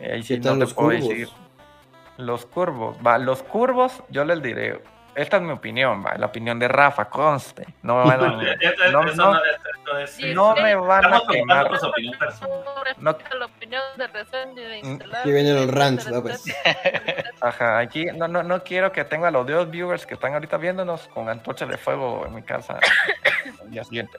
Ahí 0.00 0.22
sí 0.22 0.38
no 0.38 0.58
te 0.58 0.66
puedo 0.66 0.90
decir. 0.90 1.28
Los 2.18 2.44
curvos, 2.46 2.96
va, 3.04 3.18
los 3.18 3.42
curvos, 3.42 4.02
yo 4.10 4.24
les 4.24 4.42
diré, 4.42 4.82
esta 5.14 5.36
es 5.36 5.42
mi 5.42 5.52
opinión, 5.52 6.04
va, 6.04 6.14
la 6.16 6.26
opinión 6.26 6.58
de 6.58 6.68
Rafa, 6.68 7.04
conste. 7.06 7.66
No 7.82 8.04
me 8.04 8.16
van 8.16 8.24
a, 8.24 8.30
no, 8.92 9.02
no, 9.02 9.34
no 10.34 10.54
me 10.56 10.74
van 10.74 11.14
a 11.14 11.20
quemar. 11.28 11.70
No, 12.98 13.16
la 13.38 13.46
opinión 13.46 13.82
de 13.96 14.08
de 14.08 15.10
Aquí 15.18 15.30
vienen 15.30 15.56
los 15.56 15.70
rants, 15.70 16.08
pues. 16.22 16.44
Ajá, 17.40 17.78
aquí 17.78 18.06
no, 18.06 18.26
no, 18.26 18.42
no 18.42 18.62
quiero 18.62 18.90
que 18.92 19.04
tenga 19.04 19.30
los 19.30 19.46
dos 19.46 19.70
viewers 19.70 20.06
que 20.06 20.14
están 20.14 20.32
ahorita 20.32 20.56
viéndonos 20.56 21.08
con 21.08 21.28
antorchas 21.28 21.68
de 21.68 21.76
fuego 21.76 22.24
en 22.26 22.34
mi 22.34 22.42
casa 22.42 22.78
el 23.62 23.70
día 23.70 23.84
siguiente. 23.84 24.18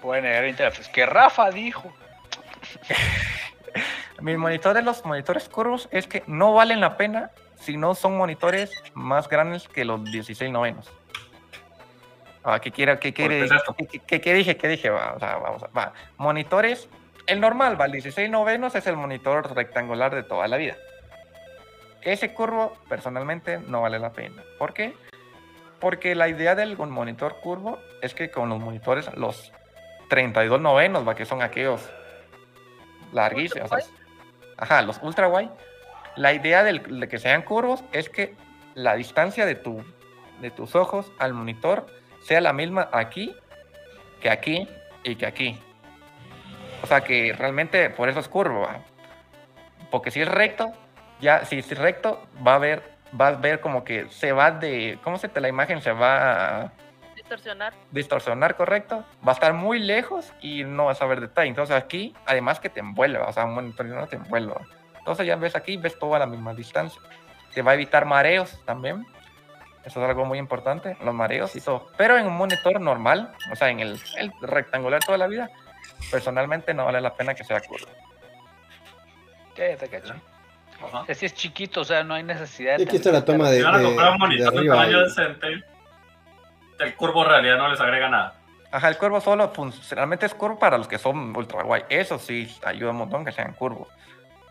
Pueden 0.00 0.24
leer 0.24 0.54
que 0.92 1.06
Rafa 1.06 1.50
dijo. 1.50 1.92
Mis 4.20 4.36
monitores, 4.36 4.84
los 4.84 5.04
monitores 5.04 5.48
curvos, 5.48 5.88
es 5.92 6.08
que 6.08 6.24
no 6.26 6.52
valen 6.52 6.80
la 6.80 6.96
pena 6.96 7.30
si 7.68 7.76
no 7.76 7.94
son 7.94 8.16
monitores 8.16 8.72
más 8.94 9.28
grandes 9.28 9.68
que 9.68 9.84
los 9.84 10.02
16 10.02 10.50
novenos. 10.50 10.90
Ah, 12.42 12.58
¿qué, 12.60 12.72
quiere, 12.72 12.98
qué, 12.98 13.12
quiere, 13.12 13.46
qué, 14.06 14.20
qué, 14.22 14.32
dije? 14.32 14.56
¿Qué 14.56 14.68
dije? 14.68 14.88
Va, 14.88 15.12
o 15.12 15.18
sea, 15.18 15.36
vamos 15.36 15.62
a, 15.62 15.66
va. 15.66 15.92
Monitores, 16.16 16.88
el 17.26 17.40
normal, 17.40 17.78
va, 17.78 17.84
el 17.84 17.92
16 17.92 18.30
novenos 18.30 18.74
es 18.74 18.86
el 18.86 18.96
monitor 18.96 19.54
rectangular 19.54 20.14
de 20.14 20.22
toda 20.22 20.48
la 20.48 20.56
vida. 20.56 20.78
Ese 22.00 22.32
curvo, 22.32 22.72
personalmente, 22.88 23.58
no 23.58 23.82
vale 23.82 23.98
la 23.98 24.12
pena. 24.12 24.42
¿Por 24.58 24.72
qué? 24.72 24.94
Porque 25.78 26.14
la 26.14 26.26
idea 26.26 26.54
del 26.54 26.74
monitor 26.78 27.38
curvo 27.42 27.78
es 28.00 28.14
que 28.14 28.30
con 28.30 28.48
los 28.48 28.60
monitores, 28.60 29.14
los 29.14 29.52
32 30.08 30.58
novenos, 30.58 31.06
va, 31.06 31.14
que 31.14 31.26
son 31.26 31.42
aquellos 31.42 31.86
larguísimos. 33.12 33.70
Ajá, 34.56 34.80
los 34.80 34.98
ultra 35.02 35.28
wide. 35.28 35.50
La 36.18 36.32
idea 36.32 36.64
de 36.64 37.08
que 37.08 37.18
sean 37.18 37.42
curvos 37.42 37.84
es 37.92 38.08
que 38.08 38.34
la 38.74 38.96
distancia 38.96 39.46
de 39.46 39.54
tu 39.54 39.84
de 40.40 40.50
tus 40.50 40.74
ojos 40.74 41.12
al 41.18 41.32
monitor 41.32 41.86
sea 42.22 42.40
la 42.40 42.52
misma 42.52 42.88
aquí 42.92 43.34
que 44.20 44.28
aquí 44.28 44.68
y 45.04 45.14
que 45.14 45.26
aquí. 45.26 45.60
O 46.82 46.86
sea 46.88 47.02
que 47.02 47.32
realmente 47.38 47.90
por 47.90 48.08
eso 48.08 48.18
es 48.18 48.28
curvo. 48.28 48.68
Porque 49.92 50.10
si 50.10 50.20
es 50.20 50.28
recto, 50.28 50.72
ya 51.20 51.44
si 51.44 51.58
es 51.58 51.78
recto, 51.78 52.26
va 52.44 52.56
a 52.56 52.58
ver, 52.58 52.82
va 53.18 53.28
a 53.28 53.32
ver 53.32 53.60
como 53.60 53.84
que 53.84 54.08
se 54.10 54.32
va 54.32 54.50
de, 54.50 54.98
¿cómo 55.04 55.18
se 55.18 55.28
te 55.28 55.40
la 55.40 55.48
imagen? 55.48 55.80
Se 55.82 55.92
va 55.92 56.62
a 56.64 56.72
distorsionar. 57.14 57.74
Distorsionar, 57.92 58.56
correcto. 58.56 59.04
Va 59.26 59.32
a 59.32 59.34
estar 59.34 59.52
muy 59.52 59.78
lejos 59.78 60.32
y 60.40 60.64
no 60.64 60.86
vas 60.86 61.00
a 61.00 61.06
ver 61.06 61.20
detalle. 61.20 61.48
Entonces 61.48 61.76
aquí, 61.76 62.12
además 62.26 62.58
que 62.58 62.70
te 62.70 62.80
envuelve, 62.80 63.20
o 63.20 63.32
sea, 63.32 63.44
un 63.44 63.54
monitor 63.54 63.86
no 63.86 64.08
te 64.08 64.16
envuelve. 64.16 64.54
Entonces 65.08 65.26
ya 65.26 65.36
ves 65.36 65.56
aquí, 65.56 65.78
ves 65.78 65.98
todo 65.98 66.14
a 66.16 66.18
la 66.18 66.26
misma 66.26 66.52
distancia. 66.52 67.00
Te 67.54 67.62
va 67.62 67.70
a 67.70 67.74
evitar 67.74 68.04
mareos 68.04 68.62
también. 68.66 69.06
Eso 69.82 70.02
es 70.02 70.08
algo 70.08 70.26
muy 70.26 70.38
importante, 70.38 70.98
los 71.02 71.14
mareos 71.14 71.56
y 71.56 71.62
todo. 71.62 71.86
Pero 71.96 72.18
en 72.18 72.26
un 72.26 72.36
monitor 72.36 72.78
normal, 72.78 73.32
o 73.50 73.56
sea, 73.56 73.70
en 73.70 73.80
el, 73.80 73.98
rectangular 74.42 75.02
toda 75.02 75.16
la 75.16 75.26
vida, 75.26 75.48
personalmente 76.10 76.74
no 76.74 76.84
vale 76.84 77.00
la 77.00 77.14
pena 77.14 77.34
que 77.34 77.42
sea 77.42 77.58
curvo. 77.62 77.86
¿Qué 79.54 79.78
te 79.80 79.88
cacho? 79.88 80.12
Así 81.08 81.24
es 81.24 81.32
chiquito, 81.32 81.80
o 81.80 81.84
sea, 81.84 82.04
no 82.04 82.12
hay 82.12 82.22
necesidad 82.22 82.76
de. 82.76 82.82
aquí 82.82 82.96
está 82.96 83.10
la 83.10 83.24
toma 83.24 83.48
de. 83.48 83.56
Si 83.56 83.62
van 83.62 83.76
a 83.76 83.82
comprar 83.82 84.12
un 84.12 84.18
monitor 84.18 84.52
de, 84.52 84.68
tamaño 84.68 85.00
decente, 85.00 85.64
el 86.80 86.94
curvo 86.96 87.22
en 87.22 87.30
realidad 87.30 87.56
no 87.56 87.68
les 87.68 87.80
agrega 87.80 88.10
nada. 88.10 88.34
Ajá, 88.70 88.90
el 88.90 88.98
curvo 88.98 89.22
solo 89.22 89.48
funcionalmente 89.54 90.26
es 90.26 90.34
curvo 90.34 90.58
para 90.58 90.76
los 90.76 90.86
que 90.86 90.98
son 90.98 91.34
ultra 91.34 91.62
guay. 91.62 91.84
Eso 91.88 92.18
sí 92.18 92.54
ayuda 92.62 92.90
un 92.90 92.98
montón 92.98 93.24
que 93.24 93.32
sean 93.32 93.54
curvos. 93.54 93.88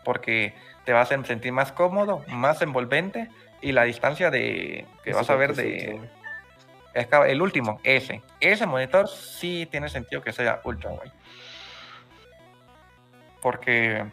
Porque 0.04 0.54
te 0.84 0.92
va 0.92 1.02
a 1.02 1.06
sentir 1.06 1.52
más 1.52 1.72
cómodo, 1.72 2.24
más 2.28 2.62
envolvente 2.62 3.28
y 3.60 3.72
la 3.72 3.84
distancia 3.84 4.30
de 4.30 4.86
que 5.04 5.12
vas 5.12 5.28
a 5.30 5.36
ver 5.36 5.54
de 5.54 6.00
el 7.26 7.42
último, 7.42 7.80
ese. 7.84 8.22
Ese 8.40 8.66
monitor 8.66 9.08
sí 9.08 9.66
tiene 9.70 9.88
sentido 9.88 10.22
que 10.22 10.32
sea 10.32 10.60
ultra 10.64 10.90
wide. 10.90 11.12
Porque 13.40 14.04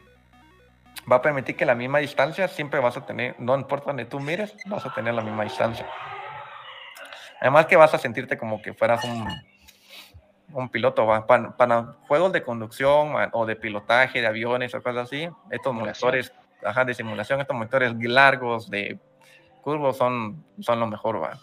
va 1.12 1.18
a 1.18 1.22
permitir 1.22 1.56
que 1.56 1.66
la 1.66 1.76
misma 1.76 2.00
distancia 2.00 2.48
siempre 2.48 2.80
vas 2.80 2.98
a 2.98 3.06
tener, 3.06 3.36
no 3.40 3.56
importa 3.56 3.88
donde 3.88 4.06
tú 4.06 4.20
mires, 4.20 4.56
vas 4.66 4.86
a 4.86 4.94
tener 4.94 5.14
la 5.14 5.22
misma 5.22 5.44
distancia. 5.44 5.88
Además 7.42 7.66
que 7.66 7.76
vas 7.76 7.94
a 7.94 7.98
sentirte 7.98 8.38
como 8.38 8.62
que 8.62 8.74
fueras 8.74 9.04
un, 9.04 9.28
un 10.54 10.70
piloto. 10.70 11.06
Para, 11.28 11.56
para, 11.56 11.96
juegos 12.08 12.32
de 12.34 12.44
conducción 12.44 13.14
o 13.32 13.46
de 13.46 13.56
pilotaje 13.56 14.22
de 14.22 14.28
aviones 14.28 14.74
o 14.74 14.82
cosas 14.82 15.08
así, 15.08 15.30
estos 15.50 15.74
monitores 15.74 16.34
ajá, 16.64 16.86
de 16.86 16.94
simulación, 16.94 17.42
estos 17.42 17.56
monitores 17.56 17.94
largos 18.00 18.70
de 18.70 19.00
curvos 19.62 19.98
son, 19.98 20.44
son 20.60 20.80
lo 20.80 20.88
mejor, 20.88 21.22
va. 21.22 21.40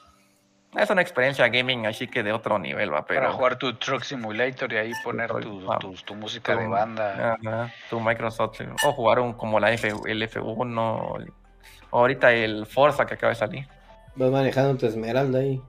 Es 0.77 0.89
una 0.89 1.03
experiencia 1.03 1.49
gaming 1.49 1.87
así 1.87 2.09
que 2.09 2.23
de 2.23 2.33
otro 2.33 2.59
nivel, 2.59 2.93
va, 2.93 3.05
pero... 3.05 3.21
Para 3.21 3.33
jugar 3.33 3.59
tu 3.59 3.75
Truck 3.75 4.03
Simulator 4.03 4.73
y 4.73 4.77
ahí 4.77 4.93
poner 5.05 5.31
tu, 5.31 5.67
tu, 6.07 6.15
música 6.15 6.57
de 6.57 6.67
banda. 6.67 7.71
tu 7.91 8.01
Microsoft, 8.01 8.61
o 8.83 8.93
jugar 8.93 9.21
un, 9.21 9.35
como 9.35 9.61
la 9.61 9.71
F, 9.73 9.93
el 10.07 10.23
F1, 10.23 11.33
ahorita 11.91 12.33
el 12.33 12.65
Forza 12.65 13.05
que 13.05 13.15
acaba 13.15 13.31
de 13.31 13.39
salir. 13.39 13.69
Vas 14.17 14.31
manejando 14.31 14.79
tu 14.79 14.87
Esmeralda 14.87 15.41
ahí. 15.41 15.61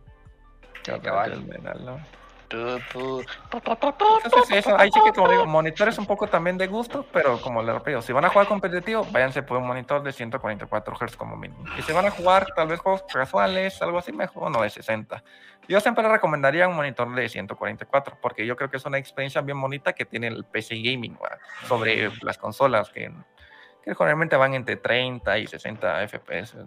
Qué 2.54 4.58
Esmeralda 4.60 4.84
ahí 4.84 4.92
sí 4.92 5.00
que 5.04 5.12
como 5.12 5.30
digo, 5.30 5.46
monitores 5.46 5.98
un 5.98 6.06
poco 6.06 6.28
también 6.28 6.58
de 6.58 6.68
gusto, 6.68 7.06
pero 7.12 7.42
como 7.42 7.64
le 7.64 7.74
repito, 7.74 8.02
si 8.02 8.14
van 8.14 8.26
a 8.26 8.30
jugar 8.30 8.48
competitivo, 8.48 9.06
váyanse 9.12 9.42
por 9.42 9.58
un 9.58 9.66
monitor 9.66 10.04
de 10.04 10.12
144 10.12 10.96
Hz 10.96 11.18
como 11.18 11.36
mínimo. 11.36 11.64
Y 11.78 11.82
si 11.82 11.92
van 11.92 12.06
a 12.06 12.12
jugar 12.12 12.46
tal 12.56 12.68
vez 12.68 12.80
juegos 12.80 13.04
casuales, 13.12 13.82
algo 13.82 13.98
así, 13.98 14.12
mejor 14.12 14.52
no 14.52 14.62
de 14.62 14.70
60. 14.70 15.24
Yo 15.68 15.80
siempre 15.80 16.08
recomendaría 16.08 16.68
un 16.68 16.76
monitor 16.76 17.14
de 17.16 17.28
144, 17.28 18.18
porque 18.22 18.46
yo 18.46 18.56
creo 18.56 18.70
que 18.70 18.78
es 18.78 18.86
una 18.86 18.98
experiencia 18.98 19.42
bien 19.42 19.60
bonita 19.60 19.94
que 19.94 20.06
tiene 20.06 20.28
el 20.28 20.44
PC 20.44 20.76
Gaming 20.82 21.18
sobre 21.68 22.12
las 22.22 22.38
consolas, 22.38 22.90
que, 22.90 23.12
que 23.84 23.96
generalmente 23.96 24.36
van 24.36 24.54
entre 24.54 24.76
30 24.76 25.38
y 25.40 25.48
60 25.48 26.08
FPS. 26.08 26.58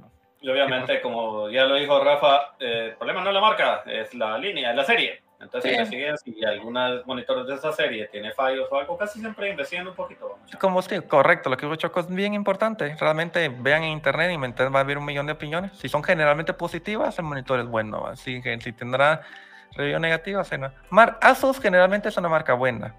Y 0.41 0.51
obviamente, 0.51 1.01
como 1.01 1.49
ya 1.51 1.65
lo 1.65 1.77
dijo 1.77 2.03
Rafa, 2.03 2.55
eh, 2.59 2.89
el 2.91 2.97
problema 2.97 3.23
no 3.23 3.31
es 3.31 3.35
la 3.35 3.41
marca, 3.41 3.83
es 3.87 4.15
la 4.15 4.39
línea, 4.39 4.71
es 4.71 4.77
la 4.77 4.85
serie. 4.85 5.26
Entonces 5.41 5.71
sí. 5.71 5.77
investiguen 5.77 6.17
si 6.19 6.45
algunos 6.45 7.07
monitores 7.07 7.47
de 7.47 7.55
esa 7.55 7.71
serie 7.73 8.09
tiene 8.09 8.33
fallos 8.33 8.69
o 8.71 8.79
algo, 8.79 8.97
casi 8.97 9.21
siempre 9.21 9.51
investiguen 9.51 9.87
un 9.89 9.95
poquito. 9.95 10.39
Como 10.59 10.81
sí, 10.81 11.01
correcto, 11.03 11.51
lo 11.51 11.57
que 11.57 11.67
dijo 11.67 11.77
Choco 11.77 12.01
es 12.01 12.09
bien 12.09 12.35
importante. 12.35 12.97
Realmente 12.99 13.49
vean 13.49 13.83
en 13.83 13.91
internet 13.91 14.33
y 14.33 14.37
va 14.37 14.79
a 14.79 14.83
haber 14.83 14.99
un 14.99 15.05
millón 15.05 15.27
de 15.27 15.33
opiniones. 15.33 15.73
Si 15.77 15.89
son 15.89 16.03
generalmente 16.03 16.55
positivas, 16.55 17.19
el 17.19 17.27
monitor 17.27 17.61
es 17.61 17.67
bueno. 17.67 18.07
Así 18.07 18.41
que 18.41 18.59
si 18.61 18.73
tendrá 18.73 19.23
review 19.77 19.99
negativa, 19.99 20.43
no. 20.59 20.73
Mar 20.91 21.19
Asus 21.21 21.61
generalmente 21.61 22.09
es 22.09 22.17
una 22.17 22.29
marca 22.29 22.55
buena. 22.55 22.95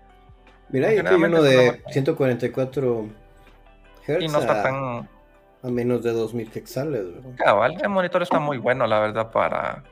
Mira, 0.69 0.89
hay 0.89 0.99
uno 0.99 1.41
de 1.41 1.81
144 1.89 3.07
Hz. 4.05 4.21
Y 4.21 4.27
no 4.27 4.39
está 4.39 4.61
tan. 4.61 5.09
A 5.63 5.69
menos 5.69 6.03
de 6.03 6.11
2000 6.11 6.51
quetzales. 6.51 7.03
Cabal, 7.35 7.77
el 7.81 7.89
monitor 7.89 8.21
está 8.21 8.37
muy 8.37 8.57
bueno, 8.57 8.85
la 8.85 8.99
verdad, 8.99 9.31
para 9.31 9.83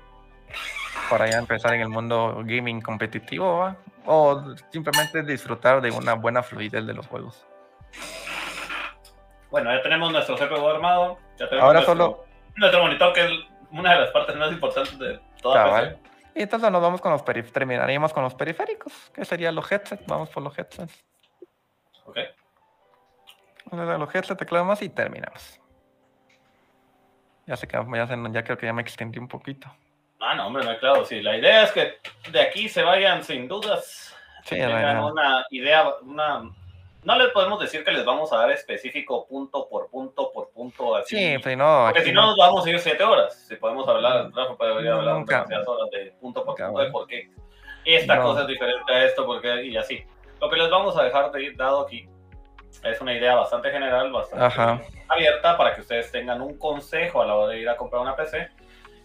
para 1.09 1.29
ya 1.29 1.37
empezar 1.37 1.73
en 1.73 1.81
el 1.81 1.89
mundo 1.89 2.41
gaming 2.45 2.81
competitivo 2.81 3.75
o 4.05 4.55
simplemente 4.71 5.23
disfrutar 5.23 5.81
de 5.81 5.91
una 5.91 6.13
buena 6.13 6.43
fluidez 6.43 6.85
de 6.85 6.93
los 6.93 7.07
juegos. 7.07 7.45
Bueno, 9.51 9.73
ya 9.73 9.81
tenemos 9.81 10.11
nuestro 10.11 10.35
CPU 10.35 10.67
armado. 10.67 11.17
Ya 11.37 11.47
tenemos 11.47 11.63
Ahora 11.63 11.79
nuestro, 11.79 11.93
solo. 11.93 12.25
Nuestro 12.55 12.83
monitor, 12.83 13.13
que 13.13 13.25
es 13.25 13.31
una 13.71 13.93
de 13.93 14.01
las 14.01 14.11
partes 14.11 14.35
más 14.35 14.51
importantes 14.51 14.99
de 14.99 15.19
toda 15.41 15.81
PC. 15.81 15.97
Y 16.35 16.41
entonces 16.41 16.69
nos 16.71 16.81
vamos 16.81 16.99
con 16.99 17.11
los 17.11 17.21
periféricos. 17.23 17.53
Terminaríamos 17.53 18.13
con 18.13 18.23
los 18.23 18.35
periféricos, 18.35 18.93
que 19.13 19.23
serían 19.23 19.55
los 19.55 19.71
headsets. 19.71 20.05
Vamos 20.07 20.29
por 20.29 20.43
los 20.43 20.57
headsets. 20.57 21.05
Ok. 22.05 22.17
Los 23.71 24.13
headsets, 24.13 24.37
teclado 24.37 24.73
y 24.81 24.89
terminamos. 24.89 25.61
Ya 27.47 27.55
sé 27.55 27.67
que 27.67 27.77
ya, 27.77 28.31
ya 28.31 28.43
creo 28.43 28.57
que 28.57 28.65
ya 28.65 28.73
me 28.73 28.81
extendí 28.81 29.19
un 29.19 29.27
poquito. 29.27 29.69
Ah, 30.19 30.35
no, 30.35 30.47
hombre, 30.47 30.63
no, 30.63 30.77
claro, 30.77 31.05
sí. 31.05 31.21
La 31.21 31.37
idea 31.37 31.63
es 31.63 31.71
que 31.71 31.99
de 32.31 32.41
aquí 32.41 32.69
se 32.69 32.83
vayan 32.83 33.23
sin 33.23 33.47
dudas. 33.47 34.15
Sí, 34.43 34.55
tengan 34.55 35.03
una 35.03 35.45
idea, 35.49 35.87
una... 36.01 36.49
No 37.03 37.17
les 37.19 37.29
podemos 37.29 37.59
decir 37.59 37.83
que 37.83 37.91
les 37.91 38.03
vamos 38.03 38.33
a 38.33 38.37
dar 38.37 38.51
específico 38.51 39.27
punto 39.27 39.67
por 39.69 39.89
punto 39.91 40.31
por 40.33 40.49
punto. 40.49 40.95
Así. 40.95 41.15
Sí, 41.15 41.37
pues 41.37 41.55
no. 41.55 41.85
Porque 41.85 42.03
si 42.03 42.11
no, 42.11 42.25
nos 42.25 42.37
vamos 42.37 42.65
a 42.65 42.69
ir 42.71 42.79
siete 42.79 43.03
horas. 43.03 43.45
Si 43.47 43.55
podemos 43.57 43.87
hablar, 43.87 44.31
Rafa 44.33 44.55
podría 44.55 44.93
hablar 44.93 45.23
demasiadas 45.23 45.67
horas 45.67 45.89
de 45.91 46.15
punto 46.19 46.43
por 46.43 46.55
punto 46.55 46.79
de 46.79 46.89
por 46.89 47.05
qué 47.05 47.29
esta 47.85 48.19
cosa 48.21 48.41
es 48.41 48.47
diferente 48.47 48.91
a 48.91 49.05
esto, 49.05 49.25
porque 49.25 49.65
y 49.65 49.77
así. 49.77 50.03
Lo 50.41 50.49
que 50.49 50.57
les 50.57 50.69
vamos 50.69 50.97
a 50.97 51.03
dejar 51.03 51.31
de 51.31 51.43
ir 51.43 51.55
dado 51.55 51.81
aquí 51.81 52.09
es 52.83 52.99
una 52.99 53.13
idea 53.13 53.35
bastante 53.35 53.69
general, 53.71 54.11
bastante 54.11 54.83
abierta 55.07 55.57
para 55.57 55.75
que 55.75 55.81
ustedes 55.81 56.11
tengan 56.11 56.41
un 56.41 56.57
consejo 56.57 57.21
a 57.21 57.25
la 57.25 57.35
hora 57.35 57.53
de 57.53 57.59
ir 57.59 57.69
a 57.69 57.77
comprar 57.77 58.01
una 58.01 58.15
PC 58.15 58.49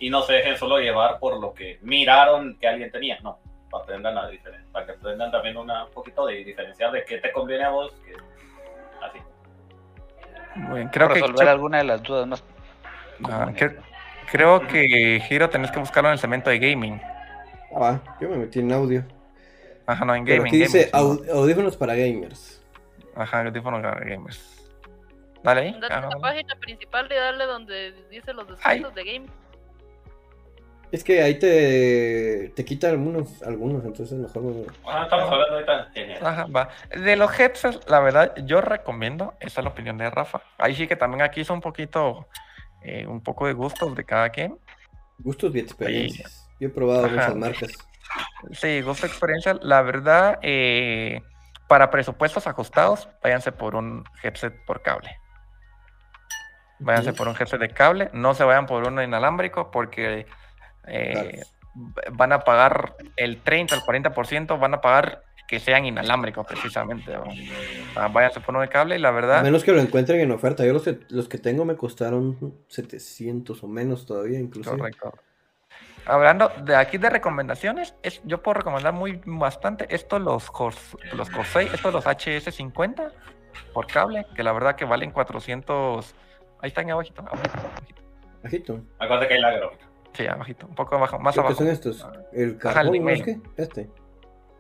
y 0.01 0.09
no 0.09 0.23
se 0.23 0.33
dejen 0.33 0.57
solo 0.57 0.79
llevar 0.79 1.19
por 1.21 1.39
lo 1.39 1.53
que 1.53 1.79
miraron 1.83 2.59
que 2.59 2.67
alguien 2.67 2.91
tenía, 2.91 3.21
no, 3.23 3.39
para 3.71 3.85
que 3.85 3.91
aprendan 3.93 4.15
la 4.15 4.29
diferencia, 4.29 4.67
para 4.73 4.87
que 4.87 4.93
aprendan 4.93 5.31
también 5.31 5.57
un 5.59 5.71
poquito 5.95 6.27
de 6.27 6.43
diferenciar 6.43 6.91
de 6.91 7.05
qué 7.05 7.19
te 7.19 7.31
conviene 7.31 7.65
a 7.65 7.71
vos, 7.71 7.93
que, 8.05 8.15
así. 9.05 9.19
Bueno, 10.57 10.91
creo 10.91 11.09
resolver 11.09 11.49
alguna 11.49 11.79
de 11.79 11.85
las 11.85 12.03
dudas 12.03 12.27
más. 12.27 12.43
Ah, 13.25 13.53
creo 14.33 14.67
que 14.67 15.23
Giro 15.29 15.51
tenés 15.51 15.71
que 15.71 15.79
buscarlo 15.79 16.09
en 16.09 16.15
el 16.15 16.19
segmento 16.19 16.49
de 16.49 16.59
gaming. 16.59 17.01
Ah, 17.77 18.01
yo 18.21 18.31
me 18.31 18.39
metí 18.39 18.61
en 18.61 18.73
audio. 18.73 19.05
Ajá, 19.87 20.05
no, 20.07 20.15
en 20.15 20.25
gaming. 20.25 20.47
aquí 20.47 20.59
dice 20.59 20.91
audífonos 20.93 21.77
para 21.77 21.95
gamers. 21.95 22.65
Ajá, 23.15 23.43
audífonos 23.43 23.83
para 23.83 24.01
gamers. 24.01 24.67
Dale 25.43 25.61
ahí. 25.61 25.77
Dale 25.79 25.95
a 25.95 26.01
la 26.09 26.19
página 26.19 26.55
principal 26.57 27.07
y 27.11 27.15
darle 27.15 27.45
donde 27.45 27.93
dice 28.09 28.33
los 28.33 28.49
descuentos 28.49 28.95
de 28.95 29.05
gaming. 29.05 29.31
Es 30.93 31.05
que 31.05 31.23
ahí 31.23 31.39
te, 31.39 32.53
te 32.57 32.65
quitan 32.65 32.91
algunos, 32.91 33.43
algunos, 33.43 33.85
entonces 33.85 34.19
mejor 34.19 34.43
no. 34.43 34.65
Ah, 34.85 35.03
estamos 35.05 35.31
hablando 35.31 35.55
ahorita. 35.55 35.91
Ajá, 36.29 36.47
va. 36.47 36.69
De 36.91 37.15
los 37.17 37.39
headsets, 37.39 37.89
la 37.89 38.01
verdad, 38.01 38.35
yo 38.45 38.61
recomiendo, 38.61 39.35
esa 39.39 39.61
es 39.61 39.65
la 39.65 39.71
opinión 39.71 39.99
de 39.99 40.11
Rafa. 40.11 40.43
Ahí 40.59 40.75
sí 40.75 40.89
que 40.89 40.97
también 40.97 41.23
aquí 41.23 41.45
son 41.45 41.57
un 41.57 41.61
poquito, 41.63 42.27
eh, 42.83 43.07
un 43.07 43.23
poco 43.23 43.47
de 43.47 43.53
gustos 43.53 43.95
de 43.95 44.05
cada 44.05 44.31
quien. 44.31 44.59
Gustos 45.19 45.55
y 45.55 45.61
experiencias. 45.61 46.49
Yo 46.59 46.69
he 46.69 46.71
probado 46.71 47.09
muchas 47.09 47.37
marcas. 47.37 47.71
Sí, 48.53 48.81
gusto 48.83 49.07
experiencia. 49.07 49.59
La 49.63 49.83
verdad, 49.83 50.39
eh, 50.43 51.23
para 51.69 51.91
presupuestos 51.91 52.47
ajustados, 52.47 53.09
váyanse 53.23 53.53
por 53.53 53.77
un 53.77 54.05
headset 54.23 54.65
por 54.65 54.83
cable. 54.83 55.17
Váyanse 56.81 57.13
por 57.13 57.29
un 57.29 57.37
headset 57.39 57.61
de 57.61 57.69
cable, 57.69 58.11
no 58.13 58.35
se 58.35 58.43
vayan 58.43 58.67
por 58.67 58.87
uno 58.87 59.03
inalámbrico 59.03 59.71
porque 59.71 60.27
eh, 60.91 61.43
van 62.13 62.33
a 62.33 62.41
pagar 62.41 62.95
el 63.17 63.41
30, 63.43 63.75
el 63.75 63.81
40%, 63.83 64.59
van 64.59 64.75
a 64.75 64.81
pagar 64.81 65.23
que 65.51 65.59
sean 65.59 65.85
inalámbricos 65.85 66.47
precisamente. 66.47 67.13
Váyanse 68.13 68.39
por 68.39 68.55
uno 68.55 68.61
de 68.61 68.69
cable 68.69 68.95
y 68.95 69.01
la 69.01 69.11
verdad... 69.11 69.41
A 69.41 69.43
menos 69.43 69.65
que 69.65 69.73
lo 69.73 69.81
encuentren 69.81 70.21
en 70.21 70.31
oferta. 70.31 70.65
Yo 70.65 70.73
los 70.73 70.85
que, 70.85 71.01
los 71.09 71.29
que 71.29 71.39
tengo 71.39 71.65
me 71.65 71.75
costaron 71.75 72.55
700 72.69 73.61
o 73.65 73.67
menos 73.67 74.07
todavía 74.07 74.39
incluso. 74.39 74.71
Correcto. 74.71 75.13
Hablando 76.07 76.51
de 76.63 76.77
aquí 76.77 76.99
de 76.99 77.11
recomendaciones, 77.11 77.97
es, 78.03 78.21
yo 78.25 78.43
puedo 78.43 78.59
recomendar 78.59 78.93
muy 78.93 79.21
bastante 79.25 79.93
estos 79.93 80.21
los, 80.21 80.51
los 81.15 81.31
Corsair, 81.31 81.71
estos 81.75 81.93
los 81.93 82.05
HS50 82.05 83.13
por 83.75 83.89
cable, 83.89 84.27
que 84.37 84.45
la 84.45 84.53
verdad 84.53 84.77
que 84.77 84.85
valen 84.85 85.11
400. 85.11 86.15
Ahí 86.63 86.69
están 86.69 86.89
abajito, 86.91 87.23
abajito, 87.23 87.59
abajito. 87.59 88.03
Bajito. 88.43 88.81
Acuérdate 89.01 89.29
que 89.29 89.35
hay 89.35 89.41
la 89.41 89.51
gráfica. 89.51 89.90
Sí, 90.13 90.27
abajito, 90.27 90.67
un 90.67 90.75
poco 90.75 90.97
abajo, 90.97 91.19
más 91.19 91.37
abajo. 91.39 91.55
¿Qué 91.55 91.59
son 91.59 91.69
estos? 91.69 92.07
¿El 92.33 92.59
carbón 92.59 93.09
Ajá, 93.09 93.13
el 93.13 93.43
Este. 93.57 93.91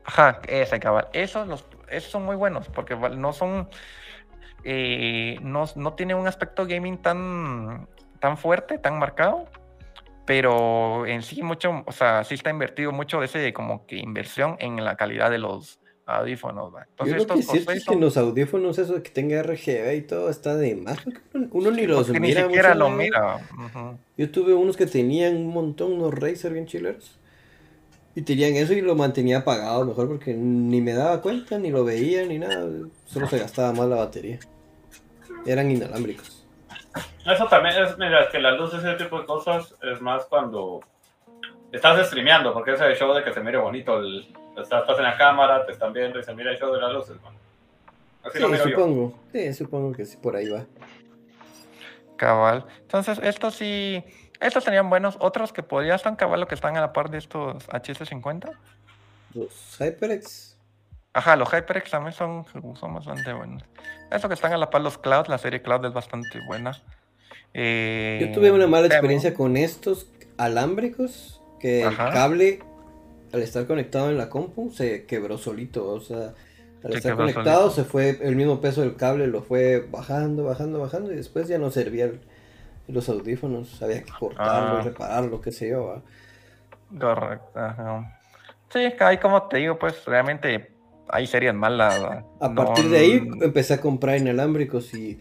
Ajá, 0.04 0.40
ese 0.48 0.80
cabal. 0.80 1.08
Esos, 1.12 1.46
los, 1.48 1.66
esos 1.88 2.10
son 2.10 2.24
muy 2.24 2.36
buenos 2.36 2.68
porque 2.68 2.96
no 2.96 3.32
son. 3.32 3.68
Eh, 4.62 5.38
no, 5.42 5.64
no 5.74 5.94
tienen 5.94 6.16
un 6.16 6.26
aspecto 6.26 6.66
gaming 6.66 6.98
tan, 6.98 7.88
tan 8.20 8.36
fuerte, 8.36 8.78
tan 8.78 8.98
marcado 8.98 9.46
pero 10.30 11.06
en 11.06 11.22
sí 11.22 11.42
mucho, 11.42 11.82
o 11.86 11.90
sea, 11.90 12.22
sí 12.22 12.34
está 12.34 12.50
invertido 12.50 12.92
mucho 12.92 13.18
de 13.18 13.26
ese 13.26 13.52
como 13.52 13.84
que 13.86 13.96
inversión 13.96 14.54
en 14.60 14.84
la 14.84 14.96
calidad 14.96 15.28
de 15.28 15.38
los 15.38 15.79
audífonos. 16.18 16.72
Entonces, 16.90 17.16
Yo 17.16 17.26
lo 17.26 17.34
que 17.34 17.42
siento 17.42 17.72
es 17.72 17.84
que 17.84 17.94
en 17.94 18.00
los 18.00 18.16
audífonos 18.16 18.78
eso 18.78 19.02
que 19.02 19.10
tenga 19.10 19.42
RGB 19.42 19.94
y 19.96 20.02
todo 20.02 20.30
está 20.30 20.56
de 20.56 20.76
más, 20.76 20.98
uno 21.50 21.70
ni 21.70 21.86
los 21.86 22.08
mira. 22.08 22.42
Ni 22.42 22.48
siquiera 22.48 22.74
lo 22.74 22.90
mira. 22.90 23.40
Yo 24.16 24.30
tuve 24.30 24.54
unos 24.54 24.76
que 24.76 24.86
tenían 24.86 25.36
un 25.36 25.48
montón, 25.48 25.92
unos 25.92 26.14
Razer 26.14 26.52
bien 26.52 26.66
chileros. 26.66 27.18
Y 28.14 28.22
tenían 28.22 28.54
eso 28.56 28.72
y 28.72 28.80
lo 28.80 28.96
mantenía 28.96 29.38
apagado 29.38 29.84
mejor 29.84 30.08
porque 30.08 30.34
ni 30.34 30.80
me 30.80 30.94
daba 30.94 31.22
cuenta, 31.22 31.58
ni 31.58 31.70
lo 31.70 31.84
veía, 31.84 32.26
ni 32.26 32.38
nada. 32.38 32.66
Solo 33.06 33.28
se 33.28 33.38
gastaba 33.38 33.72
más 33.72 33.88
la 33.88 33.96
batería. 33.96 34.38
Eran 35.46 35.70
inalámbricos. 35.70 36.46
Eso 37.24 37.46
también 37.46 37.82
es, 37.82 37.96
mira, 37.98 38.28
que 38.30 38.40
la 38.40 38.52
luz, 38.52 38.74
ese 38.74 38.94
tipo 38.94 39.20
de 39.20 39.26
cosas, 39.26 39.74
es 39.82 40.00
más 40.00 40.24
cuando 40.24 40.80
estás 41.70 42.06
streameando, 42.08 42.52
porque 42.52 42.72
es 42.72 42.80
el 42.80 42.96
show 42.96 43.14
de 43.14 43.22
que 43.22 43.32
se 43.32 43.40
mire 43.40 43.58
bonito. 43.58 43.98
El, 44.00 44.26
estás, 44.62 44.98
en 44.98 45.02
la 45.02 45.16
cámara, 45.16 45.66
te 45.66 45.72
están 45.72 45.92
viendo 45.92 46.18
y 46.18 46.24
se 46.24 46.34
mira 46.34 46.50
el 46.50 46.58
show 46.58 46.72
de 46.72 46.80
las 46.80 46.92
luces. 46.92 47.16
Así 48.22 48.38
sí, 48.38 48.70
supongo. 48.70 49.18
Sí, 49.32 49.54
supongo 49.54 49.92
que 49.92 50.04
sí, 50.04 50.16
por 50.16 50.36
ahí 50.36 50.48
va. 50.48 50.64
Cabal. 52.16 52.66
Entonces, 52.82 53.18
estos 53.22 53.54
sí. 53.54 54.04
Estos 54.40 54.64
serían 54.64 54.88
buenos. 54.90 55.16
Otros 55.20 55.52
que 55.52 55.62
podrían 55.62 55.96
estar 55.96 56.16
cabal 56.16 56.40
lo 56.40 56.48
que 56.48 56.54
están 56.54 56.76
a 56.76 56.80
la 56.80 56.92
par 56.92 57.10
de 57.10 57.18
estos 57.18 57.68
HS50. 57.68 58.50
Los 59.34 59.78
HyperX. 59.78 60.58
Ajá, 61.12 61.36
los 61.36 61.50
HyperX 61.50 61.90
también 61.90 62.12
son, 62.12 62.44
son 62.76 62.94
bastante 62.94 63.32
buenos. 63.32 63.64
Eso 64.10 64.28
que 64.28 64.34
están 64.34 64.52
a 64.52 64.56
la 64.56 64.70
par 64.70 64.80
los 64.82 64.98
Cloud, 64.98 65.26
la 65.26 65.38
serie 65.38 65.60
Cloud 65.60 65.84
es 65.84 65.92
bastante 65.92 66.40
buena. 66.46 66.72
Yo 67.52 68.32
tuve 68.32 68.50
una 68.52 68.66
mala 68.66 68.86
experiencia 68.86 69.34
con 69.34 69.56
estos 69.56 70.06
alámbricos, 70.36 71.40
que 71.58 71.82
el 71.82 71.96
cable, 71.96 72.60
al 73.32 73.42
estar 73.42 73.66
conectado 73.66 74.10
en 74.10 74.18
la 74.18 74.28
compu, 74.28 74.70
se 74.70 75.06
quebró 75.06 75.38
solito. 75.38 75.88
O 75.88 76.00
sea, 76.00 76.34
al 76.84 76.94
estar 76.94 77.16
conectado 77.16 77.70
se 77.70 77.84
fue, 77.84 78.18
el 78.22 78.36
mismo 78.36 78.60
peso 78.60 78.80
del 78.80 78.96
cable 78.96 79.26
lo 79.26 79.42
fue 79.42 79.86
bajando, 79.90 80.44
bajando, 80.44 80.80
bajando, 80.80 81.12
y 81.12 81.16
después 81.16 81.48
ya 81.48 81.58
no 81.58 81.70
servía 81.70 82.10
los 82.88 83.08
audífonos. 83.08 83.82
Había 83.82 84.02
que 84.02 84.12
cortarlo 84.18 84.78
y 84.78 84.80
ah. 84.80 84.84
repararlo, 84.84 85.40
qué 85.40 85.52
sé 85.52 85.70
yo. 85.70 86.02
Correcto. 86.98 87.60
Sí, 88.72 88.80
ahí 89.00 89.18
como 89.18 89.42
te 89.44 89.58
digo, 89.58 89.78
pues 89.78 90.04
realmente 90.04 90.72
hay 91.08 91.26
series 91.26 91.54
malas. 91.54 92.24
A 92.40 92.54
partir 92.54 92.88
de 92.88 92.98
ahí 92.98 93.28
empecé 93.42 93.74
a 93.74 93.80
comprar 93.80 94.16
inalámbricos 94.18 94.94
y 94.94 95.18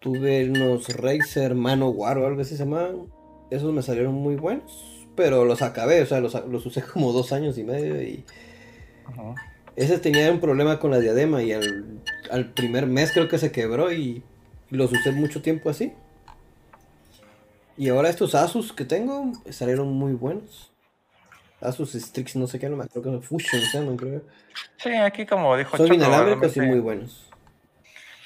tuve 0.00 0.48
unos 0.50 0.88
Razer 0.96 1.54
Manowar 1.54 2.18
o 2.18 2.26
algo 2.26 2.40
así 2.40 2.56
se 2.56 2.64
llamaban. 2.64 3.06
Esos 3.50 3.72
me 3.72 3.82
salieron 3.82 4.14
muy 4.14 4.36
buenos, 4.36 4.93
pero 5.16 5.44
los 5.44 5.62
acabé, 5.62 6.02
o 6.02 6.06
sea, 6.06 6.20
los, 6.20 6.34
usé 6.66 6.82
como 6.92 7.12
dos 7.12 7.32
años 7.32 7.58
y 7.58 7.64
medio 7.64 8.00
y... 8.02 8.24
Ese 9.76 9.98
tenía 9.98 10.30
un 10.30 10.40
problema 10.40 10.78
con 10.78 10.92
la 10.92 11.00
diadema 11.00 11.42
y 11.42 11.52
al, 11.52 12.52
primer 12.54 12.86
mes 12.86 13.12
creo 13.12 13.28
que 13.28 13.38
se 13.38 13.50
quebró 13.50 13.92
y, 13.92 14.22
los 14.70 14.92
usé 14.92 15.12
mucho 15.12 15.42
tiempo 15.42 15.68
así. 15.68 15.92
Y 17.76 17.88
ahora 17.88 18.08
estos 18.08 18.34
Asus 18.34 18.72
que 18.72 18.84
tengo 18.84 19.32
salieron 19.50 19.88
muy 19.92 20.12
buenos. 20.12 20.72
Asus 21.60 21.92
Strix, 21.92 22.36
no 22.36 22.46
sé 22.46 22.58
qué, 22.58 22.68
no 22.68 22.76
me 22.76 22.84
acuerdo, 22.84 23.20
Fusion 23.20 23.62
se 23.62 23.78
llaman, 23.78 23.96
creo. 23.96 24.22
Sí, 24.76 24.90
aquí 24.90 25.26
como 25.26 25.56
dijo 25.56 25.76
Son 25.76 25.92
inalámbricos 25.92 26.56
y 26.56 26.60
muy 26.60 26.80
buenos. 26.80 27.30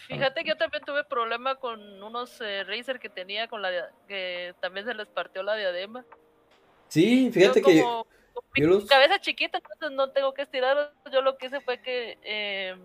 Fíjate 0.09 0.43
que 0.43 0.51
yo 0.51 0.57
también 0.57 0.83
tuve 0.85 1.05
problema 1.05 1.57
con 1.57 2.03
unos 2.03 2.41
eh, 2.41 2.65
Razer 2.65 2.99
que 2.99 3.11
tenía 3.11 3.47
con 3.47 3.61
la 3.61 3.71
que 4.07 4.55
también 4.61 4.87
se 4.87 4.95
les 4.95 5.07
partió 5.09 5.43
la 5.43 5.55
diadema. 5.55 6.05
Sí, 6.89 7.31
fíjate 7.33 7.63
que 7.63 7.79
yo, 7.79 8.07
mi 8.55 8.87
cabeza 8.87 9.21
chiquita, 9.21 9.59
entonces 9.59 9.97
no 9.97 10.11
tengo 10.11 10.35
que 10.35 10.43
estirar. 10.43 10.93
Yo 11.13 11.23
lo 11.23 11.37
que 11.37 11.47
hice 11.47 11.61
fue 11.61 11.81
que 11.81 12.19
eh, 12.23 12.77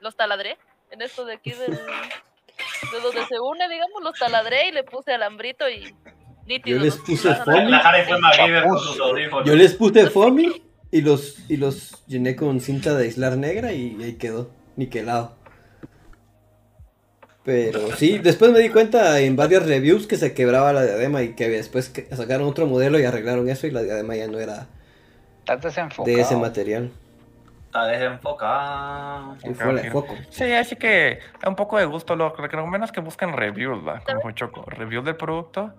los 0.00 0.16
taladré 0.16 0.58
en 0.90 1.02
esto 1.02 1.24
de 1.24 1.34
aquí 1.34 1.52
del, 1.52 1.72
de 1.72 3.00
donde 3.02 3.26
se 3.26 3.38
une, 3.38 3.68
digamos, 3.68 4.02
los 4.02 4.18
taladré 4.18 4.68
y 4.68 4.72
le 4.72 4.84
puse 4.84 5.12
alambrito 5.12 5.68
y 5.68 5.94
yo 6.64 6.78
les 6.78 6.96
puse 6.96 7.34
foamy. 7.34 7.72
Yo 9.44 9.54
les 9.54 9.74
puse 9.74 10.08
foamy 10.08 10.62
y 10.90 11.02
los, 11.02 11.50
y 11.50 11.56
los 11.58 12.06
llené 12.06 12.36
con 12.36 12.60
cinta 12.60 12.94
de 12.94 13.04
aislar 13.04 13.36
negra 13.36 13.72
y 13.72 14.02
ahí 14.02 14.14
quedó, 14.14 14.50
niquelado. 14.76 15.36
Pero 17.48 17.96
sí, 17.96 18.18
después 18.18 18.52
me 18.52 18.58
di 18.58 18.68
cuenta 18.68 19.18
en 19.20 19.34
varios 19.34 19.64
reviews 19.64 20.06
que 20.06 20.18
se 20.18 20.34
quebraba 20.34 20.74
la 20.74 20.82
diadema 20.82 21.22
y 21.22 21.34
que 21.34 21.48
después 21.48 21.90
sacaron 22.12 22.46
otro 22.46 22.66
modelo 22.66 23.00
y 23.00 23.06
arreglaron 23.06 23.48
eso 23.48 23.66
y 23.66 23.70
la 23.70 23.80
diadema 23.80 24.16
ya 24.16 24.28
no 24.28 24.38
era 24.38 24.66
de 26.04 26.20
ese 26.20 26.36
material. 26.36 26.90
Está 27.64 27.86
desenfocado. 27.86 29.38
Y 29.42 29.54
fue 29.54 29.80
el 29.80 29.90
foco. 29.90 30.14
Sí, 30.28 30.52
así 30.52 30.76
que 30.76 31.20
un 31.46 31.56
poco 31.56 31.78
de 31.78 31.86
gusto. 31.86 32.16
Lo 32.16 32.66
menos 32.66 32.92
que 32.92 33.00
busquen 33.00 33.32
reviews, 33.32 33.78
¿va? 33.86 34.00
Como 34.00 34.30
Choco. 34.32 34.66
Reviews 34.68 35.06
del 35.06 35.16
producto 35.16 35.72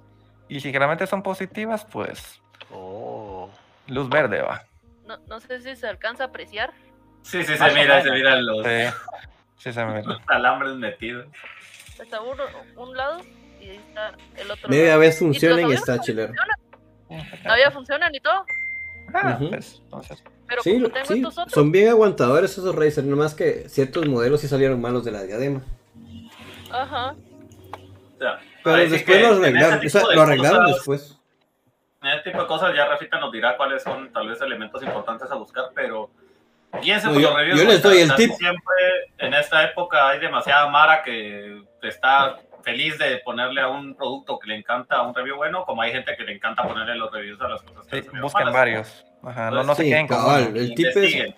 y 0.47 0.61
si 0.61 0.71
realmente 0.71 1.05
son 1.05 1.21
positivas, 1.21 1.85
pues. 1.85 2.41
Oh. 2.73 3.47
Luz 3.85 4.09
verde 4.09 4.41
va. 4.41 4.63
No, 5.05 5.19
no 5.27 5.39
sé 5.39 5.61
si 5.61 5.75
se 5.75 5.87
alcanza 5.87 6.23
a 6.23 6.27
apreciar. 6.27 6.73
Sí, 7.21 7.43
sí, 7.43 7.55
se 7.55 7.73
mira, 7.75 8.01
se 8.01 8.09
miran 8.09 8.43
los. 8.43 8.65
Sí, 9.57 9.71
se 9.71 9.85
mira. 9.85 10.01
Los 10.05 10.21
alambres 10.29 10.73
metidos. 10.73 11.27
Está 12.01 12.21
uno, 12.21 12.43
un 12.77 12.95
lado 12.95 13.19
y 13.59 13.69
ahí 13.69 13.77
está 13.87 14.15
el 14.37 14.51
otro. 14.51 14.69
Media 14.69 14.97
vez 14.97 15.19
funciona 15.19 15.61
y, 15.61 15.73
está 15.73 15.99
chilero. 15.99 16.33
Todavía 17.43 17.71
funcionan 17.71 18.13
y 18.13 18.19
todo. 18.19 18.45
Ah, 19.13 19.37
pues, 19.39 19.81
entonces. 19.83 20.23
Pero 20.47 20.63
sí, 20.63 20.83
sí 21.07 21.23
son 21.47 21.71
bien 21.71 21.89
aguantadores 21.89 22.51
esos 22.51 22.75
Razer, 22.75 23.03
nomás 23.03 23.35
que 23.35 23.69
ciertos 23.69 24.07
modelos 24.07 24.41
sí 24.41 24.47
salieron 24.47 24.81
malos 24.81 25.03
de 25.05 25.11
la 25.11 25.23
diadema. 25.23 25.61
Ajá. 26.71 27.15
Ya. 28.19 28.39
Pero 28.63 28.89
después 28.89 29.21
lo 29.21 29.35
arreglaron, 29.35 29.85
o 29.85 29.89
sea, 29.89 30.03
lo 30.13 30.21
arreglaron 30.21 30.65
después. 30.67 31.19
En 32.01 32.09
este 32.09 32.31
tipo 32.31 32.41
de 32.41 32.47
cosas 32.47 32.73
ya 32.75 32.85
Rafita 32.85 33.19
nos 33.19 33.31
dirá 33.31 33.57
cuáles 33.57 33.83
son 33.83 34.11
tal 34.13 34.27
vez 34.27 34.41
elementos 34.41 34.81
importantes 34.81 35.29
a 35.29 35.35
buscar, 35.35 35.65
pero 35.75 36.09
piensen 36.81 37.13
por 37.13 37.21
yo, 37.21 37.29
los 37.29 37.37
reviews. 37.37 37.59
Yo 37.59 37.67
les 37.67 37.83
doy 37.83 37.97
el 37.99 38.15
tip. 38.15 38.31
Siempre 38.31 38.75
en 39.17 39.33
esta 39.33 39.63
época 39.63 40.07
hay 40.07 40.19
demasiada 40.19 40.67
mara 40.69 41.03
que 41.03 41.61
está 41.87 42.37
feliz 42.63 42.97
de 42.97 43.17
ponerle 43.19 43.61
a 43.61 43.69
un 43.69 43.95
producto 43.95 44.37
que 44.37 44.49
le 44.49 44.55
encanta 44.55 44.97
a 44.97 45.07
un 45.07 45.15
review 45.15 45.37
bueno, 45.37 45.63
como 45.65 45.81
hay 45.81 45.91
gente 45.91 46.15
que 46.17 46.23
le 46.23 46.33
encanta 46.33 46.67
ponerle 46.67 46.95
los 46.95 47.11
reviews 47.11 47.39
a 47.41 47.47
las 47.47 47.61
cosas 47.61 47.87
que 47.87 48.03
sí, 48.03 48.09
Busquen 48.21 48.51
varios. 48.51 49.05
Ajá, 49.23 49.51
no, 49.51 49.63
no 49.63 49.75
se 49.75 49.83
queden 49.83 50.07
con 50.07 50.55
El 50.55 50.73
tip 50.75 50.87
es, 50.95 51.33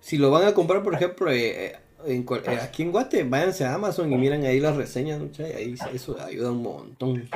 si 0.00 0.18
lo 0.18 0.30
van 0.30 0.46
a 0.46 0.52
comprar, 0.52 0.82
por 0.82 0.94
ejemplo, 0.94 1.30
eh, 1.30 1.78
eh, 2.06 2.58
aquí 2.60 2.82
en 2.82 2.90
Guate, 2.90 3.22
váyanse 3.24 3.64
a 3.64 3.74
Amazon 3.74 4.12
y 4.12 4.16
miren 4.16 4.44
ahí 4.44 4.58
las 4.58 4.76
reseñas, 4.76 5.20
ahí 5.38 5.74
eso 5.94 6.16
ayuda 6.20 6.50
un 6.50 6.62
montón. 6.62 7.28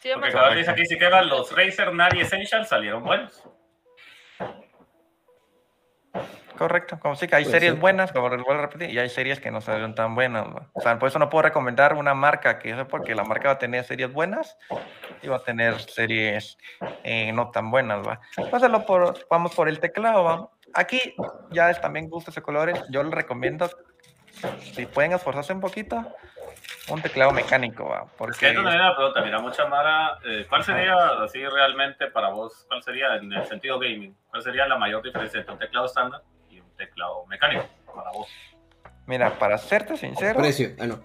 Sí, 0.00 0.08
Porque 0.14 0.56
dice 0.56 0.70
aquí, 0.70 0.86
si 0.86 0.96
quedan 0.96 1.28
los 1.28 1.54
Razer 1.54 1.92
Nari 1.92 2.20
Essential 2.20 2.66
salieron 2.66 3.04
buenos. 3.04 3.42
Correcto, 6.56 6.98
como 7.00 7.16
sí 7.16 7.26
que 7.26 7.36
hay 7.36 7.44
series 7.44 7.78
buenas, 7.78 8.12
como 8.12 8.28
vuelvo 8.28 8.52
a 8.52 8.58
repetir, 8.58 8.90
y 8.90 8.98
hay 8.98 9.08
series 9.08 9.40
que 9.40 9.50
no 9.50 9.60
salieron 9.60 9.94
tan 9.94 10.14
buenas. 10.14 10.46
O 10.72 10.80
sea, 10.80 10.98
por 10.98 11.08
eso 11.08 11.18
no 11.18 11.30
puedo 11.30 11.42
recomendar 11.42 11.94
una 11.94 12.14
marca 12.14 12.58
que 12.58 12.70
es 12.70 12.86
porque 12.86 13.14
la 13.14 13.24
marca 13.24 13.48
va 13.48 13.54
a 13.54 13.58
tener 13.58 13.84
series 13.84 14.12
buenas 14.12 14.56
y 15.22 15.28
va 15.28 15.36
a 15.36 15.42
tener 15.42 15.80
series 15.80 16.58
eh, 17.04 17.32
no 17.32 17.50
tan 17.50 17.70
buenas. 17.70 18.06
¿va? 18.06 18.20
Pásalo 18.50 18.84
por, 18.84 19.26
vamos 19.30 19.54
por 19.54 19.68
el 19.68 19.80
teclado. 19.80 20.24
¿va? 20.24 20.48
Aquí 20.74 21.14
ya 21.50 21.70
es 21.70 21.80
también 21.80 22.08
gustos 22.08 22.34
de 22.34 22.42
colores. 22.42 22.82
Yo 22.90 23.02
les 23.02 23.12
recomiendo, 23.12 23.70
si 24.60 24.86
pueden 24.86 25.12
esforzarse 25.12 25.52
un 25.52 25.60
poquito, 25.60 26.14
un 26.88 27.00
teclado 27.00 27.30
mecánico. 27.32 27.88
¿va? 27.88 28.06
Porque... 28.18 28.32
Es 28.32 28.38
que 28.38 28.46
hay 28.48 28.56
una 28.56 28.94
pregunta, 28.94 29.22
mira, 29.22 29.38
mucha 29.40 29.66
Mara, 29.66 30.18
eh, 30.24 30.46
¿cuál 30.48 30.64
sería 30.64 30.94
así 31.22 31.44
realmente 31.46 32.08
para 32.08 32.30
vos, 32.30 32.64
cuál 32.68 32.82
sería 32.82 33.16
en 33.16 33.32
el 33.32 33.46
sentido 33.46 33.78
gaming, 33.78 34.16
cuál 34.28 34.42
sería 34.42 34.66
la 34.66 34.76
mayor 34.76 35.02
diferencia 35.02 35.40
entre 35.40 35.54
un 35.54 35.58
teclado 35.58 35.86
estándar 35.86 36.22
teclado 36.86 37.26
mecánico 37.26 37.66
para 37.94 38.10
vos? 38.12 38.28
Mira, 39.06 39.38
para 39.38 39.58
serte 39.58 39.96
sincero. 39.96 40.38
Precio, 40.38 40.70
ah, 40.78 40.86
no. 40.86 41.00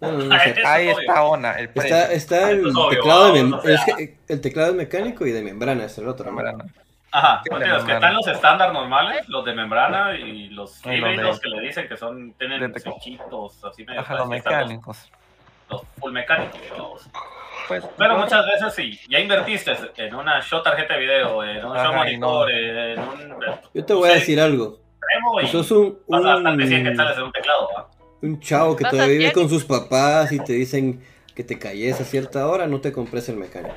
Ahí 0.66 0.88
está 0.88 1.22
ONA. 1.24 1.58
El 1.58 1.70
está, 1.74 2.12
está 2.12 2.50
el, 2.50 2.72
teclado 2.88 3.32
de 3.32 4.16
el 4.28 4.40
teclado 4.40 4.72
mecánico 4.72 5.26
y 5.26 5.32
de 5.32 5.42
membrana, 5.42 5.84
es 5.84 5.98
el 5.98 6.08
otro. 6.08 6.26
Membrana. 6.26 6.64
Ajá, 7.12 7.42
los 7.50 7.84
que 7.84 7.92
están 7.92 8.14
los 8.14 8.26
estándar 8.28 8.72
normales, 8.72 9.28
los 9.28 9.44
de 9.44 9.52
membrana 9.52 10.16
y 10.16 10.48
los 10.50 10.80
híbridos 10.86 11.40
que 11.40 11.48
le 11.48 11.60
dicen 11.60 11.88
que 11.88 11.96
son, 11.96 12.32
tienen 12.34 12.72
switchitos 12.80 13.64
así 13.64 13.84
medio. 13.84 14.00
Ajá, 14.00 14.14
los 14.14 14.28
mecánicos. 14.28 15.10
Los, 15.68 15.82
full 15.98 16.12
mecánicos, 16.12 17.08
pues, 17.68 17.84
Pero 17.96 18.18
muchas 18.18 18.44
veces 18.46 18.74
sí, 18.74 18.98
ya 19.08 19.20
invertiste 19.20 19.72
en 19.96 20.14
una 20.14 20.40
show 20.40 20.62
tarjeta 20.62 20.94
de 20.94 21.00
video, 21.00 21.44
en 21.44 21.64
un 21.64 21.76
show 21.76 21.92
monitor, 21.92 22.50
en 22.50 22.98
un. 22.98 23.36
Yo 23.74 23.84
te 23.84 23.94
voy 23.94 24.10
a 24.10 24.14
decir 24.14 24.40
algo. 24.40 24.79
Y 25.42 25.46
sos 25.46 25.70
un. 25.70 25.98
un... 26.06 26.26
un 26.26 27.32
teclado, 27.32 27.90
Un 28.22 28.40
chavo 28.40 28.76
que 28.76 28.84
todavía 28.84 29.18
vive 29.18 29.32
con 29.32 29.48
sus 29.48 29.64
papás 29.64 30.32
y 30.32 30.38
te 30.38 30.52
dicen 30.52 31.02
que 31.34 31.44
te 31.44 31.58
calles 31.58 32.00
a 32.00 32.04
cierta 32.04 32.46
hora, 32.46 32.66
no 32.66 32.80
te 32.80 32.92
compres 32.92 33.28
el 33.28 33.36
mecánico. 33.36 33.76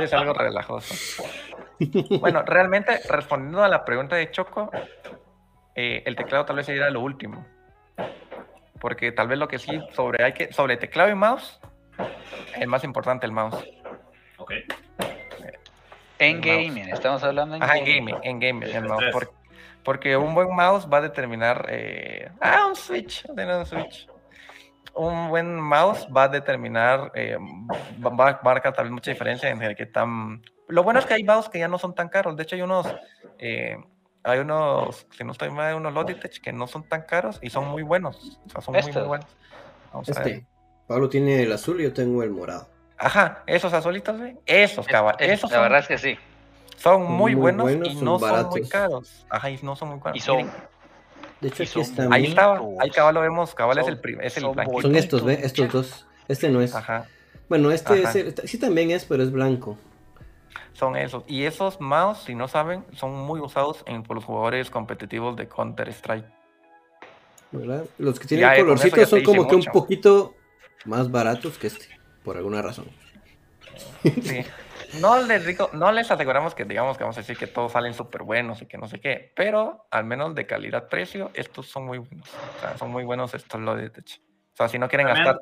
es 0.00 0.12
algo 0.12 0.32
relajoso. 0.32 1.24
Bueno, 2.20 2.42
realmente, 2.42 3.00
respondiendo 3.08 3.62
a 3.62 3.68
la 3.68 3.84
pregunta 3.84 4.16
de 4.16 4.30
Choco, 4.30 4.70
eh, 5.74 6.02
el 6.06 6.16
teclado 6.16 6.46
tal 6.46 6.56
vez 6.56 6.66
sería 6.66 6.88
lo 6.88 7.00
último. 7.00 7.46
Porque 8.80 9.12
tal 9.12 9.28
vez 9.28 9.38
lo 9.38 9.48
que 9.48 9.58
sí, 9.58 9.78
sobre, 9.92 10.24
hay 10.24 10.32
que, 10.32 10.52
sobre 10.52 10.78
teclado 10.78 11.10
y 11.10 11.14
mouse, 11.14 11.60
el 12.58 12.68
más 12.68 12.84
importante 12.84 13.26
el 13.26 13.32
mouse. 13.32 13.62
Ok. 14.38 14.52
En 16.18 16.40
gaming, 16.40 16.88
estamos 16.88 17.22
hablando 17.22 17.56
en 17.56 17.62
Ajá, 17.62 17.78
gaming. 17.78 18.16
en 18.22 18.40
gaming, 18.40 18.68
en 18.74 18.86
mouse. 18.86 19.04
Porque, 19.84 20.16
un 20.16 20.34
buen 20.34 20.54
mouse 20.54 20.88
va 20.92 20.98
a 20.98 21.02
determinar. 21.02 21.66
Eh, 21.68 22.30
ah, 22.40 22.66
un 22.68 22.74
switch. 22.74 23.24
un 23.28 23.66
switch 23.66 24.08
un 24.96 25.28
buen 25.28 25.60
mouse 25.60 26.08
va 26.14 26.24
a 26.24 26.28
determinar, 26.28 27.12
eh, 27.14 27.36
va, 28.04 28.30
a 28.30 28.40
marcar 28.42 28.72
también 28.72 28.94
mucha 28.94 29.10
diferencia 29.10 29.50
en 29.50 29.62
el 29.62 29.76
que 29.76 29.86
tan... 29.86 30.42
Lo 30.68 30.82
bueno 30.82 30.98
es 30.98 31.06
que 31.06 31.14
hay 31.14 31.22
mouse 31.22 31.48
que 31.48 31.58
ya 31.58 31.68
no 31.68 31.78
son 31.78 31.94
tan 31.94 32.08
caros. 32.08 32.36
De 32.36 32.42
hecho, 32.42 32.56
hay 32.56 32.62
unos, 32.62 32.86
eh, 33.38 33.76
hay 34.24 34.38
unos, 34.40 35.06
si 35.10 35.22
no 35.22 35.32
estoy 35.32 35.50
mal, 35.50 35.76
unos 35.76 35.92
Logitech 35.92 36.40
que 36.40 36.52
no 36.52 36.66
son 36.66 36.88
tan 36.88 37.02
caros 37.02 37.38
y 37.42 37.50
son 37.50 37.68
muy 37.68 37.82
buenos. 37.82 38.40
O 38.46 38.50
sea, 38.50 38.60
son 38.62 38.74
muy, 38.74 38.92
muy 38.92 39.02
buenos. 39.02 39.28
este, 40.06 40.46
Pablo 40.88 41.08
tiene 41.08 41.42
el 41.42 41.52
azul 41.52 41.80
y 41.80 41.84
yo 41.84 41.92
tengo 41.92 42.22
el 42.22 42.30
morado. 42.30 42.68
Ajá, 42.98 43.42
esos 43.46 43.72
azulitos, 43.72 44.20
Esos, 44.46 44.86
cabal. 44.86 45.16
Esos 45.18 45.50
la 45.50 45.60
verdad 45.60 45.80
es 45.80 45.88
que 45.88 45.98
sí. 45.98 46.18
Son 46.76 47.02
muy, 47.02 47.34
buenos, 47.34 47.70
y 47.70 47.94
no 47.96 48.18
son 48.18 48.48
muy 48.48 48.68
caros. 48.68 49.26
Ajá, 49.28 49.50
y 49.50 49.58
no 49.62 49.76
son 49.76 49.90
muy 49.90 50.00
caros. 50.00 50.16
Y 50.16 50.20
son, 50.20 50.50
de 51.40 51.48
hecho, 51.48 51.62
aquí 51.62 51.80
está. 51.80 52.08
Ahí 52.10 52.26
estaba, 52.26 52.60
ahí 52.80 52.90
cabal 52.90 53.14
lo 53.14 53.20
vemos, 53.20 53.54
cabal 53.54 53.78
es 53.78 53.88
el, 53.88 54.00
es 54.22 54.36
el 54.36 54.44
Son 54.82 54.96
estos, 54.96 55.24
¿ve? 55.24 55.40
Estos 55.42 55.72
dos. 55.72 56.06
Este 56.28 56.48
no 56.48 56.60
es. 56.60 56.74
Ajá. 56.74 57.06
Bueno, 57.48 57.70
este 57.70 58.02
es 58.02 58.14
el, 58.16 58.34
sí 58.44 58.58
también 58.58 58.90
es, 58.90 59.04
pero 59.04 59.22
es 59.22 59.30
blanco. 59.30 59.78
Son 60.72 60.96
esos. 60.96 61.24
Y 61.26 61.44
esos 61.44 61.80
mouse, 61.80 62.24
si 62.24 62.34
no 62.34 62.48
saben, 62.48 62.84
son 62.92 63.14
muy 63.14 63.40
usados 63.40 63.82
en, 63.86 64.02
por 64.02 64.16
los 64.16 64.24
jugadores 64.24 64.70
competitivos 64.70 65.36
de 65.36 65.48
Counter-Strike. 65.48 66.26
¿Verdad? 67.52 67.84
Los 67.98 68.18
que 68.18 68.26
tienen 68.26 68.50
colorcitos 68.56 69.08
son 69.08 69.22
como 69.22 69.46
que 69.46 69.54
un 69.54 69.64
poquito 69.64 70.34
más 70.84 71.10
baratos 71.10 71.56
que 71.56 71.68
este, 71.68 71.95
por 72.26 72.36
alguna 72.36 72.60
razón. 72.60 72.86
Sí. 74.02 74.44
No 75.00 75.22
les 75.22 75.46
digo, 75.46 75.70
no 75.72 75.92
les 75.92 76.10
aseguramos 76.10 76.56
que 76.56 76.64
digamos 76.64 76.98
que 76.98 77.04
vamos 77.04 77.16
a 77.16 77.20
decir 77.20 77.36
que 77.36 77.46
todos 77.46 77.70
salen 77.70 77.94
súper 77.94 78.24
buenos 78.24 78.60
y 78.62 78.66
que 78.66 78.78
no 78.78 78.88
sé 78.88 79.00
qué, 79.00 79.32
pero 79.36 79.86
al 79.92 80.04
menos 80.04 80.34
de 80.34 80.44
calidad-precio, 80.44 81.30
estos 81.34 81.68
son 81.68 81.86
muy 81.86 81.98
buenos. 81.98 82.28
O 82.28 82.60
sea, 82.60 82.76
son 82.76 82.90
muy 82.90 83.04
buenos 83.04 83.32
estos 83.32 83.60
los 83.60 83.76
de 83.76 83.90
Tech. 83.90 84.20
O 84.54 84.56
sea, 84.56 84.68
si 84.68 84.76
no 84.76 84.88
quieren 84.88 85.06
gastar. 85.06 85.38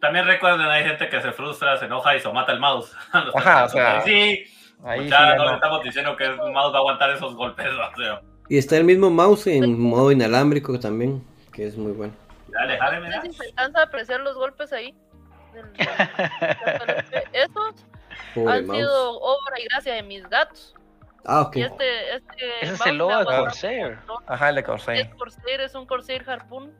También 0.00 0.26
recuerden, 0.26 0.66
hay 0.66 0.84
gente 0.84 1.10
que 1.10 1.20
se 1.20 1.30
frustra, 1.32 1.76
se 1.76 1.84
enoja 1.84 2.16
y 2.16 2.20
se 2.20 2.32
mata 2.32 2.52
el 2.52 2.60
mouse. 2.60 2.96
Ajá, 3.12 3.64
o 3.64 3.68
sea. 3.68 4.00
Sí, 4.00 4.44
ahí 4.84 5.10
ya 5.10 5.34
no, 5.34 5.46
le 5.46 5.54
estamos 5.54 5.82
diciendo 5.82 6.16
que 6.16 6.24
el 6.24 6.36
mouse 6.36 6.72
va 6.72 6.78
a 6.78 6.80
aguantar 6.80 7.10
esos 7.10 7.34
golpes. 7.36 7.66
Y 8.48 8.58
está 8.58 8.76
el 8.76 8.84
mismo 8.84 9.08
mouse 9.08 9.46
en 9.46 9.80
modo 9.80 10.10
inalámbrico 10.10 10.78
también, 10.78 11.24
que 11.52 11.66
es 11.66 11.76
muy 11.76 11.92
bueno. 11.92 12.12
Dale, 12.48 12.76
jale, 12.76 13.00
mira. 13.00 13.22
apreciar 13.82 14.20
los 14.20 14.36
golpes 14.36 14.72
ahí. 14.72 14.94
Estos 17.32 17.86
han 18.36 18.70
sido 18.70 19.20
obra 19.20 19.60
y 19.60 19.64
gracia 19.64 19.94
de 19.94 20.02
mis 20.02 20.28
gatos. 20.28 20.74
Ah, 21.24 21.42
ok. 21.42 21.56
este, 21.56 22.16
este 22.16 22.64
Ese 22.64 22.74
es 22.74 22.86
el 22.86 22.98
logo 22.98 23.16
de 23.16 23.24
Corsair. 23.24 23.98
Ajá, 24.26 24.48
el 24.48 24.56
de 24.56 24.64
Corsair. 24.64 25.06
Es 25.06 25.14
Corsair, 25.14 25.60
es 25.60 25.74
un 25.74 25.86
Corsair 25.86 26.28
Harpoon. 26.28 26.72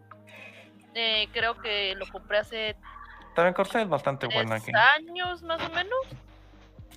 Eh, 0.95 1.29
creo 1.33 1.59
que 1.61 1.95
lo 1.95 2.07
compré 2.07 2.39
hace. 2.39 2.77
También 3.35 3.55
Corsair 3.55 3.85
es 3.85 3.89
bastante 3.89 4.27
bueno 4.27 4.55
aquí. 4.55 4.73
años 4.97 5.43
más 5.43 5.63
o 5.63 5.71
menos. 5.71 6.01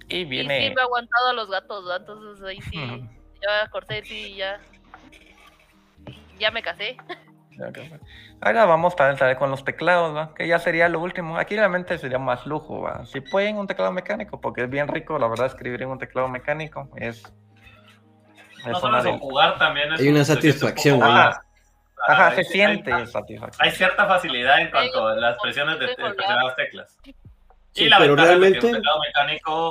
Y 0.07 0.25
viene. 0.25 0.65
Y 0.65 0.69
sí 0.69 0.75
me 0.75 0.81
ha 0.81 0.85
aguantado 0.85 1.27
a 1.29 1.33
los 1.33 1.49
gatos, 1.49 1.85
entonces 1.99 2.43
ahí 2.43 2.61
sí. 2.61 2.77
ya 3.41 3.69
Corsair 3.69 4.05
sí, 4.05 4.35
ya. 4.35 4.59
Ya 6.39 6.51
me 6.51 6.61
casé. 6.61 6.97
Ahora 8.41 8.65
vamos 8.65 8.93
a 8.99 9.11
estar 9.11 9.37
con 9.37 9.49
los 9.49 9.63
teclados, 9.63 10.29
que 10.33 10.47
ya 10.47 10.59
sería 10.59 10.89
lo 10.89 10.99
último. 10.99 11.37
Aquí 11.37 11.55
realmente 11.55 11.97
sería 11.97 12.19
más 12.19 12.45
lujo. 12.45 12.81
¿va? 12.81 13.05
Si 13.05 13.21
pueden 13.21 13.57
un 13.57 13.67
teclado 13.67 13.91
mecánico, 13.91 14.39
porque 14.41 14.63
es 14.63 14.69
bien 14.69 14.87
rico, 14.87 15.17
la 15.17 15.27
verdad, 15.27 15.47
escribir 15.47 15.81
en 15.81 15.89
un 15.89 15.99
teclado 15.99 16.27
mecánico 16.27 16.89
es. 16.95 17.23
no 18.65 18.79
solo 18.79 19.17
jugar 19.19 19.57
también 19.57 19.91
Hay 19.93 20.07
una 20.07 20.25
satisfacción. 20.25 21.01
Ajá, 22.07 22.35
se 22.35 22.43
siente 22.43 22.91
satisfacción. 23.07 23.65
Hay 23.65 23.71
cierta 23.71 24.05
facilidad 24.05 24.61
en 24.61 24.69
cuanto 24.69 25.07
a 25.07 25.15
las 25.15 25.37
presiones 25.41 25.79
de, 25.79 25.87
las 25.97 26.55
teclas. 26.55 26.97
Sí, 27.71 27.89
pero 27.97 28.15
realmente 28.15 28.71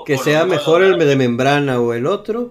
que, 0.04 0.18
sea 0.18 0.44
mejor 0.44 0.82
el 0.82 0.98
de 0.98 1.16
membrana 1.16 1.80
o 1.80 1.94
el 1.94 2.06
otro, 2.06 2.50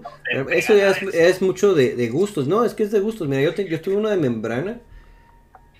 eso 0.50 0.74
ya 0.74 0.88
es, 0.90 1.42
mucho 1.42 1.74
de, 1.74 1.94
de, 1.94 2.08
gustos, 2.08 2.48
no, 2.48 2.64
es 2.64 2.74
que 2.74 2.82
es 2.82 2.90
de 2.90 2.98
gustos. 2.98 3.28
Mira, 3.28 3.42
yo, 3.42 3.52
yo 3.52 3.80
tuve 3.80 3.94
uno 3.94 4.08
de 4.08 4.16
membrana 4.16 4.80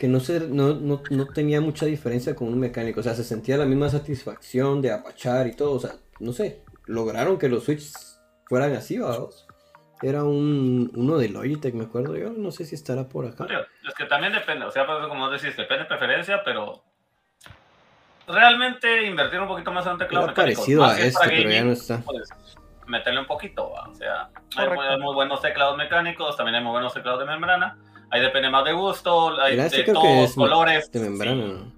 que 0.05 0.09
no, 0.09 0.21
se, 0.21 0.39
no, 0.49 0.75
no, 0.75 1.01
no, 1.09 1.27
tenía 1.29 1.63
mucha 1.63 1.87
diferencia 1.87 2.37
con 2.37 2.49
un 2.49 2.61
mecánico. 2.61 3.01
O 3.01 3.03
sea, 3.03 3.15
se 3.15 3.25
sentía 3.25 3.57
la 3.57 3.65
misma 3.65 3.89
satisfacción 3.89 4.83
de 4.83 4.93
apachar 4.93 5.47
y 5.47 5.57
todo. 5.57 5.73
O 5.73 5.81
sea, 5.81 5.93
no 6.21 6.35
sé, 6.35 6.63
lograron 6.85 7.39
que 7.39 7.49
los 7.49 7.65
switches 7.65 8.21
fueran 8.45 8.75
así, 8.75 8.99
vamos. 8.99 9.47
Era 10.03 10.23
un, 10.25 10.93
uno 10.95 11.17
de 11.17 11.31
Logitech, 11.31 11.73
me 11.73 11.85
acuerdo 11.85 12.19
yo. 12.19 12.29
No 12.29 12.51
sé 12.51 12.67
si 12.67 12.75
estará 12.75 13.09
por 13.09 13.25
acá. 13.25 13.47
Es 13.89 13.95
que 13.95 14.05
también 14.05 14.35
depende, 14.35 14.67
o 14.67 14.71
sea, 14.71 14.85
pues, 14.85 15.07
como 15.07 15.31
decís, 15.31 15.57
depende 15.57 15.85
de 15.85 15.89
preferencia, 15.89 16.43
pero 16.45 16.83
realmente 18.27 19.07
invertir 19.07 19.41
un 19.41 19.49
poquito 19.49 19.73
más 19.73 19.87
en 19.87 19.93
un 19.93 19.99
teclado 20.01 20.27
Era 20.27 20.35
parecido 20.35 20.85
a 20.85 21.01
este, 21.01 21.27
pero 21.27 21.51
ya 21.51 21.65
no 21.65 21.73
está. 21.73 22.03
meterle 22.87 23.21
un 23.21 23.27
poquito, 23.27 23.71
o 23.71 23.95
sea, 23.95 24.29
hay 24.55 24.99
muy 24.99 25.15
buenos 25.15 25.41
teclados 25.41 25.79
mecánicos, 25.79 26.37
también 26.37 26.57
hay 26.57 26.63
muy 26.63 26.73
buenos 26.73 26.93
teclados 26.93 27.21
de 27.21 27.25
membrana 27.25 27.79
Ahí 28.11 28.21
depende 28.21 28.51
más 28.51 28.65
de 28.65 28.73
gusto, 28.73 29.41
hay 29.41 29.57
de 29.57 29.85
todos 29.85 30.35
colores. 30.35 30.91
De 30.91 31.01
membrana, 31.01 31.73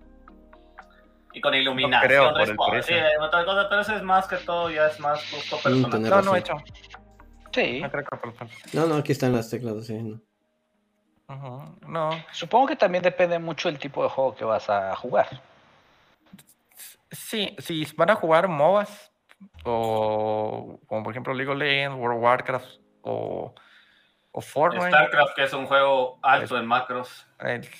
Y 1.32 1.40
con 1.40 1.54
iluminación. 1.54 2.02
No 2.02 2.34
creo, 2.34 2.56
por 2.56 2.76
el 2.76 2.82
sí, 2.82 2.94
pero 3.30 3.80
eso 3.80 3.96
es 3.96 4.02
más 4.02 4.26
que 4.26 4.36
todo, 4.36 4.70
ya 4.70 4.86
es 4.86 5.00
más 5.00 5.20
gusto 5.32 5.58
personal. 5.62 6.02
No, 6.02 6.22
no 6.22 6.36
he 6.36 6.40
hecho. 6.40 6.54
Sí. 7.52 7.82
No, 8.74 8.86
no, 8.86 8.96
aquí 8.96 9.12
están 9.12 9.32
las 9.32 9.48
teclas, 9.48 9.86
sí. 9.86 9.94
No. 11.28 11.76
no. 11.86 12.10
Supongo 12.32 12.66
que 12.66 12.76
también 12.76 13.02
depende 13.02 13.38
mucho 13.38 13.68
del 13.68 13.78
tipo 13.78 14.02
de 14.02 14.10
juego 14.10 14.34
que 14.34 14.44
vas 14.44 14.68
a 14.68 14.94
jugar. 14.96 15.40
Sí, 17.10 17.56
si 17.58 17.86
van 17.96 18.10
a 18.10 18.16
jugar 18.16 18.46
MOBAs, 18.46 19.10
o 19.64 20.78
como 20.86 21.02
por 21.02 21.12
ejemplo 21.12 21.32
League 21.32 21.50
of 21.50 21.58
Legends, 21.58 21.96
World 21.98 22.18
of 22.18 22.24
Warcraft, 22.24 22.68
o 23.02 23.54
o 24.36 24.42
Fortnite. 24.42 24.88
StarCraft, 24.88 25.34
que 25.34 25.44
es 25.44 25.52
un 25.54 25.64
juego 25.64 26.18
alto 26.20 26.58
en 26.58 26.66
macros. 26.66 27.26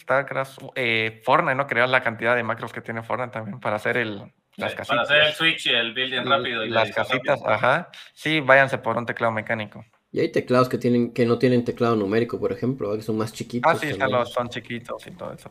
StarCraft, 0.00 0.58
eh, 0.74 1.20
Fortnite, 1.22 1.54
¿no? 1.54 1.66
Crear 1.66 1.86
la 1.86 2.02
cantidad 2.02 2.34
de 2.34 2.42
macros 2.42 2.72
que 2.72 2.80
tiene 2.80 3.02
Fortnite 3.02 3.30
también 3.30 3.60
para 3.60 3.76
hacer 3.76 3.98
el, 3.98 4.32
las 4.56 4.74
casitas. 4.74 4.88
Para 4.88 5.02
hacer 5.02 5.22
el 5.22 5.32
switch 5.34 5.66
y 5.66 5.74
el 5.74 5.92
building 5.92 6.24
rápido. 6.24 6.64
Y 6.64 6.70
las 6.70 6.90
casitas, 6.92 7.42
ajá. 7.44 7.90
Sí, 8.14 8.40
váyanse 8.40 8.78
por 8.78 8.96
un 8.96 9.04
teclado 9.04 9.34
mecánico. 9.34 9.84
Y 10.12 10.20
hay 10.20 10.32
teclados 10.32 10.70
que 10.70 10.78
tienen 10.78 11.12
que 11.12 11.26
no 11.26 11.38
tienen 11.38 11.62
teclado 11.62 11.94
numérico, 11.94 12.40
por 12.40 12.52
ejemplo, 12.52 12.96
que 12.96 13.02
son 13.02 13.18
más 13.18 13.34
chiquitos. 13.34 13.70
Ah, 13.70 13.76
sí, 13.78 13.92
son 14.32 14.48
chiquitos 14.48 15.06
y 15.06 15.10
todo 15.10 15.34
eso. 15.34 15.50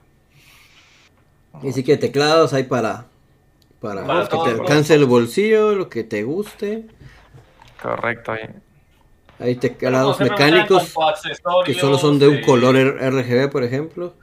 Y 1.61 1.71
sí 1.71 1.83
que 1.83 1.97
teclados 1.97 2.51
hay 2.53 2.63
para, 2.63 3.05
para, 3.79 4.07
para 4.07 4.27
que 4.27 4.37
te 4.37 4.59
alcance 4.59 4.95
el 4.95 5.05
bolsillo, 5.05 5.75
lo 5.75 5.87
que 5.87 6.03
te 6.03 6.23
guste. 6.23 6.87
Correcto. 7.79 8.31
Ahí. 8.31 8.49
Hay 9.39 9.55
teclados 9.55 10.19
mecánicos 10.19 10.93
que 11.65 11.73
solo 11.73 11.97
son 11.97 12.19
de 12.19 12.27
un 12.27 12.41
color 12.41 12.75
RGB, 12.75 13.51
por 13.51 13.63
ejemplo. 13.63 14.13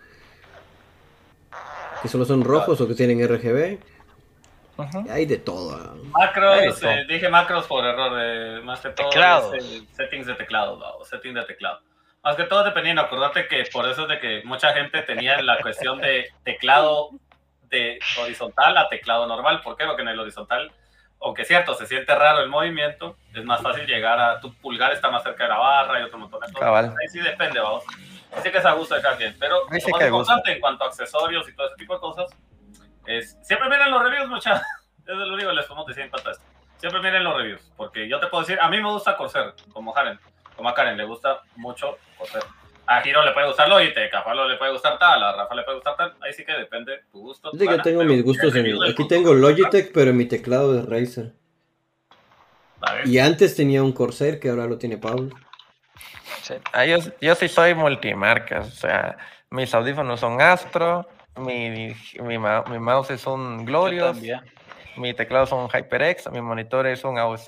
Que 2.00 2.08
solo 2.08 2.24
son 2.24 2.42
rojos 2.44 2.80
o 2.80 2.88
que 2.88 2.94
tienen 2.94 3.26
RGB. 3.26 3.78
Hay 5.10 5.26
de 5.26 5.38
todo. 5.38 5.76
Ah. 5.76 5.94
Macros, 6.18 6.82
eh, 6.82 7.04
dije 7.08 7.28
macros 7.28 7.66
por 7.66 7.84
error. 7.84 8.62
más 8.64 8.80
que 8.80 8.90
todo 8.90 9.10
settings 9.92 10.26
de 10.26 10.34
teclado. 10.34 11.04
settings 11.04 11.34
de 11.34 11.44
teclado. 11.44 11.80
Más 12.24 12.36
que 12.36 12.44
todo 12.44 12.62
dependiendo, 12.62 13.02
acordate 13.02 13.48
que 13.48 13.64
por 13.72 13.88
eso 13.88 14.02
es 14.02 14.08
de 14.08 14.20
que 14.20 14.42
mucha 14.44 14.72
gente 14.72 15.02
tenía 15.02 15.42
la 15.42 15.58
cuestión 15.60 16.00
de 16.00 16.30
teclado 16.44 17.10
de 17.68 17.98
horizontal 18.20 18.76
a 18.78 18.88
teclado 18.88 19.26
normal. 19.26 19.60
¿Por 19.62 19.76
qué? 19.76 19.84
Porque 19.86 20.02
en 20.02 20.08
el 20.08 20.20
horizontal, 20.20 20.70
aunque 21.22 21.42
es 21.42 21.48
cierto, 21.48 21.74
se 21.74 21.86
siente 21.86 22.14
raro 22.14 22.40
el 22.40 22.48
movimiento, 22.48 23.16
es 23.32 23.44
más 23.44 23.62
fácil 23.62 23.86
llegar 23.86 24.18
a 24.20 24.40
tu 24.40 24.52
pulgar 24.54 24.92
está 24.92 25.10
más 25.10 25.22
cerca 25.22 25.44
de 25.44 25.50
la 25.50 25.58
barra 25.58 26.00
y 26.00 26.02
otro 26.02 26.18
montón 26.18 26.40
de 26.40 26.52
cosas. 26.52 26.84
Ahí 27.00 27.08
sí 27.08 27.20
depende, 27.20 27.60
vamos. 27.60 27.84
Así 28.36 28.50
que 28.50 28.58
es 28.58 28.64
a 28.64 28.72
gusto 28.72 28.94
de 28.94 29.02
cada 29.02 29.16
quien. 29.16 29.36
Pero 29.38 29.64
lo 29.64 29.70
más 29.70 30.02
importante 30.02 30.52
en 30.52 30.60
cuanto 30.60 30.84
a 30.84 30.88
accesorios 30.88 31.48
y 31.48 31.54
todo 31.54 31.66
ese 31.68 31.76
tipo 31.76 31.94
de 31.94 32.00
cosas 32.00 32.30
es 33.06 33.38
siempre 33.42 33.68
miren 33.68 33.90
los 33.90 34.02
reviews, 34.02 34.28
muchachos. 34.28 34.62
Es 35.04 35.16
lo 35.16 35.34
único 35.34 35.48
que 35.48 35.56
les 35.56 35.66
podemos 35.66 35.86
decir 35.88 36.04
en 36.04 36.10
cuanto 36.10 36.28
a 36.28 36.32
esto. 36.32 36.44
Siempre 36.76 37.02
miren 37.02 37.24
los 37.24 37.36
reviews, 37.36 37.72
porque 37.76 38.08
yo 38.08 38.20
te 38.20 38.28
puedo 38.28 38.44
decir, 38.44 38.56
a 38.60 38.68
mí 38.68 38.80
me 38.80 38.88
gusta 38.88 39.16
Corsair, 39.16 39.52
como 39.72 39.92
Karen, 39.92 40.16
como 40.54 40.68
a 40.68 40.74
Karen 40.74 40.96
le 40.96 41.04
gusta 41.04 41.42
mucho 41.56 41.98
Corsair. 42.16 42.44
A 42.86 43.00
Giro 43.00 43.24
le 43.24 43.32
puede 43.32 43.46
gustar 43.46 43.68
Logitech, 43.68 44.12
a 44.14 44.24
Pablo 44.24 44.48
le 44.48 44.56
puede 44.56 44.72
gustar 44.72 44.98
tal, 44.98 45.22
a 45.22 45.32
Rafa 45.32 45.54
le 45.54 45.62
puede 45.62 45.76
gustar 45.76 45.96
tal. 45.96 46.14
Ahí 46.20 46.32
sí 46.32 46.44
que 46.44 46.52
depende 46.52 47.02
tu 47.10 47.20
gusto. 47.20 47.50
Sí, 47.52 47.66
que 47.66 47.78
tengo 47.78 48.02
mis 48.04 48.22
gustos 48.22 48.54
en 48.56 48.82
Aquí 48.82 49.06
tengo 49.06 49.34
Logitech, 49.34 49.92
pero 49.92 50.10
en 50.10 50.16
mi 50.16 50.26
teclado 50.26 50.78
es 50.78 50.86
Razer. 50.86 51.32
Y 53.04 53.18
antes 53.18 53.54
tenía 53.54 53.82
un 53.82 53.92
Corsair 53.92 54.40
que 54.40 54.50
ahora 54.50 54.66
lo 54.66 54.78
tiene 54.78 54.98
Pablo. 54.98 55.30
Ah, 56.72 56.84
yo, 56.84 56.98
yo 57.20 57.34
sí 57.34 57.48
soy 57.48 57.74
multimarcas, 57.74 58.66
o 58.66 58.70
sea, 58.72 59.16
mis 59.50 59.72
audífonos 59.72 60.18
son 60.18 60.40
Astro, 60.40 61.06
mi, 61.36 61.70
mi, 61.70 61.94
mi, 62.20 62.38
mouse 62.78 63.10
es 63.10 63.26
un 63.26 63.64
Glorious, 63.64 64.18
mi 64.96 65.14
teclado 65.14 65.44
es 65.44 65.52
un 65.52 65.68
HyperX, 65.68 66.30
mi 66.30 66.40
monitor 66.40 66.86
es 66.86 67.04
un 67.04 67.18
AOC, 67.18 67.46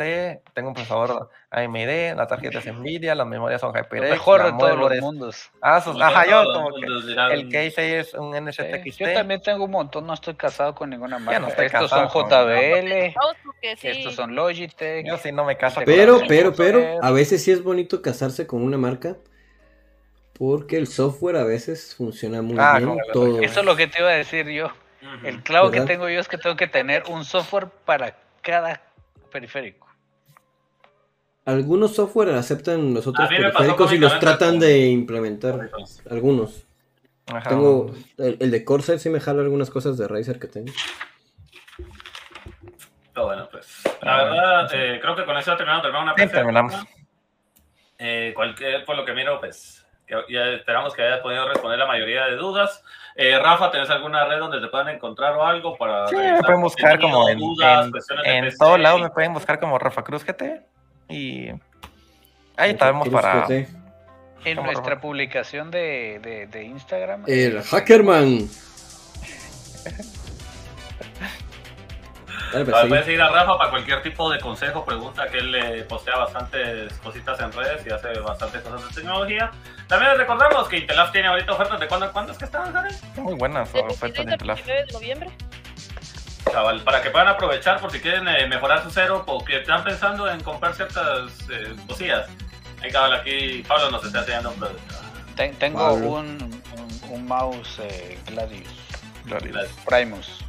tengo 0.53 0.69
un 0.69 0.75
procesador 0.75 1.31
AMD, 1.51 2.17
la 2.17 2.27
tarjeta 2.27 2.59
es 2.59 2.67
Nvidia, 2.67 3.15
las 3.15 3.27
memorias 3.27 3.61
son 3.61 3.73
HyperX. 3.75 4.11
mejor 4.11 4.45
de 4.45 4.53
todos 4.59 4.79
los 4.79 5.01
mundos. 5.01 5.51
ajá, 5.61 6.27
yo 6.29 6.45
como 6.53 6.71
que 6.75 7.35
el 7.35 7.49
case 7.49 7.99
es 8.01 8.15
un 8.15 8.35
NZXT. 8.35 8.99
yo 8.99 9.13
también 9.13 9.41
tengo 9.41 9.65
un 9.65 9.71
montón, 9.71 10.07
no 10.07 10.15
estoy 10.15 10.35
casado 10.35 10.75
con 10.75 10.91
ninguna 10.91 11.19
marca. 11.19 11.65
estos 11.65 11.91
son 11.91 12.09
JBL, 12.09 13.15
estos 13.83 14.15
son 14.15 14.35
Logitech. 14.35 15.07
Yo 15.07 15.19
sí 15.19 15.33
no 15.33 15.45
me 15.45 15.57
caso 15.57 15.81
Pero, 15.85 16.21
pero, 16.27 16.55
pero, 16.55 17.03
a 17.03 17.11
veces 17.11 17.43
sí 17.43 17.51
es 17.51 17.63
bonito 17.63 18.03
casarse 18.03 18.47
con 18.47 18.63
una 18.63 18.79
marca. 18.79 19.17
Porque 20.37 20.77
el 20.77 20.89
software 20.89 21.37
a 21.37 21.45
veces 21.45 21.95
funciona 21.95 22.43
muy 22.43 22.57
ah, 22.59 22.79
bien. 22.79 22.99
Todo. 23.13 23.41
Eso 23.41 23.61
es 23.61 23.67
lo 23.67 23.77
que 23.77 23.87
te 23.87 24.01
iba 24.01 24.11
a 24.11 24.15
decir 24.15 24.49
yo. 24.49 24.69
El 25.23 25.43
clavo 25.43 25.71
que 25.71 25.83
tengo 25.83 26.09
yo 26.09 26.21
es 26.21 26.29
que 26.29 26.39
tengo 26.39 26.57
que 26.57 26.67
tener 26.67 27.05
un 27.09 27.25
software 27.25 27.69
para 27.85 28.17
cada 28.43 28.83
periférico. 29.31 29.89
Algunos 31.47 31.95
software 31.95 32.31
aceptan 32.31 32.95
los 32.95 33.07
otros 33.07 33.29
periféricos 33.29 33.93
y 33.93 33.99
los 33.99 34.19
tratan 34.19 34.59
de 34.59 34.87
implementar. 34.87 35.71
Algunos. 36.11 36.67
Tengo 37.49 37.95
el, 38.19 38.51
de 38.51 38.65
Corsair 38.65 38.99
sí 38.99 39.09
me 39.09 39.21
jala 39.21 39.43
algunas 39.43 39.71
cosas 39.71 39.97
de 39.97 40.09
Razer 40.09 40.39
que 40.39 40.47
tengo. 40.47 40.73
Pero 43.13 43.27
bueno, 43.27 43.49
pues 43.51 43.83
la 44.03 44.25
verdad, 44.25 44.71
eh, 44.75 44.99
creo 45.01 45.17
que 45.17 45.25
con 45.25 45.37
eso 45.37 45.57
terminamos, 45.57 45.83
terminamos 45.83 46.05
una 46.05 46.15
PC. 46.15 46.35
terminamos. 46.35 46.75
Eh, 47.99 48.33
cualquier, 48.35 48.85
por 48.85 48.97
lo 48.97 49.05
que 49.05 49.13
miro, 49.13 49.39
pues 49.41 49.84
ya 50.09 50.45
esperamos 50.51 50.95
que 50.95 51.03
hayas 51.03 51.21
podido 51.21 51.49
responder 51.49 51.79
la 51.79 51.87
mayoría 51.87 52.27
de 52.27 52.37
dudas. 52.37 52.83
Eh, 53.17 53.39
Rafa, 53.39 53.71
¿tenés 53.71 53.89
alguna 53.91 54.25
red 54.25 54.39
donde 54.39 54.61
te 54.61 54.67
puedan 54.69 54.89
encontrar 54.89 55.35
o 55.35 55.45
algo 55.45 55.77
para... 55.77 56.09
Sí, 56.09 56.17
me 56.17 56.43
pueden 56.43 56.61
buscar 56.61 56.99
como 57.01 57.29
en, 57.29 57.39
dudas, 57.39 57.91
en, 58.25 58.45
en 58.45 58.57
todos 58.57 58.81
lados, 58.81 59.01
me 59.01 59.11
pueden 59.11 59.33
buscar 59.33 59.61
como 59.61 59.79
Rafa 59.79 60.03
Cruz 60.03 60.25
GT 60.25 60.63
y 61.09 61.49
ahí 62.57 62.73
estamos 62.73 63.09
para... 63.09 63.47
En 64.45 64.63
nuestra 64.63 65.01
publicación 65.01 65.71
de, 65.71 66.21
de, 66.23 66.47
de 66.47 66.65
Instagram. 66.65 67.25
El 67.27 67.63
Hackerman. 67.63 68.41
puedes 72.89 73.05
seguir 73.05 73.23
a 73.23 73.29
Rafa 73.29 73.59
para 73.59 73.71
cualquier 73.71 74.03
tipo 74.03 74.31
de 74.31 74.39
consejo, 74.39 74.85
pregunta, 74.85 75.29
que 75.29 75.39
él 75.39 75.51
le 75.51 75.83
postea 75.85 76.17
bastantes 76.17 76.93
cositas 76.99 77.41
en 77.41 77.53
redes 77.53 77.87
y 77.87 77.91
hace 77.91 78.19
bastantes 78.21 78.63
cosas 78.63 78.89
de 78.89 78.95
tecnología. 78.95 79.51
También 79.89 80.13
les 80.13 80.21
recordamos 80.21 80.69
que 80.69 80.79
Intelaf 80.79 81.13
tiene 81.13 81.29
ahorita 81.29 81.53
ofertas 81.53 81.81
de 81.81 81.89
cuándo, 81.89 82.13
¿cuándo 82.13 82.33
es 82.33 82.39
que 82.39 82.45
están, 82.45 82.73
Karen? 82.73 82.95
Muy 83.17 83.35
buenas 83.35 83.75
ofertas 83.75 84.27
de 84.27 84.33
Intelaf. 84.33 84.65
de 84.65 84.87
noviembre. 84.93 85.31
Chaval, 86.51 86.81
para 86.83 87.03
que 87.03 87.11
puedan 87.11 87.29
aprovechar 87.29 87.81
por 87.81 87.91
si 87.91 88.01
quieren 88.01 88.29
eh, 88.29 88.47
mejorar 88.47 88.83
su 88.83 88.91
cero 88.91 89.25
o 89.27 89.45
que 89.45 89.59
están 89.59 89.83
pensando 89.83 90.31
en 90.31 90.41
comprar 90.41 90.75
ciertas 90.75 91.33
eh, 91.51 91.75
cosillas. 91.89 92.29
Ahí 92.83 92.91
cabal, 92.91 93.15
aquí 93.15 93.65
Pablo 93.67 93.91
nos 93.91 94.05
está 94.05 94.21
enseñando 94.21 94.51
un 94.51 94.57
producto. 94.57 94.95
tengo 95.59 95.95
un, 95.95 96.63
un, 97.11 97.27
mouse 97.27 97.81
eh, 97.83 98.19
Gladius. 98.27 98.69
Gladius. 99.25 99.69
Primus 99.87 100.45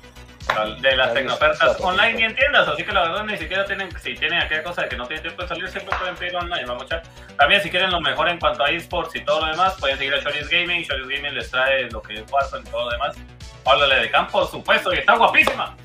de 0.81 0.95
las 0.95 1.13
tecnofertas 1.13 1.79
online 1.81 2.21
y 2.21 2.23
en 2.23 2.35
tiendas, 2.35 2.67
así 2.67 2.83
que 2.83 2.91
la 2.91 3.03
verdad 3.03 3.23
ni 3.25 3.37
siquiera 3.37 3.65
tienen, 3.65 3.89
si 3.99 4.13
tienen 4.15 4.41
aquella 4.41 4.63
cosa 4.63 4.83
de 4.83 4.89
que 4.89 4.95
no 4.95 5.05
tienen 5.07 5.23
tiempo 5.23 5.41
de 5.41 5.47
salir, 5.47 5.67
siempre 5.67 5.97
pueden 5.97 6.15
pedir 6.15 6.35
online, 6.35 6.65
vamos 6.65 6.91
a 6.91 7.01
También 7.37 7.61
si 7.61 7.69
quieren 7.69 7.91
lo 7.91 8.01
mejor 8.01 8.29
en 8.29 8.39
cuanto 8.39 8.63
a 8.63 8.69
esports 8.69 9.15
y 9.15 9.21
todo 9.21 9.41
lo 9.41 9.51
demás, 9.51 9.75
pueden 9.79 9.97
seguir 9.97 10.13
a 10.13 10.19
Shoris 10.19 10.49
Gaming, 10.49 10.83
Shoris 10.83 11.07
Gaming 11.07 11.33
les 11.33 11.49
trae 11.49 11.89
lo 11.89 12.01
que 12.01 12.15
es 12.15 12.21
y 12.21 12.69
todo 12.69 12.85
lo 12.85 12.91
demás. 12.91 13.15
Háblale 13.65 13.95
de 13.95 14.11
campo, 14.11 14.39
por 14.39 14.47
supuesto, 14.49 14.93
y 14.93 14.97
está 14.97 15.15
guapísima. 15.15 15.75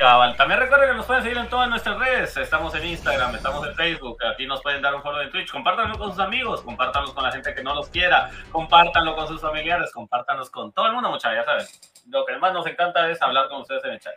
Ah. 0.00 0.34
También 0.36 0.58
recuerden 0.58 0.90
que 0.90 0.96
nos 0.96 1.06
pueden 1.06 1.22
seguir 1.22 1.38
en 1.38 1.48
todas 1.48 1.68
nuestras 1.68 1.98
redes. 1.98 2.36
Estamos 2.36 2.74
en 2.74 2.86
Instagram, 2.86 3.34
estamos 3.36 3.66
en 3.66 3.74
Facebook. 3.74 4.18
Aquí 4.24 4.46
nos 4.46 4.60
pueden 4.60 4.82
dar 4.82 4.94
un 4.94 5.02
follow 5.02 5.20
en 5.20 5.30
Twitch. 5.30 5.50
Compártanlo 5.50 5.96
con 5.98 6.10
sus 6.10 6.20
amigos, 6.20 6.62
compártanlo 6.62 7.14
con 7.14 7.22
la 7.22 7.30
gente 7.30 7.54
que 7.54 7.62
no 7.62 7.74
los 7.74 7.88
quiera, 7.88 8.30
compártanlo 8.50 9.14
con 9.14 9.28
sus 9.28 9.40
familiares, 9.40 9.92
compártanlo 9.92 10.44
con 10.50 10.72
todo 10.72 10.86
el 10.86 10.92
mundo, 10.92 11.10
muchachos. 11.10 11.36
Ya 11.36 11.44
saben, 11.44 11.66
lo 12.10 12.24
que 12.24 12.36
más 12.38 12.52
nos 12.52 12.66
encanta 12.66 13.08
es 13.10 13.20
hablar 13.22 13.48
con 13.48 13.60
ustedes 13.60 13.84
en 13.84 13.92
el 13.92 14.00
chat. 14.00 14.14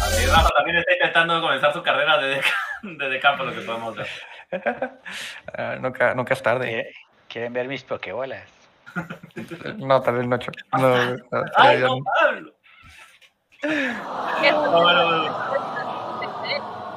A 0.00 0.08
ver, 0.08 0.28
Rafa 0.28 0.48
también 0.50 0.76
está 0.76 0.92
intentando 0.92 1.40
comenzar 1.40 1.72
su 1.72 1.82
carrera 1.82 2.18
desde, 2.18 3.20
campo, 3.20 3.44
lo 3.44 3.52
que 3.52 3.60
podemos 3.60 3.96
ver. 3.96 4.08
Ah, 5.56 5.76
nunca, 5.80 6.14
nunca 6.14 6.34
es 6.34 6.42
tarde. 6.42 6.94
¿Quieren 7.28 7.52
ver 7.52 7.66
mis 7.66 7.82
pokebolas? 7.82 8.44
no, 9.78 10.00
tal 10.00 10.18
vez 10.18 10.26
no. 10.28 10.38
no, 10.78 11.44
Ay, 11.56 11.78
no, 11.78 11.96
Pablo. 12.04 12.53
No, 13.64 14.92
no, 14.92 14.92
no. 14.92 15.54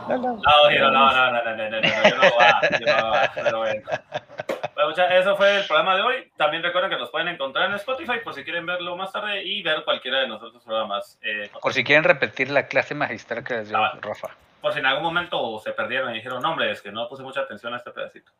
No, 0.08 0.18
no, 0.18 0.38
no, 0.38 0.38
no, 0.38 1.32
no, 1.32 1.44
no, 1.44 1.56
no, 1.56 1.70
no, 1.70 1.82
yo 1.82 2.16
no 2.16 2.22
voy 2.22 2.46
a, 2.46 2.80
yo 2.80 3.52
no 3.52 3.58
voy 3.58 3.70
a, 3.70 4.02
bueno, 4.86 5.10
eso 5.10 5.36
fue 5.36 5.58
el 5.58 5.66
programa 5.66 5.96
de 5.96 6.02
hoy. 6.04 6.32
También 6.38 6.64
recuerden 6.64 6.92
que 6.92 6.98
nos 6.98 7.10
pueden 7.10 7.28
encontrar 7.28 7.70
en 7.70 7.76
Spotify 7.76 8.20
por 8.24 8.34
si 8.34 8.44
quieren 8.44 8.66
verlo 8.66 8.96
más 8.96 9.12
tarde 9.12 9.44
y 9.44 9.62
ver 9.64 9.84
cualquiera 9.84 10.20
de 10.20 10.28
nuestros 10.28 10.64
programas. 10.64 11.18
Eh, 11.22 11.50
por 11.62 11.74
si 11.74 11.84
quieren 11.84 12.04
repetir 12.04 12.52
la 12.52 12.68
clase 12.68 12.94
magistral 12.94 13.44
que 13.44 13.56
les 13.56 13.70
dio 13.70 13.78
ah, 13.78 13.98
Rafa. 14.02 14.30
Por 14.62 14.74
si 14.74 14.80
en 14.80 14.86
algún 14.86 15.04
momento 15.04 15.60
se 15.60 15.72
perdieron 15.72 16.12
y 16.12 16.16
dijeron, 16.16 16.42
no, 16.42 16.52
hombre, 16.52 16.72
es 16.72 16.82
que 16.82 16.92
no 16.92 17.10
puse 17.10 17.24
mucha 17.24 17.42
atención 17.42 17.74
a 17.74 17.78
este 17.78 17.92
pedacito. 17.92 18.32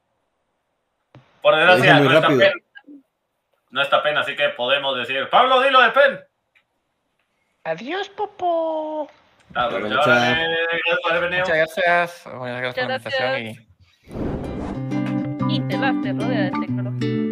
Por 1.42 1.56
desgracia, 1.56 2.00
no 2.00 2.12
está, 2.12 2.28
pen, 2.28 2.64
no 3.72 3.82
está 3.82 4.04
pen, 4.04 4.18
así 4.18 4.36
que 4.36 4.50
podemos 4.50 4.98
decir, 4.98 5.28
Pablo, 5.30 5.62
dilo 5.62 5.82
de 5.82 5.90
pen. 5.90 6.20
Adiós, 7.68 8.08
Popo. 8.08 9.10
Muchas 9.50 9.74
gracias. 11.50 12.24
Muchas 12.34 12.62
gracias. 12.62 12.74
Por 12.74 12.88
la 12.88 12.96
invitación. 12.96 13.68
Y... 15.50 15.56
Interlab 15.58 15.96
rodea 16.18 16.44
de 16.46 16.52
tecnología. 16.52 17.28